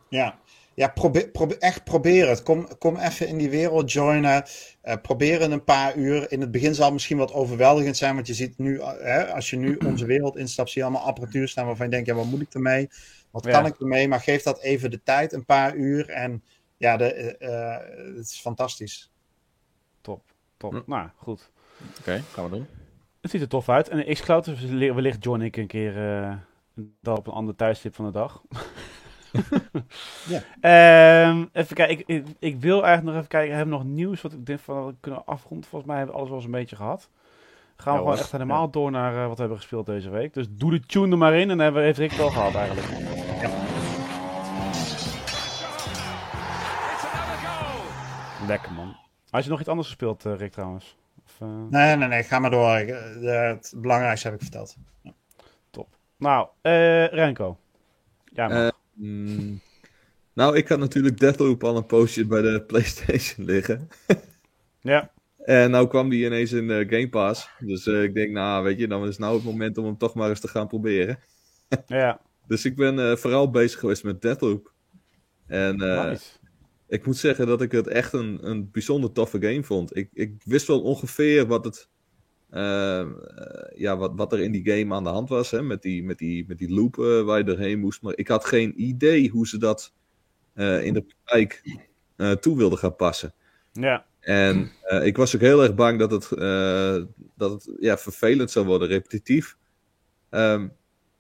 Ja, 0.09 0.39
ja 0.75 0.89
probeer, 0.89 1.29
probeer, 1.29 1.59
echt 1.59 1.85
probeer 1.85 2.29
het. 2.29 2.43
Kom, 2.43 2.79
kom 2.79 2.97
even 2.97 3.29
in 3.29 3.39
die 3.39 3.51
wereld 3.51 3.93
joinen. 3.93 4.45
Eh, 4.81 4.97
probeer 5.03 5.41
het 5.41 5.51
een 5.51 5.65
paar 5.65 5.97
uur. 5.97 6.33
In 6.33 6.41
het 6.41 6.51
begin 6.51 6.75
zal 6.75 6.85
het 6.85 6.93
misschien 6.93 7.17
wat 7.17 7.33
overweldigend 7.33 7.97
zijn, 7.97 8.15
want 8.15 8.27
je 8.27 8.35
ziet 8.35 8.59
nu, 8.59 8.79
eh, 8.79 8.91
hè, 8.99 9.35
als 9.35 9.51
je 9.51 9.57
nu 9.57 9.77
onze 9.87 10.07
wereld 10.07 10.37
instapt, 10.37 10.71
zie 10.71 10.83
je 10.83 10.89
allemaal 10.89 11.07
apparatuur 11.07 11.49
staan 11.49 11.67
waarvan 11.67 11.87
je 11.87 11.93
denkt, 11.93 12.07
ja, 12.07 12.15
wat 12.15 12.25
moet 12.25 12.41
ik 12.41 12.55
ermee? 12.55 12.89
Wat 13.31 13.45
Ja. 13.45 13.51
kan 13.51 13.67
ik 13.67 13.81
ermee? 13.81 14.09
Maar 14.09 14.21
geef 14.21 14.43
dat 14.43 14.61
even 14.61 14.91
de 14.91 15.03
tijd, 15.03 15.33
een 15.33 15.45
paar 15.45 15.75
uur. 15.75 16.09
En 16.09 16.43
ja, 16.77 16.97
de, 16.97 17.37
eh, 17.37 18.17
het 18.17 18.27
is 18.27 18.41
fantastisch. 18.41 19.11
Top, 20.01 20.23
top. 20.57 20.73
Hm. 20.73 20.81
Nou, 20.87 21.09
goed. 21.17 21.51
Oké, 22.01 22.23
gaan 22.33 22.45
we 22.45 22.51
doen. 22.51 22.67
Het 23.21 23.31
ziet 23.31 23.41
er 23.41 23.49
tof 23.49 23.69
uit. 23.69 23.89
En 23.89 24.15
Xcloud, 24.15 24.69
wellicht 24.71 25.25
join 25.25 25.43
ik 25.43 25.57
een 25.57 25.67
keer 25.67 26.21
eh, 26.23 26.37
dan 27.01 27.17
op 27.17 27.27
een 27.27 27.33
ander 27.33 27.57
tijdstip 27.57 27.95
van 27.95 28.05
de 28.05 28.11
dag. 28.11 28.43
Ja. 30.29 30.43
Ehm, 31.31 31.45
even 31.53 31.77
kijken, 31.77 31.99
ik, 31.99 32.05
ik, 32.07 32.27
ik 32.39 32.61
wil 32.61 32.85
eigenlijk 32.85 33.05
nog 33.05 33.15
even 33.15 33.29
kijken. 33.29 33.51
We 33.51 33.57
hebben 33.57 33.75
nog 33.75 33.85
nieuws 33.85 34.21
wat 34.23 34.33
ik 34.33 34.47
denk 34.47 34.61
van 34.61 34.87
we 34.87 34.95
kunnen 35.01 35.27
afronden. 35.27 35.69
Volgens 35.69 35.91
mij 35.91 35.97
hebben 36.01 36.15
we 36.15 36.21
alles 36.21 36.29
wel 36.33 36.39
eens 36.39 36.53
een 36.53 36.61
beetje 36.61 36.77
gehad. 36.77 37.09
Gaan 37.77 37.93
we 37.93 37.99
Ja, 37.99 38.05
gewoon 38.05 38.19
echt 38.19 38.33
helemaal 38.33 38.71
door 38.71 38.91
naar 38.91 39.13
eh, 39.15 39.27
wat 39.27 39.35
we 39.35 39.41
hebben 39.41 39.59
gespeeld 39.59 39.87
deze 39.87 40.11
week. 40.11 40.35
Dus 40.35 40.47
doe 40.51 40.71
de 40.71 40.81
tune 40.81 41.13
er 41.13 41.19
maar 41.19 41.35
in 41.35 41.41
en 41.41 41.49
dan 41.49 41.59
hebben 41.59 41.81
we 41.81 41.87
heeft 41.87 41.99
Rick 41.99 42.19
al 42.19 42.31
gehad 42.31 42.55
eigenlijk. 42.55 42.89
Lekker 48.47 48.73
man. 48.73 48.97
Had 49.31 49.45
je 49.45 49.51
nog 49.51 49.61
iets 49.61 49.69
anders 49.69 49.89
gespeeld, 49.89 50.25
eh, 50.27 50.37
Rick 50.37 50.53
trouwens? 50.53 50.97
Of, 51.27 51.41
eh, 51.41 51.49
Nee, 51.71 51.97
nee, 51.97 52.09
nee, 52.09 52.23
ga 52.23 52.39
maar 52.39 52.51
door. 52.51 52.77
Het 52.77 53.75
belangrijkste 53.77 54.27
heb 54.29 54.37
ik 54.37 54.43
verteld. 54.43 54.77
Nou, 56.17 56.49
eh 56.61 57.07
Renko. 57.07 57.57
Ja, 58.25 58.73
Mm, 58.95 59.61
nou, 60.33 60.57
ik 60.57 60.69
had 60.69 60.79
natuurlijk 60.79 61.19
Deathloop 61.19 61.65
al 61.65 61.77
een 61.77 61.87
poosje 61.87 62.27
bij 62.27 62.43
de 62.43 62.63
PlayStation 62.67 63.47
liggen. 63.47 63.89
ja. 64.81 65.13
En 65.45 65.71
nou 65.71 65.89
kwam 65.89 66.09
die 66.09 66.25
ineens 66.25 66.53
in 66.53 66.69
de 66.69 66.87
Game 66.89 67.09
Pass. 67.09 67.49
Dus 67.59 67.87
eh, 67.87 68.03
ik 68.03 68.15
denk, 68.15 68.31
nou, 68.31 68.65
weet 68.65 68.79
je, 68.79 68.89
dan 68.89 69.07
is 69.07 69.19
nou 69.19 69.35
het 69.35 69.45
moment 69.45 69.79
om 69.79 69.85
hem 69.85 69.97
toch 69.97 70.15
maar 70.15 70.29
eens 70.29 70.41
te 70.41 70.49
gaan 70.49 70.69
proberen. 70.69 71.19
Ja, 71.87 72.21
Dus 72.47 72.65
ik 72.65 72.77
ben 72.77 72.99
eh, 72.99 73.17
vooral 73.17 73.51
bezig 73.51 73.81
geweest 73.81 74.05
met 74.05 74.23
Deathloop. 74.23 74.73
En 75.47 75.81
eh, 75.81 76.05
nice. 76.05 76.25
ik 76.89 77.07
moet 77.07 77.17
zeggen 77.17 77.47
dat 77.47 77.63
ik 77.63 77.73
het 77.73 77.87
echt 77.87 78.13
een, 78.13 78.39
een 78.43 78.71
bijzonder 78.71 79.13
toffe 79.13 79.41
game 79.41 79.65
vond. 79.65 79.97
Ik, 79.97 80.11
ik 80.13 80.43
wist 80.45 80.67
wel 80.67 80.83
ongeveer 80.83 81.47
wat, 81.47 81.65
het, 81.65 81.89
eh, 82.53 83.01
eh, 83.01 83.07
ja, 83.75 83.97
wat, 83.97 84.13
wat 84.15 84.33
er 84.33 84.41
in 84.41 84.53
die 84.53 84.71
game 84.71 84.95
aan 84.95 85.05
de 85.05 85.11
hand 85.11 85.29
was. 85.29 85.51
Hè, 85.51 85.63
met, 85.63 85.83
die, 85.83 86.05
met, 86.05 86.19
die, 86.19 86.45
met 86.49 86.59
die 86.59 86.75
loop 86.75 86.99
eh, 86.99 87.23
waar 87.23 87.39
je 87.39 87.45
doorheen 87.45 87.79
moest. 87.79 88.03
Maar 88.03 88.17
ik 88.17 88.29
had 88.29 88.45
geen 88.45 88.83
idee 88.83 89.29
hoe 89.29 89.47
ze 89.47 89.59
dat 89.59 89.93
eh, 90.55 90.85
in 90.85 90.95
de 90.95 91.03
praktijk 91.03 91.81
toe 92.41 92.57
wilden 92.57 92.79
gaan 92.79 92.97
passen. 92.97 93.35
Ja, 93.73 94.07
En 94.21 94.71
ik 95.03 95.17
was 95.17 95.35
ook 95.35 95.41
heel 95.41 95.63
erg 95.63 95.75
bang 95.75 95.99
dat 95.99 96.11
het, 96.11 96.29
dat 97.37 97.51
het 97.51 97.77
ja, 97.81 97.99
vervelend 97.99 98.51
zou 98.51 98.67
worden, 98.67 98.89
repetitief. 98.89 99.57
Ehm, 100.31 100.69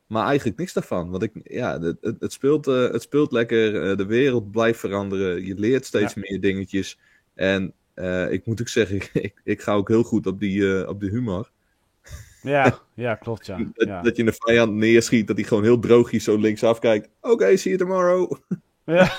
maar 0.07 0.27
eigenlijk 0.27 0.59
niks 0.59 0.73
daarvan. 0.73 1.11
Want 1.11 1.23
ik, 1.23 1.33
ja, 1.45 1.81
het, 1.81 2.17
het, 2.19 2.33
speelt, 2.33 2.67
het 2.67 3.03
speelt 3.03 3.33
lekker, 3.33 3.97
de 3.97 4.07
wereld 4.07 4.51
blijft 4.51 4.79
veranderen, 4.79 5.47
je 5.47 5.55
leert 5.55 5.87
steeds 5.87 6.15
meer 6.15 6.41
dingetjes. 6.41 6.99
En 7.35 7.75
eh, 7.95 8.33
ik 8.33 8.47
moet 8.47 8.61
ook 8.61 8.69
zeggen, 8.69 8.97
ik, 9.23 9.35
ik 9.45 9.61
ga 9.63 9.73
ook 9.75 9.89
heel 9.89 10.03
goed 10.03 10.27
op, 10.27 10.41
die, 10.41 10.81
eh, 10.81 10.89
op 10.89 11.01
de 11.01 11.09
humor. 11.09 11.51
ja, 12.43 12.79
ja, 12.95 13.15
klopt 13.15 13.47
ja. 13.47 13.59
Dat, 13.75 13.89
ja. 13.89 14.03
dat 14.03 14.17
je 14.17 14.27
een 14.27 14.33
vijand 14.39 14.73
neerschiet, 14.73 15.27
dat 15.27 15.37
hij 15.37 15.45
gewoon 15.45 15.63
heel 15.63 15.79
droogjes 15.79 16.25
zo 16.25 16.37
linksaf 16.37 16.79
kijkt. 16.79 17.09
Oké, 17.21 17.57
see 17.57 17.77
you 17.77 17.77
tomorrow. 17.77 18.33
Ja. 18.85 19.17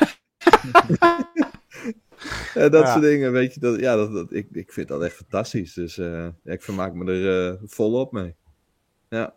Dat 2.53 2.71
Ja. 2.83 2.91
soort 2.91 3.01
dingen, 3.03 3.31
weet 3.31 3.53
je. 3.53 3.59
Dat, 3.59 3.79
ja, 3.79 3.95
dat, 3.95 4.13
dat, 4.13 4.33
ik, 4.33 4.47
ik 4.51 4.71
vind 4.73 4.87
dat 4.87 5.01
echt 5.03 5.15
fantastisch. 5.15 5.73
Dus 5.73 5.97
eh, 5.97 6.27
ik 6.43 6.61
vermaak 6.61 6.93
me 6.93 7.11
er 7.11 7.59
volop 7.65 8.11
mee. 8.11 8.35
Ja. 9.09 9.35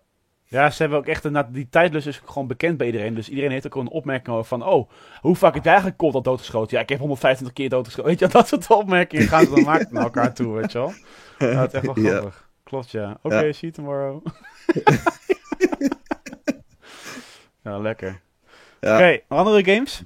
Ja, 0.48 0.70
ze 0.70 0.80
hebben 0.82 0.98
ook 0.98 1.06
echt, 1.06 1.24
inderdaad, 1.24 1.54
die 1.54 1.68
tijdlus 1.68 2.06
is 2.06 2.22
gewoon 2.24 2.46
bekend 2.46 2.76
bij 2.76 2.86
iedereen. 2.86 3.14
Dus 3.14 3.28
iedereen 3.28 3.50
heeft 3.50 3.66
ook 3.66 3.74
een 3.74 3.88
opmerking 3.88 4.36
over 4.36 4.48
van, 4.48 4.64
oh, 4.64 4.90
hoe 5.20 5.36
vaak 5.36 5.54
heb 5.54 5.62
jij 5.62 5.72
eigenlijk 5.72 6.00
Colt 6.00 6.14
al 6.14 6.22
doodgeschoten? 6.22 6.76
Ja, 6.76 6.82
ik 6.82 6.88
heb 6.88 6.98
125 6.98 7.56
keer 7.56 7.68
doodgeschoten. 7.68 8.10
Weet 8.10 8.18
je, 8.20 8.28
dat 8.38 8.48
soort 8.48 8.70
opmerkingen 8.70 9.28
gaan 9.28 9.44
ze 9.44 9.50
dan 9.54 9.62
maken 9.64 9.88
naar 9.94 10.02
elkaar 10.02 10.34
toe, 10.34 10.54
weet 10.54 10.72
je 10.72 10.78
wel. 10.78 10.92
Dat 11.38 11.74
is 11.74 11.80
echt 11.80 11.86
wel 11.86 12.00
Ja. 12.00 12.10
grappig. 12.10 12.48
Klopt, 12.64 12.90
ja. 12.90 13.18
Oké, 13.22 13.40
Ja. 13.40 13.52
see 13.52 13.70
you 13.70 13.72
tomorrow. 13.72 14.26
ja, 17.64 17.78
lekker. 17.78 18.20
Ja. 18.80 18.94
Oké, 18.94 19.20
andere 19.28 19.64
games? 19.64 20.02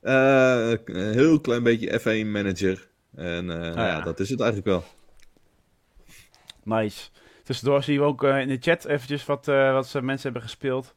Eh, 0.00 0.70
een 0.84 1.12
heel 1.12 1.40
klein 1.40 1.62
beetje 1.62 2.00
F1 2.00 2.26
manager. 2.26 2.88
En 3.16 3.50
eh, 3.50 3.74
ja. 3.74 3.86
ja, 3.86 4.00
dat 4.00 4.20
is 4.20 4.28
het 4.30 4.40
eigenlijk 4.40 4.68
wel. 4.70 4.84
Nice. 6.62 7.08
Tussendoor 7.50 7.82
zie 7.82 7.94
je 7.94 8.02
ook 8.02 8.24
eh, 8.24 8.40
in 8.40 8.48
de 8.48 8.56
chat 8.60 8.84
eventjes 8.84 9.24
wat, 9.24 9.48
eh, 9.48 9.72
wat 9.72 9.86
ze 9.88 10.02
mensen 10.02 10.22
hebben 10.22 10.42
gespeeld. 10.42 10.94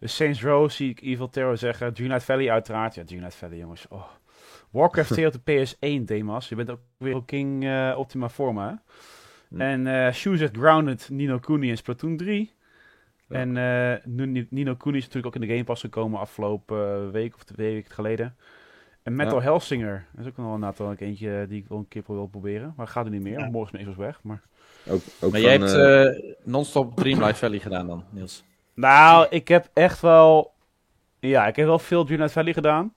Dus 0.00 0.16
Saints 0.16 0.42
Row 0.42 0.70
zie 0.70 0.90
ik 0.90 1.00
Evil 1.00 1.28
Terror 1.28 1.56
zeggen. 1.56 1.94
Dreamlight 1.94 2.24
Valley 2.24 2.50
uiteraard. 2.50 2.94
Ja, 2.94 3.04
Dreamlight 3.04 3.34
Valley 3.34 3.58
jongens. 3.58 3.86
Oh. 3.88 4.04
Warcraft 4.70 5.12
2 5.12 5.26
op 5.26 5.32
de 5.32 5.66
PS1 6.00 6.04
Demas. 6.04 6.48
Je 6.48 6.54
bent 6.54 6.70
ook 6.70 6.80
weer 6.96 7.22
King 7.26 7.64
eh, 7.64 7.94
Optima 7.96 8.28
Forma. 8.28 8.82
Hm. 9.48 9.60
En 9.60 9.86
eh 9.86 10.12
Shoes 10.12 10.48
Grounded, 10.52 11.08
Nino 11.10 11.38
Kuni 11.38 11.70
en 11.70 11.76
Splatoon 11.76 12.16
3. 12.16 12.52
Ja. 13.28 13.36
En 13.36 13.52
nu- 14.04 14.46
Nino 14.50 14.74
Kuni 14.74 14.96
is 14.96 15.04
natuurlijk 15.04 15.36
ook 15.36 15.42
in 15.42 15.48
de 15.48 15.54
Game 15.54 15.64
Pass 15.64 15.80
gekomen 15.80 16.20
afgelopen 16.20 17.10
week 17.10 17.34
of 17.34 17.44
twee 17.44 17.74
weken 17.74 17.92
geleden. 17.92 18.36
En 19.02 19.16
Metal 19.16 19.38
Ja. 19.38 19.42
Hellsinger. 19.42 20.06
Dat 20.12 20.24
is 20.24 20.30
ook 20.30 20.36
nog 20.36 20.78
een 20.78 20.96
eentje 20.96 21.40
eh, 21.40 21.48
die 21.48 21.58
ik 21.58 21.68
wel 21.68 21.78
een 21.78 21.88
keer 21.88 22.02
wil 22.06 22.26
proberen. 22.26 22.74
Maar 22.76 22.88
gaat 22.88 23.04
er 23.04 23.10
niet 23.10 23.22
meer. 23.22 23.38
Ja. 23.38 23.50
Morgen 23.50 23.78
is 23.78 23.84
mijn 23.84 23.96
weg. 23.98 24.22
Maar... 24.22 24.42
Ook, 24.88 25.00
ook 25.20 25.32
Maar 25.32 25.40
jij 25.40 25.58
van, 25.58 25.68
hebt 25.68 25.78
eh, 25.78 26.06
eh, 26.06 26.34
non-stop 26.42 26.96
Dreamlight 26.96 27.38
Valley 27.38 27.58
gedaan 27.58 27.86
dan, 27.86 28.04
Niels. 28.10 28.44
Nou, 28.74 29.26
ik 29.30 29.48
heb 29.48 29.68
echt 29.72 30.00
wel. 30.00 30.52
Ja, 31.20 31.46
ik 31.46 31.56
heb 31.56 31.66
wel 31.66 31.78
veel 31.78 32.04
Dreamlight 32.04 32.32
Valley 32.32 32.52
gedaan. 32.52 32.92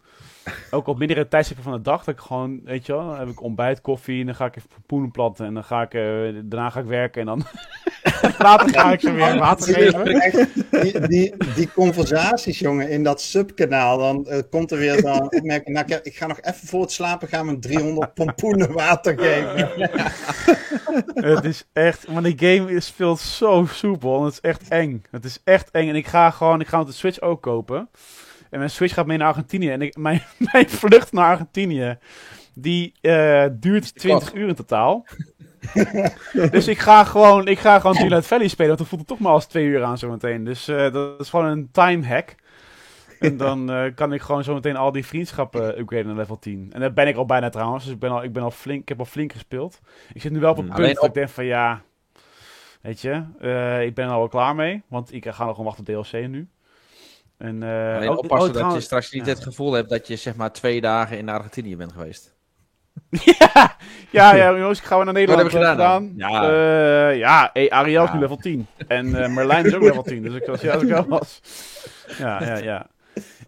Ook 0.71 0.87
op 0.87 0.97
mindere 0.97 1.27
tijdstippen 1.27 1.65
van 1.65 1.73
de 1.73 1.81
dag. 1.81 2.03
Dat 2.03 2.13
ik 2.13 2.21
gewoon, 2.21 2.61
weet 2.63 2.85
je 2.85 2.93
wel, 2.93 3.07
dan 3.07 3.19
heb 3.19 3.27
ik 3.27 3.41
ontbijt, 3.41 3.81
koffie. 3.81 4.19
En 4.19 4.25
dan 4.25 4.35
ga 4.35 4.45
ik 4.45 4.55
even 4.55 4.69
poenen 4.85 5.11
planten. 5.11 5.45
En 5.45 5.53
dan 5.53 5.63
ga 5.63 5.81
ik, 5.81 5.93
eh, 5.93 6.01
daarna 6.43 6.69
ga 6.69 6.79
ik 6.79 6.85
werken. 6.85 7.21
En 7.21 7.27
dan 7.27 7.45
later 8.37 8.69
ga 8.69 8.91
ik 8.91 8.99
ze 8.99 9.11
weer 9.11 9.37
water 9.37 9.73
geven. 9.73 10.03
Die, 10.81 11.07
die, 11.07 11.33
die 11.55 11.71
conversaties, 11.73 12.59
jongen, 12.59 12.89
in 12.89 13.03
dat 13.03 13.21
subkanaal, 13.21 13.97
dan 13.97 14.27
eh, 14.27 14.39
komt 14.49 14.71
er 14.71 14.77
weer 14.77 14.99
zo'n 14.99 15.21
opmerking. 15.21 15.75
Nou, 15.75 15.85
ik, 15.87 16.05
ik 16.05 16.15
ga 16.15 16.27
nog 16.27 16.41
even 16.41 16.67
voor 16.67 16.81
het 16.81 16.91
slapen 16.91 17.27
gaan 17.27 17.45
met 17.45 17.61
300 17.61 18.13
pompoenen 18.13 18.71
water 18.73 19.19
geven. 19.19 19.69
Het 21.13 21.43
is 21.43 21.67
echt, 21.73 22.07
maar 22.07 22.23
die 22.23 22.37
game 22.37 22.71
is, 22.71 22.85
speelt 22.85 23.19
zo 23.19 23.65
soepel. 23.69 24.17
En 24.19 24.23
het 24.23 24.33
is 24.33 24.39
echt 24.39 24.67
eng. 24.67 25.03
Het 25.11 25.25
is 25.25 25.41
echt 25.43 25.71
eng. 25.71 25.89
En 25.89 25.95
ik 25.95 26.07
ga 26.07 26.29
gewoon, 26.29 26.61
ik 26.61 26.67
ga 26.67 26.79
op 26.79 26.87
de 26.87 26.93
Switch 26.93 27.21
ook 27.21 27.41
kopen. 27.41 27.89
En 28.49 28.57
mijn 28.57 28.69
Switch 28.69 28.93
gaat 28.93 29.05
mee 29.05 29.17
naar 29.17 29.27
Argentinië. 29.27 29.69
En 29.69 29.81
ik, 29.81 29.97
mijn, 30.07 30.21
mijn 30.37 30.69
vlucht 30.69 31.11
naar 31.11 31.29
Argentinië, 31.29 31.97
die 32.53 32.93
eh, 33.01 33.45
duurt 33.51 33.95
20 33.95 34.33
uur 34.33 34.47
in 34.47 34.55
totaal. 34.55 35.05
dus 36.51 36.67
ik 36.67 36.77
ga 36.79 37.03
gewoon, 37.03 37.47
ik 37.47 37.59
ga 37.59 37.79
gewoon 37.79 37.95
Dreamlight 37.95 38.27
Valley 38.31 38.47
spelen. 38.47 38.67
Want 38.67 38.79
dan 38.79 38.87
voelt 38.87 39.01
het 39.01 39.09
toch 39.09 39.19
maar 39.19 39.31
als 39.31 39.45
twee 39.45 39.65
uur 39.65 39.83
aan 39.83 39.97
zometeen. 39.97 40.43
Dus 40.43 40.67
eh, 40.67 40.91
dat 40.93 41.19
is 41.19 41.29
gewoon 41.29 41.45
een 41.45 41.69
time 41.71 42.05
hack. 42.07 42.35
En 43.19 43.37
dan 43.37 43.71
eh, 43.71 43.95
kan 43.95 44.13
ik 44.13 44.21
gewoon 44.21 44.43
zometeen 44.43 44.75
al 44.75 44.91
die 44.91 45.05
vriendschappen 45.05 45.79
upgraden 45.79 46.07
naar 46.07 46.15
level 46.15 46.39
10. 46.39 46.69
En 46.73 46.79
daar 46.79 46.93
ben 46.93 47.07
ik 47.07 47.15
al 47.15 47.25
bijna 47.25 47.49
trouwens. 47.49 47.83
Dus 47.83 47.93
ik 47.93 47.99
ben 47.99 48.09
al, 48.11 48.23
ik 48.23 48.33
ben 48.33 48.43
al 48.43 48.51
flink, 48.51 48.81
ik 48.81 48.89
heb 48.89 48.99
al 48.99 49.05
flink 49.05 49.31
gespeeld. 49.31 49.79
Ik 50.13 50.21
zit 50.21 50.31
nu 50.31 50.39
wel 50.39 50.51
op 50.51 50.57
een 50.57 50.65
Hmm. 50.65 50.75
punt 50.75 50.93
dat 50.93 51.03
op- 51.03 51.07
ik 51.09 51.13
denk 51.13 51.29
van 51.29 51.45
ja, 51.45 51.81
weet 52.81 53.01
je, 53.01 53.23
eh, 53.39 53.83
ik 53.85 53.95
ben 53.95 54.05
er 54.05 54.11
al 54.11 54.17
wel 54.19 54.27
klaar 54.27 54.55
mee. 54.55 54.83
Want 54.87 55.13
ik 55.13 55.23
ga 55.27 55.45
nog 55.45 55.55
gewoon 55.55 55.65
wachten 55.75 55.95
op 55.97 56.03
DLC 56.05 56.27
nu. 56.27 56.47
En, 57.37 57.63
eh, 57.63 57.95
Alleen 57.95 58.17
oppassen 58.17 58.55
oh, 58.55 58.61
dat 58.61 58.73
je 58.73 58.79
straks 58.79 59.11
niet 59.11 59.25
ja. 59.25 59.31
het 59.31 59.43
gevoel 59.43 59.73
hebt 59.73 59.89
dat 59.89 60.07
je 60.07 60.15
zeg 60.15 60.35
maar 60.35 60.51
twee 60.51 60.81
dagen 60.81 61.17
in 61.17 61.29
Argentinië 61.29 61.75
bent 61.75 61.91
geweest. 61.91 62.33
ja, 63.39 63.77
ja, 64.11 64.35
ja, 64.35 64.55
jongens, 64.57 64.79
ik 64.79 64.85
ga 64.85 64.95
weer 64.95 65.05
naar 65.05 65.13
Nederland. 65.13 65.43
Wat 65.43 65.51
heb 65.51 65.61
je 65.61 65.67
eh, 65.67 65.73
gedaan 65.73 66.01
dan? 66.01 66.13
Ja, 67.17 67.49
hey, 67.53 67.71
Ariel 67.71 68.03
is 68.03 68.09
Ja. 68.09 68.13
nu 68.13 68.19
level 68.19 68.37
10. 68.37 68.67
En 68.87 69.23
eh 69.23 69.29
Merlijn 69.29 69.65
is 69.65 69.73
ook 69.73 69.81
level 69.81 70.03
10. 70.03 70.21
Dus 70.21 70.33
ik 70.33 70.45
was, 70.45 70.61
ja, 70.61 70.73
als 70.73 70.83
ik 70.83 70.89
wel 70.89 71.07
was. 71.07 71.41
Ja, 72.17 72.43
ja, 72.43 72.57
ja. 72.57 72.87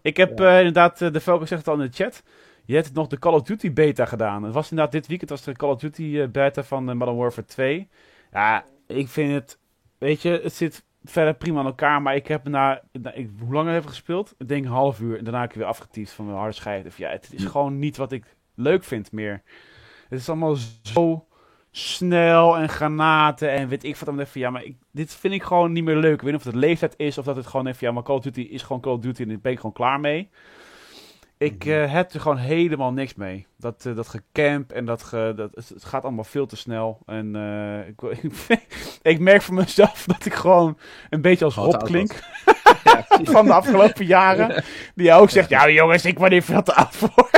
Ik 0.02 0.16
heb 0.16 0.40
eh, 0.40 0.58
inderdaad, 0.58 1.02
eh, 1.02 1.12
de 1.12 1.20
Velker 1.20 1.48
zegt 1.48 1.60
het 1.66 1.74
al 1.74 1.80
in 1.80 1.90
de 1.90 1.96
chat. 1.96 2.22
Je 2.64 2.74
hebt 2.74 2.92
nog 2.92 3.06
de 3.06 3.18
Call 3.18 3.32
of 3.32 3.42
Duty 3.42 3.72
beta 3.72 4.04
gedaan. 4.04 4.42
Het 4.42 4.54
was 4.54 4.70
inderdaad 4.70 4.92
dit 4.92 5.06
weekend 5.06 5.30
was 5.30 5.42
de 5.42 5.52
Call 5.52 5.70
of 5.70 5.78
Duty 5.78 6.18
eh, 6.18 6.28
beta 6.28 6.62
van 6.62 6.88
eh, 6.90 6.94
Modern 6.94 7.16
Warfare 7.16 7.46
2. 7.46 7.88
Ja, 8.32 8.64
ik 8.86 9.08
vind 9.08 9.32
het, 9.32 9.58
weet 9.98 10.22
je, 10.22 10.40
het 10.42 10.54
zit 10.54 10.84
verder 11.04 11.34
prima 11.34 11.58
aan 11.58 11.66
elkaar. 11.66 12.02
Maar 12.02 12.14
ik 12.14 12.26
heb 12.26 12.48
na, 12.48 12.82
na- 12.92 13.12
ik, 13.12 13.30
hoe 13.40 13.54
lang 13.54 13.68
heb 13.70 13.82
ik 13.82 13.88
gespeeld? 13.88 14.34
Ik 14.38 14.48
denk 14.48 14.64
een 14.64 14.70
half 14.70 15.00
uur. 15.00 15.18
En 15.18 15.24
daarna 15.24 15.40
heb 15.40 15.50
ik 15.50 15.56
weer 15.56 15.66
afgetiefd 15.66 16.12
van 16.12 16.24
mijn 16.24 16.36
harde 16.38 16.52
schijf. 16.52 16.86
Of 16.86 16.98
Ja, 16.98 17.10
het 17.10 17.28
is 17.32 17.44
gewoon 17.44 17.78
niet 17.78 17.96
wat 17.96 18.12
ik 18.12 18.36
leuk 18.54 18.84
vind 18.84 19.12
meer. 19.12 19.42
Het 20.08 20.18
is 20.20 20.28
allemaal 20.28 20.56
zo 20.82 21.26
snel 21.70 22.56
en 22.56 22.68
granaten 22.68 23.50
en 23.50 23.68
weet 23.68 23.84
ik 23.84 23.96
wat 23.96 24.08
dan 24.08 24.20
even. 24.20 24.40
Ja, 24.40 24.50
maar 24.50 24.64
ik, 24.64 24.76
dit 24.92 25.14
vind 25.14 25.34
ik 25.34 25.42
gewoon 25.42 25.72
niet 25.72 25.84
meer 25.84 25.96
leuk. 25.96 26.14
Ik 26.14 26.20
weet 26.20 26.30
niet 26.32 26.40
of 26.40 26.46
het 26.46 26.54
leeftijd 26.54 26.94
is 26.96 27.18
of 27.18 27.24
dat 27.24 27.36
het 27.36 27.46
gewoon 27.46 27.66
even. 27.66 27.86
Ja, 27.86 27.92
maar 27.92 28.02
Call 28.02 28.16
of 28.16 28.22
Duty 28.22 28.40
is 28.40 28.62
gewoon 28.62 28.80
Call 28.80 28.92
of 28.92 29.00
Duty 29.00 29.22
en 29.22 29.28
daar 29.28 29.38
ben 29.40 29.52
ik 29.52 29.58
gewoon 29.58 29.72
klaar 29.72 30.00
mee. 30.00 30.28
Ik 31.38 31.64
eh, 31.64 31.92
heb 31.92 32.12
er 32.12 32.20
gewoon 32.20 32.36
helemaal 32.36 32.92
niks 32.92 33.14
mee. 33.14 33.46
Dat, 33.56 33.86
eh, 33.86 33.96
dat 33.96 34.08
gecamp 34.08 34.72
en 34.72 34.84
dat, 34.84 35.02
ge, 35.02 35.32
dat 35.36 35.50
het 35.54 35.84
gaat 35.84 36.02
allemaal 36.02 36.24
veel 36.24 36.46
te 36.46 36.56
snel. 36.56 36.98
En 37.06 37.36
eh, 37.36 37.88
ik, 37.88 38.30
ik 39.12 39.18
merk 39.18 39.42
voor 39.42 39.54
mezelf 39.54 40.04
dat 40.06 40.24
ik 40.24 40.34
gewoon 40.34 40.78
een 41.10 41.20
beetje 41.20 41.44
als 41.44 41.54
Rob 41.54 41.72
oud 41.72 41.82
klink. 41.82 42.12
van 43.08 43.44
de 43.44 43.52
afgelopen 43.52 44.06
jaren. 44.06 44.64
Die 44.94 45.12
ook 45.12 45.30
zegt, 45.30 45.48
ja 45.48 45.68
jongens, 45.68 46.04
ik 46.04 46.18
ben 46.18 46.32
hier 46.32 46.42
veel 46.42 46.62
te 46.62 46.74
oud 46.74 46.96
voor. 46.96 47.30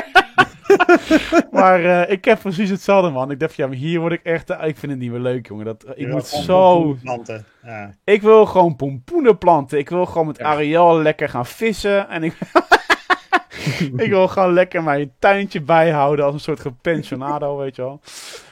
maar 1.61 2.09
ik 2.09 2.25
heb 2.25 2.41
precies 2.41 2.71
hetzelfde 2.71 3.11
man. 3.11 3.31
Ik 3.31 3.41
dacht, 3.41 3.55
ja, 3.55 3.67
maar 3.67 3.77
hier 3.77 4.01
word 4.01 4.13
ik 4.13 4.23
echt... 4.23 4.51
Ik 4.51 4.77
vind 4.77 4.93
het 4.93 4.99
niet 4.99 5.11
meer 5.11 5.21
leuk, 5.21 5.49
jongen. 5.49 5.65
Dat, 5.65 5.85
ik 5.95 6.09
moet 6.09 6.27
zo... 6.27 6.81
pompoenplanten. 6.81 7.45
Ja. 7.63 7.95
Ik 8.05 8.23
wil 8.23 8.47
gewoon 8.47 8.77
pompoenen 8.77 9.39
planten. 9.39 9.79
Ik 9.79 9.89
wil 9.89 10.07
gewoon 10.07 10.27
met 10.27 10.41
Ariel 10.41 11.03
lekker 11.03 11.29
gaan 11.29 11.47
vissen. 11.47 12.09
En 12.09 12.23
ik... 12.23 12.37
ik 14.05 14.11
wil 14.11 14.29
gewoon 14.29 14.53
lekker 14.53 14.83
mijn 14.83 15.13
tuintje 15.19 15.61
bijhouden 15.63 16.25
als 16.25 16.35
een 16.35 16.41
soort 16.41 16.61
gepensionado, 16.61 17.57
weet 17.63 17.77
je 17.77 17.83
wel. 17.83 18.01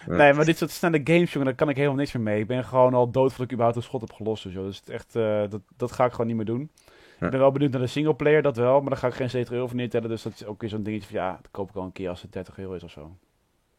Nee, 0.07 0.33
maar 0.33 0.45
dit 0.45 0.59
soort 0.59 0.71
snelle 0.71 1.01
games, 1.05 1.33
jongen, 1.33 1.47
daar 1.47 1.57
kan 1.57 1.69
ik 1.69 1.77
helemaal 1.77 1.97
niks 1.97 2.13
meer 2.13 2.23
mee. 2.23 2.41
Ik 2.41 2.47
ben 2.47 2.65
gewoon 2.65 2.95
al 2.95 3.11
dood 3.11 3.29
voordat 3.29 3.47
ik 3.47 3.53
überhaupt 3.53 3.77
een 3.77 3.83
schot 3.83 4.01
heb 4.01 4.13
gelost. 4.13 4.43
Dus, 4.43 4.53
joh. 4.53 4.65
dus 4.65 4.79
het 4.79 4.89
echt, 4.89 5.17
eh, 5.17 5.43
dat, 5.49 5.61
dat 5.77 5.93
ga 5.93 6.05
ik 6.05 6.11
gewoon 6.11 6.27
niet 6.27 6.37
meer 6.37 6.45
doen. 6.45 6.71
Ja. 7.19 7.25
Ik 7.25 7.31
ben 7.31 7.41
wel 7.41 7.53
benieuwd 7.53 7.71
naar 7.71 7.81
de 7.81 7.87
singleplayer, 7.87 8.43
dat 8.43 8.57
wel. 8.57 8.81
Maar 8.81 8.91
daar 8.91 8.99
ga 8.99 9.07
ik 9.07 9.15
geen 9.15 9.31
70 9.31 9.55
euro 9.55 9.67
voor 9.67 9.77
neertellen. 9.77 10.09
Dus 10.09 10.23
dat 10.23 10.33
is 10.33 10.45
ook 10.45 10.61
weer 10.61 10.71
zo'n 10.71 10.83
dingetje 10.83 11.09
van, 11.09 11.19
ja, 11.19 11.39
dat 11.43 11.51
koop 11.51 11.69
ik 11.69 11.77
al 11.77 11.83
een 11.83 11.93
keer 11.93 12.09
als 12.09 12.23
het 12.23 12.33
30 12.33 12.59
euro 12.59 12.73
is 12.73 12.83
of 12.83 12.91
zo. 12.91 13.17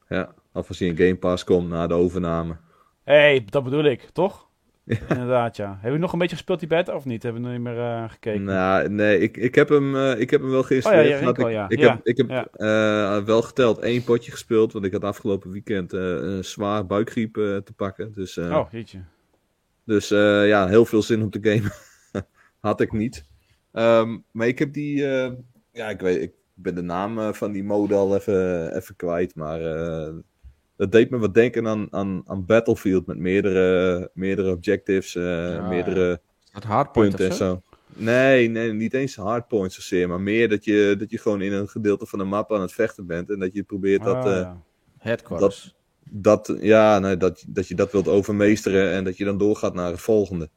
Ja, 0.07 0.33
of 0.53 0.67
als 0.67 0.79
hij 0.79 0.87
in 0.87 0.97
Game 0.97 1.15
Pass 1.15 1.43
komt 1.43 1.69
na 1.69 1.87
de 1.87 1.93
overname. 1.93 2.57
Hé, 3.03 3.13
hey, 3.13 3.45
dat 3.45 3.63
bedoel 3.63 3.83
ik, 3.83 4.01
toch? 4.01 4.48
Inderdaad, 5.09 5.55
ja. 5.55 5.71
Hebben 5.71 5.91
we 5.91 5.97
nog 5.97 6.13
een 6.13 6.19
beetje 6.19 6.35
gespeeld 6.35 6.59
die 6.59 6.67
beta 6.67 6.95
of 6.95 7.05
niet? 7.05 7.23
Hebben 7.23 7.41
we 7.41 7.47
nog 7.47 7.57
niet 7.57 7.67
meer 7.67 7.79
eh, 7.79 8.09
gekeken? 8.09 8.43
Nou, 8.43 8.89
nee, 8.89 9.19
ik, 9.19 9.37
ik, 9.37 9.55
heb 9.55 9.69
hem, 9.69 9.95
eh, 9.95 10.19
ik 10.19 10.29
heb 10.29 10.41
hem 10.41 10.49
wel 10.49 10.63
geïnstalleerd. 10.63 11.05
Oh 11.05 11.21
ja, 11.21 11.29
ik, 11.29 11.51
ja. 11.51 11.69
ik 11.69 11.79
Ja, 11.79 11.91
heb, 11.91 12.05
ik 12.05 12.17
heb 12.17 12.29
eh, 12.29 13.23
wel 13.23 13.41
geteld 13.41 13.79
één 13.79 14.03
potje 14.03 14.31
gespeeld, 14.31 14.73
want 14.73 14.85
ik 14.85 14.91
had 14.91 15.03
afgelopen 15.03 15.51
weekend 15.51 15.93
een 15.93 16.43
zwaar 16.43 16.85
buikgriep 16.85 17.33
te 17.33 17.73
pakken. 17.75 18.13
Dus, 18.13 18.37
oh, 18.37 18.67
jeetje. 18.71 19.03
dus 19.83 20.09
ja, 20.09 20.67
heel 20.67 20.85
veel 20.85 21.01
zin 21.01 21.21
om 21.21 21.29
te 21.29 21.39
gamen 21.41 21.71
had 22.69 22.81
ik 22.81 22.91
niet. 22.91 23.25
Ehm, 23.71 24.17
maar 24.31 24.47
ik 24.47 24.59
heb 24.59 24.73
die, 24.73 24.97
ja, 25.71 25.89
ik 25.89 25.99
weet, 25.99 26.21
ik 26.21 26.31
ben 26.53 26.75
de 26.75 26.81
naam 26.81 27.33
van 27.33 27.51
die 27.51 27.63
mode 27.63 27.95
al 27.95 28.15
even, 28.15 28.75
even 28.75 28.95
kwijt, 28.95 29.35
maar 29.35 29.59
dat 30.79 30.91
deed 30.91 31.09
me 31.09 31.17
wat 31.17 31.33
denken 31.33 31.67
aan, 31.67 31.87
aan, 31.89 32.21
aan 32.25 32.45
Battlefield 32.45 33.05
met 33.05 33.17
meerdere, 33.17 34.09
meerdere 34.13 34.51
objectives, 34.51 35.15
eh, 35.15 35.23
Ja, 35.53 35.67
meerdere 35.67 36.21
Het 36.51 36.63
hardpoint 36.63 37.09
punten 37.15 37.25
of 37.25 37.31
en 37.31 37.37
zo? 37.37 37.61
Nee, 37.93 38.47
nee, 38.49 38.73
niet 38.73 38.93
eens 38.93 39.15
hardpoints 39.15 39.75
zozeer, 39.75 40.07
maar 40.07 40.21
meer 40.21 40.49
dat 40.49 40.65
je, 40.65 40.95
dat 40.97 41.11
je 41.11 41.17
gewoon 41.17 41.41
in 41.41 41.53
een 41.53 41.67
gedeelte 41.67 42.05
van 42.05 42.19
de 42.19 42.25
map 42.25 42.53
aan 42.53 42.61
het 42.61 42.73
vechten 42.73 43.05
bent 43.07 43.29
en 43.29 43.39
dat 43.39 43.53
je 43.53 43.63
probeert 43.63 44.03
dat, 44.03 44.15
Ah, 44.15 44.31
eh, 44.31 44.39
ja. 44.41 44.61
Headquarters. 44.97 45.75
dat, 46.09 46.55
ja, 46.59 46.99
nee, 46.99 47.17
dat, 47.17 47.43
dat 47.47 47.67
je 47.67 47.75
dat 47.75 47.91
wilt 47.91 48.07
overmeesteren 48.07 48.91
en 48.91 49.03
dat 49.03 49.17
je 49.17 49.25
dan 49.25 49.37
doorgaat 49.37 49.73
naar 49.73 49.91
het 49.91 50.01
volgende. 50.01 50.49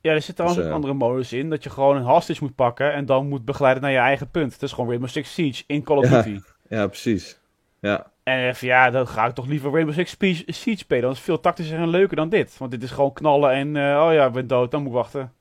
Ja, 0.00 0.12
er 0.12 0.22
zit 0.22 0.34
trouwens 0.36 0.60
Dus, 0.60 0.70
ook 0.70 0.76
eh, 0.76 0.82
andere 0.84 1.08
modus 1.08 1.32
in. 1.32 1.50
Dat 1.50 1.62
je 1.62 1.70
gewoon 1.70 1.96
een 1.96 2.02
hostage 2.02 2.42
moet 2.42 2.54
pakken 2.54 2.92
en 2.92 3.06
dan 3.06 3.28
moet 3.28 3.44
begeleiden 3.44 3.82
naar 3.82 3.92
je 3.92 3.98
eigen 3.98 4.30
punt. 4.30 4.52
Het 4.52 4.62
is 4.62 4.70
gewoon 4.72 4.88
Rainbow 4.88 5.10
Six 5.10 5.34
Siege 5.34 5.64
in 5.66 5.82
Call 5.82 5.96
of 5.96 6.10
Ja. 6.10 6.22
Duty. 6.22 6.40
Ja, 6.68 6.86
precies. 6.86 7.40
Ja, 7.80 8.12
En 8.24 8.54
ja, 8.60 8.90
dan 8.90 9.08
ga 9.08 9.26
ik 9.26 9.34
toch 9.34 9.46
liever 9.46 9.70
Rainbow 9.70 9.94
Six 9.94 10.16
Siege 10.46 10.78
spelen. 10.78 11.02
Dat 11.02 11.12
is 11.12 11.20
veel 11.20 11.40
tactischer 11.40 11.78
en 11.78 11.88
leuker 11.88 12.16
dan 12.16 12.28
dit. 12.28 12.58
Want 12.58 12.70
dit 12.70 12.82
is 12.82 12.90
gewoon 12.90 13.12
knallen 13.12 13.50
en, 13.50 13.76
eh, 13.76 14.04
oh 14.06 14.12
ja, 14.12 14.26
ik 14.26 14.32
ben 14.32 14.46
dood, 14.46 14.70
dan 14.70 14.80
moet 14.80 14.90
ik 14.90 14.96
wachten. 14.96 15.32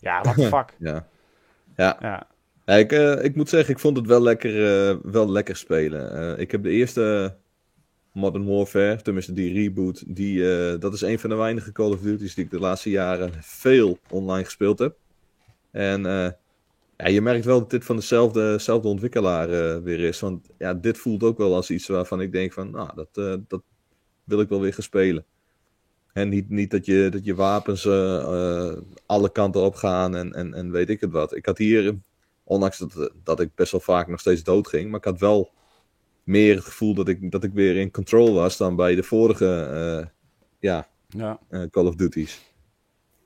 Ja, 0.00 0.20
what 0.20 0.34
the 0.34 0.46
fuck. 0.56 0.74
ja. 0.78 1.06
Ja, 1.76 1.96
ja. 2.00 2.26
Ja, 2.66 2.74
ik, 2.74 2.92
eh, 2.92 3.24
ik 3.24 3.36
moet 3.36 3.48
zeggen, 3.48 3.74
ik 3.74 3.80
vond 3.80 3.96
het 3.96 4.06
wel 4.06 4.22
lekker, 4.22 4.88
eh, 4.88 4.96
wel 5.02 5.30
lekker 5.30 5.56
spelen. 5.56 6.38
Ik 6.38 6.50
heb 6.50 6.62
de 6.62 6.70
eerste 6.70 7.34
Modern 8.12 8.46
Warfare, 8.46 9.02
tenminste 9.02 9.32
die 9.32 9.52
reboot, 9.52 10.16
die, 10.16 10.38
dat 10.78 10.92
is 10.92 11.00
een 11.00 11.18
van 11.18 11.30
de 11.30 11.36
weinige 11.36 11.72
Call 11.72 11.92
of 11.92 12.00
Duty's 12.00 12.34
die 12.34 12.44
ik 12.44 12.50
de 12.50 12.58
laatste 12.58 12.90
jaren 12.90 13.30
veel 13.40 13.98
online 14.10 14.44
gespeeld 14.44 14.78
heb. 14.78 14.96
En 15.70 16.02
ja, 16.96 17.08
je 17.08 17.20
merkt 17.20 17.44
wel 17.44 17.58
dat 17.58 17.70
dit 17.70 17.84
van 17.84 17.96
dezelfde, 17.96 18.52
dezelfde 18.52 18.88
ontwikkelaar 18.88 19.50
eh, 19.50 19.82
weer 19.82 20.00
is. 20.00 20.20
Want 20.20 20.48
ja, 20.58 20.74
dit 20.74 20.98
voelt 20.98 21.22
ook 21.22 21.38
wel 21.38 21.54
als 21.54 21.70
iets 21.70 21.86
waarvan 21.86 22.20
ik 22.20 22.32
denk 22.32 22.52
van, 22.52 22.70
nou, 22.70 22.90
dat, 22.94 23.08
eh, 23.12 23.34
dat 23.48 23.62
wil 24.24 24.40
ik 24.40 24.48
wel 24.48 24.60
weer 24.60 24.74
gaan 24.74 24.82
spelen. 24.82 25.24
En 26.12 26.28
niet, 26.28 26.48
niet 26.48 26.70
dat, 26.70 26.86
je, 26.86 27.08
dat 27.10 27.24
je 27.24 27.34
wapens 27.34 27.84
eh, 27.84 28.72
alle 29.06 29.32
kanten 29.32 29.62
op 29.62 29.74
gaan 29.74 30.16
en, 30.16 30.32
en, 30.32 30.54
en 30.54 30.70
weet 30.70 30.90
ik 30.90 31.00
het 31.00 31.10
wat. 31.10 31.36
Ik 31.36 31.46
had 31.46 31.58
hier 31.58 31.98
Ondanks 32.46 32.78
dat, 32.78 33.12
dat 33.22 33.40
ik 33.40 33.54
best 33.54 33.72
wel 33.72 33.80
vaak 33.80 34.08
nog 34.08 34.20
steeds 34.20 34.42
dood 34.42 34.68
ging. 34.68 34.90
Maar 34.90 34.98
ik 34.98 35.04
had 35.04 35.20
wel 35.20 35.52
meer 36.24 36.54
het 36.54 36.64
gevoel 36.64 36.94
dat 36.94 37.08
ik, 37.08 37.30
dat 37.30 37.44
ik 37.44 37.52
weer 37.52 37.76
in 37.76 37.90
control 37.90 38.34
was 38.34 38.56
dan 38.56 38.76
bij 38.76 38.94
de 38.94 39.02
vorige 39.02 40.12
ja, 40.58 40.88
Ja, 41.08 41.40
Call 41.70 41.86
of 41.86 41.94
Duty's. 41.94 42.40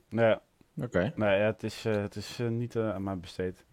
nee, 0.09 0.37
Oké. 0.83 1.13
nee 1.15 1.39
ja, 1.39 1.45
het 1.45 1.63
is, 1.63 1.85
eh, 1.85 1.93
het 1.93 2.17
is 2.17 2.39
eh, 2.39 2.49
niet 2.49 2.77
eh, 2.77 2.95
aan 2.95 3.03
mij 3.03 3.19
besteed. 3.19 3.65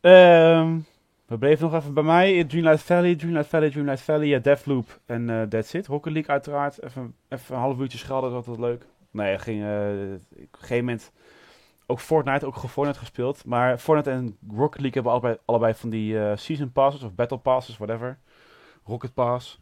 Ehm, 0.00 0.78
we 1.26 1.38
bleven 1.38 1.70
nog 1.70 1.80
even 1.80 1.94
bij 1.94 2.02
mij. 2.02 2.44
Dreamlight 2.44 2.82
Valley, 2.82 3.16
Dreamlight 3.16 3.48
Valley, 3.48 3.70
Dreamlight 3.70 4.00
Valley, 4.00 4.26
ja, 4.26 4.38
Deathloop 4.38 5.00
en 5.06 5.48
That's 5.48 5.74
It. 5.74 5.86
Rocket 5.86 6.12
League 6.12 6.30
uiteraard. 6.30 6.82
Even, 6.82 7.14
even 7.28 7.54
een 7.54 7.60
half 7.60 7.78
uurtje 7.78 7.98
schelden, 7.98 8.30
dat 8.30 8.46
was 8.46 8.56
altijd 8.56 8.70
leuk. 8.70 8.86
Nee, 9.10 9.38
ging 9.38 9.62
op 9.62 9.68
een 9.68 10.48
gegeven 10.50 10.84
moment... 10.84 11.12
Ook 11.90 12.00
Fortnite, 12.00 12.46
ook 12.46 12.56
Fortnite 12.56 12.98
gespeeld. 12.98 13.44
Maar 13.44 13.78
Fortnite 13.78 14.10
en 14.10 14.36
Rocket 14.56 14.80
League 14.80 15.02
hebben 15.02 15.12
allebei, 15.12 15.36
allebei 15.44 15.74
van 15.74 15.90
die 15.90 16.36
Season 16.36 16.72
Passes 16.72 17.02
of 17.02 17.14
Battle 17.14 17.38
Passes, 17.38 17.76
whatever. 17.76 18.18
Rocket 18.84 19.14
Pass. 19.14 19.60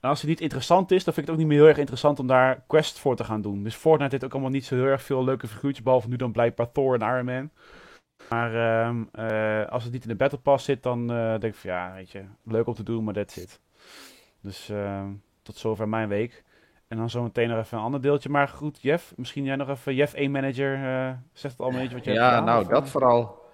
En 0.00 0.08
als 0.08 0.20
het 0.20 0.30
niet 0.30 0.40
interessant 0.40 0.90
is, 0.90 1.04
dan 1.04 1.14
vind 1.14 1.26
ik 1.26 1.32
het 1.32 1.32
ook 1.32 1.38
niet 1.38 1.46
meer 1.46 1.58
heel 1.58 1.68
erg 1.68 1.78
interessant 1.78 2.18
om 2.18 2.26
daar 2.26 2.62
quest 2.66 2.98
voor 2.98 3.16
te 3.16 3.24
gaan 3.24 3.42
doen. 3.42 3.62
Dus 3.62 3.74
Fortnite 3.74 4.10
heeft 4.10 4.24
ook 4.24 4.32
allemaal 4.32 4.50
niet 4.50 4.64
zo 4.64 4.74
heel 4.74 4.84
erg 4.84 5.02
veel 5.02 5.24
leuke 5.24 5.48
figuurtjes, 5.48 5.84
behalve 5.84 6.08
nu 6.08 6.16
dan 6.16 6.32
blijkbaar 6.32 6.72
Thor 6.72 6.94
en 6.94 7.08
Iron 7.14 7.24
Man. 7.24 7.50
Maar 8.28 8.54
ehm, 8.54 9.02
eh, 9.12 9.66
als 9.66 9.84
het 9.84 9.92
niet 9.92 10.02
in 10.02 10.08
de 10.08 10.14
Battle 10.14 10.38
Pass 10.38 10.64
zit, 10.64 10.82
dan 10.82 11.10
eh, 11.10 11.30
denk 11.30 11.42
ik 11.42 11.54
van 11.54 11.70
ja, 11.70 11.92
weet 11.94 12.10
je, 12.10 12.22
leuk 12.44 12.66
om 12.66 12.74
te 12.74 12.82
doen, 12.82 13.04
maar 13.04 13.14
that's 13.14 13.36
it. 13.36 13.60
Dus 14.40 14.68
ehm, 14.68 15.06
tot 15.42 15.56
zover 15.56 15.88
mijn 15.88 16.08
week. 16.08 16.44
En 16.88 16.96
dan 16.96 17.10
zometeen 17.10 17.48
nog 17.48 17.58
even 17.58 17.78
een 17.78 17.84
ander 17.84 18.00
deeltje. 18.00 18.28
Maar 18.28 18.48
goed, 18.48 18.78
Jeff, 18.82 19.12
misschien 19.16 19.44
jij 19.44 19.56
nog 19.56 19.68
even, 19.68 19.94
Jeff, 19.94 20.14
één 20.14 20.30
manager, 20.30 20.74
eh 20.74 21.10
zegt 21.32 21.56
het 21.56 21.66
al 21.66 21.72
een 21.72 21.78
beetje 21.78 21.94
wat 21.96 22.04
hebt 22.04 22.16
Ja, 22.16 22.28
gedaan, 22.28 22.44
nou, 22.44 22.62
of, 22.62 22.68
dat 22.68 22.88
vooral. 22.88 23.46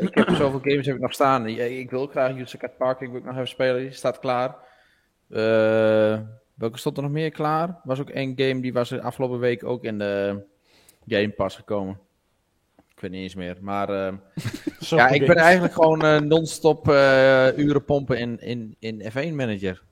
Ik 0.00 0.14
heb 0.14 0.28
zoveel 0.30 0.60
games 0.60 0.86
heb 0.86 0.94
ik 0.94 1.00
nog 1.00 1.12
staan. 1.12 1.46
Ik, 1.46 1.58
ik 1.58 1.90
wil 1.90 2.06
graag 2.06 2.36
Yusukat 2.36 2.76
Park, 2.76 3.00
ik 3.00 3.10
wil 3.10 3.20
nog 3.24 3.34
even 3.34 3.48
spelen. 3.48 3.80
Die 3.80 3.90
staat 3.90 4.18
klaar. 4.18 4.56
Eh, 5.34 6.20
welke 6.54 6.78
stond 6.78 6.96
er 6.96 7.02
nog 7.02 7.12
meer 7.12 7.30
klaar? 7.30 7.80
Was 7.84 8.00
ook 8.00 8.10
één 8.10 8.32
game, 8.36 8.60
die 8.60 8.72
was 8.72 8.98
afgelopen 8.98 9.38
week 9.38 9.64
ook 9.64 9.84
in 9.84 9.98
de 9.98 10.44
Game 11.06 11.30
Pass 11.30 11.56
gekomen. 11.56 11.98
Ik 12.94 13.00
weet 13.00 13.10
niet 13.10 13.22
eens 13.22 13.34
meer. 13.34 13.56
Maar 13.60 13.88
eh, 13.88 14.14
ja, 14.78 15.08
ik 15.08 15.26
ben 15.26 15.36
eigenlijk 15.36 15.74
gewoon 15.74 16.04
eh, 16.04 16.20
non-stop 16.20 16.88
uren 17.56 17.84
pompen 17.84 18.18
in, 18.18 18.40
in, 18.40 18.76
in 18.78 19.02
F1 19.02 19.34
Manager. 19.34 19.82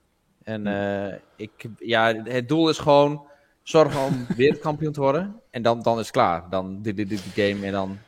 En 0.42 0.66
eh, 0.66 1.18
ik, 1.36 1.66
ja, 1.78 2.14
het 2.24 2.48
doel 2.48 2.68
is 2.68 2.78
gewoon 2.78 3.26
zorgen 3.62 4.00
om 4.00 4.26
wereldkampioen 4.36 4.92
te 4.92 5.00
worden. 5.00 5.40
En 5.50 5.62
dan, 5.62 5.82
dan 5.82 5.98
is 5.98 6.06
het 6.06 6.10
klaar. 6.10 6.44
Dan 6.50 6.82
dit, 6.82 6.96
dit, 6.96 7.08
dit 7.08 7.34
die 7.34 7.44
game 7.44 7.66
en 7.66 7.72
dan 7.72 7.98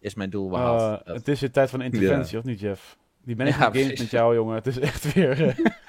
is 0.00 0.14
mijn 0.14 0.30
doel 0.30 0.48
behaald. 0.48 1.00
Het 1.04 1.28
is 1.28 1.40
weer 1.40 1.50
tijd 1.50 1.70
van 1.70 1.82
interventie, 1.82 2.38
of 2.38 2.44
niet, 2.44 2.60
Jeff? 2.60 2.96
Die 3.24 3.36
management 3.36 3.74
Ja, 3.74 3.80
games 3.82 4.00
met 4.00 4.10
jou, 4.10 4.34
jongen. 4.34 4.54
Het 4.54 4.66
is 4.66 4.78
echt 4.78 5.14
weer... 5.14 5.36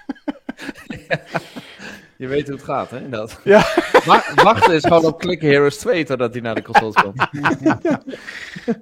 eh, 1.19 1.41
Je 2.17 2.27
weet 2.27 2.47
hoe 2.47 2.55
het 2.55 2.65
gaat, 2.65 2.89
hè? 2.89 3.09
Dat. 3.09 3.39
Ja. 3.43 3.63
Wa- 4.05 4.23
wachten 4.35 4.73
is 4.73 4.83
gewoon 4.83 5.05
op 5.05 5.19
Click 5.19 5.41
Heroes 5.41 5.77
2 5.77 6.03
totdat 6.05 6.33
hij 6.33 6.41
naar 6.41 6.55
de 6.55 6.61
consoles 6.61 6.95
komt. 6.95 7.27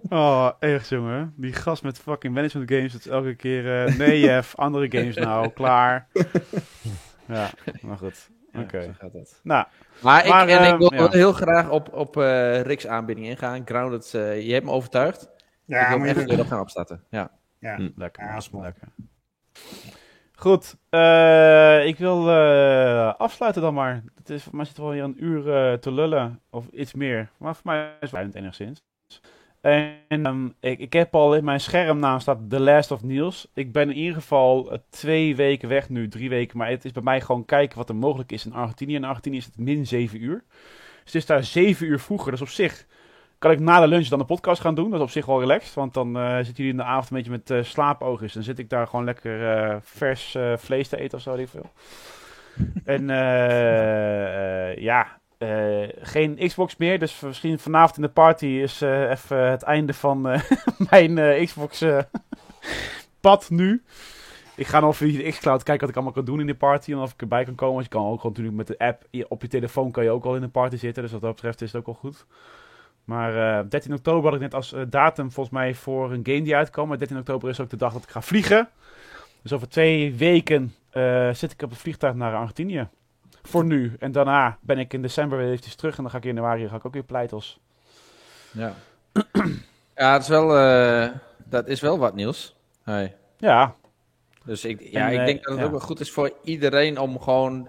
Oh, 0.10 0.50
echt 0.60 0.90
jongen. 0.90 1.34
Die 1.38 1.54
gast 1.54 1.84
met 1.84 1.98
fucking 2.00 2.34
management 2.34 2.72
games, 2.72 2.92
dat 2.92 3.02
is 3.02 3.08
elke 3.08 3.36
keer... 3.36 3.86
eh, 3.86 3.96
nee, 3.98 4.20
Jeff, 4.20 4.56
andere 4.56 4.98
games 4.98 5.16
nou, 5.16 5.50
klaar. 5.50 6.08
Ja, 7.26 7.50
maar 7.82 7.98
goed. 7.98 8.30
Oké. 8.54 8.78
Ja, 8.78 8.84
zo 8.84 8.92
gaat 9.00 9.14
dat. 9.14 9.40
Nou, 9.44 9.66
Maar, 10.02 10.28
Maar, 10.28 10.44
ik, 10.50 10.56
en 10.56 10.64
eh, 10.64 10.70
ik 10.70 10.78
wil 10.78 10.94
ja. 10.94 11.10
heel 11.10 11.34
graag 11.34 11.70
op, 11.70 11.94
op 11.94 12.18
eh 12.18 12.62
Rick's 12.62 12.88
aanbieding 12.88 13.28
ingaan. 13.28 13.62
Grounded, 13.66 14.14
eh, 14.14 14.42
je 14.48 14.54
hebt 14.54 14.66
me 14.66 14.72
overtuigd. 14.72 15.22
ik 15.22 15.30
Ja, 15.66 15.90
wil 15.90 15.98
moet 15.98 16.08
echt 16.08 16.24
weer 16.24 16.40
op 16.40 16.48
gaan 16.48 16.60
opstarten. 16.60 17.04
Ja. 17.10 17.32
Ja. 17.60 17.76
Hm. 17.76 17.90
Lekker. 17.96 18.24
Ja, 18.24 18.40
lekker. 18.52 18.88
Goed, 20.42 20.76
eh, 20.90 21.86
ik 21.86 21.98
wil 21.98 22.30
eh, 22.30 23.14
afsluiten 23.14 23.62
dan 23.62 23.74
maar. 23.74 24.04
Het 24.16 24.30
is, 24.30 24.44
voor 24.44 24.56
mij 24.56 24.66
zit 24.66 24.78
wel 24.78 24.92
hier 24.92 25.04
een 25.04 25.24
uur 25.24 25.54
eh, 25.54 25.74
te 25.78 25.92
lullen, 25.92 26.42
of 26.50 26.68
iets 26.68 26.94
meer. 26.94 27.30
Maar 27.38 27.56
voor 27.56 27.72
mij 27.72 27.94
is 28.00 28.12
het 28.12 28.36
enigszins. 28.36 28.84
En 29.62 29.96
ehm, 30.08 30.50
ik, 30.60 30.80
ik 30.80 30.94
heb 30.94 31.16
al 31.16 31.36
in 31.36 31.44
mijn 31.44 31.60
schermnaam 31.60 32.20
staat 32.20 32.50
The 32.50 32.60
Last 32.60 32.92
of 32.92 33.04
Niels. 33.04 33.48
Ik 33.54 33.72
ben 33.72 33.90
in 33.90 33.96
ieder 33.96 34.16
geval 34.16 34.80
twee 34.90 35.36
weken 35.36 35.70
weg 35.70 35.90
nu, 35.90 36.08
drie 36.08 36.30
weken. 36.30 36.58
Maar 36.58 36.70
het 36.70 36.86
is 36.86 36.92
bij 36.92 37.04
mij 37.04 37.22
gewoon 37.22 37.46
kijken 37.46 37.78
wat 37.78 37.90
er 37.90 37.96
mogelijk 37.96 38.32
is 38.32 38.46
in 38.46 38.54
Argentinië. 38.54 38.96
In 38.96 39.04
Argentinië 39.04 39.38
is 39.38 39.46
het 39.46 39.58
min 39.58 39.88
7 39.88 40.24
uur. 40.24 40.44
Dus 41.04 41.14
het 41.14 41.16
is 41.16 41.26
daar 41.26 41.44
7 41.44 41.88
uur 41.88 42.00
vroeger. 42.00 42.32
Dus 42.32 42.42
op 42.42 42.50
zich 42.50 42.86
kan 43.42 43.52
ik 43.52 43.60
na 43.60 43.80
de 43.80 43.88
lunch 43.88 44.08
dan 44.08 44.20
de 44.20 44.26
podcast 44.26 44.62
gaan 44.62 44.76
doen. 44.76 44.90
Dat 44.90 45.00
is 45.00 45.06
op 45.06 45.12
zich 45.12 45.26
wel 45.26 45.40
relaxed. 45.40 45.74
Want 45.74 45.94
dan 45.94 46.18
eh 46.18 46.36
zitten 46.36 46.54
jullie 46.56 46.72
in 46.72 46.78
de 46.78 46.84
avond 46.84 47.10
een 47.10 47.18
beetje 47.18 47.32
met 47.32 47.50
eh 47.50 47.64
slaapoogjes. 47.64 48.34
Dan 48.34 48.44
zit 48.44 48.60
ik 48.60 48.70
daar 48.70 48.88
gewoon 48.88 49.06
lekker 49.06 49.58
eh, 49.58 49.76
vers 49.82 50.38
vlees 50.56 50.88
te 50.88 50.98
eten 50.98 51.18
of 51.18 51.24
zo. 51.24 51.32
weet 51.32 51.42
ik 51.42 51.50
veel. 51.50 51.72
en 52.96 53.08
ja, 54.82 55.08
geen 56.02 56.36
Xbox 56.48 56.78
meer. 56.78 57.00
Dus 57.00 57.20
misschien 57.20 57.60
vanavond 57.60 57.96
in 57.96 58.02
de 58.02 58.10
party 58.10 58.46
is 58.46 58.82
even 58.82 59.50
het 59.50 59.64
einde 59.64 59.94
van 59.94 60.22
mijn 60.90 61.18
eh, 61.18 61.46
Xbox 61.46 61.82
eh, 61.82 62.00
pad 63.22 63.50
nu. 63.50 63.84
Ik 64.56 64.68
ga 64.68 64.80
nog 64.80 64.98
via 64.98 65.24
de 65.24 65.30
xCloud 65.30 65.64
kijken 65.64 65.80
wat 65.80 65.90
ik 65.90 65.96
allemaal 65.96 66.14
kan 66.14 66.26
doen 66.26 66.40
in 66.40 66.48
de 66.48 66.56
party. 66.56 66.92
En 66.92 66.98
of 66.98 67.14
ik 67.14 67.22
erbij 67.22 67.44
kan 67.44 67.56
komen. 67.56 67.74
Want 67.74 67.86
je 67.86 67.92
kan 67.92 68.06
ook 68.06 68.22
gewoon 68.22 68.32
natuurlijk 68.32 68.58
met 68.58 68.68
de 68.68 68.86
app 68.86 69.04
op 69.28 69.42
je 69.42 69.48
telefoon 69.48 69.92
kan 69.92 70.04
je 70.04 70.10
ook 70.10 70.26
al 70.26 70.36
in 70.36 70.42
de 70.42 70.48
party 70.48 70.76
zitten. 70.76 71.04
Dus 71.04 71.12
wat 71.12 71.22
dat 71.22 71.34
betreft 71.36 71.62
is 71.62 71.72
het 71.72 71.80
ook 71.80 71.86
wel 71.86 71.96
goed. 71.96 72.26
Maar 73.06 73.60
eh, 73.60 73.70
13 73.70 73.94
oktober 73.94 74.24
had 74.24 74.34
ik 74.34 74.40
net 74.40 74.54
als 74.54 74.74
eh, 74.74 74.82
datum 74.90 75.32
volgens 75.32 75.56
mij 75.56 75.74
voor 75.74 76.12
een 76.12 76.26
game 76.26 76.42
die 76.42 76.56
uitkwam. 76.56 76.88
Maar 76.88 76.98
13 76.98 77.18
oktober 77.18 77.50
is 77.50 77.60
ook 77.60 77.70
de 77.70 77.78
dag 77.78 77.94
dat 77.94 78.04
ik 78.04 78.10
ga 78.10 78.22
vliegen. 78.22 78.70
Dus 79.42 79.54
over 79.54 79.70
twee 79.70 80.16
weken 80.16 80.76
eh, 80.90 81.34
zit 81.34 81.52
ik 81.52 81.62
op 81.62 81.70
het 81.70 81.80
vliegtuig 81.80 82.14
naar 82.14 82.36
Argentinië. 82.36 82.88
Voor 83.42 83.66
nu. 83.66 83.96
En 84.00 84.12
daarna 84.12 84.58
ben 84.62 84.78
ik 84.78 84.94
in 84.94 85.02
december 85.02 85.38
weer 85.38 85.48
eventjes 85.48 85.76
terug. 85.76 85.98
En 85.98 86.02
dan 86.02 86.12
ga 86.12 86.18
ik 86.18 86.26
in 86.26 86.34
januari 86.34 86.68
ga 86.68 86.76
ik 86.76 86.86
ook 86.86 86.94
weer 86.94 87.04
pleitels. 87.04 87.60
Ja. 88.52 88.74
ja, 89.96 90.14
het 90.14 90.22
is 90.22 90.28
wel, 90.28 90.58
eh, 90.58 91.10
dat 91.46 91.68
is 91.68 91.80
wel 91.80 91.98
wat 91.98 92.16
nieuws. 92.16 92.56
Hey. 92.84 93.16
Ja, 93.38 93.76
Dus 94.44 94.66
ik, 94.66 94.82
ja, 94.82 95.08
En, 95.08 95.14
ik 95.14 95.20
eh, 95.20 95.26
denk 95.26 95.44
dat 95.44 95.56
het 95.56 95.66
ook 95.66 95.72
wel 95.72 95.80
goed 95.80 96.00
is 96.00 96.12
voor 96.12 96.34
iedereen 96.44 97.00
om 97.00 97.20
gewoon 97.20 97.68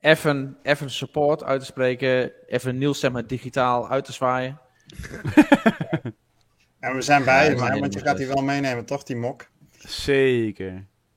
even, 0.00 0.56
even 0.62 0.90
support 0.90 1.42
uit 1.44 1.60
te 1.60 1.66
spreken. 1.66 2.32
Even 2.46 2.78
Niels 2.78 3.00
zeg 3.00 3.12
maar 3.12 3.26
digitaal 3.26 3.88
uit 3.88 4.04
te 4.04 4.12
zwaaien. 4.12 4.58
En 6.80 6.94
we 6.94 7.02
zijn 7.02 7.24
bij 7.24 7.50
Ja, 7.50 7.56
maar, 7.60 7.78
want 7.78 7.92
je 7.94 8.00
gaat 8.00 8.16
die 8.16 8.26
wel 8.26 8.42
meenemen, 8.42 8.84
toch, 8.84 9.02
die 9.02 9.16
mok? 9.16 9.46
zeker. 9.78 10.66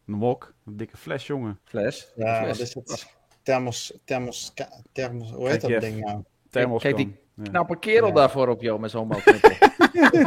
Een 0.07 0.13
mok. 0.13 0.53
Een 0.65 0.77
dikke 0.77 0.97
fles, 0.97 1.27
jongen. 1.27 1.59
Fles. 1.63 2.11
Ja, 2.15 2.43
Fles. 2.43 2.57
wat 2.57 2.67
is 2.67 2.73
het? 2.73 3.07
Thermos, 3.43 3.93
thermos, 4.05 4.53
thermos, 4.91 5.31
hoe 5.31 5.49
heet 5.49 5.59
Kijk, 5.59 5.71
dat 5.73 5.81
ding 5.81 5.99
nou? 6.05 6.23
Thermos 6.49 6.81
Kijk, 6.81 6.95
die. 6.95 7.15
Ja. 7.35 7.43
Knappe 7.43 7.79
kerel 7.79 8.07
Ja. 8.07 8.13
daarvoor 8.13 8.47
op 8.47 8.61
jou 8.61 8.79
met 8.79 8.91
zo'n 8.91 9.07
mouwknippel. 9.07 9.51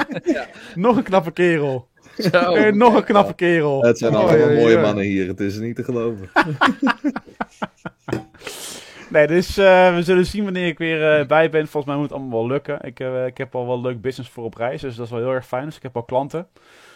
Nog 0.75 0.97
een 0.97 1.03
knappe 1.03 1.31
kerel. 1.33 1.89
Zo. 2.19 2.55
En 2.55 2.77
nog 2.77 2.95
een 2.95 3.05
knappe 3.05 3.35
kerel. 3.35 3.83
Het 3.83 3.99
zijn 3.99 4.15
Oh, 4.15 4.19
allemaal 4.21 4.39
ja, 4.51 4.61
mooie 4.61 4.75
ja. 4.77 4.81
mannen 4.81 5.05
hier. 5.05 5.27
Het 5.29 5.41
is 5.41 5.59
niet 5.59 5.77
te 5.77 5.85
geloven. 5.85 6.31
Nee, 9.11 9.27
dus 9.27 9.57
eh, 9.57 9.95
we 9.95 10.03
zullen 10.03 10.27
zien 10.27 10.45
wanneer 10.45 10.67
ik 10.67 10.79
weer 10.79 11.19
eh, 11.19 11.27
bij 11.27 11.51
ben. 11.51 11.69
Volgens 11.69 11.85
mij 11.85 11.95
moet 11.95 12.11
het 12.11 12.19
allemaal 12.19 12.39
wel 12.39 12.49
lukken. 12.49 12.79
Ik, 12.83 13.01
eh, 13.01 13.27
ik 13.27 13.39
heb 13.39 13.55
al 13.55 13.67
wel 13.67 13.81
leuk 13.81 14.01
business 14.01 14.31
voor 14.31 14.45
op 14.45 14.55
reis, 14.55 14.81
dus 14.81 14.97
dat 14.97 15.05
is 15.05 15.11
wel 15.11 15.21
heel 15.21 15.33
erg 15.33 15.47
fijn. 15.47 15.65
Dus 15.65 15.77
ik 15.77 15.83
heb 15.83 15.97
al 15.97 16.03
klanten. 16.03 16.47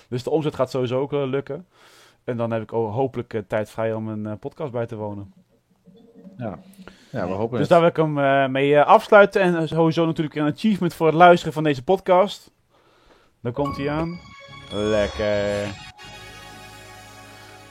Dus 0.09 0.23
de 0.23 0.31
omzet 0.31 0.55
gaat 0.55 0.71
sowieso 0.71 1.01
ook 1.01 1.13
lukken. 1.13 1.67
En 2.25 2.37
dan 2.37 2.51
heb 2.51 2.63
ik 2.63 2.73
ook 2.73 2.93
hopelijk 2.93 3.43
tijd 3.49 3.71
vrij 3.71 3.95
om 3.95 4.09
een 4.09 4.39
podcast 4.39 4.73
bij 4.73 4.87
te 4.87 4.97
wonen. 4.97 5.33
Ja. 6.37 6.59
ja, 7.11 7.27
we 7.27 7.33
hopen 7.33 7.59
Dus 7.59 7.61
het. 7.61 7.69
daar 7.69 7.81
wil 7.81 7.89
ik 7.89 8.17
hem 8.17 8.53
mee 8.53 8.81
afsluiten. 8.81 9.41
En 9.41 9.69
sowieso 9.69 10.07
natuurlijk 10.07 10.37
een 10.37 10.53
achievement 10.53 10.95
voor 10.95 11.07
het 11.07 11.17
luisteren 11.17 11.53
van 11.53 11.63
deze 11.63 11.85
podcast. 11.85 12.51
Dan 13.41 13.53
komt 13.53 13.77
hij 13.77 13.91
aan. 13.91 14.21
Lekker. 14.73 15.88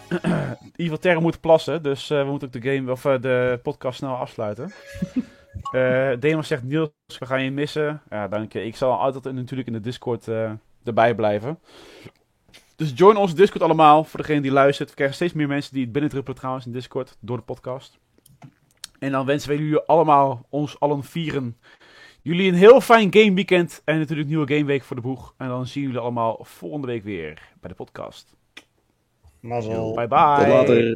Ivo 0.76 0.96
Terra 0.96 1.20
moet 1.20 1.40
plassen, 1.40 1.84
dus 1.84 2.10
eh, 2.10 2.24
we 2.24 2.30
moeten 2.30 2.48
ook 2.48 2.62
de, 2.62 2.76
game, 2.76 2.92
of, 2.92 3.06
eh, 3.06 3.22
de 3.22 3.60
podcast 3.64 3.98
snel 3.98 4.16
afsluiten. 4.16 4.72
Eh 5.72 6.12
Demo 6.20 6.42
zegt, 6.42 6.64
Niels, 6.64 6.90
we 7.20 7.26
gaan 7.26 7.44
je 7.44 7.52
missen. 7.52 8.02
Ja, 8.10 8.28
dank 8.28 8.54
je. 8.54 8.66
Ik 8.66 8.76
zal 8.76 9.00
altijd 9.00 9.34
natuurlijk 9.34 9.68
in 9.68 9.74
de 9.74 9.80
Discord 9.80 10.28
erbij 10.84 11.16
blijven. 11.16 11.60
Dus 12.76 12.92
join 12.96 13.18
onze 13.18 13.36
Discord 13.36 13.64
allemaal, 13.64 14.04
voor 14.04 14.20
degene 14.20 14.42
die 14.42 14.52
luistert. 14.52 14.90
We 14.90 14.96
krijgen 14.96 15.16
steeds 15.16 15.34
meer 15.34 15.48
mensen 15.48 15.74
die 15.74 15.84
het 15.84 15.92
binnendruppelen 15.92 16.38
trouwens 16.38 16.66
in 16.66 16.72
Discord, 16.72 17.18
door 17.20 17.38
de 17.38 17.44
podcast. 17.44 18.00
En 19.00 19.12
dan 19.12 19.26
wensen 19.26 19.50
we 19.50 19.58
jullie 19.58 19.80
allemaal, 19.80 20.46
ons 20.50 20.80
allen 20.80 21.04
vieren, 21.04 21.58
jullie 22.22 22.52
een 22.52 22.58
heel 22.58 22.82
fijn 22.82 23.14
gameweekend. 23.14 23.82
En 23.86 23.98
natuurlijk 24.00 24.28
nieuwe 24.28 24.48
gameweek 24.48 24.84
voor 24.84 24.96
de 24.96 25.02
boeg. 25.02 25.34
En 25.38 25.48
dan 25.48 25.68
zien 25.68 25.84
jullie 25.84 26.00
allemaal 26.00 26.40
volgende 26.42 26.88
week 26.88 27.04
weer 27.04 27.52
bij 27.60 27.70
de 27.70 27.76
podcast. 27.76 28.37
Mazzel. 29.44 29.94
Bye 29.94 30.08
bye. 30.08 30.46
Tot 30.46 30.70
later. 30.70 30.84